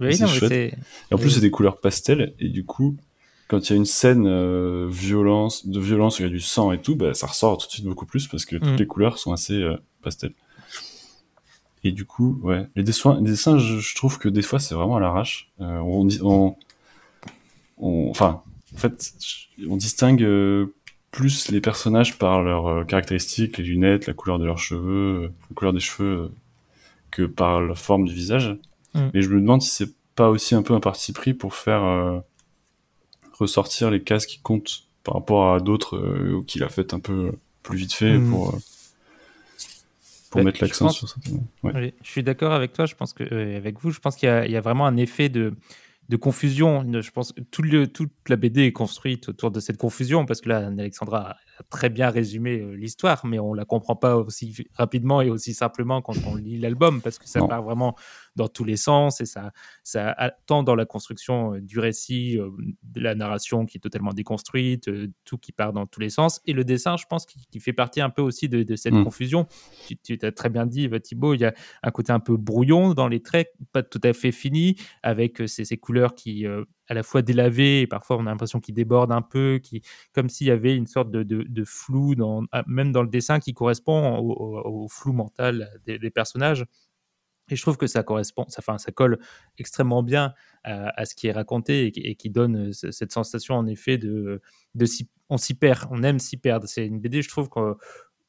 Oui, 0.00 0.14
C'est 0.16 0.22
non, 0.24 0.28
chouette. 0.30 0.52
Et 0.52 0.74
en 1.12 1.16
plus, 1.16 1.26
Oui. 1.26 1.32
c'est 1.32 1.40
des 1.40 1.50
couleurs 1.50 1.80
pastel, 1.80 2.34
et 2.38 2.48
du 2.48 2.64
coup, 2.64 2.96
quand 3.48 3.68
il 3.68 3.70
y 3.70 3.72
a 3.74 3.76
une 3.76 3.84
scène 3.84 4.26
euh, 4.26 4.88
violence, 4.90 5.66
de 5.66 5.78
violence, 5.80 6.18
où 6.18 6.22
il 6.22 6.26
y 6.26 6.28
a 6.28 6.32
du 6.32 6.40
sang 6.40 6.72
et 6.72 6.80
tout, 6.80 6.96
bah, 6.96 7.12
ça 7.12 7.26
ressort 7.26 7.58
tout 7.58 7.66
de 7.66 7.72
suite 7.72 7.84
beaucoup 7.84 8.06
plus 8.06 8.26
parce 8.26 8.44
que 8.46 8.56
toutes 8.56 8.68
Mm. 8.70 8.76
les 8.76 8.86
couleurs 8.86 9.18
sont 9.18 9.32
assez 9.32 9.54
euh, 9.62 9.76
pastel. 10.02 10.32
Et 11.84 11.92
du 11.92 12.06
coup, 12.06 12.38
ouais, 12.42 12.66
les 12.76 12.82
dessins, 12.82 13.16
les 13.20 13.30
dessins 13.30 13.58
je, 13.58 13.78
je 13.78 13.94
trouve 13.94 14.18
que 14.18 14.30
des 14.30 14.40
fois, 14.40 14.58
c'est 14.58 14.74
vraiment 14.74 14.96
à 14.96 15.00
l'arrache. 15.00 15.50
Euh, 15.60 15.76
on, 15.80 16.08
on, 16.22 16.56
on- 17.76 18.08
enfin, 18.10 18.42
en 18.74 18.78
fait, 18.78 19.12
on 19.68 19.76
distingue 19.76 20.22
euh, 20.22 20.74
plus 21.10 21.50
les 21.50 21.60
personnages 21.60 22.18
par 22.18 22.42
leurs 22.42 22.66
euh, 22.66 22.84
caractéristiques, 22.84 23.58
les 23.58 23.64
lunettes, 23.64 24.06
la 24.06 24.14
couleur 24.14 24.38
de 24.38 24.44
leurs 24.44 24.58
cheveux, 24.58 25.24
euh, 25.24 25.28
la 25.50 25.54
couleur 25.54 25.72
des 25.72 25.80
cheveux, 25.80 26.32
que 27.10 27.22
par 27.22 27.60
la 27.60 27.74
forme 27.74 28.04
du 28.06 28.14
visage. 28.14 28.56
Mm. 28.94 29.00
Mais 29.14 29.22
je 29.22 29.28
me 29.30 29.40
demande 29.40 29.62
si 29.62 29.70
c'est 29.70 29.92
pas 30.16 30.28
aussi 30.28 30.54
un 30.54 30.62
peu 30.62 30.74
un 30.74 30.80
parti 30.80 31.12
pris 31.12 31.34
pour 31.34 31.54
faire 31.54 31.82
euh, 31.84 32.18
ressortir 33.38 33.90
les 33.90 34.02
cases 34.02 34.26
qui 34.26 34.38
comptent 34.40 34.84
par 35.02 35.14
rapport 35.14 35.54
à 35.54 35.60
d'autres 35.60 35.96
euh, 35.96 36.42
qu'il 36.46 36.62
a 36.62 36.68
fait 36.68 36.94
un 36.94 37.00
peu 37.00 37.32
plus 37.62 37.78
vite 37.78 37.92
fait 37.92 38.18
Mm. 38.18 38.30
pour, 38.30 38.54
euh, 38.54 38.58
pour 40.30 40.38
Ouais, 40.40 40.44
mettre 40.44 40.62
l'accent 40.62 40.86
pense- 40.86 40.98
sur. 40.98 41.08
Ouais. 41.62 41.72
Oui, 41.74 41.94
je 42.02 42.10
suis 42.10 42.22
d'accord 42.22 42.52
avec 42.52 42.72
toi. 42.72 42.86
Je 42.86 42.94
pense 42.94 43.12
que 43.12 43.22
euh, 43.32 43.56
avec 43.56 43.78
vous, 43.80 43.90
je 43.90 44.00
pense 44.00 44.16
qu'il 44.16 44.28
y 44.28 44.56
a 44.56 44.60
vraiment 44.60 44.86
un 44.86 44.96
effet 44.96 45.28
de, 45.28 45.54
de 46.08 46.16
confusion. 46.16 46.84
Je 47.00 47.10
pense 47.10 47.32
que 47.32 47.40
tout 47.40 47.62
le, 47.62 47.86
toute 47.86 48.12
la 48.28 48.36
BD 48.36 48.62
est 48.66 48.72
construite 48.72 49.28
autour 49.30 49.50
de 49.50 49.60
cette 49.60 49.76
confusion 49.78 50.26
parce 50.26 50.40
que 50.40 50.48
là, 50.50 50.66
Alexandra 50.66 51.30
a 51.58 51.62
très 51.70 51.88
bien 51.88 52.10
résumé 52.10 52.60
euh, 52.60 52.74
l'histoire, 52.74 53.24
mais 53.24 53.38
on 53.38 53.54
la 53.54 53.64
comprend 53.64 53.96
pas 53.96 54.16
aussi 54.16 54.54
rapidement 54.74 55.22
et 55.22 55.30
aussi 55.30 55.54
simplement 55.54 56.02
quand 56.02 56.14
on 56.26 56.34
lit 56.36 56.58
l'album 56.58 57.00
parce 57.00 57.18
que 57.18 57.28
ça 57.28 57.40
Non. 57.40 57.48
part 57.48 57.62
vraiment 57.62 57.96
dans 58.36 58.48
tous 58.48 58.64
les 58.64 58.76
sens 58.76 59.20
et 59.20 59.26
ça, 59.26 59.52
ça 59.82 60.16
tant 60.46 60.62
dans 60.62 60.74
la 60.74 60.84
construction 60.86 61.54
euh, 61.54 61.60
du 61.60 61.78
récit, 61.78 62.38
euh, 62.38 62.50
de 62.82 63.00
la 63.00 63.14
narration 63.14 63.64
qui 63.66 63.78
est 63.78 63.80
totalement 63.80 64.12
déconstruite, 64.12 64.88
euh, 64.88 65.08
tout 65.24 65.38
qui 65.38 65.52
part 65.52 65.72
dans 65.72 65.86
tous 65.86 66.00
les 66.00 66.10
sens 66.10 66.40
et 66.44 66.52
le 66.52 66.64
dessin, 66.64 66.96
je 66.96 67.04
pense, 67.08 67.26
qui, 67.26 67.46
qui 67.50 67.60
fait 67.60 67.72
partie 67.72 68.00
un 68.00 68.10
peu 68.10 68.22
aussi 68.22 68.48
de, 68.48 68.62
de 68.62 68.76
cette 68.76 68.94
Mm. 68.94 69.04
confusion. 69.04 69.46
Tu, 69.86 69.96
tu 69.96 70.18
as 70.22 70.32
très 70.32 70.50
bien 70.50 70.66
dit, 70.66 70.88
Thibaut, 71.02 71.34
il 71.34 71.40
y 71.40 71.44
a 71.44 71.54
un 71.82 71.90
côté 71.90 72.12
un 72.12 72.20
peu 72.20 72.36
brouillon 72.36 72.94
dans 72.94 73.08
les 73.08 73.20
traits, 73.20 73.52
pas 73.72 73.82
tout 73.82 74.00
à 74.02 74.12
fait 74.12 74.32
fini, 74.32 74.76
avec 75.02 75.42
ces, 75.46 75.64
ces 75.64 75.76
couleurs 75.76 76.14
qui, 76.14 76.46
à 76.46 76.94
la 76.94 77.02
fois 77.02 77.22
délavées, 77.22 77.82
et 77.82 77.86
parfois 77.86 78.16
on 78.18 78.26
a 78.26 78.30
l'impression 78.30 78.60
qu'ils 78.60 78.74
débordent 78.74 79.12
un 79.12 79.22
peu, 79.22 79.58
qui, 79.62 79.82
comme 80.12 80.28
s'il 80.28 80.46
y 80.46 80.50
avait 80.50 80.74
une 80.76 80.86
sorte 80.86 81.10
de, 81.10 81.22
de- 81.22 81.44
de 81.48 81.64
flou, 81.64 82.14
dans, 82.14 82.42
ah, 82.52 82.64
même 82.66 82.92
dans 82.92 83.02
le 83.02 83.08
dessin, 83.08 83.38
qui 83.40 83.54
correspond 83.54 84.16
au, 84.18 84.32
au- 84.32 84.84
au 84.84 84.88
flou 84.88 85.12
mental 85.12 85.68
des, 85.86 85.98
des 85.98 86.10
personnages. 86.10 86.64
Et 87.50 87.56
je 87.56 87.62
trouve 87.62 87.76
que 87.76 87.86
ça 87.86 88.02
correspond, 88.02 88.44
ça, 88.48 88.56
enfin, 88.60 88.78
ça 88.78 88.90
colle 88.92 89.18
extrêmement 89.58 90.02
bien 90.02 90.32
à, 90.64 90.98
à 91.00 91.04
ce 91.04 91.14
qui 91.14 91.26
est 91.26 91.32
raconté 91.32 91.86
et, 91.86 92.14
qui- 92.16 92.30
donne 92.30 92.68
euh, 92.68 92.72
ce- 92.72 92.90
cette 92.90 93.12
sensation 93.12 93.54
en 93.56 93.66
effet 93.66 93.98
de, 93.98 94.40
s'y- 94.86 95.08
on 95.28 95.36
s'y 95.36 95.54
perd, 95.54 95.86
on 95.90 96.02
aime 96.02 96.18
s'y 96.18 96.36
perdre. 96.38 96.66
C'est 96.66 96.86
une 96.86 97.00
BD, 97.00 97.20
je 97.22 97.28
trouve 97.28 97.48
qu'en 97.50 97.74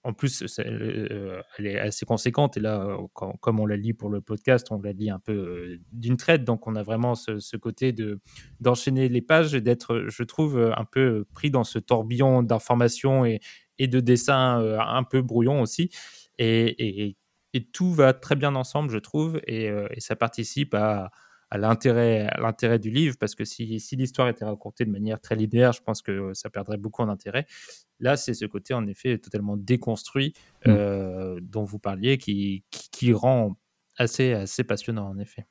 en 0.03 0.13
plus, 0.13 0.43
euh, 0.59 1.41
elle 1.57 1.65
est 1.65 1.79
assez 1.79 2.05
conséquente. 2.05 2.57
Et 2.57 2.59
là, 2.59 2.79
euh, 2.85 3.07
comme 3.41 3.59
on 3.59 3.65
la 3.65 3.75
lit 3.75 3.93
pour 3.93 4.09
le 4.09 4.21
podcast, 4.21 4.67
on 4.69 4.79
la 4.79 4.91
lit 4.91 5.09
un 5.09 5.17
peu 5.17 5.31
euh, 5.33 5.77
d'une 5.93 6.15
traite. 6.15 6.43
Donc, 6.43 6.67
on 6.67 6.75
a 6.75 6.83
vraiment 6.83 7.15
ce, 7.15 7.57
côté 7.57 7.91
de, 7.91 8.19
d'enchaîner 8.59 9.09
les 9.09 9.21
pages 9.23 9.55
et 9.55 9.61
d'être, 9.61 10.05
je 10.07 10.23
trouve, 10.23 10.59
euh, 10.59 10.71
un 10.77 10.85
peu 10.85 11.25
pris 11.33 11.49
dans 11.49 11.63
ce 11.63 11.79
tourbillon 11.79 12.43
d'informations 12.43 13.25
et, 13.25 13.39
de 13.79 13.99
dessins 13.99 14.61
euh, 14.61 14.77
un 14.79 15.03
peu 15.03 15.23
brouillon 15.23 15.59
aussi. 15.61 15.89
Et- 16.37 17.15
et 17.55 17.63
tout 17.65 17.93
va 17.93 18.13
très 18.13 18.35
bien 18.35 18.53
ensemble, 18.55 18.89
je 18.91 18.97
trouve. 18.99 19.39
Et, 19.47 19.69
euh, 19.69 19.87
et 19.91 19.99
ça 20.01 20.15
participe 20.15 20.73
à, 20.73 21.09
à 21.49 21.57
l'intérêt, 21.57 22.79
du 22.79 22.89
livre. 22.91 23.15
Parce 23.19 23.35
que 23.35 23.45
si, 23.45 23.79
si 23.79 23.95
l'histoire 23.95 24.27
était 24.27 24.45
racontée 24.45 24.83
de 24.85 24.91
manière 24.91 25.19
très 25.21 25.35
linéaire, 25.35 25.71
je 25.71 25.81
pense 25.81 26.01
que 26.01 26.33
ça 26.33 26.49
perdrait 26.49 26.77
beaucoup 26.77 27.01
en 27.01 27.09
intérêt. 27.09 27.45
Là, 27.99 28.17
c'est 28.17 28.33
ce 28.33 28.45
côté, 28.45 28.73
en 28.73 28.85
effet, 28.87 29.17
totalement 29.17 29.57
déconstruit 29.57 30.33
Mm. 30.65 30.69
euh, 30.71 31.39
dont 31.41 31.63
vous 31.63 31.79
parliez 31.79 32.17
qui, 32.17 32.63
qui, 32.71 32.89
qui 32.91 33.13
rend 33.13 33.55
assez, 33.97 34.33
assez 34.33 34.63
passionnant, 34.63 35.07
en 35.07 35.17
effet. 35.19 35.45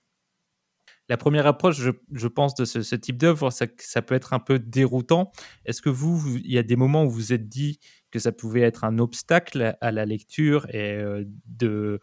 La 1.09 1.16
première 1.18 1.46
approche, 1.46 1.76
je, 1.80 1.90
je 2.12 2.28
pense, 2.28 2.55
de 2.55 2.64
ce, 2.64 2.82
ce 2.82 2.96
type 2.96 3.18
d'œuvre, 3.18 3.50
ça, 3.50 3.66
ça 3.78 4.00
peut 4.02 4.14
être 4.14 4.32
un 4.32 4.38
peu 4.38 4.59
déroutant. 4.59 5.32
Est-ce 5.66 5.82
que 5.82 5.90
vous, 5.90 6.16
vous- 6.16 6.38
il 6.38 6.50
y 6.50 6.59
a 6.59 6.62
des 6.62 6.76
moments 6.76 7.05
où 7.05 7.11
vous 7.11 7.16
vous 7.16 7.32
êtes 7.34 7.46
dit 7.48 7.78
que 8.14 8.20
ça 8.20 8.30
pouvait 8.30 8.60
être 8.60 8.84
un 8.84 9.00
obstacle 9.00 9.76
à 9.80 9.90
la 9.90 10.06
lecture 10.06 10.66
et 10.72 10.92
euh, 10.92 11.24
de. 11.46 11.98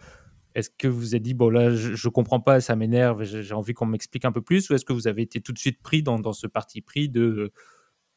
Est-ce 0.56 0.70
que 0.70 0.90
vous 0.90 1.16
êtes 1.16 1.22
dit, 1.22 1.34
bon 1.34 1.50
là, 1.50 1.74
je, 1.74 2.10
comprends 2.10 2.42
pas, 2.42 2.60
ça 2.60 2.76
m'énerve, 2.76 3.24
j'ai 3.24 3.54
envie 3.54 3.74
qu'on 3.74 3.86
m'explique 3.86 4.26
un 4.26 4.34
peu 4.34 4.42
plus, 4.42 4.70
ou 4.70 4.74
est-ce 4.74 4.84
que 4.84 4.92
vous 4.92 5.08
avez 5.08 5.22
été 5.22 5.40
tout 5.40 5.54
de 5.54 5.58
suite 5.58 5.82
pris 5.82 6.04
dans, 6.04 6.20
dans 6.20 6.34
ce 6.34 6.46
parti 6.46 6.82
pris 6.82 7.08
de, 7.08 7.54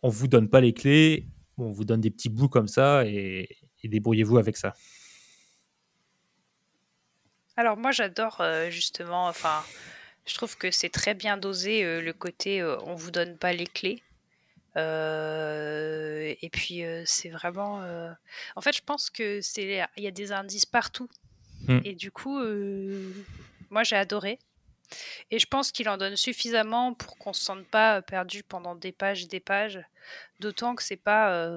on 0.02 0.08
vous 0.08 0.26
donne 0.26 0.50
pas 0.50 0.60
les 0.60 0.72
clés, 0.72 1.28
on 1.56 1.70
vous 1.70 1.84
donne 1.84 2.00
des 2.00 2.10
petits 2.10 2.28
bouts 2.28 2.48
comme 2.48 2.66
ça 2.66 3.06
et, 3.06 3.48
débrouillez-vous 3.84 4.38
avec 4.38 4.56
ça? 4.56 4.74
Alors 7.56 7.76
moi 7.76 7.92
j'adore 7.92 8.40
euh, 8.40 8.68
justement, 8.70 9.28
enfin 9.28 9.62
je 10.26 10.34
trouve 10.34 10.58
que 10.58 10.72
c'est 10.72 10.88
très 10.88 11.14
bien 11.14 11.36
dosé 11.36 11.84
euh, 11.84 12.00
le 12.00 12.12
côté 12.12 12.64
on 12.64 12.96
vous 12.96 13.12
donne 13.12 13.38
pas 13.38 13.52
les 13.52 13.68
clés. 13.68 14.02
Euh, 14.76 16.34
et 16.40 16.50
puis 16.50 16.84
euh, 16.84 17.02
c'est 17.06 17.28
vraiment, 17.28 17.82
euh, 17.82 18.10
en 18.56 18.60
fait 18.60 18.76
je 18.76 18.82
pense 18.82 19.08
que 19.08 19.40
c'est, 19.40 19.86
il 19.96 20.02
y 20.02 20.06
a 20.06 20.10
des 20.10 20.32
indices 20.32 20.66
partout. 20.66 21.08
Mm. 21.68 21.80
Et 21.84 21.94
du 21.94 22.10
coup, 22.10 22.40
moi 23.70 23.82
j'ai 23.82 23.96
adoré. 23.96 24.38
Et 25.30 25.38
je 25.38 25.46
pense 25.46 25.72
qu'il 25.72 25.88
en 25.88 25.96
donne 25.96 26.16
suffisamment 26.16 26.92
pour 26.92 27.16
qu'on 27.16 27.32
se 27.32 27.42
sente 27.42 27.66
pas 27.66 28.02
perdu 28.02 28.42
pendant 28.42 28.74
des 28.74 28.92
pages 28.92 29.24
et 29.24 29.26
des 29.26 29.40
pages. 29.40 29.80
D'autant 30.40 30.74
que 30.74 30.82
c'est 30.82 30.98
pas. 30.98 31.48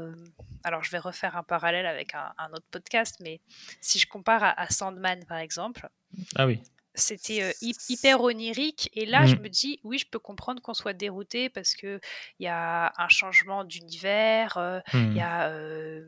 Alors, 0.63 0.83
je 0.83 0.89
vais 0.91 0.97
refaire 0.97 1.35
un 1.35 1.43
parallèle 1.43 1.85
avec 1.85 2.15
un, 2.15 2.33
un 2.37 2.49
autre 2.51 2.65
podcast, 2.71 3.17
mais 3.19 3.41
si 3.81 3.99
je 3.99 4.07
compare 4.07 4.43
à, 4.43 4.59
à 4.59 4.69
Sandman, 4.69 5.25
par 5.25 5.37
exemple, 5.39 5.89
Ah 6.35 6.47
oui. 6.47 6.61
C'était 6.97 7.43
euh, 7.43 7.51
hy- 7.61 7.75
hyper 7.89 8.21
onirique. 8.21 8.89
Et 8.93 9.05
là, 9.05 9.25
je 9.25 9.35
Mm. 9.37 9.41
me 9.41 9.49
dis, 9.49 9.79
oui, 9.83 9.97
je 9.99 10.07
peux 10.09 10.19
comprendre 10.19 10.61
qu'on 10.61 10.73
soit 10.73 10.93
dérouté 10.93 11.49
parce 11.49 11.73
qu'il 11.75 11.99
y 12.39 12.47
a 12.47 12.93
un 12.97 13.07
changement 13.09 13.63
d'univers, 13.63 14.57
euh, 14.57 14.79
il 15.13 15.17
y 15.17 15.21
a 15.21 15.49
euh, 15.49 16.05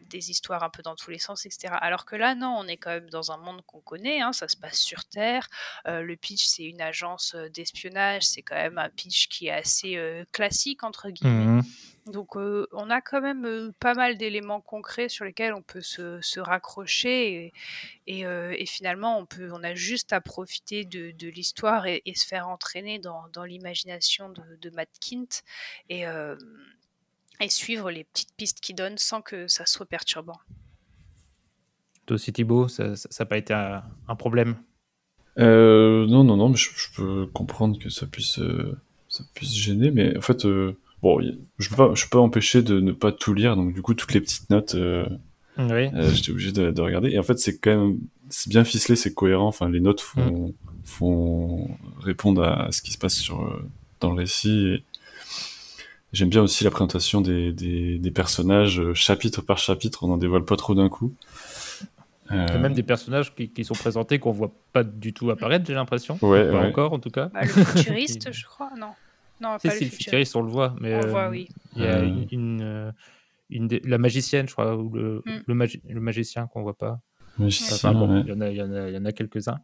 des 0.00 0.30
histoires 0.30 0.62
un 0.64 0.70
peu 0.70 0.82
dans 0.82 0.96
tous 0.96 1.10
les 1.10 1.18
sens, 1.18 1.44
etc. 1.46 1.76
Alors 1.76 2.04
que 2.06 2.16
là, 2.16 2.34
non, 2.34 2.56
on 2.58 2.66
est 2.66 2.76
quand 2.78 2.90
même 2.90 3.10
dans 3.10 3.30
un 3.32 3.36
monde 3.36 3.62
qu'on 3.66 3.80
connaît, 3.80 4.20
hein, 4.20 4.32
ça 4.32 4.48
se 4.48 4.56
passe 4.56 4.78
sur 4.80 5.04
Terre. 5.04 5.46
Le 5.86 6.14
pitch, 6.16 6.44
c'est 6.46 6.64
une 6.64 6.80
agence 6.80 7.36
d'espionnage, 7.54 8.22
c'est 8.24 8.42
quand 8.42 8.56
même 8.56 8.78
un 8.78 8.88
pitch 8.90 9.28
qui 9.28 9.46
est 9.48 9.52
assez 9.52 9.96
classique, 10.32 10.82
entre 10.82 11.10
guillemets. 11.10 11.52
Mhm. 11.52 11.62
Donc, 12.10 12.36
euh, 12.36 12.66
on 12.72 12.90
a 12.90 13.00
quand 13.00 13.20
même 13.20 13.46
euh, 13.46 13.72
pas 13.80 13.94
mal 13.94 14.18
d'éléments 14.18 14.60
concrets 14.60 15.08
sur 15.08 15.24
lesquels 15.24 15.54
on 15.54 15.62
peut 15.62 15.80
se, 15.80 16.20
se 16.20 16.40
raccrocher. 16.40 17.32
Et, 17.32 17.52
et, 18.06 18.26
euh, 18.26 18.54
et 18.58 18.66
finalement, 18.66 19.18
on, 19.18 19.26
peut, 19.26 19.50
on 19.52 19.62
a 19.62 19.74
juste 19.74 20.12
à 20.12 20.20
profiter 20.20 20.84
de, 20.84 21.12
de 21.12 21.28
l'histoire 21.28 21.86
et, 21.86 22.02
et 22.04 22.14
se 22.14 22.26
faire 22.26 22.48
entraîner 22.48 22.98
dans, 22.98 23.28
dans 23.32 23.44
l'imagination 23.44 24.28
de, 24.28 24.42
de 24.60 24.70
Matt 24.70 24.90
Kint 25.00 25.42
et, 25.88 26.06
euh, 26.06 26.36
et 27.40 27.48
suivre 27.48 27.90
les 27.90 28.04
petites 28.04 28.34
pistes 28.36 28.60
qu'il 28.60 28.76
donne 28.76 28.98
sans 28.98 29.22
que 29.22 29.48
ça 29.48 29.64
soit 29.64 29.86
perturbant. 29.86 30.38
Toi 32.06 32.16
aussi, 32.16 32.32
Thibaut, 32.32 32.68
ça 32.68 32.94
n'a 33.18 33.26
pas 33.26 33.38
été 33.38 33.54
un, 33.54 33.84
un 34.08 34.16
problème? 34.16 34.56
Euh, 35.38 36.06
non, 36.06 36.24
non, 36.24 36.36
non, 36.36 36.48
mais 36.48 36.56
je, 36.56 36.70
je 36.74 36.92
peux 36.96 37.26
comprendre 37.28 37.78
que 37.78 37.88
ça 37.88 38.06
puisse, 38.06 38.40
euh, 38.40 38.76
ça 39.08 39.22
puisse 39.32 39.54
gêner, 39.54 39.92
mais 39.92 40.16
en 40.18 40.20
fait, 40.20 40.44
euh, 40.44 40.76
bon, 41.02 41.20
je 41.58 41.68
peux 41.68 41.76
pas, 41.76 41.90
je 41.94 42.04
peux 42.04 42.10
pas 42.10 42.18
empêcher 42.20 42.62
de 42.62 42.80
ne 42.80 42.92
pas 42.92 43.12
tout 43.12 43.34
lire, 43.34 43.56
donc 43.56 43.72
du 43.74 43.82
coup, 43.82 43.94
toutes 43.94 44.12
les 44.14 44.20
petites 44.20 44.50
notes, 44.50 44.74
euh, 44.74 45.06
Oui. 45.58 45.88
euh, 45.94 46.10
j'étais 46.12 46.30
obligé 46.30 46.52
de, 46.52 46.70
de 46.70 46.80
regarder. 46.82 47.10
Et 47.10 47.18
en 47.18 47.22
fait, 47.22 47.38
c'est 47.38 47.58
quand 47.58 47.70
même, 47.70 47.98
c'est 48.28 48.48
bien 48.50 48.64
ficelé, 48.64 48.96
c'est 48.96 49.14
cohérent. 49.14 49.46
Enfin, 49.48 49.68
les 49.68 49.80
notes 49.80 50.00
font, 50.00 50.54
font 50.84 51.68
répondre 52.00 52.42
à, 52.44 52.70
ce 52.72 52.82
qui 52.82 52.92
se 52.92 52.98
passe 52.98 53.14
sur, 53.16 53.42
euh, 53.42 53.62
dans 54.00 54.10
le 54.10 54.16
récit. 54.16 54.66
Et, 54.68 54.84
J'aime 56.12 56.28
bien 56.28 56.42
aussi 56.42 56.64
la 56.64 56.70
présentation 56.72 57.20
des, 57.20 57.52
des, 57.52 57.96
des 57.98 58.10
personnages 58.10 58.80
euh, 58.80 58.94
chapitre 58.94 59.42
par 59.42 59.58
chapitre, 59.58 60.02
on 60.02 60.08
n'en 60.08 60.16
dévoile 60.16 60.44
pas 60.44 60.56
trop 60.56 60.74
d'un 60.74 60.88
coup. 60.88 61.14
Il 62.30 62.36
y 62.36 62.40
a 62.40 62.50
Euh, 62.50 62.58
même 62.60 62.72
des 62.72 62.82
personnages 62.82 63.32
qui, 63.32 63.48
qui 63.48 63.64
sont 63.64 63.74
présentés 63.74 64.18
qu'on 64.18 64.32
voit 64.32 64.52
pas 64.72 64.82
du 64.82 65.12
tout 65.12 65.30
apparaître, 65.30 65.64
j'ai 65.68 65.74
l'impression. 65.74 66.18
Ouais, 66.22 66.50
pas 66.50 66.62
ouais. 66.62 66.66
encore, 66.66 66.92
en 66.92 66.98
tout 66.98 67.10
cas. 67.10 67.30
Bah, 67.32 67.42
le 67.42 67.48
futuriste, 67.48 68.32
je 68.32 68.44
crois. 68.44 68.70
Non. 68.76 68.88
Non, 69.40 69.56
Si, 69.58 69.68
pas 69.68 69.74
si, 69.74 69.80
le 69.80 69.86
le 69.86 69.90
futuriste. 69.90 70.04
futuriste, 70.04 70.36
on 70.36 70.42
le 70.42 70.50
voit. 70.50 70.76
Mais, 70.80 70.94
On 70.94 71.00
le 71.02 71.10
voit, 71.10 71.26
euh, 71.26 71.30
oui. 71.30 71.48
Il 71.76 71.82
y 71.82 71.86
a 71.86 71.98
Euh. 71.98 72.04
une, 72.04 72.26
une, 72.30 72.62
euh, 72.62 72.92
des- 73.50 73.80
la 73.84 73.98
magicienne, 73.98 74.46
je 74.48 74.52
crois, 74.52 74.76
ou 74.76 74.90
le, 74.94 75.22
Mm. 75.26 75.38
le, 75.46 75.54
magi- 75.54 75.82
le 75.88 76.00
magicien 76.00 76.46
qu'on 76.46 76.62
voit 76.62 76.76
pas. 76.78 77.00
magicien, 77.38 77.74
Enfin, 77.76 77.92
bon, 77.92 78.12
ouais. 78.16 78.20
il 78.20 78.28
y 78.28 78.32
en 78.32 78.40
a, 78.40 78.50
il 78.50 78.56
y 78.56 78.62
en 78.62 78.72
a, 78.72 78.88
il 78.88 78.94
y 78.94 78.98
en 78.98 79.04
a 79.06 79.12
quelques-uns. 79.12 79.58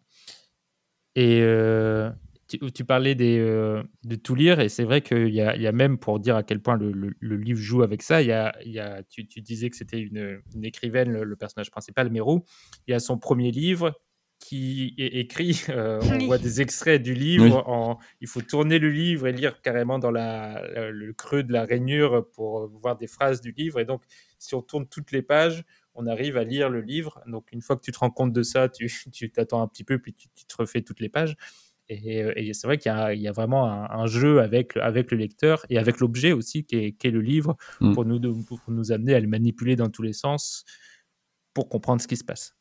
Et 1.14 1.40
euh, 1.42 2.10
tu, 2.48 2.58
tu 2.72 2.84
parlais 2.84 3.14
des, 3.14 3.38
euh, 3.38 3.82
de 4.04 4.16
tout 4.16 4.34
lire, 4.34 4.60
et 4.60 4.68
c'est 4.68 4.84
vrai 4.84 5.00
qu'il 5.02 5.28
y 5.34 5.40
a, 5.40 5.56
il 5.56 5.62
y 5.62 5.66
a 5.66 5.72
même, 5.72 5.98
pour 5.98 6.20
dire 6.20 6.36
à 6.36 6.42
quel 6.42 6.60
point 6.60 6.76
le, 6.76 6.92
le- 6.92 7.14
le 7.18 7.36
livre 7.36 7.60
joue 7.60 7.82
avec 7.82 8.02
ça, 8.02 8.22
il 8.22 8.28
y 8.28 8.32
a, 8.32 8.54
il 8.64 8.72
y 8.72 8.78
a, 8.78 9.02
tu, 9.02 9.26
tu 9.26 9.40
disais 9.40 9.68
que 9.70 9.76
c'était 9.76 9.98
une, 10.00 10.40
une 10.54 10.64
écrivaine, 10.64 11.10
le, 11.12 11.24
le 11.24 11.36
personnage 11.36 11.70
principal, 11.70 12.10
Mérou. 12.10 12.44
Il 12.86 12.92
y 12.92 12.94
a 12.94 13.00
son 13.00 13.18
premier 13.18 13.50
livre 13.50 13.92
qui 14.38 14.94
est 14.98 15.18
écrit, 15.18 15.62
euh, 15.70 15.98
on 16.02 16.18
Oui. 16.18 16.26
voit 16.26 16.38
des 16.38 16.60
extraits 16.60 17.02
du 17.02 17.14
livre, 17.14 17.44
Oui. 17.44 17.62
en, 17.66 17.98
il 18.20 18.28
faut 18.28 18.42
tourner 18.42 18.78
le 18.78 18.90
livre 18.90 19.26
et 19.26 19.32
lire 19.32 19.60
carrément 19.62 19.98
dans 19.98 20.10
la, 20.10 20.90
le 20.90 21.12
creux 21.14 21.42
de 21.42 21.52
la 21.52 21.64
rainure 21.64 22.28
pour 22.32 22.68
voir 22.68 22.96
des 22.96 23.06
phrases 23.06 23.40
du 23.40 23.52
livre. 23.52 23.80
Et 23.80 23.84
donc, 23.84 24.02
si 24.38 24.54
on 24.54 24.62
tourne 24.62 24.86
toutes 24.86 25.10
les 25.12 25.22
pages, 25.22 25.64
on 25.94 26.06
arrive 26.06 26.36
à 26.36 26.44
lire 26.44 26.68
le 26.68 26.82
livre. 26.82 27.20
Donc, 27.26 27.50
une 27.52 27.62
fois 27.62 27.76
que 27.76 27.80
tu 27.80 27.90
te 27.92 27.98
rends 27.98 28.10
compte 28.10 28.32
de 28.34 28.42
ça, 28.42 28.68
tu 29.12 29.30
t'attends 29.32 29.62
un 29.62 29.68
petit 29.68 29.84
peu, 29.84 29.98
puis 29.98 30.12
tu, 30.12 30.28
tu 30.34 30.44
te 30.44 30.54
refais 30.58 30.82
toutes 30.82 31.00
les 31.00 31.08
pages. 31.08 31.34
Et, 31.88 32.22
euh, 32.24 32.32
et 32.36 32.52
c'est 32.52 32.66
vrai 32.66 32.78
qu'il 32.78 32.90
y, 32.90 32.94
a- 32.94 33.14
il 33.14 33.20
y 33.22 33.28
a 33.28 33.32
vraiment 33.32 33.64
un, 33.70 33.88
un 33.88 34.06
jeu 34.06 34.40
avec, 34.40 34.74
le- 34.74 34.82
avec 34.82 35.10
le 35.12 35.16
lecteur 35.16 35.64
et 35.70 35.78
avec 35.78 36.00
l'objet 36.00 36.32
aussi, 36.32 36.64
qui 36.64 36.94
est, 37.00 37.10
le 37.10 37.20
livre, 37.20 37.56
Mm. 37.80 37.94
pour, 37.94 38.04
nous, 38.04 38.18
de- 38.18 38.32
pour 38.46 38.60
nous 38.68 38.92
amener 38.92 39.14
à 39.14 39.20
le 39.20 39.28
manipuler 39.28 39.76
dans 39.76 39.88
tous 39.88 40.02
les 40.02 40.12
sens 40.12 40.64
pour 41.54 41.68
comprendre 41.68 42.02
ce 42.02 42.08
qui 42.08 42.16
se 42.16 42.24
passe. 42.24 42.54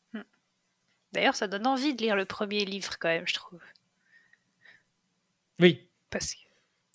D'ailleurs, 1.12 1.36
ça 1.36 1.46
donne 1.48 1.66
envie 1.66 1.94
de 1.94 2.02
lire 2.02 2.16
le 2.16 2.24
premier 2.24 2.64
livre, 2.64 2.98
quand 2.98 3.08
même, 3.08 3.26
je 3.26 3.34
trouve. 3.34 3.60
Oui, 5.60 5.88
Parce 6.10 6.34
que... 6.34 6.40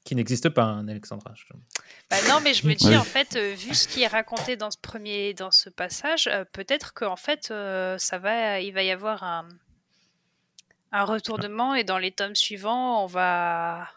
qui 0.03 0.15
n'existe 0.15 0.49
pas, 0.49 0.63
hein, 0.63 0.87
Alexandra. 0.87 1.33
Je- 1.35 1.45
Bah 2.09 2.17
non, 2.29 2.39
mais 2.41 2.53
je 2.53 2.67
me 2.67 2.73
dis, 2.75 2.89
Oui. 2.89 2.97
en 2.97 3.03
fait, 3.03 3.35
euh, 3.35 3.53
vu 3.55 3.73
ce 3.73 3.87
qui 3.87 4.03
est 4.03 4.07
raconté 4.07 4.55
dans 4.57 4.69
ce 4.71 4.77
premier, 4.77 5.33
dans 5.33 5.51
ce 5.51 5.69
passage, 5.69 6.27
euh, 6.27 6.43
peut-être 6.51 6.93
qu'en 6.93 7.15
fait, 7.15 7.49
euh, 7.51 7.97
ça 7.97 8.19
va, 8.19 8.59
il 8.61 8.73
va 8.73 8.83
y 8.83 8.91
avoir 8.91 9.23
un, 9.23 9.47
un 10.91 11.03
retournement 11.05 11.73
et 11.73 11.83
dans 11.83 11.97
les 11.97 12.11
tomes 12.11 12.35
suivants, 12.35 13.03
on 13.03 13.07
va, 13.07 13.89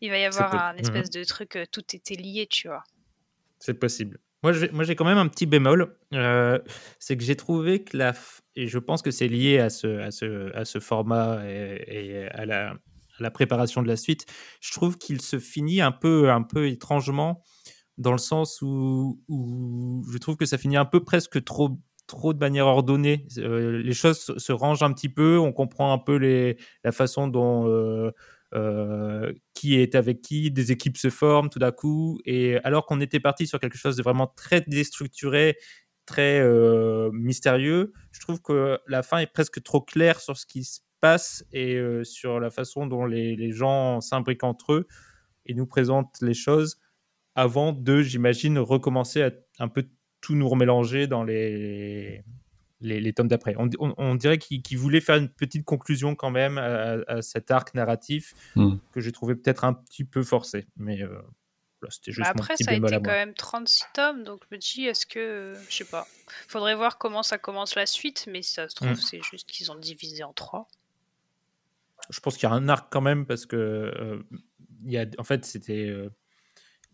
il 0.00 0.10
va 0.10 0.18
y 0.18 0.24
avoir 0.24 0.54
un 0.54 0.76
espèce 0.76 1.10
de 1.10 1.22
truc, 1.24 1.56
euh, 1.56 1.66
tout 1.70 1.84
était 1.94 2.14
lié, 2.14 2.46
tu 2.46 2.68
vois. 2.68 2.84
C'est 3.58 3.74
possible. 3.74 4.18
Moi, 4.44 4.84
j'ai, 4.84 4.94
quand 4.94 5.06
même 5.06 5.16
un 5.16 5.26
petit 5.26 5.46
bémol. 5.46 5.96
euh, 6.12 6.58
c'est 6.98 7.16
que 7.16 7.24
j'ai 7.24 7.34
trouvé 7.34 7.82
que 7.82 7.96
la. 7.96 8.12
Et 8.56 8.66
je 8.66 8.78
pense 8.78 9.00
que 9.00 9.10
c'est 9.10 9.26
lié 9.26 9.58
à 9.58 9.70
ce, 9.70 10.00
à 10.00 10.10
ce, 10.10 10.54
à 10.54 10.66
ce 10.66 10.80
format 10.80 11.40
et, 11.48 12.28
à, 12.30 12.44
la, 12.44 13.30
préparation 13.30 13.82
de 13.82 13.88
la 13.88 13.96
suite. 13.96 14.26
Je 14.60 14.72
trouve 14.72 14.98
qu'il 14.98 15.22
se 15.22 15.38
finit 15.38 15.80
un 15.80 15.92
peu, 15.92 16.30
un 16.30 16.42
peu 16.42 16.68
étrangement, 16.68 17.42
dans 17.96 18.12
le 18.12 18.18
sens 18.18 18.60
où, 18.60 19.18
où 19.28 20.04
je 20.12 20.18
trouve 20.18 20.36
que 20.36 20.46
ça 20.46 20.58
finit 20.58 20.76
un 20.76 20.84
peu 20.84 21.02
presque 21.02 21.42
trop 21.42 21.78
trop 22.06 22.34
de 22.34 22.38
manière 22.38 22.66
ordonnée. 22.66 23.26
Euh, 23.38 23.82
les 23.82 23.94
choses 23.94 24.36
se, 24.36 24.52
rangent 24.52 24.82
un 24.82 24.92
petit 24.92 25.08
peu, 25.08 25.38
on 25.38 25.52
comprend 25.52 25.92
un 25.92 25.98
peu 25.98 26.16
les, 26.16 26.58
la 26.84 26.92
façon 26.92 27.28
dont 27.28 27.66
euh, 27.66 28.10
qui 29.54 29.76
est 29.80 29.94
avec 29.94 30.22
qui, 30.22 30.50
des 30.50 30.72
équipes 30.72 30.96
se 30.96 31.10
forment 31.10 31.48
tout 31.48 31.58
d'un 31.58 31.72
coup. 31.72 32.20
Et 32.24 32.58
alors 32.64 32.86
qu'on 32.86 33.00
était 33.00 33.20
parti 33.20 33.46
sur 33.46 33.58
quelque 33.58 33.78
chose 33.78 33.96
de 33.96 34.02
vraiment 34.02 34.26
très 34.26 34.60
déstructuré, 34.60 35.56
très 36.06 36.40
euh, 36.40 37.10
mystérieux, 37.12 37.92
je 38.12 38.20
trouve 38.20 38.40
que 38.40 38.78
la 38.86 39.02
fin 39.02 39.18
est 39.18 39.32
presque 39.32 39.62
trop 39.62 39.80
claire 39.80 40.20
sur 40.20 40.36
ce 40.36 40.46
qui 40.46 40.64
se 40.64 40.80
passe 41.00 41.44
et 41.52 41.74
euh, 41.74 42.04
sur 42.04 42.40
la 42.40 42.50
façon 42.50 42.86
dont 42.86 43.06
les 43.06 43.52
gens 43.52 44.00
s'imbriquent 44.00 44.44
entre 44.44 44.72
eux 44.72 44.86
et 45.46 45.54
nous 45.54 45.66
présentent 45.66 46.16
les 46.20 46.34
choses 46.34 46.78
avant 47.34 47.72
de, 47.72 48.00
j'imagine, 48.02 48.58
recommencer 48.58 49.22
à 49.22 49.30
un 49.58 49.68
peu 49.68 49.88
tout 50.20 50.34
nous 50.34 50.48
remélanger 50.48 51.06
dans 51.06 51.24
les, 51.24 52.24
les, 52.84 53.00
les 53.00 53.12
tomes 53.12 53.28
d'après. 53.28 53.54
On, 53.58 53.68
on- 53.80 53.94
on 53.98 54.14
dirait 54.14 54.38
qu'il 54.38 54.62
qu'il 54.62 54.78
voulait 54.78 55.00
faire 55.00 55.16
une 55.16 55.28
petite 55.28 55.64
conclusion 55.64 56.14
quand 56.14 56.30
même 56.30 56.58
à, 56.58 56.98
à 57.08 57.22
cet 57.22 57.50
arc 57.50 57.74
narratif 57.74 58.34
Hmm. 58.54 58.76
que 58.92 59.00
j'ai 59.00 59.10
trouvé 59.12 59.34
peut-être 59.34 59.64
un 59.64 59.72
petit 59.74 60.04
peu 60.04 60.22
forcé. 60.22 60.66
Mais 60.76 61.02
euh, 61.02 61.08
voilà, 61.80 61.90
c'était 61.90 62.12
juste 62.12 62.26
Bah 62.28 62.32
mon 62.36 62.42
après, 62.42 62.54
petit 62.54 62.64
ça 62.64 62.70
a 62.70 62.74
été 62.74 62.86
quand 62.96 63.02
moi. 63.02 63.12
même 63.14 63.34
36 63.34 63.84
tomes, 63.94 64.22
donc 64.24 64.42
je 64.50 64.54
me 64.54 64.60
dis, 64.60 64.84
est-ce 64.86 65.04
que, 65.06 65.18
euh, 65.18 65.54
je 65.68 65.76
sais 65.76 65.84
pas, 65.84 66.06
faudrait 66.48 66.74
voir 66.76 66.98
comment 66.98 67.22
ça 67.22 67.36
commence 67.38 67.74
la 67.74 67.86
suite, 67.86 68.26
mais 68.30 68.42
ça 68.42 68.68
se 68.68 68.74
trouve, 68.76 68.90
Mm. 68.92 68.96
c'est 68.96 69.22
juste 69.22 69.48
qu'ils 69.50 69.70
ont 69.72 69.76
divisé 69.78 70.22
en 70.22 70.32
trois. 70.32 70.68
Je 72.10 72.20
pense 72.20 72.36
qu'il 72.36 72.48
y 72.48 72.52
a 72.52 72.54
un 72.54 72.68
arc 72.68 72.88
quand 72.92 73.00
même 73.00 73.24
parce 73.26 73.46
que 73.46 73.56
euh, 73.56 74.22
il 74.84 74.92
y 74.92 74.98
a, 74.98 75.06
en 75.18 75.24
fait, 75.24 75.44
c'était. 75.44 75.88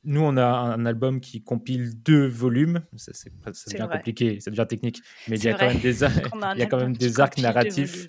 Nous, 0.05 0.20
on 0.20 0.36
a 0.36 0.46
un 0.46 0.86
album 0.86 1.20
qui 1.20 1.42
compile 1.42 2.01
deux 2.03 2.26
volumes. 2.26 2.82
Ça, 2.96 3.12
c'est- 3.14 3.32
ça 3.53 3.70
devient 3.70 3.88
compliqué, 3.90 4.40
ça 4.40 4.51
devient 4.51 4.66
technique. 4.68 5.03
Mais 5.28 5.38
il 5.38 5.44
y 5.44 5.48
a 5.48 5.55
quand 5.59 5.66
même 5.66 5.80
des, 5.80 6.03
ar- 6.05 6.22
qu'on 6.30 6.42
a 6.42 6.48
un 6.48 6.55
il 6.55 6.61
y 6.61 6.62
a 6.62 6.66
quand 6.66 6.76
album 6.78 6.90
même 6.92 6.98
qui 6.98 7.07
des 7.07 7.20
arcs 7.20 7.38
narratifs. 7.38 8.07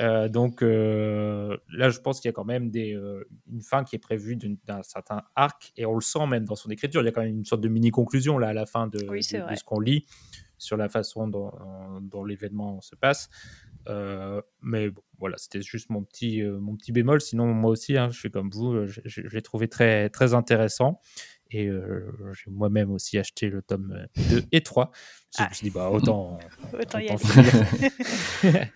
Euh, 0.00 0.26
donc 0.30 0.62
euh, 0.62 1.54
là, 1.70 1.90
je 1.90 1.98
pense 2.00 2.18
qu'il 2.20 2.28
y 2.28 2.30
a 2.30 2.32
quand 2.32 2.46
même 2.46 2.70
des, 2.70 2.94
euh, 2.94 3.24
une 3.52 3.60
fin 3.60 3.84
qui 3.84 3.94
est 3.96 3.98
prévue 3.98 4.36
d'un 4.36 4.82
certain 4.82 5.20
arc, 5.36 5.70
et 5.76 5.84
on 5.84 5.94
le 5.94 6.00
sent 6.00 6.26
même 6.26 6.44
dans 6.46 6.56
son 6.56 6.70
écriture. 6.70 7.02
Il 7.02 7.04
y 7.04 7.08
a 7.08 7.12
quand 7.12 7.20
même 7.20 7.36
une 7.36 7.44
sorte 7.44 7.60
de 7.60 7.68
mini-conclusion 7.68 8.38
là 8.38 8.48
à 8.48 8.52
la 8.54 8.64
fin 8.64 8.86
de, 8.86 9.06
Oui, 9.10 9.22
c'est 9.22 9.36
de- 9.36 9.42
de 9.42 9.46
vrai. 9.48 9.56
ce 9.56 9.64
qu'on 9.64 9.80
lit 9.80 10.06
sur 10.56 10.78
la 10.78 10.88
façon 10.88 11.28
dont, 11.28 11.52
dont 12.00 12.24
l'événement 12.24 12.80
se 12.80 12.94
passe. 12.94 13.28
Euh, 13.88 14.40
mais 14.60 14.90
bon, 14.90 15.02
voilà, 15.18 15.36
c'était 15.38 15.62
juste 15.62 15.90
mon 15.90 16.02
petit, 16.04 16.40
euh, 16.42 16.58
mon 16.58 16.76
petit 16.76 16.92
bémol. 16.92 17.20
Sinon, 17.20 17.46
moi 17.52 17.70
aussi, 17.70 17.96
hein, 17.96 18.08
je 18.10 18.18
suis 18.18 18.30
comme 18.30 18.50
vous, 18.50 18.72
euh, 18.72 18.86
je 18.86 19.20
l'ai 19.22 19.42
trouvé 19.42 19.68
très, 19.68 20.08
très 20.10 20.34
intéressant. 20.34 21.00
Et 21.50 21.66
euh, 21.68 22.10
j'ai 22.32 22.50
moi-même 22.50 22.90
aussi 22.90 23.18
acheté 23.18 23.50
le 23.50 23.60
tome 23.60 23.92
euh, 23.92 24.22
2 24.30 24.44
et 24.52 24.62
3. 24.62 24.90
Je 25.36 25.42
Ah. 25.42 25.48
me 25.50 25.54
suis 25.54 25.64
dit, 25.64 25.70
bah, 25.70 25.90
autant, 25.90 26.38
Autant 26.72 26.98
y 26.98 27.08
aller. 27.08 27.18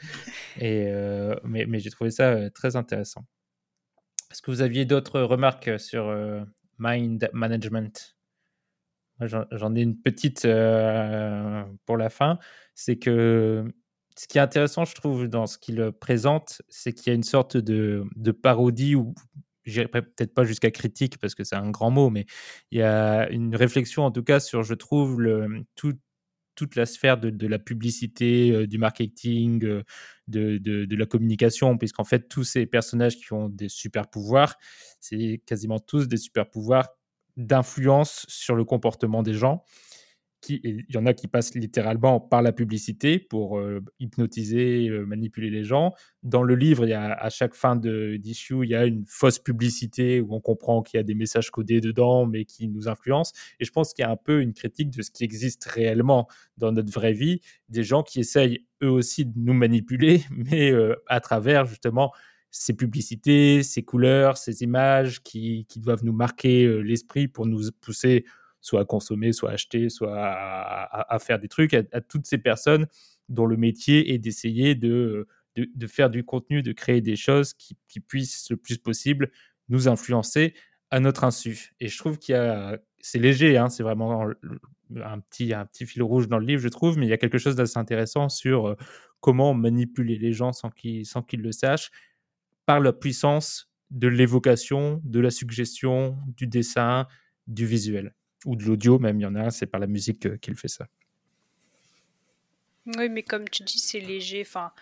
et, 0.59 0.86
euh, 0.88 1.34
mais 1.44 1.66
mais 1.66 1.78
j'ai 1.78 1.90
trouvé 1.90 2.11
ça 2.11 2.50
très 2.50 2.76
intéressant. 2.76 3.24
Est-ce 4.30 4.42
que 4.42 4.50
vous 4.50 4.61
aviez 4.61 4.84
d'autres 4.84 5.20
remarques 5.20 5.78
sur 5.80 6.09
euh, 6.09 6.42
Mind 6.78 7.30
Management? 7.32 8.16
J'en 9.20 9.74
ai 9.74 9.80
une 9.80 9.96
petite 9.98 10.42
pour 10.42 11.96
la 11.96 12.11
fin. 12.11 12.38
C'est 12.74 12.96
que 12.99 13.64
ce 14.18 14.26
qui 14.29 14.38
est 14.38 14.41
intéressant, 14.41 14.84
je 14.84 14.95
trouve, 14.95 15.29
dans 15.29 15.47
ce 15.47 15.59
qu'il 15.59 15.93
présente, 16.01 16.63
c'est 16.68 16.93
qu'il 16.93 17.09
y 17.09 17.11
a 17.11 17.14
une 17.14 17.22
sorte 17.22 17.57
de, 17.57 18.05
de 18.17 18.33
parodie, 18.33 18.95
ou 18.95 19.14
peut-être 19.64 20.34
pas 20.34 20.45
jusqu'à 20.45 20.71
critique 20.71 21.18
parce 21.18 21.34
que 21.34 21.45
c'est 21.45 21.57
un 21.57 21.71
grand 21.71 21.91
mot, 21.91 22.09
mais 22.09 22.26
il 22.71 22.79
y 22.79 22.83
a 22.83 23.29
une 23.30 23.55
réflexion 23.57 24.05
en 24.05 24.11
tout 24.13 24.22
cas 24.22 24.41
sur, 24.41 24.63
je 24.63 24.75
trouve, 24.75 25.21
toute 26.55 26.75
la 26.75 26.87
sphère 26.87 27.18
de, 27.18 27.30
de 27.30 27.47
la 27.47 27.59
publicité, 27.59 28.51
euh, 28.51 28.67
du 28.67 28.79
marketing, 28.79 29.64
euh, 29.64 29.83
de, 30.26 30.59
de, 30.59 30.87
de 30.87 30.97
la 30.97 31.05
communication, 31.07 31.76
puisqu'en 31.76 32.05
fait, 32.05 32.29
tous 32.29 32.45
ces 32.45 32.67
personnages 32.67 33.17
qui 33.18 33.33
ont 33.34 33.49
des 33.49 33.68
super 33.68 34.09
pouvoirs, 34.09 34.57
c'est 35.01 35.43
quasiment 35.47 35.79
tous 35.79 36.09
des 36.09 36.17
super 36.17 36.49
pouvoirs 36.49 36.88
d'influence 37.37 38.25
sur 38.29 38.55
le 38.55 38.64
comportement 38.64 39.22
des 39.22 39.34
gens. 39.34 39.64
Il 40.48 40.84
y 40.88 40.96
en 40.96 41.06
a 41.06 41.14
qui 41.14 41.28
passent 41.28 41.54
littéralement 41.54 42.20
par 42.20 42.42
la 42.42 42.52
publicité 42.52 43.18
pour 43.18 43.58
euh, 43.58 43.80
hypnotiser, 44.00 44.88
euh, 44.88 45.04
manipuler 45.04 45.50
les 45.50 45.64
gens. 45.64 45.92
Dans 46.22 46.42
le 46.42 46.54
livre, 46.54 46.84
il 46.84 46.90
y 46.90 46.94
a, 46.94 47.12
à 47.12 47.30
chaque 47.30 47.54
fin 47.54 47.76
d'issue, 47.76 48.64
il 48.64 48.70
y 48.70 48.74
a 48.74 48.84
une 48.86 49.04
fausse 49.06 49.38
publicité 49.38 50.20
où 50.20 50.34
on 50.34 50.40
comprend 50.40 50.82
qu'il 50.82 50.98
y 50.98 51.00
a 51.00 51.04
des 51.04 51.14
messages 51.14 51.50
codés 51.50 51.80
dedans, 51.80 52.26
mais 52.26 52.44
qui 52.44 52.68
nous 52.68 52.88
influencent. 52.88 53.32
Et 53.60 53.64
je 53.64 53.70
pense 53.70 53.92
qu'il 53.92 54.02
y 54.04 54.06
a 54.06 54.10
un 54.10 54.16
peu 54.16 54.40
une 54.40 54.52
critique 54.52 54.90
de 54.90 55.02
ce 55.02 55.10
qui 55.10 55.24
existe 55.24 55.64
réellement 55.64 56.28
dans 56.58 56.72
notre 56.72 56.92
vraie 56.92 57.12
vie, 57.12 57.40
des 57.68 57.84
gens 57.84 58.02
qui 58.02 58.20
essayent 58.20 58.64
eux 58.82 58.90
aussi 58.90 59.24
de 59.24 59.32
nous 59.36 59.54
manipuler, 59.54 60.22
mais 60.30 60.70
euh, 60.72 60.94
à 61.08 61.20
travers 61.20 61.66
justement 61.66 62.12
ces 62.50 62.74
publicités, 62.74 63.62
ces 63.62 63.82
couleurs, 63.82 64.38
ces 64.38 64.62
images 64.62 65.22
qui, 65.22 65.66
doivent 65.76 66.04
nous 66.04 66.14
marquer 66.14 66.82
l'esprit 66.82 67.28
pour 67.28 67.44
nous 67.44 67.70
pousser 67.82 68.24
soit 68.67 68.80
à 68.80 68.84
consommer, 68.84 69.33
soit 69.33 69.51
à 69.51 69.53
acheter, 69.55 69.88
soit 69.88 70.17
à, 70.18 71.18
faire 71.21 71.38
des 71.38 71.49
trucs, 71.49 71.72
à, 71.72 72.01
toutes 72.01 72.26
ces 72.26 72.38
personnes 72.38 72.87
dont 73.29 73.47
le 73.47 73.57
métier 73.57 74.13
est 74.13 74.18
d'essayer 74.18 74.75
de, 74.75 75.29
de, 75.57 75.87
faire 75.87 76.11
du 76.11 76.25
contenu, 76.25 76.63
de 76.63 76.72
créer 76.72 77.01
des 77.01 77.17
choses 77.17 77.55
qui, 77.55 77.76
qui 77.88 78.01
puissent 78.01 78.51
le 78.51 78.57
plus 78.57 78.79
possible 78.79 79.30
nous 79.68 79.88
influencer 79.88 80.55
à 80.91 80.99
notre 80.99 81.22
insu. 81.25 81.75
Et 81.80 81.88
je 81.88 81.97
trouve 81.97 82.18
qu'il 82.18 82.34
y 82.34 82.38
a, 82.38 82.79
c'est 83.01 83.21
léger, 83.21 83.57
hein, 83.57 83.68
c'est 83.68 83.84
vraiment 83.84 84.29
un 84.97 85.21
petit, 85.21 85.55
un 85.55 85.64
petit 85.64 85.87
fil 85.87 86.03
rouge 86.03 86.29
dans 86.29 86.38
le 86.38 86.47
livre, 86.47 86.61
je 86.61 86.68
trouve, 86.68 86.99
mais 86.99 87.07
il 87.07 87.11
y 87.11 87.13
a 87.13 87.18
quelque 87.18 87.38
chose 87.38 87.55
d'assez 87.55 87.79
intéressant 87.79 88.29
sur 88.29 88.67
euh, 88.67 88.76
comment 89.21 89.55
manipuler 89.55 90.18
les 90.18 90.33
gens 90.33 90.53
sans 90.53 90.71
qu'ils, 90.71 91.07
sans 91.07 91.22
qu'ils 91.22 91.43
le 91.43 91.53
sachent 91.53 91.91
par 92.67 92.80
la 92.80 92.93
puissance 92.93 93.71
de 93.91 94.09
l'évocation, 94.09 95.01
de 95.05 95.21
la 95.21 95.30
suggestion, 95.30 96.18
du 96.26 96.49
dessin, 96.49 97.07
du 97.47 97.64
visuel 97.64 98.13
ou 98.46 98.56
de 98.56 98.64
l'audio 98.64 98.98
même. 98.98 99.20
Il 99.20 99.24
y 99.24 99.26
en 99.26 99.34
a 99.34 99.50
c'est 99.50 99.66
par 99.66 99.80
la 99.80 99.86
musique 99.86 100.24
euh, 100.26 100.38
qu'il 100.38 100.56
fait 100.56 100.68
ça. 100.68 100.86
Oui, 102.86 103.08
mais 103.08 103.22
comme 103.22 103.48
tu 103.48 103.62
dis, 103.64 103.78
c'est 103.78 104.00
léger. 104.00 104.42
Enfin, 104.42 104.72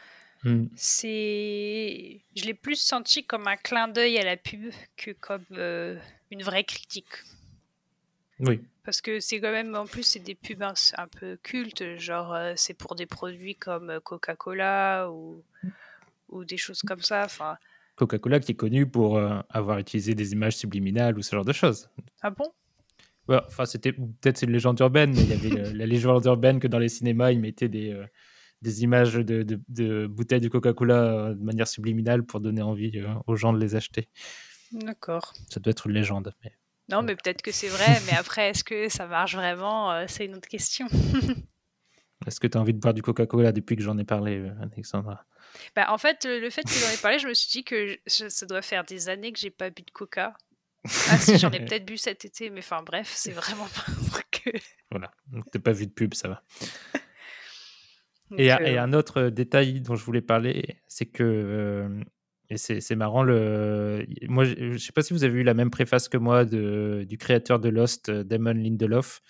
Hmm. 0.45 0.67
c'est, 0.77 2.21
je 2.37 2.45
l'ai 2.45 2.53
plus 2.53 2.77
senti 2.77 3.25
comme 3.25 3.49
un 3.49 3.57
clin 3.57 3.89
d'œil 3.89 4.19
à 4.19 4.25
la 4.25 4.37
pub 4.37 4.71
que 4.95 5.13
comme 5.13 5.45
euh, 5.53 5.99
une 6.31 6.43
vraie 6.43 6.65
critique. 6.65 7.09
Oui, 8.41 8.61
Parce 8.85 9.01
que 9.01 9.21
c'est 9.21 9.41
quand 9.41 9.53
même, 9.53 9.75
en 9.75 9.87
plus, 9.87 10.03
c'est 10.03 10.21
des 10.21 10.35
pubs 10.35 10.63
un, 10.63 10.75
un 10.99 11.09
peu 11.09 11.39
cultes, 11.43 11.97
genre 11.99 12.35
euh, 12.35 12.53
c'est 12.57 12.75
pour 12.75 12.95
des 12.95 13.07
produits 13.07 13.55
comme 13.57 14.01
Coca-Cola 14.03 15.11
ou, 15.11 15.43
ou 16.31 16.45
des 16.45 16.59
choses 16.59 16.83
comme 16.83 17.03
ça. 17.03 17.25
Enfin, 17.25 17.57
Coca-Cola 17.97 18.41
qui 18.41 18.53
est 18.53 18.57
connu 18.57 18.87
pour 18.89 19.17
euh, 19.17 19.41
avoir 19.49 19.79
utilisé 19.79 20.15
des 20.15 20.33
images 20.33 20.57
subliminales 20.57 21.17
ou 21.19 21.23
ce 21.23 21.35
genre 21.35 21.45
de 21.45 21.53
choses. 21.53 21.89
ah 22.23 22.31
bon? 22.31 22.53
Enfin, 23.29 23.65
c'était 23.67 23.93
peut-être 23.93 24.37
c'est 24.39 24.47
une 24.47 24.53
légende 24.53 24.79
urbaine, 24.81 25.13
mais 25.15 25.23
il 25.23 25.29
y 25.31 25.33
avait 25.33 25.61
euh, 25.69 25.73
la 25.75 25.87
légende 25.87 26.25
urbaine 26.27 26.61
que 26.61 26.67
dans 26.69 26.79
les 26.79 26.89
cinémas, 26.89 27.33
ils 27.33 27.41
mettaient 27.41 27.69
des, 27.69 27.91
euh, 27.93 28.05
des 28.63 28.83
images 28.83 29.15
de, 29.15 29.43
de- 29.43 29.61
de 29.69 30.07
bouteilles 30.07 30.41
de 30.41 30.49
Coca-Cola 30.49 30.95
euh, 31.29 31.35
de 31.35 31.43
manière 31.43 31.69
subliminale 31.69 32.25
pour 32.25 32.41
donner 32.41 32.63
envie 32.63 32.93
aux 33.27 33.37
gens 33.37 33.53
de 33.53 33.59
les 33.59 33.75
acheter. 33.77 34.09
D'accord. 34.73 35.33
Ça 35.51 35.61
doit 35.61 35.71
être 35.71 35.87
une 35.87 35.93
légende. 35.95 36.33
Mais... 36.45 36.53
Non, 36.91 37.03
mais 37.03 37.15
peut-être 37.17 37.41
que 37.43 37.53
c'est 37.53 37.69
vrai, 37.69 38.01
mais 38.07 38.13
après, 38.13 38.51
est-ce 38.51 38.65
que 38.65 38.89
ça 38.89 39.07
marche 39.07 39.35
vraiment 39.37 40.07
C'est 40.07 40.27
une 40.27 40.35
autre 40.35 40.49
question. 40.49 40.87
Est-ce 42.27 42.41
que 42.41 42.47
tu 42.47 42.57
as 42.57 42.61
envie 42.61 42.73
de 42.73 42.79
boire 42.79 42.95
du 42.95 43.03
Coca-Cola 43.03 43.53
depuis 43.53 43.77
que 43.77 43.83
j'en 43.83 43.99
ai 43.99 44.05
parlé, 44.05 44.51
Alexandra? 44.61 45.27
Bah, 45.77 45.87
en 45.93 45.99
fait, 45.99 46.25
le, 46.25 46.41
le 46.41 46.49
fait 46.51 46.63
que 46.63 46.71
j'en 46.71 46.91
ai 46.91 46.97
parlé, 46.97 47.19
je 47.19 47.29
me 47.29 47.35
suis 47.35 47.51
dit 47.51 47.65
que 47.65 47.99
je- 48.07 48.29
ça 48.29 48.47
doit 48.47 48.63
faire 48.63 48.85
des 48.85 49.09
années 49.09 49.31
que 49.33 49.39
j'ai 49.39 49.51
pas 49.51 49.69
bu 49.71 49.83
de 49.83 49.91
coca. 49.91 50.35
Ah 51.11 51.19
si, 51.19 51.39
j'en 51.39 51.51
ai 51.51 51.61
peut-être 51.65 51.87
bu 51.87 51.97
cet 51.97 52.25
été, 52.25 52.51
mais 52.51 52.61
enfin 52.61 52.83
bref, 52.83 53.11
c'est 53.15 53.33
vraiment 53.43 53.67
pas 53.67 53.85
un 53.91 54.11
truc 54.11 54.27
que... 54.31 54.51
Voilà, 54.91 55.11
donc 55.29 55.45
t'as 55.51 55.59
pas 55.59 55.73
vu 55.73 55.87
de 55.87 55.93
pub, 55.93 56.15
ça 56.15 56.29
va. 56.29 56.43
Et, 58.37 58.53
euh, 58.53 58.59
et 58.61 58.79
un 58.79 58.93
autre 58.93 59.23
euh, 59.23 59.31
détail 59.31 59.81
dont 59.81 59.95
je 59.95 60.05
voulais 60.05 60.23
parler, 60.23 60.77
c'est 60.89 61.07
que, 61.07 61.23
euh, 61.23 61.89
et 62.51 62.57
c'est 62.59 62.97
marrant, 62.97 63.23
le, 63.23 64.07
moi 64.29 64.45
je 64.45 64.77
sais 64.77 64.93
pas 64.93 65.03
si 65.03 65.13
vous 65.15 65.25
avez 65.25 65.41
eu 65.41 65.43
la 65.43 65.55
même 65.55 65.71
préface 65.71 66.09
que 66.09 66.19
moi 66.19 66.45
de, 66.45 67.05
du 67.09 67.17
créateur 67.17 67.59
de 67.59 67.69
Lost, 67.69 68.09
euh, 68.09 68.23
Damon 68.23 68.53
Lindelof, 68.53 69.23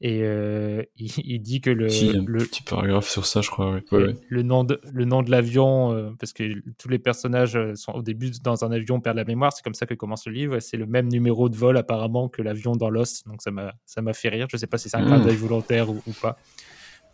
et 0.00 0.20
euh, 0.22 0.82
il, 0.96 1.10
il 1.24 1.40
dit 1.40 1.60
que 1.60 1.70
le, 1.70 1.88
si, 1.88 2.06
il 2.06 2.12
y 2.12 2.16
a 2.16 2.20
un 2.20 2.24
le, 2.26 2.38
petit 2.38 2.62
paragraphe 2.62 3.08
sur 3.08 3.26
ça, 3.26 3.40
je 3.40 3.50
crois. 3.50 3.72
ouais. 3.72 3.82
Ouais, 3.90 4.04
ouais. 4.06 4.14
le 4.28 4.42
nom 4.42 4.64
de, 4.64 4.80
le 4.92 5.04
nom 5.04 5.22
de 5.22 5.30
l'avion, 5.30 5.92
euh, 5.92 6.10
parce 6.18 6.32
que 6.32 6.44
tous 6.78 6.88
les 6.88 6.98
personnages 6.98 7.56
euh, 7.56 7.74
sont 7.74 7.92
au 7.92 8.02
début 8.02 8.30
dans 8.42 8.64
un 8.64 8.70
avion, 8.72 9.00
perdent 9.00 9.16
la 9.16 9.24
mémoire, 9.24 9.52
c'est 9.52 9.62
comme 9.64 9.74
ça 9.74 9.86
que 9.86 9.94
commence 9.94 10.26
le 10.26 10.32
livre, 10.32 10.60
c'est 10.60 10.76
le 10.76 10.86
même 10.86 11.08
numéro 11.08 11.48
de 11.48 11.56
vol 11.56 11.76
apparemment 11.76 12.28
que 12.28 12.42
l'avion 12.42 12.72
dans 12.76 12.90
Lost, 12.90 13.26
donc 13.26 13.42
ça 13.42 13.50
m'a 13.50 13.74
ça 13.86 14.00
m'a 14.02 14.12
fait 14.12 14.28
rire, 14.28 14.46
je 14.50 14.56
sais 14.56 14.66
pas 14.68 14.78
si 14.78 14.88
c'est 14.88 14.96
un 14.96 15.04
clin 15.04 15.18
Mm. 15.18 15.24
d'œil 15.24 15.36
volontaire 15.36 15.90
ou, 15.90 16.00
ou 16.06 16.12
pas. 16.12 16.38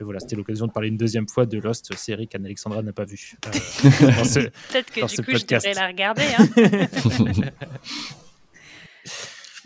Mais 0.00 0.04
voilà, 0.04 0.18
c'était 0.18 0.34
l'occasion 0.34 0.66
de 0.66 0.72
parler 0.72 0.88
une 0.88 0.96
deuxième 0.96 1.28
fois 1.28 1.46
de 1.46 1.56
Lost, 1.56 1.94
série 1.94 2.26
qu'Anne-Alexandra 2.26 2.82
n'a 2.82 2.92
pas 2.92 3.04
vue. 3.04 3.34
Euh, 3.46 3.50
Peut-être 4.72 4.90
que 4.92 5.06
du 5.06 5.22
coup, 5.22 5.30
je 5.30 5.38
podcast. 5.38 5.64
devrais 5.66 5.80
la 5.80 5.86
regarder. 5.86 6.24
Hein. 6.36 6.86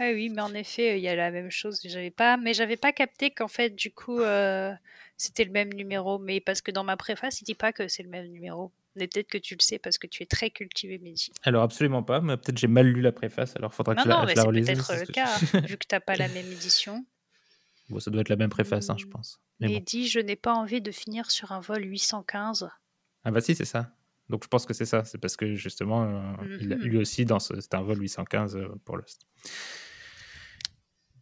ah 0.01 0.11
oui, 0.13 0.29
mais 0.29 0.43
en 0.43 0.55
effet, 0.55 0.99
il 0.99 1.03
y 1.03 1.09
a 1.09 1.17
la 1.17 1.31
même 1.31 1.51
chose. 1.51 1.81
J'avais 1.85 2.11
pas, 2.11 2.37
mais 2.37 2.55
j'avais 2.55 2.77
pas 2.77 2.93
capté 2.93 3.31
qu'en 3.31 3.49
fait, 3.49 3.71
du 3.75 3.91
coup, 3.91 4.21
euh, 4.21 4.73
c'était 5.17 5.45
le 5.45 5.51
même 5.51 5.73
numéro. 5.73 6.19
Mais 6.19 6.41
parce 6.41 6.61
que 6.61 6.71
dans 6.71 6.85
ma 6.85 6.97
préface, 6.97 7.41
il 7.41 7.45
dit 7.45 7.55
pas 7.55 7.73
que 7.73 7.89
c'est 7.89 8.03
le 8.03 8.09
même 8.09 8.27
numéro. 8.29 8.71
Mais 8.97 9.07
peut-être 9.07 9.29
que 9.29 9.39
tu 9.39 9.55
le 9.55 9.63
sais 9.63 9.79
parce 9.79 9.97
que 9.99 10.07
tu 10.09 10.23
es 10.23 10.27
très 10.27 10.51
cultivé, 10.51 10.99
Mehdi. 10.99 11.31
Alors 11.45 11.63
absolument 11.63 12.03
pas, 12.03 12.21
mais 12.21 12.37
peut-être 12.37 12.59
j'ai 12.59 12.67
mal 12.67 12.87
lu 12.87 13.01
la 13.01 13.13
préface, 13.13 13.55
alors 13.57 13.73
faudra 13.73 13.95
que 13.95 14.01
Non, 14.01 14.05
je 14.05 14.09
la, 14.11 14.27
mais 14.27 14.35
la 14.35 14.43
c'est 14.43 14.47
relise. 14.49 14.67
peut-être 14.67 14.85
c'est 14.87 15.07
le 15.07 15.13
cas, 15.13 15.39
vu 15.67 15.77
que 15.79 15.87
t'as 15.87 16.01
pas 16.01 16.17
la 16.17 16.27
même 16.35 16.51
édition. 16.51 17.05
Bon, 17.91 18.01
ça 18.01 18.11
doit 18.11 18.23
être 18.23 18.29
la 18.29 18.37
même 18.37 18.51
préface, 18.51 18.91
hein, 18.91 18.97
je 18.99 19.07
pense. 19.07 19.41
Mais 19.61 19.69
bon. 19.69 19.75
Mehdi, 19.75 20.09
je 20.09 20.19
n'ai 20.21 20.37
pas 20.37 20.53
envie 20.55 20.81
de 20.81 20.91
finir 20.91 21.31
sur 21.31 21.53
un 21.53 21.61
vol 21.61 21.85
815. 21.85 22.69
Ah 23.25 23.31
bah 23.31 23.41
si, 23.41 23.55
c'est 23.55 23.65
ça. 23.65 23.95
Donc 24.29 24.43
je 24.45 24.49
pense 24.49 24.67
que 24.67 24.75
c'est 24.75 24.85
ça. 24.85 25.05
C'est 25.05 25.19
parce 25.19 25.37
que 25.37 25.55
justement, 25.55 26.05
euh, 26.43 26.45
lui 26.49 26.99
aussi, 26.99 27.25
dans 27.25 27.39
ce- 27.39 27.61
c'était 27.61 27.77
un 27.77 27.83
vol 27.83 28.01
815 28.01 28.57
euh, 28.57 28.69
pour 28.85 28.97
Lost. 28.97 29.27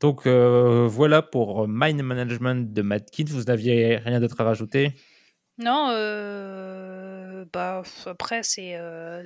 Donc 0.01 0.27
euh, 0.27 0.87
voilà 0.89 1.23
pour 1.23 1.67
Mind 1.69 2.03
Management 2.03 2.73
de 2.73 2.83
Matt 2.83 3.11
Kidd. 3.11 3.29
Vous 3.31 3.45
n'aviez 3.45 3.97
rien 3.97 4.21
d'autre 4.21 4.41
à 4.41 4.45
rajouter? 4.45 4.93
Non, 5.59 5.89
euh, 5.91 7.45
bah 7.53 7.83
après 8.05 8.43
c'est 8.43 8.77
euh, 8.77 9.25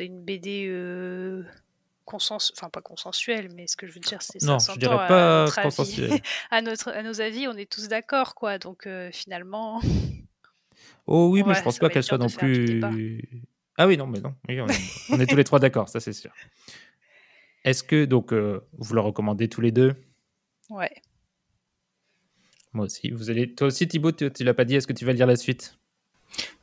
une 0.00 0.24
BD 0.24 0.66
euh, 0.68 1.44
consens- 2.06 2.50
enfin 2.56 2.70
pas 2.70 2.80
consensuelle, 2.80 3.48
mais 3.54 3.68
ce 3.68 3.76
que 3.76 3.86
je 3.86 3.92
veux 3.92 4.00
dire 4.00 4.20
c'est 4.20 4.40
ça 4.40 4.46
Non, 4.48 4.58
je 4.58 4.78
dirais 4.80 4.94
à 4.96 5.06
pas 5.08 5.42
notre 5.44 5.58
avis. 5.58 5.68
consensuel. 5.68 6.20
à 6.50 6.60
notre 6.62 6.90
à 6.90 7.02
nos 7.04 7.20
avis, 7.20 7.46
on 7.46 7.56
est 7.56 7.70
tous 7.70 7.86
d'accord 7.86 8.34
quoi. 8.34 8.58
Donc 8.58 8.86
euh, 8.88 9.10
finalement, 9.12 9.80
Oh 11.06 11.28
oui, 11.30 11.44
mais 11.46 11.54
je 11.54 11.62
pense 11.62 11.74
ça 11.76 11.80
pas 11.80 11.88
qu'elle 11.88 12.02
soit 12.02 12.18
non 12.18 12.28
plus. 12.28 13.22
Ah 13.78 13.86
oui, 13.86 13.96
non, 13.96 14.06
mais 14.06 14.20
non. 14.20 14.34
Oui, 14.48 14.60
on, 14.60 14.66
est, 14.68 14.72
on 15.10 15.20
est 15.20 15.26
tous 15.26 15.36
les 15.36 15.44
trois 15.44 15.58
d'accord, 15.60 15.88
ça 15.88 16.00
c'est 16.00 16.12
sûr. 16.14 16.32
Est-ce 17.66 17.82
que 17.82 18.06
donc 18.06 18.32
euh, 18.32 18.60
vous 18.78 18.94
le 18.94 19.00
recommandez 19.00 19.48
tous 19.48 19.60
les 19.60 19.72
deux? 19.72 19.94
Ouais. 20.70 20.90
Moi 22.72 22.86
aussi. 22.86 23.10
Vous 23.10 23.28
allez. 23.28 23.54
Toi 23.54 23.66
aussi, 23.66 23.86
Thibaut, 23.88 24.12
tu, 24.12 24.30
tu 24.32 24.44
l'as 24.44 24.54
pas 24.54 24.64
dit. 24.64 24.76
Est-ce 24.76 24.86
que 24.86 24.92
tu 24.92 25.04
vas 25.04 25.12
lire 25.12 25.26
la 25.26 25.36
suite? 25.36 25.76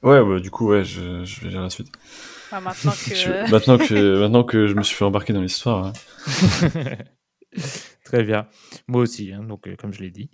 Ouais, 0.02 0.20
ouais, 0.20 0.40
du 0.40 0.50
coup, 0.52 0.68
ouais, 0.70 0.84
je, 0.84 1.24
je 1.26 1.42
vais 1.42 1.50
lire 1.50 1.62
la 1.62 1.70
suite. 1.70 1.88
Enfin, 2.48 2.62
maintenant 2.62 2.92
que 3.10 3.16
Je- 3.16 3.52
maintenant, 3.52 3.78
que, 3.78 4.20
maintenant 4.20 4.44
que 4.44 4.68
je 4.68 4.74
me 4.76 4.84
suis 4.84 4.96
fait 4.96 5.06
embarquer 5.06 5.34
dans 5.34 5.42
l'histoire, 5.42 5.88
hein. 5.88 5.94
Très 8.06 8.24
bien. 8.24 8.48
Moi 8.88 9.02
aussi, 9.02 9.32
hein, 9.32 9.44
donc 9.44 9.68
euh, 9.68 9.76
comme 9.76 9.94
je 9.94 10.02
l'ai 10.02 10.12
dit. 10.12 10.30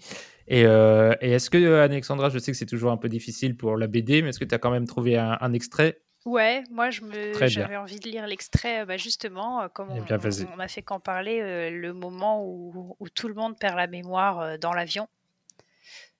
Et, 0.48 0.66
euh, 0.66 1.14
et 1.22 1.32
est-ce 1.32 1.50
que, 1.50 1.58
euh, 1.58 1.84
Alexandra, 1.84 2.30
je 2.30 2.40
sais 2.40 2.52
que 2.52 2.58
c'est 2.58 2.66
toujours 2.66 2.92
un 2.92 2.98
peu 2.98 3.10
difficile 3.10 3.56
pour 3.56 3.78
la 3.78 3.88
BD, 3.88 4.22
mais 4.22 4.30
est-ce 4.30 4.40
que 4.40 4.46
tu 4.46 4.56
as 4.56 4.60
quand 4.60 4.72
même 4.72 4.88
trouvé 4.88 5.18
un, 5.18 5.38
un 5.40 5.54
extrait? 5.54 6.02
Ouais, 6.30 6.64
moi 6.70 6.92
je 6.92 7.02
me 7.02 7.34
j'avais 7.48 7.76
envie 7.78 8.00
de 8.00 8.08
lire 8.08 8.28
l'extrait, 8.28 8.82
euh, 8.82 8.86
bah, 8.86 8.98
justement, 8.98 9.62
euh, 9.64 9.68
comme 9.68 9.90
Eh 9.96 10.00
on, 10.00 10.04
bien, 10.04 10.20
on 10.56 10.60
a 10.60 10.68
fait 10.68 10.84
qu'en 10.84 11.00
parler, 11.00 11.40
euh, 11.42 11.72
le 11.72 11.92
moment 11.94 12.44
où, 12.46 12.96
où 13.00 13.10
tout 13.10 13.28
le 13.28 13.34
monde 13.34 13.58
perd 13.58 13.76
la 13.76 13.88
mémoire 13.88 14.40
euh, 14.40 14.58
dans 14.58 14.74
l'avion. 14.74 15.08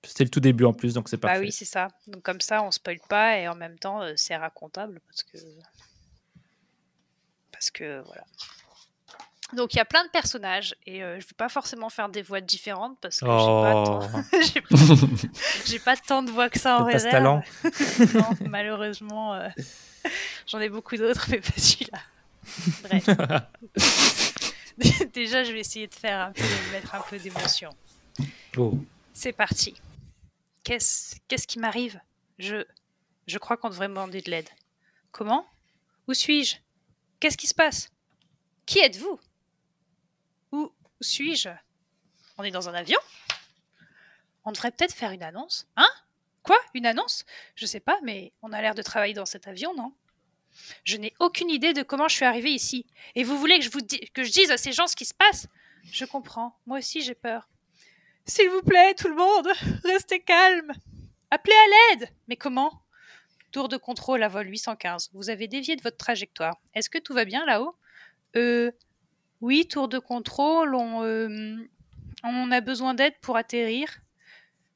C'était 0.02 0.24
le 0.24 0.30
tout 0.30 0.40
début 0.40 0.64
en 0.64 0.72
plus, 0.72 0.94
donc 0.94 1.08
c'est 1.08 1.16
Bah 1.18 1.28
parfait. 1.28 1.40
oui, 1.40 1.52
c'est 1.52 1.64
ça. 1.64 1.88
Donc 2.08 2.22
comme 2.22 2.40
ça, 2.40 2.62
on 2.62 2.70
spoil 2.72 2.98
pas 3.08 3.38
et 3.38 3.46
en 3.48 3.54
même 3.54 3.78
temps, 3.78 4.02
euh, 4.02 4.14
c'est 4.16 4.34
racontable 4.36 5.00
parce 5.06 5.22
que 5.22 5.38
parce 7.52 7.70
que 7.70 8.00
voilà. 8.06 8.24
Donc 9.52 9.74
il 9.74 9.76
y 9.76 9.80
a 9.80 9.84
plein 9.84 10.04
de 10.04 10.10
personnages 10.10 10.74
et 10.86 11.02
euh, 11.02 11.18
je 11.20 11.26
vais 11.26 11.34
pas 11.36 11.48
forcément 11.48 11.90
faire 11.90 12.08
des 12.08 12.22
voix 12.22 12.40
différentes 12.40 12.98
parce 13.00 13.20
que 13.20 13.26
Oh, 13.28 13.38
j'ai 13.38 14.70
pas, 14.70 14.72
tant- 14.72 15.80
pas- 15.84 15.94
pas 15.94 15.96
tant 15.96 16.22
de 16.22 16.30
voix 16.30 16.48
que 16.48 16.58
ça 16.58 16.76
en 16.78 16.84
T'as 16.86 16.92
pas 16.92 16.98
ce 16.98 17.04
réserve. 17.04 17.12
talent. 17.12 17.42
non, 18.14 18.48
malheureusement, 18.48 19.34
euh, 19.34 19.48
j'en 20.46 20.60
ai 20.60 20.68
beaucoup 20.68 20.96
d'autres, 20.96 21.26
mais 21.30 21.40
pas 21.40 21.56
celui-là. 21.56 22.00
Bref. 22.82 23.06
Déjà, 25.12 25.44
je 25.44 25.52
vais 25.52 25.60
essayer 25.60 25.86
de 25.86 25.94
faire 25.94 26.18
un 26.20 26.32
peu, 26.32 26.42
de 26.42 26.72
mettre 26.72 26.94
un 26.94 27.02
peu 27.02 27.18
d'émotion. 27.18 27.70
Oh. 28.56 28.78
C'est 29.12 29.32
parti. 29.32 29.74
Qu'est-ce 30.64 31.16
qu'est-ce 31.28 31.46
qui 31.46 31.58
m'arrive? 31.58 32.00
Je 32.38 32.64
je 33.26 33.38
crois 33.38 33.56
qu'on 33.56 33.68
devrait 33.68 33.88
me 33.88 33.94
demander 33.94 34.20
de 34.20 34.30
l'aide. 34.30 34.48
Comment? 35.12 35.46
Où 36.08 36.14
suis-je? 36.14 36.56
Qu'est-ce 37.18 37.36
qui 37.36 37.46
se 37.46 37.54
passe? 37.54 37.90
Qui 38.66 38.78
êtes-vous? 38.80 39.20
Où 40.52 40.72
suis-je? 41.00 41.50
On 42.38 42.44
est 42.44 42.50
dans 42.50 42.68
un 42.68 42.74
avion? 42.74 42.98
On 44.44 44.52
devrait 44.52 44.70
peut-être 44.70 44.94
faire 44.94 45.10
une 45.10 45.22
annonce. 45.22 45.66
Hein? 45.76 45.90
Quoi 46.50 46.58
Une 46.74 46.84
annonce 46.86 47.24
Je 47.54 47.64
sais 47.64 47.78
pas, 47.78 47.96
mais 48.02 48.32
on 48.42 48.52
a 48.52 48.60
l'air 48.60 48.74
de 48.74 48.82
travailler 48.82 49.14
dans 49.14 49.24
cet 49.24 49.46
avion, 49.46 49.72
non? 49.72 49.92
Je 50.82 50.96
n'ai 50.96 51.14
aucune 51.20 51.48
idée 51.48 51.72
de 51.74 51.84
comment 51.84 52.08
je 52.08 52.16
suis 52.16 52.24
arrivée 52.24 52.50
ici. 52.50 52.86
Et 53.14 53.22
vous 53.22 53.38
voulez 53.38 53.60
que 53.60 53.64
je 53.64 53.70
vous 53.70 53.80
di- 53.80 54.10
que 54.12 54.24
je 54.24 54.32
dise 54.32 54.50
à 54.50 54.56
ces 54.56 54.72
gens 54.72 54.88
ce 54.88 54.96
qui 54.96 55.04
se 55.04 55.14
passe? 55.14 55.46
Je 55.92 56.04
comprends. 56.04 56.58
Moi 56.66 56.78
aussi, 56.78 57.02
j'ai 57.02 57.14
peur. 57.14 57.48
S'il 58.26 58.48
vous 58.50 58.62
plaît, 58.62 58.94
tout 58.94 59.06
le 59.06 59.14
monde, 59.14 59.46
restez 59.84 60.18
calme. 60.18 60.72
Appelez 61.30 61.54
à 61.54 61.94
l'aide. 61.94 62.08
Mais 62.26 62.34
comment? 62.34 62.82
Tour 63.52 63.68
de 63.68 63.76
contrôle 63.76 64.24
à 64.24 64.28
vol 64.28 64.48
815. 64.48 65.10
Vous 65.12 65.30
avez 65.30 65.46
dévié 65.46 65.76
de 65.76 65.82
votre 65.82 65.98
trajectoire. 65.98 66.56
Est-ce 66.74 66.90
que 66.90 66.98
tout 66.98 67.14
va 67.14 67.24
bien 67.24 67.46
là-haut? 67.46 67.76
Euh. 68.34 68.72
Oui, 69.40 69.68
tour 69.68 69.86
de 69.86 70.00
contrôle. 70.00 70.74
On, 70.74 71.04
euh, 71.04 71.56
on 72.24 72.50
a 72.50 72.60
besoin 72.60 72.94
d'aide 72.94 73.14
pour 73.20 73.36
atterrir. 73.36 74.00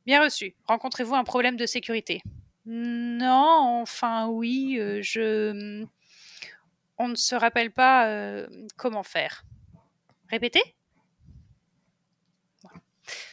Bien 0.06 0.22
reçu. 0.22 0.55
Rencontrez-vous 0.66 1.14
un 1.14 1.24
problème 1.24 1.56
de 1.56 1.66
sécurité? 1.66 2.22
Non, 2.66 3.81
enfin 3.82 4.26
oui, 4.28 4.76
euh, 4.78 5.01
je. 5.02 5.85
On 6.98 7.09
ne 7.09 7.14
se 7.16 7.35
rappelle 7.35 7.70
pas 7.72 8.09
euh, 8.09 8.47
comment 8.76 9.02
faire. 9.02 9.44
Répétez? 10.31 10.62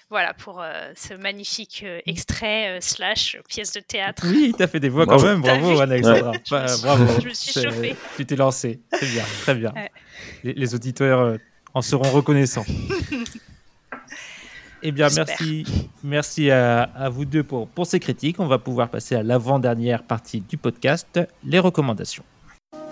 Voilà 0.09 0.33
pour 0.33 0.59
euh, 0.61 0.91
ce 0.97 1.13
magnifique 1.13 1.83
euh, 1.85 2.01
extrait 2.05 2.77
euh, 2.77 2.81
slash 2.81 3.37
pièce 3.47 3.71
de 3.71 3.79
théâtre. 3.79 4.23
Oui, 4.27 4.53
t'as 4.57 4.67
fait 4.67 4.81
des 4.81 4.89
voix 4.89 5.05
Bravo. 5.05 5.21
quand 5.23 5.29
même. 5.29 5.41
Bravo, 5.41 5.79
Alexandra. 5.79 6.33
Je 6.33 6.53
me 6.53 6.59
Bah, 6.59 6.67
suis- 6.67 6.83
bravo. 6.83 7.21
je 7.21 7.27
me 7.29 7.33
suis 7.33 7.53
C'est- 7.53 7.63
chauffée. 7.63 7.95
Tu 8.17 8.25
t'es 8.25 8.35
lancé. 8.35 8.81
Très 8.91 9.07
bien, 9.07 9.23
très 9.43 9.55
bien. 9.55 9.71
Ouais. 9.73 9.89
Les, 10.43 10.53
les 10.53 10.75
auditeurs 10.75 11.19
euh, 11.21 11.37
en 11.73 11.81
seront 11.81 12.09
reconnaissants. 12.11 12.65
Eh 14.83 14.91
bien, 14.91 15.07
merci, 15.15 15.65
merci 16.03 16.49
à, 16.49 16.83
à 16.83 17.09
vous 17.09 17.25
deux 17.25 17.43
pour, 17.43 17.67
pour 17.67 17.85
ces 17.85 17.99
critiques. 17.99 18.39
On 18.39 18.47
va 18.47 18.57
pouvoir 18.57 18.89
passer 18.89 19.15
à 19.15 19.23
l'avant-dernière 19.23 20.03
partie 20.03 20.41
du 20.41 20.57
podcast, 20.57 21.19
les 21.43 21.59
recommandations. 21.59 22.23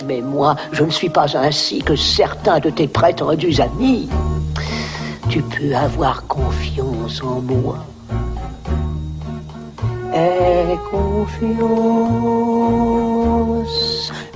Mais 0.06 0.22
moi, 0.22 0.56
je 0.72 0.84
ne 0.84 0.92
suis 0.92 1.10
pas 1.10 1.36
ainsi 1.38 1.82
que 1.82 1.96
certains 1.96 2.60
de 2.60 2.70
tes 2.70 2.88
prêtres 2.88 3.36
amis. 3.60 4.08
Tu 5.30 5.42
peux 5.42 5.76
avoir 5.76 6.26
confiance 6.28 7.22
en 7.24 7.42
moi. 7.42 7.78
Aie 10.14 10.78
confiance, 10.90 11.60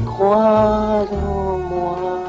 crois 0.06 1.08
en 1.12 1.58
moi, 1.58 2.23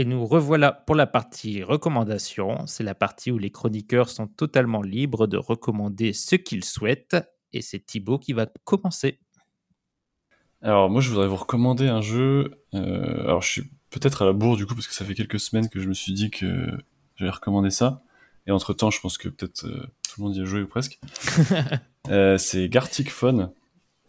Et 0.00 0.06
nous 0.06 0.24
revoilà 0.24 0.72
pour 0.72 0.96
la 0.96 1.06
partie 1.06 1.62
recommandation. 1.62 2.66
C'est 2.66 2.84
la 2.84 2.94
partie 2.94 3.30
où 3.30 3.36
les 3.36 3.50
chroniqueurs 3.50 4.08
sont 4.08 4.28
totalement 4.28 4.80
libres 4.80 5.26
de 5.26 5.36
recommander 5.36 6.14
ce 6.14 6.36
qu'ils 6.36 6.64
souhaitent. 6.64 7.18
Et 7.52 7.60
c'est 7.60 7.80
Thibaut 7.84 8.18
qui 8.18 8.32
va 8.32 8.46
commencer. 8.64 9.18
Alors 10.62 10.88
moi 10.88 11.02
je 11.02 11.10
voudrais 11.10 11.26
vous 11.28 11.36
recommander 11.36 11.88
un 11.88 12.00
jeu. 12.00 12.62
euh, 12.72 13.24
alors 13.24 13.42
je 13.42 13.50
suis 13.50 13.70
peut-être 13.90 14.22
à 14.22 14.24
la 14.24 14.32
bourre 14.32 14.56
du 14.56 14.64
coup 14.64 14.74
parce 14.74 14.88
que 14.88 14.94
ça 14.94 15.04
fait 15.04 15.12
quelques 15.12 15.38
semaines 15.38 15.68
que 15.68 15.80
je 15.80 15.88
me 15.90 15.92
suis 15.92 16.14
dit 16.14 16.30
que 16.30 16.66
j'allais 17.16 17.30
recommander 17.30 17.70
ça. 17.70 18.02
Et 18.46 18.52
entre 18.52 18.72
temps 18.72 18.90
je 18.90 19.00
pense 19.00 19.18
que 19.18 19.28
peut-être 19.28 19.66
euh, 19.66 19.86
tout 20.08 20.22
le 20.22 20.24
monde 20.24 20.36
y 20.36 20.40
a 20.40 20.46
joué 20.46 20.62
ou 20.62 20.66
presque. 20.66 20.98
Euh, 22.08 22.38
c'est 22.38 22.70
Gartic 22.70 23.10
Phone. 23.10 23.52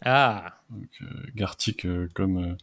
Ah, 0.02 0.62
Donc, 0.70 0.88
Gartic 1.34 1.86
comme 2.14 2.56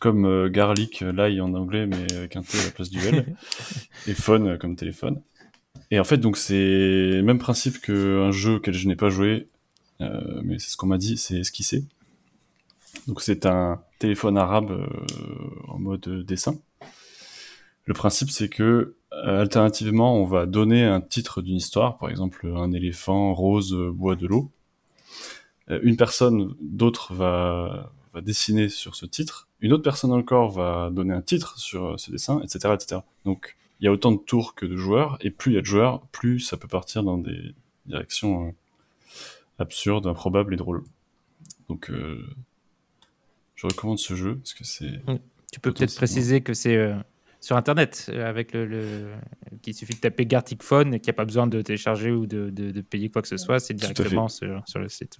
comme 0.00 0.24
euh, 0.24 0.48
garlic, 0.48 1.02
euh, 1.02 1.12
l'ail 1.12 1.40
en 1.40 1.54
anglais 1.54 1.86
mais 1.86 2.12
avec 2.14 2.34
un 2.34 2.42
T 2.42 2.58
à 2.58 2.64
la 2.64 2.70
place 2.70 2.90
du 2.90 2.98
L. 2.98 3.36
et 4.08 4.14
phone 4.14 4.48
euh, 4.48 4.56
comme 4.56 4.74
téléphone. 4.74 5.22
Et 5.92 6.00
en 6.00 6.04
fait 6.04 6.16
donc 6.16 6.36
c'est 6.36 6.54
le 6.56 7.22
même 7.22 7.38
principe 7.38 7.80
qu'un 7.80 8.32
jeu 8.32 8.54
auquel 8.54 8.74
je 8.74 8.88
n'ai 8.88 8.96
pas 8.96 9.10
joué, 9.10 9.48
euh, 10.00 10.40
mais 10.42 10.58
c'est 10.58 10.70
ce 10.70 10.76
qu'on 10.76 10.86
m'a 10.86 10.98
dit, 10.98 11.16
c'est 11.16 11.36
esquissé. 11.36 11.84
Donc 13.06 13.20
c'est 13.20 13.46
un 13.46 13.82
téléphone 13.98 14.36
arabe 14.36 14.70
euh, 14.72 14.86
en 15.68 15.78
mode 15.78 16.24
dessin. 16.26 16.58
Le 17.84 17.94
principe 17.94 18.30
c'est 18.30 18.48
que 18.48 18.96
alternativement 19.10 20.16
on 20.16 20.24
va 20.24 20.46
donner 20.46 20.84
un 20.84 21.00
titre 21.00 21.42
d'une 21.42 21.56
histoire, 21.56 21.98
par 21.98 22.08
exemple 22.08 22.46
un 22.46 22.72
éléphant 22.72 23.34
rose 23.34 23.76
boit 23.92 24.16
de 24.16 24.26
l'eau. 24.26 24.50
Une 25.82 25.96
personne 25.96 26.54
d'autre 26.60 27.14
va, 27.14 27.92
va 28.14 28.20
dessiner 28.20 28.68
sur 28.68 28.94
ce 28.96 29.06
titre, 29.06 29.48
une 29.60 29.72
autre 29.72 29.82
personne 29.82 30.12
encore 30.12 30.50
va 30.50 30.90
donner 30.90 31.12
un 31.14 31.22
titre 31.22 31.58
sur 31.58 31.84
euh, 31.84 31.96
ce 31.96 32.10
dessin, 32.10 32.40
etc., 32.42 32.74
etc. 32.74 33.00
Donc 33.24 33.56
il 33.80 33.84
y 33.84 33.88
a 33.88 33.92
autant 33.92 34.12
de 34.12 34.18
tours 34.18 34.54
que 34.54 34.66
de 34.66 34.76
joueurs, 34.76 35.16
et 35.20 35.30
plus 35.30 35.52
il 35.52 35.54
y 35.54 35.58
a 35.58 35.60
de 35.60 35.66
joueurs, 35.66 36.00
plus 36.08 36.40
ça 36.40 36.56
peut 36.56 36.68
partir 36.68 37.02
dans 37.02 37.18
des 37.18 37.54
directions 37.86 38.48
euh, 38.48 38.50
absurdes, 39.58 40.06
improbables 40.06 40.54
et 40.54 40.56
drôles. 40.56 40.82
Donc 41.68 41.90
euh, 41.90 42.26
je 43.54 43.66
recommande 43.66 43.98
ce 43.98 44.14
jeu 44.14 44.36
parce 44.36 44.54
que 44.54 44.64
c'est 44.64 45.00
tu 45.52 45.58
peux 45.60 45.72
peut-être 45.72 45.90
préciser 45.96 46.40
que 46.42 46.54
c'est 46.54 46.76
euh, 46.76 46.94
sur 47.40 47.56
Internet, 47.56 48.10
avec 48.14 48.52
le, 48.52 48.66
le- 48.66 49.12
qu'il 49.62 49.74
suffit 49.74 49.94
de 49.94 49.98
taper 50.00 50.26
Gartic 50.26 50.62
Phone 50.62 50.94
et 50.94 51.00
qu'il 51.00 51.06
n'y 51.10 51.14
a 51.16 51.18
pas 51.18 51.24
besoin 51.24 51.46
de 51.46 51.60
télécharger 51.62 52.10
ou 52.12 52.26
de, 52.26 52.50
de- 52.50 52.70
de 52.70 52.80
payer 52.82 53.08
quoi 53.08 53.22
que 53.22 53.28
ce 53.28 53.36
soit. 53.36 53.58
C'est 53.60 53.74
directement 53.74 54.28
sur, 54.28 54.62
sur 54.68 54.78
le 54.78 54.88
site. 54.88 55.18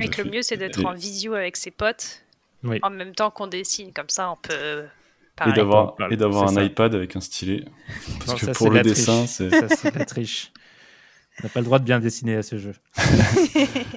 Et 0.00 0.08
que 0.08 0.18
le 0.22 0.24
fait- 0.24 0.36
mieux, 0.36 0.42
c'est 0.42 0.56
d'être 0.56 0.80
et- 0.80 0.84
en 0.86 0.94
visio 0.94 1.34
avec 1.34 1.56
ses 1.56 1.70
potes 1.70 2.22
Oui. 2.64 2.78
en 2.82 2.90
même 2.90 3.14
temps 3.14 3.30
qu'on 3.30 3.46
dessine. 3.46 3.92
Comme 3.92 4.08
ça, 4.08 4.30
on 4.30 4.36
peut. 4.36 4.52
et 4.84 4.88
Pareil. 5.36 5.54
d'avoir 5.54 5.94
Voilà, 5.96 6.12
et 6.12 6.16
d'avoir 6.16 6.44
un 6.44 6.54
ça. 6.54 6.64
iPad 6.64 6.94
avec 6.94 7.14
un 7.16 7.20
stylet 7.20 7.64
parce 8.18 8.26
Non, 8.28 8.34
que 8.34 8.46
ça, 8.46 8.52
pour 8.52 8.70
le 8.70 8.82
dessin 8.82 9.26
c'est 9.26 9.50
Ça, 9.50 9.68
c'est 9.68 9.94
la 9.94 10.04
triche. 10.04 10.52
On 11.40 11.44
n'a 11.44 11.48
pas 11.50 11.60
le 11.60 11.64
droit 11.66 11.78
de 11.78 11.84
bien 11.84 12.00
dessiner 12.00 12.34
à 12.34 12.42
ce 12.42 12.58
jeu. 12.58 12.74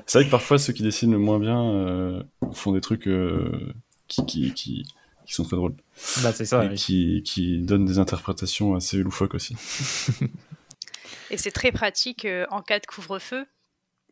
c'est 0.06 0.14
vrai 0.14 0.26
que 0.26 0.30
parfois 0.30 0.60
ceux 0.60 0.74
qui 0.74 0.84
dessinent 0.84 1.12
le 1.12 1.18
moins 1.18 1.40
bien 1.40 1.60
euh, 1.74 2.24
font 2.54 2.72
des 2.72 2.82
trucs 2.82 3.08
euh, 3.08 3.74
qui, 4.08 4.24
qui, 4.28 4.54
qui, 4.54 4.86
qui 5.26 5.34
sont 5.34 5.44
très 5.44 5.56
drôles 5.56 5.74
Bah, 6.22 6.32
c'est 6.32 6.46
ça. 6.46 6.64
et 6.64 6.70
oui. 6.70 6.76
qui, 6.76 7.24
qui 7.24 7.58
donnent 7.58 7.86
des 7.86 7.98
interprétations 7.98 8.76
assez 8.76 8.98
loufoques 8.98 9.34
aussi 9.34 9.56
Et 11.32 11.38
c'est 11.38 11.52
très 11.52 11.72
pratique 11.72 12.26
euh, 12.26 12.46
en 12.52 12.62
cas 12.62 12.80
de 12.80 12.86
couvre-feu, 12.86 13.46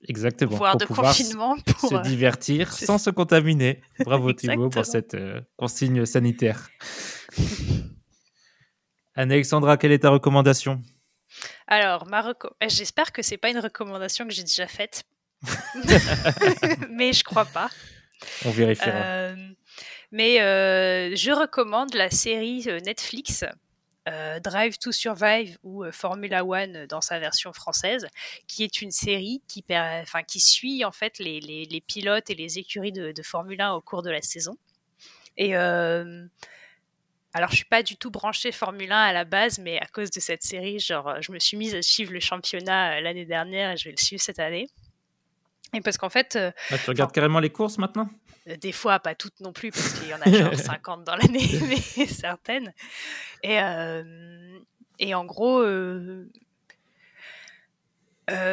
Exactement. 0.08 0.58
pour 0.58 0.78
de 0.78 0.86
pouvoir 0.86 1.16
confinement. 1.16 1.58
Pour, 1.58 1.90
se 1.90 1.96
euh, 1.96 2.02
divertir 2.02 2.72
sans 2.72 2.98
se 2.98 3.10
contaminer. 3.10 3.82
Bravo 4.00 4.32
Thibaut 4.34 4.70
pour 4.70 4.86
cette 4.86 5.14
euh, 5.14 5.42
consigne 5.58 6.06
sanitaire. 6.06 6.70
Anne-Alexandra, 9.16 9.78
quelle 9.78 9.92
est 9.92 10.00
ta 10.00 10.10
recommandation? 10.10 10.82
Alors, 11.68 12.08
reco- 12.08 12.54
eh, 12.62 12.70
j'espère 12.70 13.12
que 13.12 13.22
c'est 13.22 13.38
pas 13.38 13.50
une 13.50 13.60
recommandation 13.60 14.26
que 14.26 14.34
j'ai 14.34 14.44
déjà 14.44 14.68
faite. 14.68 15.04
mais 16.90 17.12
je 17.12 17.24
crois 17.24 17.46
pas. 17.46 17.70
On 18.46 18.52
vérifiera. 18.52 18.96
Euh, 18.96 19.36
mais 20.12 20.38
je 20.38 21.32
recommande 21.32 21.94
la 21.94 22.10
série 22.10 22.66
Netflix 22.86 23.44
euh, 24.08 24.40
Drive 24.40 24.78
to 24.80 24.92
Survive 24.92 25.58
ou 25.64 25.84
euh, 25.84 25.92
Formula 25.92 26.44
One 26.46 26.86
dans 26.88 27.02
sa 27.02 27.20
version 27.20 27.54
française, 27.54 28.08
qui 28.48 28.64
est 28.64 28.82
une 28.82 28.92
série 28.92 29.42
qui, 29.48 29.62
per- 29.62 30.00
enfin, 30.02 30.24
qui 30.24 30.40
suit 30.40 30.84
en 30.86 30.92
fait 30.92 31.20
les, 31.20 31.40
les- 31.42 31.66
les 31.66 31.82
pilotes 31.82 32.30
et 32.30 32.36
les 32.36 32.58
écuries 32.60 32.92
de, 32.94 33.12
de 33.12 33.22
Formule 33.22 33.62
1 33.62 33.74
au 33.74 33.82
cours 33.82 34.02
de 34.02 34.10
la 34.10 34.22
saison. 34.22 34.58
Et 35.38 35.56
euh, 35.56 36.26
alors, 37.34 37.52
je 37.52 37.58
suis 37.58 37.66
pas 37.66 37.84
du 37.84 37.96
tout 37.96 38.10
branchée 38.10 38.52
Formule 38.52 38.92
1 38.92 38.98
à 38.98 39.14
la 39.14 39.24
base, 39.26 39.60
mais 39.60 39.80
à 39.80 39.86
cause 39.86 40.10
de 40.10 40.20
cette 40.20 40.42
série, 40.44 40.80
genre, 40.80 41.22
je 41.22 41.32
me 41.32 41.38
suis 41.40 41.58
mise 41.58 41.76
à 41.76 41.82
suivre 41.84 42.12
le 42.12 42.20
championnat 42.20 42.98
euh, 42.98 43.02
l'année 43.02 43.26
dernière 43.26 43.72
et 43.72 43.78
je 43.78 43.86
vais 43.86 43.92
le 43.92 44.02
suivre 44.04 44.22
cette 44.22 44.40
année. 44.40 44.68
Et 45.76 45.82
parce 45.82 45.98
qu'en 46.00 46.10
fait, 46.10 46.36
euh, 46.36 46.52
Ah, 46.72 46.78
tu 46.80 46.90
regardes 46.90 47.12
carrément 47.12 47.40
les 47.40 47.52
courses 47.52 47.78
maintenant? 47.78 48.10
euh, 48.10 48.29
Des 48.58 48.72
fois, 48.72 49.00
pas 49.00 49.16
toutes 49.16 49.40
non 49.42 49.54
plus, 49.54 49.72
parce 49.72 49.94
qu'il 49.94 50.10
y 50.10 50.14
en 50.14 50.22
a 50.22 50.32
genre 50.32 50.54
50 50.60 51.04
dans 51.04 51.16
l'année, 51.16 51.48
mais 51.98 52.06
certaines. 52.08 52.74
Et, 53.44 53.62
euh, 53.62 54.60
et 55.00 55.14
en 55.14 55.26
gros, 55.26 55.60
euh, 55.60 56.30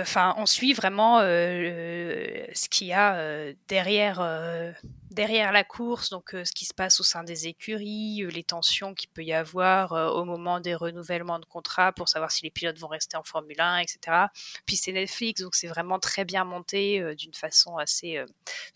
enfin, 0.02 0.34
on 0.38 0.46
suit 0.46 0.72
vraiment 0.72 1.20
euh, 1.20 2.46
ce 2.52 2.68
qu'il 2.68 2.88
y 2.88 2.92
a 2.92 3.16
euh, 3.16 3.52
derrière, 3.68 4.20
euh, 4.20 4.72
derrière 5.10 5.50
la 5.50 5.64
course, 5.64 6.10
donc 6.10 6.34
euh, 6.34 6.44
ce 6.44 6.52
qui 6.52 6.66
se 6.66 6.74
passe 6.74 7.00
au 7.00 7.02
sein 7.02 7.24
des 7.24 7.48
écuries, 7.48 8.22
euh, 8.22 8.28
les 8.28 8.44
tensions 8.44 8.94
qu'il 8.94 9.08
peut 9.08 9.24
y 9.24 9.32
avoir 9.32 9.92
euh, 9.92 10.08
au 10.08 10.24
moment 10.24 10.60
des 10.60 10.74
renouvellements 10.74 11.38
de 11.38 11.44
contrats 11.46 11.92
pour 11.92 12.08
savoir 12.08 12.30
si 12.30 12.44
les 12.44 12.50
pilotes 12.50 12.78
vont 12.78 12.88
rester 12.88 13.16
en 13.16 13.22
Formule 13.22 13.60
1, 13.60 13.78
etc. 13.78 14.26
Puis 14.66 14.76
c'est 14.76 14.92
Netflix, 14.92 15.40
donc 15.40 15.54
c'est 15.54 15.68
vraiment 15.68 15.98
très 15.98 16.24
bien 16.24 16.44
monté 16.44 17.00
euh, 17.00 17.14
d'une 17.14 17.34
façon 17.34 17.76
assez, 17.76 18.18
euh, 18.18 18.26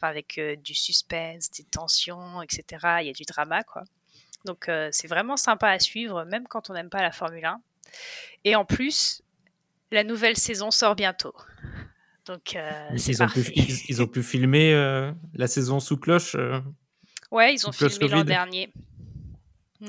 avec 0.03 0.39
euh, 0.39 0.57
du 0.57 0.75
suspense, 0.75 1.51
des 1.51 1.65
tensions, 1.65 2.43
etc. 2.43 2.65
Il 3.01 3.07
y 3.07 3.11
a 3.11 3.13
du 3.13 3.25
drama, 3.25 3.63
quoi. 3.63 3.85
Donc 4.45 4.69
euh, 4.69 4.89
c'est 4.93 5.09
vraiment 5.09 5.37
sympa 5.37 5.69
à 5.69 5.79
suivre, 5.79 6.25
même 6.25 6.49
quand 6.49 6.71
on 6.71 6.75
n'aime 6.75 6.91
pas 6.91 7.03
la 7.03 7.13
Formule 7.13 7.45
1. 7.45 7.61
Et 8.45 8.57
en 8.57 8.65
plus, 8.65 9.23
la 9.91 10.05
nouvelle 10.05 10.37
saison 10.37 10.71
sort 10.71 10.97
bientôt. 10.97 11.35
Donc 12.27 12.55
euh, 12.55 12.71
ils 12.93 13.23
ont, 13.23 13.27
pu, 13.27 13.43
parfait. 13.43 13.53
ils, 13.57 13.81
ils 13.89 14.03
ont 14.03 14.07
pu 14.07 14.23
filmer 14.23 14.73
euh, 14.73 15.11
la 15.35 15.49
saison 15.49 15.81
sous 15.81 15.97
cloche 15.97 16.35
euh, 16.35 16.61
Ouais, 17.31 17.55
ils 17.55 17.67
ont 17.67 17.73
filmé 17.73 18.09
l'an 18.09 18.25
dernier. 18.25 18.73
Hmm. 19.81 19.89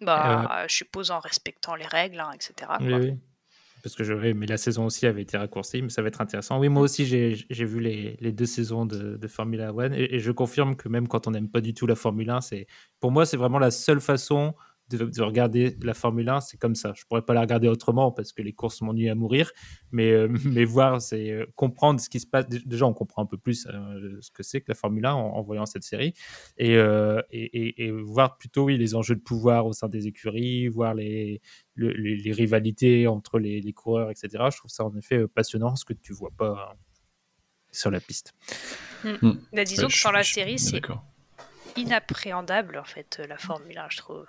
Bah, 0.00 0.64
je 0.68 0.74
suppose 0.74 1.10
en 1.10 1.20
respectant 1.20 1.74
les 1.74 1.86
règles, 1.86 2.20
hein, 2.20 2.30
etc. 2.34 2.54
quoi. 2.66 2.78
Oui, 2.80 2.94
oui. 2.94 3.14
Parce 3.82 3.96
que 3.96 4.04
je, 4.04 4.14
mais 4.14 4.46
la 4.46 4.58
saison 4.58 4.86
aussi 4.86 5.06
avait 5.06 5.22
été 5.22 5.36
raccourcie, 5.36 5.82
mais 5.82 5.88
ça 5.88 6.02
va 6.02 6.08
être 6.08 6.20
intéressant. 6.20 6.60
Oui, 6.60 6.68
moi 6.68 6.82
aussi, 6.82 7.04
j'ai 7.04 7.64
vu 7.64 7.80
les, 7.80 8.16
les 8.20 8.32
deux 8.32 8.46
saisons 8.46 8.86
de, 8.86 9.16
de 9.16 9.28
Formula 9.28 9.72
One 9.72 9.92
et, 9.92 10.14
et 10.14 10.20
je 10.20 10.30
confirme 10.30 10.76
que 10.76 10.88
même 10.88 11.08
quand 11.08 11.26
on 11.26 11.32
n'aime 11.32 11.48
pas 11.48 11.60
du 11.60 11.74
tout 11.74 11.86
la 11.86 11.96
Formule 11.96 12.30
1, 12.30 12.40
c'est 12.42 12.66
pour 13.00 13.10
moi, 13.10 13.26
c'est 13.26 13.36
vraiment 13.36 13.58
la 13.58 13.72
seule 13.72 14.00
façon 14.00 14.54
de, 14.96 15.04
de 15.06 15.22
regarder 15.22 15.76
la 15.82 15.94
Formule 15.94 16.28
1. 16.28 16.40
C'est 16.40 16.56
comme 16.58 16.74
ça. 16.74 16.92
Je 16.94 17.04
pourrais 17.04 17.22
pas 17.22 17.34
la 17.34 17.40
regarder 17.42 17.68
autrement 17.68 18.12
parce 18.12 18.32
que 18.32 18.42
les 18.42 18.52
courses 18.52 18.80
m'ennuient 18.82 19.08
à 19.10 19.14
mourir, 19.14 19.50
mais, 19.90 20.10
euh, 20.10 20.28
mais 20.44 20.64
voir, 20.64 21.00
c'est 21.02 21.30
euh, 21.30 21.46
comprendre 21.56 22.00
ce 22.00 22.08
qui 22.08 22.20
se 22.20 22.26
passe. 22.26 22.48
Dé- 22.48 22.62
Déjà, 22.64 22.86
on 22.86 22.92
comprend 22.94 23.22
un 23.22 23.26
peu 23.26 23.38
plus 23.38 23.66
euh, 23.66 24.18
ce 24.20 24.30
que 24.30 24.42
c'est 24.42 24.60
que 24.60 24.66
la 24.68 24.74
Formule 24.74 25.04
1 25.06 25.12
en, 25.14 25.18
en 25.36 25.42
voyant 25.42 25.66
cette 25.66 25.82
série 25.84 26.14
et, 26.58 26.76
euh, 26.76 27.20
et, 27.30 27.44
et- 27.44 27.84
et 27.86 27.90
voir 27.90 28.36
plutôt 28.38 28.64
oui, 28.64 28.78
les 28.78 28.94
enjeux 28.94 29.16
de 29.16 29.20
pouvoir 29.20 29.66
au 29.66 29.72
sein 29.72 29.88
des 29.88 30.06
écuries, 30.06 30.68
voir 30.68 30.94
les, 30.94 31.40
le- 31.74 31.92
les, 31.92 32.16
les 32.16 32.32
rivalités 32.32 33.06
entre 33.06 33.38
les, 33.38 33.60
les 33.60 33.72
coureurs, 33.72 34.10
etc. 34.10 34.28
Je 34.52 34.56
trouve 34.58 34.70
ça 34.70 34.84
en 34.84 34.94
effet 34.96 35.26
passionnant, 35.28 35.74
ce 35.76 35.84
que 35.84 35.92
tu 35.94 36.12
vois 36.12 36.30
pas 36.36 36.50
euh, 36.72 36.74
sur 37.70 37.90
la 37.90 38.00
piste. 38.00 38.32
Bah, 39.52 39.64
disons 39.64 39.86
Ouais, 39.86 39.88
que 39.88 39.98
sans 39.98 40.10
la 40.12 40.22
série, 40.22 40.58
c'est 40.58 40.80
inappréhendable 41.76 42.76
en 42.78 42.84
fait 42.84 43.20
la 43.28 43.38
Formule 43.38 43.78
1, 43.78 43.86
je 43.90 43.96
trouve. 43.96 44.26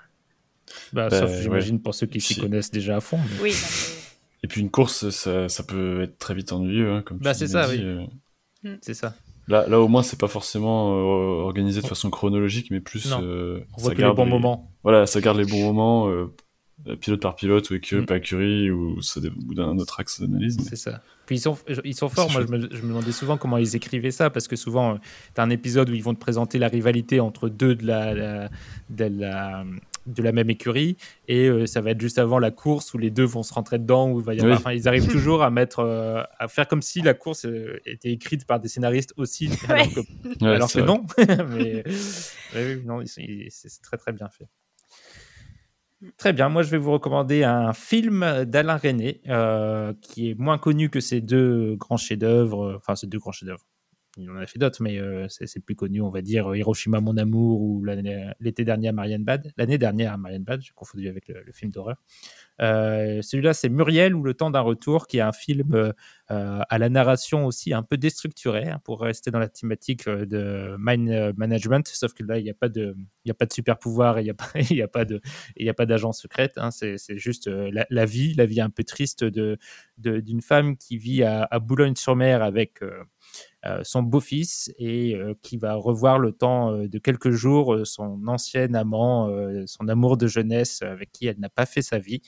Bah, 0.94 1.10
Bah, 1.10 1.20
sauf, 1.20 1.42
j'imagine, 1.42 1.80
pour 1.82 1.94
ceux 1.96 2.08
qui 2.08 2.20
s'y 2.22 2.40
connaissent 2.40 2.72
déjà 2.72 2.98
à 2.98 3.00
fond. 3.02 3.18
mais- 3.18 3.42
Oui, 3.44 3.52
non, 3.52 3.58
mais- 3.58 4.00
Et 4.46 4.48
puis 4.48 4.60
une 4.62 4.70
course, 4.70 5.10
ça, 5.10 5.48
ça 5.48 5.64
peut 5.64 6.02
être 6.02 6.18
très 6.18 6.34
vite 6.34 6.52
ennuyeux, 6.52 6.92
hein, 6.92 7.02
comme 7.02 7.18
Bah, 7.20 7.34
c'est 7.34 7.48
ça, 7.48 7.68
dit, 7.68 7.82
oui. 7.82 8.08
euh. 8.66 8.76
C'est 8.82 8.94
ça. 8.94 9.16
Là, 9.48 9.68
là, 9.68 9.80
au 9.80 9.88
moins, 9.90 10.04
c'est 10.04 10.20
pas 10.20 10.28
forcément 10.30 10.94
euh, 10.94 11.44
organisé 11.44 11.82
de 11.82 11.88
façon 11.88 12.10
chronologique, 12.10 12.72
mais 12.72 12.80
plus. 12.80 13.10
Non. 13.10 13.20
euh, 13.24 13.60
On 13.74 13.78
ça 13.78 13.84
voit 13.84 13.92
que 13.92 13.98
les 13.98 14.04
garde 14.04 14.16
bons 14.18 14.26
moments. 14.26 14.72
Voilà, 14.84 15.06
ça 15.06 15.20
garde 15.22 15.38
les 15.38 15.46
bons 15.46 15.62
moments, 15.64 16.08
euh, 16.10 16.28
pilote 17.00 17.22
par 17.22 17.36
pilote, 17.36 17.70
ou 17.70 17.76
écurie 17.76 18.02
Mm. 18.02 18.06
par 18.06 18.18
écurie, 18.18 18.72
ou, 18.72 19.02
ça 19.02 19.20
ou 19.48 19.54
d'un 19.54 19.78
autre 19.78 20.00
axe 20.00 20.22
d'analyse. 20.22 20.58
mais- 20.60 20.66
C'est 20.66 20.76
ça. 20.78 21.02
Puis 21.26 21.38
ils 21.38 21.40
sont, 21.40 21.58
ils 21.86 21.96
sont 21.96 22.10
forts. 22.10 22.30
C'est 22.30 22.34
Moi, 22.50 22.60
je 22.60 22.66
me, 22.68 22.70
je 22.76 22.82
me 22.82 22.88
demandais 22.90 23.12
souvent 23.14 23.38
comment 23.38 23.58
ils 23.58 23.76
écrivaient 23.78 24.12
ça, 24.12 24.30
parce 24.30 24.48
que 24.50 24.56
souvent, 24.58 24.98
tu 24.98 25.42
as 25.42 25.44
un 25.44 25.50
épisode 25.50 25.90
où 25.90 25.94
ils 25.94 26.04
vont 26.04 26.14
te 26.14 26.20
présenter 26.20 26.58
la 26.60 26.68
rivalité 26.68 27.20
entre 27.22 27.48
deux 27.50 27.76
de 27.76 27.86
la, 27.86 28.14
la- 28.14 28.50
de 28.90 29.06
la, 29.06 29.64
de 30.06 30.22
la 30.22 30.32
même 30.32 30.50
écurie, 30.50 30.98
et 31.28 31.48
euh, 31.48 31.66
ça 31.66 31.80
va 31.82 31.92
être 31.92 32.02
juste 32.02 32.18
avant 32.20 32.40
la 32.40 32.52
course 32.52 32.94
où 32.94 32.98
les 32.98 33.10
deux 33.10 33.24
vont 33.24 33.44
se 33.44 33.54
rentrer 33.54 33.80
dedans. 33.80 34.10
Où 34.12 34.20
il 34.20 34.26
va 34.26 34.34
y 34.34 34.40
avoir, 34.40 34.52
Oui. 34.56 34.58
enfin, 34.60 34.74
ils 34.74 34.88
arrivent 34.88 35.08
toujours 35.08 35.44
à 35.44 35.50
mettre, 35.50 35.80
euh, 35.80 36.22
à 36.40 36.48
faire 36.48 36.68
comme 36.68 36.82
si 36.82 37.02
la 37.02 37.14
course 37.14 37.46
euh, 37.46 37.80
était 37.86 38.12
écrite 38.12 38.46
par 38.46 38.60
des 38.60 38.68
scénaristes 38.68 39.14
aussi, 39.18 39.50
alors 39.70 39.88
que 39.94 40.00
Ouais, 40.44 40.56
alors 40.56 40.70
c'est 40.70 40.82
que 40.82 40.86
vrai. 40.86 40.94
non. 40.94 41.06
Mais 41.56 42.76
non, 42.86 43.02
c'est 43.06 43.82
très 43.82 43.98
très 43.98 44.12
bien 44.12 44.28
fait. 44.30 44.48
Très 46.18 46.34
bien, 46.34 46.50
moi 46.50 46.64
je 46.64 46.70
vais 46.70 46.78
vous 46.78 46.92
recommander 46.92 47.44
un 47.46 47.72
film 47.72 48.44
d'Alain 48.44 48.76
René 48.76 49.22
euh, 49.30 49.94
qui 50.02 50.32
est 50.32 50.38
moins 50.38 50.58
connu 50.58 50.90
que 50.90 51.00
ces 51.00 51.22
deux 51.22 51.76
grands 51.78 51.96
chefs-d'œuvre, 51.96 52.76
enfin 52.76 52.96
ces 52.98 53.08
deux 53.08 53.20
grands 53.20 53.32
chefs-d'œuvre. 53.32 53.66
Il 54.18 54.30
en 54.30 54.36
a 54.36 54.46
fait 54.46 54.60
d'autres, 54.60 54.82
mais 54.84 55.00
euh, 55.00 55.28
c'est 55.28 55.60
plus 55.60 55.76
connu, 55.76 56.00
on 56.02 56.10
va 56.10 56.22
dire 56.22 56.56
Hiroshima 56.56 57.00
mon 57.00 57.18
amour 57.18 57.62
ou 57.62 57.84
l'été 58.40 58.64
dernier 58.64 58.90
à 58.90 58.92
Marianne 58.92 59.24
Bad. 59.24 59.52
L'année 59.58 59.80
dernière 59.80 60.14
à 60.14 60.18
Marianne 60.18 60.44
Bad, 60.44 60.62
j'ai 60.62 60.74
confondu 60.74 61.08
avec 61.08 61.28
le, 61.30 61.52
film 61.52 61.72
d'horreur. 61.72 61.98
Euh, 62.62 63.22
Celui-là, 63.24 63.54
c'est 63.54 63.70
Muriel 63.70 64.14
ou 64.14 64.24
Le 64.24 64.36
temps 64.36 64.52
d'un 64.52 64.62
retour, 64.62 65.08
qui 65.08 65.18
est 65.18 65.22
un 65.22 65.32
film 65.32 65.74
euh, 65.74 65.92
euh, 66.32 66.62
à 66.70 66.78
la 66.78 66.90
narration 66.90 67.46
aussi 67.46 67.74
un 67.74 67.84
peu 67.84 67.98
déstructuré, 67.98 68.70
hein, 68.70 68.80
pour 68.84 69.02
rester 69.02 69.32
dans 69.32 69.40
la 69.40 69.50
thématique 69.50 70.08
euh, 70.08 70.26
de 70.26 70.76
mind 70.80 71.10
euh, 71.10 71.34
management, 71.36 71.88
sauf 71.88 72.14
que 72.14 72.24
là, 72.24 72.38
il 72.38 72.44
n'y 72.44 72.50
a 72.50 72.54
pas 72.54 72.70
de, 72.70 72.96
super 73.52 73.78
pouvoir 73.80 74.20
il 74.20 74.24
n'y 74.24 74.30
a 74.30 74.34
pas, 74.34 74.46
il 75.58 76.14
secrète. 76.14 76.54
hein, 76.58 76.72
c'est 76.72 77.18
juste 77.18 77.48
euh, 77.48 77.84
la, 77.90 78.06
vie, 78.06 78.34
la 78.36 78.46
vie 78.46 78.62
un 78.62 78.70
peu 78.70 78.84
triste 78.84 79.24
de 79.24 79.58
d'une 79.98 80.42
femme 80.42 80.76
qui 80.76 80.98
vit 80.98 81.24
à, 81.24 81.48
Boulogne-sur-Mer 81.60 82.42
avec 82.42 82.82
euh, 82.82 82.92
euh, 82.92 83.04
son 83.84 84.04
beau-fils 84.04 84.72
et 84.78 85.16
euh, 85.16 85.34
qui 85.42 85.58
va 85.58 85.76
revoir 85.76 86.20
le 86.20 86.32
temps 86.32 86.72
euh, 86.74 86.88
de 86.88 86.98
quelques 87.00 87.32
jours 87.32 87.74
euh, 87.74 87.86
son 87.86 88.28
ancien 88.28 88.74
amant, 88.74 89.30
euh, 89.30 89.64
son 89.68 89.88
amour 89.88 90.18
de 90.18 90.28
jeunesse 90.28 90.82
euh, 90.84 90.92
avec 90.92 91.12
qui 91.12 91.28
elle 91.28 91.40
n'a 91.40 91.50
pas 91.50 91.66
fait 91.66 91.82
sa 91.82 92.00
vie. 92.00 92.22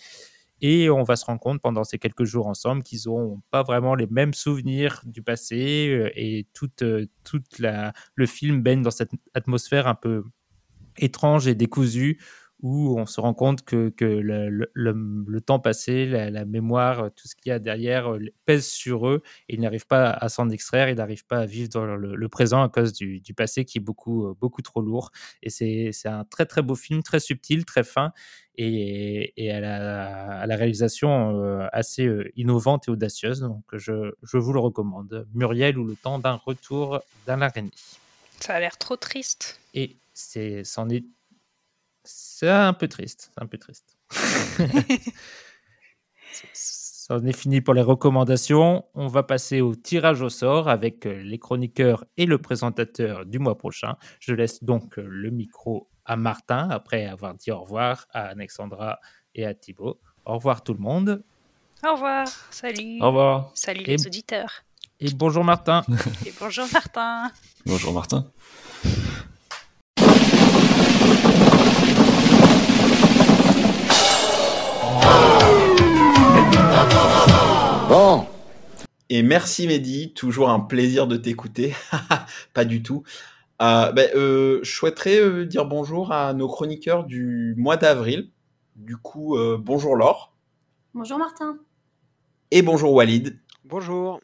Et 0.61 0.89
on 0.89 1.03
va 1.03 1.17
se 1.17 1.25
rendre 1.25 1.41
compte 1.41 1.61
pendant 1.61 1.83
ces 1.83 1.99
quelques 1.99 2.23
jours 2.23 2.47
ensemble 2.47 2.81
qu'ils 2.81 3.01
n'ont 3.07 3.41
pas 3.51 3.61
vraiment 3.63 3.93
les 3.93 4.07
mêmes 4.07 4.33
souvenirs 4.33 5.01
du 5.05 5.21
passé 5.21 5.89
euh, 5.89 6.09
et 6.15 6.47
toute, 6.53 6.81
euh, 6.81 7.07
toute 7.23 7.59
le 7.59 8.25
film 8.25 8.61
baigne 8.61 8.81
dans 8.81 8.91
cette 8.91 9.11
atmosphère 9.33 9.87
un 9.87 9.95
peu 9.95 10.23
étrange 10.97 11.47
et 11.47 11.55
décousue 11.55 12.19
où 12.61 12.97
on 12.97 13.05
se 13.05 13.19
rend 13.19 13.33
compte 13.33 13.63
que, 13.63 13.89
que 13.89 14.05
le, 14.05 14.49
le- 14.49 14.71
le- 14.73 15.25
le 15.27 15.41
temps 15.41 15.59
passé, 15.59 16.05
la, 16.05 16.29
la 16.29 16.45
mémoire, 16.45 17.11
tout 17.13 17.27
ce 17.27 17.35
qu'il 17.35 17.49
y 17.49 17.51
a 17.51 17.59
derrière 17.59 18.13
euh, 18.13 18.19
pèse 18.45 18.65
sur 18.67 19.07
eux 19.07 19.21
et 19.49 19.55
ils 19.55 19.59
n'arrivent 19.61 19.87
pas 19.87 20.09
à 20.09 20.29
s'en 20.29 20.49
extraire, 20.49 20.89
ils 20.89 20.95
n'arrivent 20.95 21.25
pas 21.25 21.39
à 21.39 21.45
vivre 21.45 21.69
dans 21.69 21.85
le, 21.85 22.29
présent 22.29 22.63
à 22.63 22.69
cause 22.69 22.93
du, 22.93 23.19
du 23.19 23.33
passé 23.33 23.65
qui 23.65 23.77
est 23.77 23.81
beaucoup, 23.81 24.25
euh, 24.27 24.33
beaucoup 24.39 24.61
trop 24.61 24.81
lourd. 24.81 25.11
Et 25.43 25.49
c'est 25.49 25.91
un 26.05 26.23
très 26.23 26.45
très 26.45 26.61
beau 26.61 26.75
film, 26.75 27.03
très 27.03 27.19
subtil, 27.19 27.65
très 27.65 27.83
fin 27.83 28.13
et, 28.57 29.33
et 29.37 29.51
à, 29.51 29.59
la, 29.59 30.39
à 30.39 30.47
la 30.47 30.55
réalisation 30.55 31.39
euh, 31.43 31.67
assez 31.73 32.05
euh, 32.07 32.31
innovante 32.35 32.87
et 32.87 32.91
audacieuse. 32.91 33.41
Donc 33.41 33.63
je, 33.73 34.13
je 34.23 34.37
vous 34.37 34.53
le 34.53 34.59
recommande. 34.59 35.27
Muriel 35.33 35.77
ou 35.77 35.85
le 35.85 35.95
temps 35.95 36.19
d'un 36.19 36.35
retour 36.35 37.01
d'Alain 37.27 37.49
René. 37.53 37.71
Ça 38.39 38.53
a 38.55 38.59
l'air 38.59 38.77
trop 38.77 38.95
triste. 38.95 39.59
Et 39.73 39.97
c'est 40.13 40.63
c'en 40.63 40.89
est 40.89 41.03
c'est 42.05 42.49
un 42.49 42.73
peu 42.73 42.87
triste, 42.87 43.31
c'est 43.35 43.41
un 43.43 43.47
peu 43.47 43.57
triste. 43.57 43.97
Ça 46.53 47.15
en 47.17 47.25
est 47.25 47.37
fini 47.37 47.61
pour 47.61 47.73
les 47.75 47.81
recommandations. 47.83 48.83
On 48.95 49.07
va 49.07 49.21
passer 49.23 49.61
au 49.61 49.75
tirage 49.75 50.21
au 50.21 50.29
sort 50.29 50.67
avec 50.69 51.05
euh, 51.05 51.21
les 51.21 51.37
chroniqueurs 51.37 52.03
et 52.17 52.25
le 52.25 52.39
présentateur 52.39 53.25
du 53.25 53.37
mois 53.39 53.57
prochain. 53.57 53.95
Je 54.19 54.33
laisse 54.33 54.63
donc 54.63 54.97
euh, 54.97 55.05
le 55.07 55.29
micro 55.29 55.87
à 56.03 56.15
Martin 56.15 56.67
après 56.71 57.05
avoir 57.05 57.35
dit 57.35 57.51
au 57.51 57.59
revoir 57.61 58.07
à 58.11 58.23
Alexandra 58.25 58.99
et 59.35 59.45
à 59.45 59.53
Thibaut. 59.53 59.99
Au 60.25 60.33
revoir 60.35 60.63
tout 60.63 60.73
le 60.73 60.79
monde 60.79 61.23
Au 61.87 61.93
revoir. 61.93 62.27
Salut. 62.49 62.99
Au 63.01 63.07
revoir. 63.07 63.51
Salut 63.53 63.81
Et- 63.85 63.97
les 63.97 64.07
auditeurs. 64.07 64.63
et 64.99 65.11
bonjour 65.13 65.43
Martin. 65.43 65.83
Et 66.25 66.33
bonjour 66.39 66.65
Martin. 66.73 67.31
Bonjour 67.67 67.93
Martin. 67.93 68.25
Bon, 77.87 78.25
Et 79.09 79.21
merci 79.21 79.67
Mehdi, 79.67 80.13
toujours 80.13 80.49
un 80.49 80.59
plaisir 80.59 81.07
de 81.07 81.17
t'écouter. 81.17 81.73
Pas 82.53 82.65
du 82.65 82.81
tout. 82.81 83.03
Euh, 83.61 83.91
ben, 83.91 84.09
euh, 84.15 84.59
je 84.63 84.71
souhaiterais 84.71 85.19
euh, 85.19 85.45
dire 85.45 85.65
bonjour 85.65 86.11
à 86.11 86.33
nos 86.33 86.47
chroniqueurs 86.47 87.03
du 87.05 87.53
mois 87.57 87.77
d'avril. 87.77 88.31
Du 88.75 88.97
coup, 88.97 89.37
euh, 89.37 89.57
bonjour 89.59 89.95
Laure 89.95 90.33
Bonjour 90.93 91.17
Martin. 91.17 91.57
et 92.51 92.61
bonjour 92.61 92.91
Walid. 92.93 93.39
Bonjour. 93.63 94.19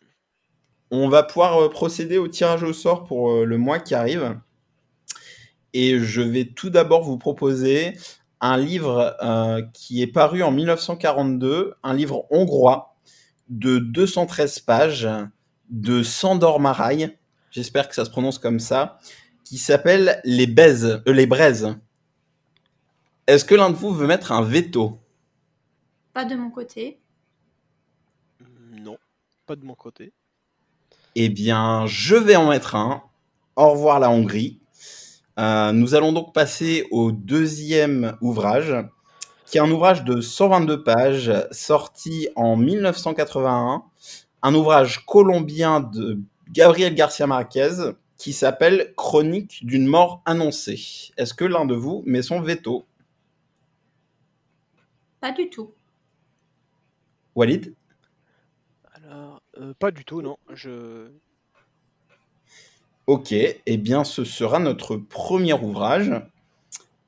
On 0.89 1.07
va 1.07 1.23
pouvoir 1.23 1.61
euh, 1.61 1.69
procéder 1.69 2.17
au 2.17 2.27
tirage 2.27 2.63
au 2.63 2.73
sort 2.73 3.05
pour 3.05 3.31
euh, 3.31 3.45
le 3.45 3.57
mois 3.57 3.79
qui 3.79 3.93
arrive. 3.95 4.37
Et 5.73 5.99
je 5.99 6.21
vais 6.21 6.45
tout 6.45 6.69
d'abord 6.69 7.03
vous 7.03 7.17
proposer 7.17 7.93
un 8.41 8.57
livre 8.57 9.15
euh, 9.23 9.61
qui 9.73 10.01
est 10.01 10.07
paru 10.07 10.43
en 10.43 10.51
1942, 10.51 11.75
un 11.83 11.93
livre 11.93 12.25
hongrois 12.31 12.90
de 13.51 13.79
213 13.79 14.59
pages 14.59 15.07
de 15.69 16.03
Sandor 16.03 16.59
Maraï, 16.59 17.15
j'espère 17.51 17.87
que 17.87 17.95
ça 17.95 18.05
se 18.05 18.09
prononce 18.09 18.39
comme 18.39 18.59
ça, 18.59 18.97
qui 19.43 19.57
s'appelle 19.57 20.21
Les 20.23 20.47
Baises, 20.47 21.03
euh, 21.07 21.13
les 21.13 21.27
Braises. 21.27 21.75
Est-ce 23.27 23.45
que 23.45 23.53
l'un 23.53 23.69
de 23.69 23.75
vous 23.75 23.93
veut 23.93 24.07
mettre 24.07 24.31
un 24.31 24.41
veto? 24.41 24.99
Pas 26.13 26.25
de 26.25 26.35
mon 26.35 26.49
côté. 26.49 26.99
Non, 28.71 28.97
pas 29.45 29.55
de 29.55 29.65
mon 29.65 29.75
côté. 29.75 30.13
Eh 31.15 31.29
bien, 31.29 31.85
je 31.87 32.15
vais 32.15 32.37
en 32.37 32.49
mettre 32.49 32.75
un. 32.75 33.03
Au 33.57 33.71
revoir 33.71 33.99
la 33.99 34.09
Hongrie. 34.09 34.61
Euh, 35.39 35.73
nous 35.73 35.93
allons 35.93 36.13
donc 36.13 36.33
passer 36.33 36.87
au 36.89 37.11
deuxième 37.11 38.17
ouvrage, 38.21 38.73
qui 39.51 39.57
est 39.57 39.61
un 39.61 39.69
ouvrage 39.69 40.05
de 40.05 40.21
122 40.21 40.81
pages, 40.81 41.33
sorti 41.51 42.29
en 42.37 42.55
1981, 42.55 43.83
un 44.43 44.55
ouvrage 44.55 45.05
colombien 45.05 45.81
de 45.81 46.21
Gabriel 46.49 46.95
Garcia 46.95 47.27
Marquez, 47.27 47.91
qui 48.17 48.31
s'appelle 48.31 48.93
Chronique 48.95 49.65
d'une 49.65 49.87
mort 49.87 50.21
annoncée. 50.25 51.11
Est-ce 51.17 51.33
que 51.33 51.43
l'un 51.43 51.65
de 51.65 51.75
vous 51.75 52.01
met 52.05 52.21
son 52.21 52.39
veto? 52.39 52.85
Pas 55.19 55.33
du 55.33 55.49
tout. 55.49 55.73
Walid? 57.35 57.75
Alors, 58.93 59.41
euh, 59.57 59.73
pas 59.77 59.91
du 59.91 60.05
tout, 60.05 60.21
non. 60.21 60.37
Je. 60.53 61.09
Ok, 63.05 63.33
eh 63.33 63.77
bien 63.77 64.05
ce 64.05 64.23
sera 64.23 64.59
notre 64.59 64.95
premier 64.95 65.53
ouvrage. 65.53 66.13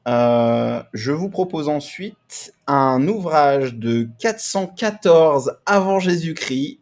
Euh, 0.08 0.84
je 0.94 1.12
vous 1.12 1.30
propose 1.30 1.70
ensuite 1.70 2.54
un 2.68 3.08
ouvrage 3.08 3.76
de 3.76 4.10
414 4.20 5.58
avant 5.66 6.00
Jésus-Christ, 6.00 6.80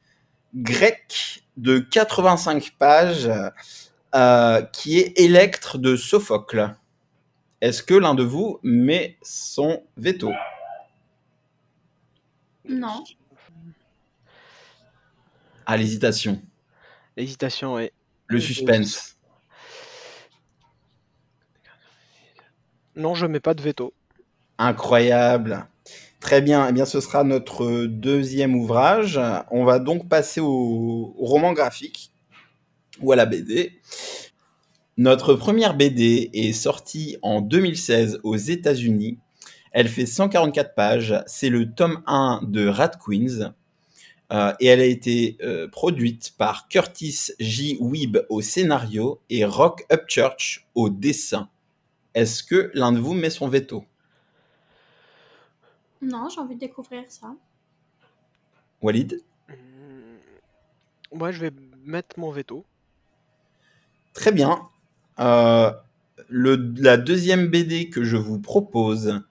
grec, 0.56 1.44
de 1.58 1.80
85 1.80 2.72
pages, 2.80 3.30
euh, 4.16 4.62
qui 4.74 5.00
est 5.00 5.20
Électre 5.20 5.78
de 5.78 5.96
Sophocle. 5.96 6.76
Est-ce 7.62 7.84
que 7.84 7.94
l'un 7.94 8.16
de 8.16 8.24
vous 8.24 8.60
met 8.64 9.18
son 9.22 9.84
veto? 9.98 10.32
Non. 12.68 13.04
À 15.68 15.78
l'hésitation, 15.78 16.42
Hésitation, 17.18 17.76
ouais. 17.76 17.94
le 18.28 18.40
suspense. 18.40 19.16
Non, 22.96 23.16
je 23.16 23.26
mets 23.26 23.40
pas 23.40 23.54
de 23.54 23.62
veto. 23.62 23.94
Incroyable. 24.58 25.66
Très 26.20 26.42
bien. 26.42 26.68
Eh 26.68 26.72
bien, 26.72 26.86
ce 26.86 27.00
sera 27.02 27.24
notre 27.24 27.86
deuxième 27.86 28.56
ouvrage. 28.56 29.20
On 29.50 29.64
va 29.66 29.80
donc 29.80 30.08
passer 30.08 30.40
au, 30.40 31.16
roman 31.18 31.54
graphique 31.54 32.12
ou 33.02 33.12
à 33.12 33.16
la 33.16 33.26
BD. 33.26 33.80
Notre 34.98 35.34
première 35.34 35.76
BD 35.76 36.30
est 36.34 36.54
sortie 36.54 37.18
en 37.22 37.42
2016 37.42 38.20
aux 38.24 38.36
États-Unis. 38.36 39.18
Elle 39.72 39.88
fait 39.88 40.06
144 40.06 40.76
pages. 40.76 41.24
C'est 41.26 41.50
le 41.50 41.74
tome 41.74 42.04
1 42.06 42.42
de 42.44 42.68
Rat 42.68 42.92
Queens. 43.04 43.54
Euh, 44.32 44.54
et 44.60 44.68
elle 44.68 44.80
a 44.80 44.86
été 44.86 45.38
euh, 45.42 45.68
produite 45.68 46.34
par 46.38 46.68
Curtis 46.70 47.32
J. 47.40 47.78
Weeb 47.82 48.20
au 48.30 48.42
scénario 48.42 49.20
et 49.30 49.44
Rock 49.44 49.86
Upchurch 49.92 50.68
au 50.76 50.90
dessin. 50.90 51.50
Est-ce 52.14 52.44
que 52.44 52.72
l'un 52.74 52.92
de 52.92 53.00
vous 53.00 53.14
met 53.14 53.30
son 53.30 53.48
veto? 53.48 53.86
Non, 56.02 56.30
j'ai 56.30 56.42
envie 56.42 56.56
de 56.56 56.60
découvrir 56.60 57.04
ça. 57.08 57.36
Walid? 58.82 59.22
Moi, 61.14 61.32
je 61.32 61.40
vais 61.40 61.52
mettre 61.84 62.20
mon 62.20 62.32
veto. 62.32 62.66
Très 64.14 64.32
bien. 64.32 64.68
Euh, 65.20 65.72
le, 66.28 66.74
la 66.78 66.98
deuxième 66.98 67.48
BD 67.48 67.90
que 67.90 68.04
je 68.04 68.18
vous 68.18 68.40
propose 68.40 69.22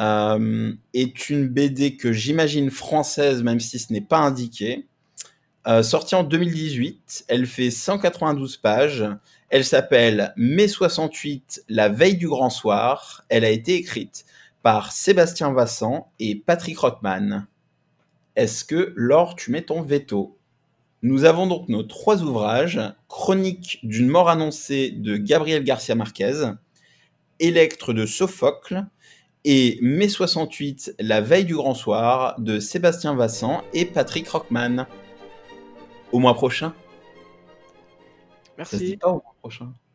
euh, 0.00 0.72
est 0.94 1.30
une 1.30 1.48
BD 1.48 1.96
que 1.96 2.12
j'imagine 2.12 2.70
française, 2.70 3.42
même 3.42 3.60
si 3.60 3.78
ce 3.78 3.92
n'est 3.92 4.00
pas 4.00 4.18
indiqué. 4.18 4.86
Euh, 5.66 5.82
sortie 5.82 6.14
en 6.14 6.22
2018, 6.22 7.24
elle 7.28 7.46
fait 7.46 7.70
192 7.70 8.56
pages. 8.58 9.04
Elle 9.50 9.64
s'appelle 9.64 10.34
Mai 10.36 10.68
68, 10.68 11.64
la 11.68 11.88
veille 11.88 12.16
du 12.16 12.28
grand 12.28 12.50
soir. 12.50 13.24
Elle 13.30 13.44
a 13.44 13.50
été 13.50 13.74
écrite 13.74 14.26
par 14.62 14.92
Sébastien 14.92 15.52
Vassan 15.52 16.06
et 16.18 16.36
Patrick 16.36 16.78
Rothman. 16.78 17.46
Est-ce 18.36 18.64
que, 18.64 18.92
Laure, 18.94 19.36
tu 19.36 19.50
mets 19.50 19.62
ton 19.62 19.82
veto? 19.82 20.38
Nous 21.00 21.24
avons 21.24 21.46
donc 21.46 21.68
nos 21.68 21.82
trois 21.82 22.22
ouvrages 22.22 22.80
Chronique 23.08 23.78
d'une 23.84 24.08
mort 24.08 24.28
annoncée 24.28 24.90
de 24.90 25.16
Gabriel 25.16 25.64
Garcia 25.64 25.94
Marquez, 25.94 26.52
Électre 27.40 27.92
de 27.92 28.04
Sophocle 28.04 28.84
et 29.44 29.78
Mai 29.80 30.08
68, 30.08 30.96
la 30.98 31.20
veille 31.20 31.44
du 31.46 31.54
grand 31.54 31.74
soir 31.74 32.38
de 32.38 32.58
Sébastien 32.58 33.14
Vassan 33.14 33.62
et 33.72 33.86
Patrick 33.86 34.28
Rockman. 34.28 34.86
Au 36.12 36.18
mois 36.18 36.34
prochain 36.34 36.74
Ça 38.58 38.64
se 38.64 38.76
dit 38.76 38.98
Merci. 39.02 39.20
Prochain 39.48 39.87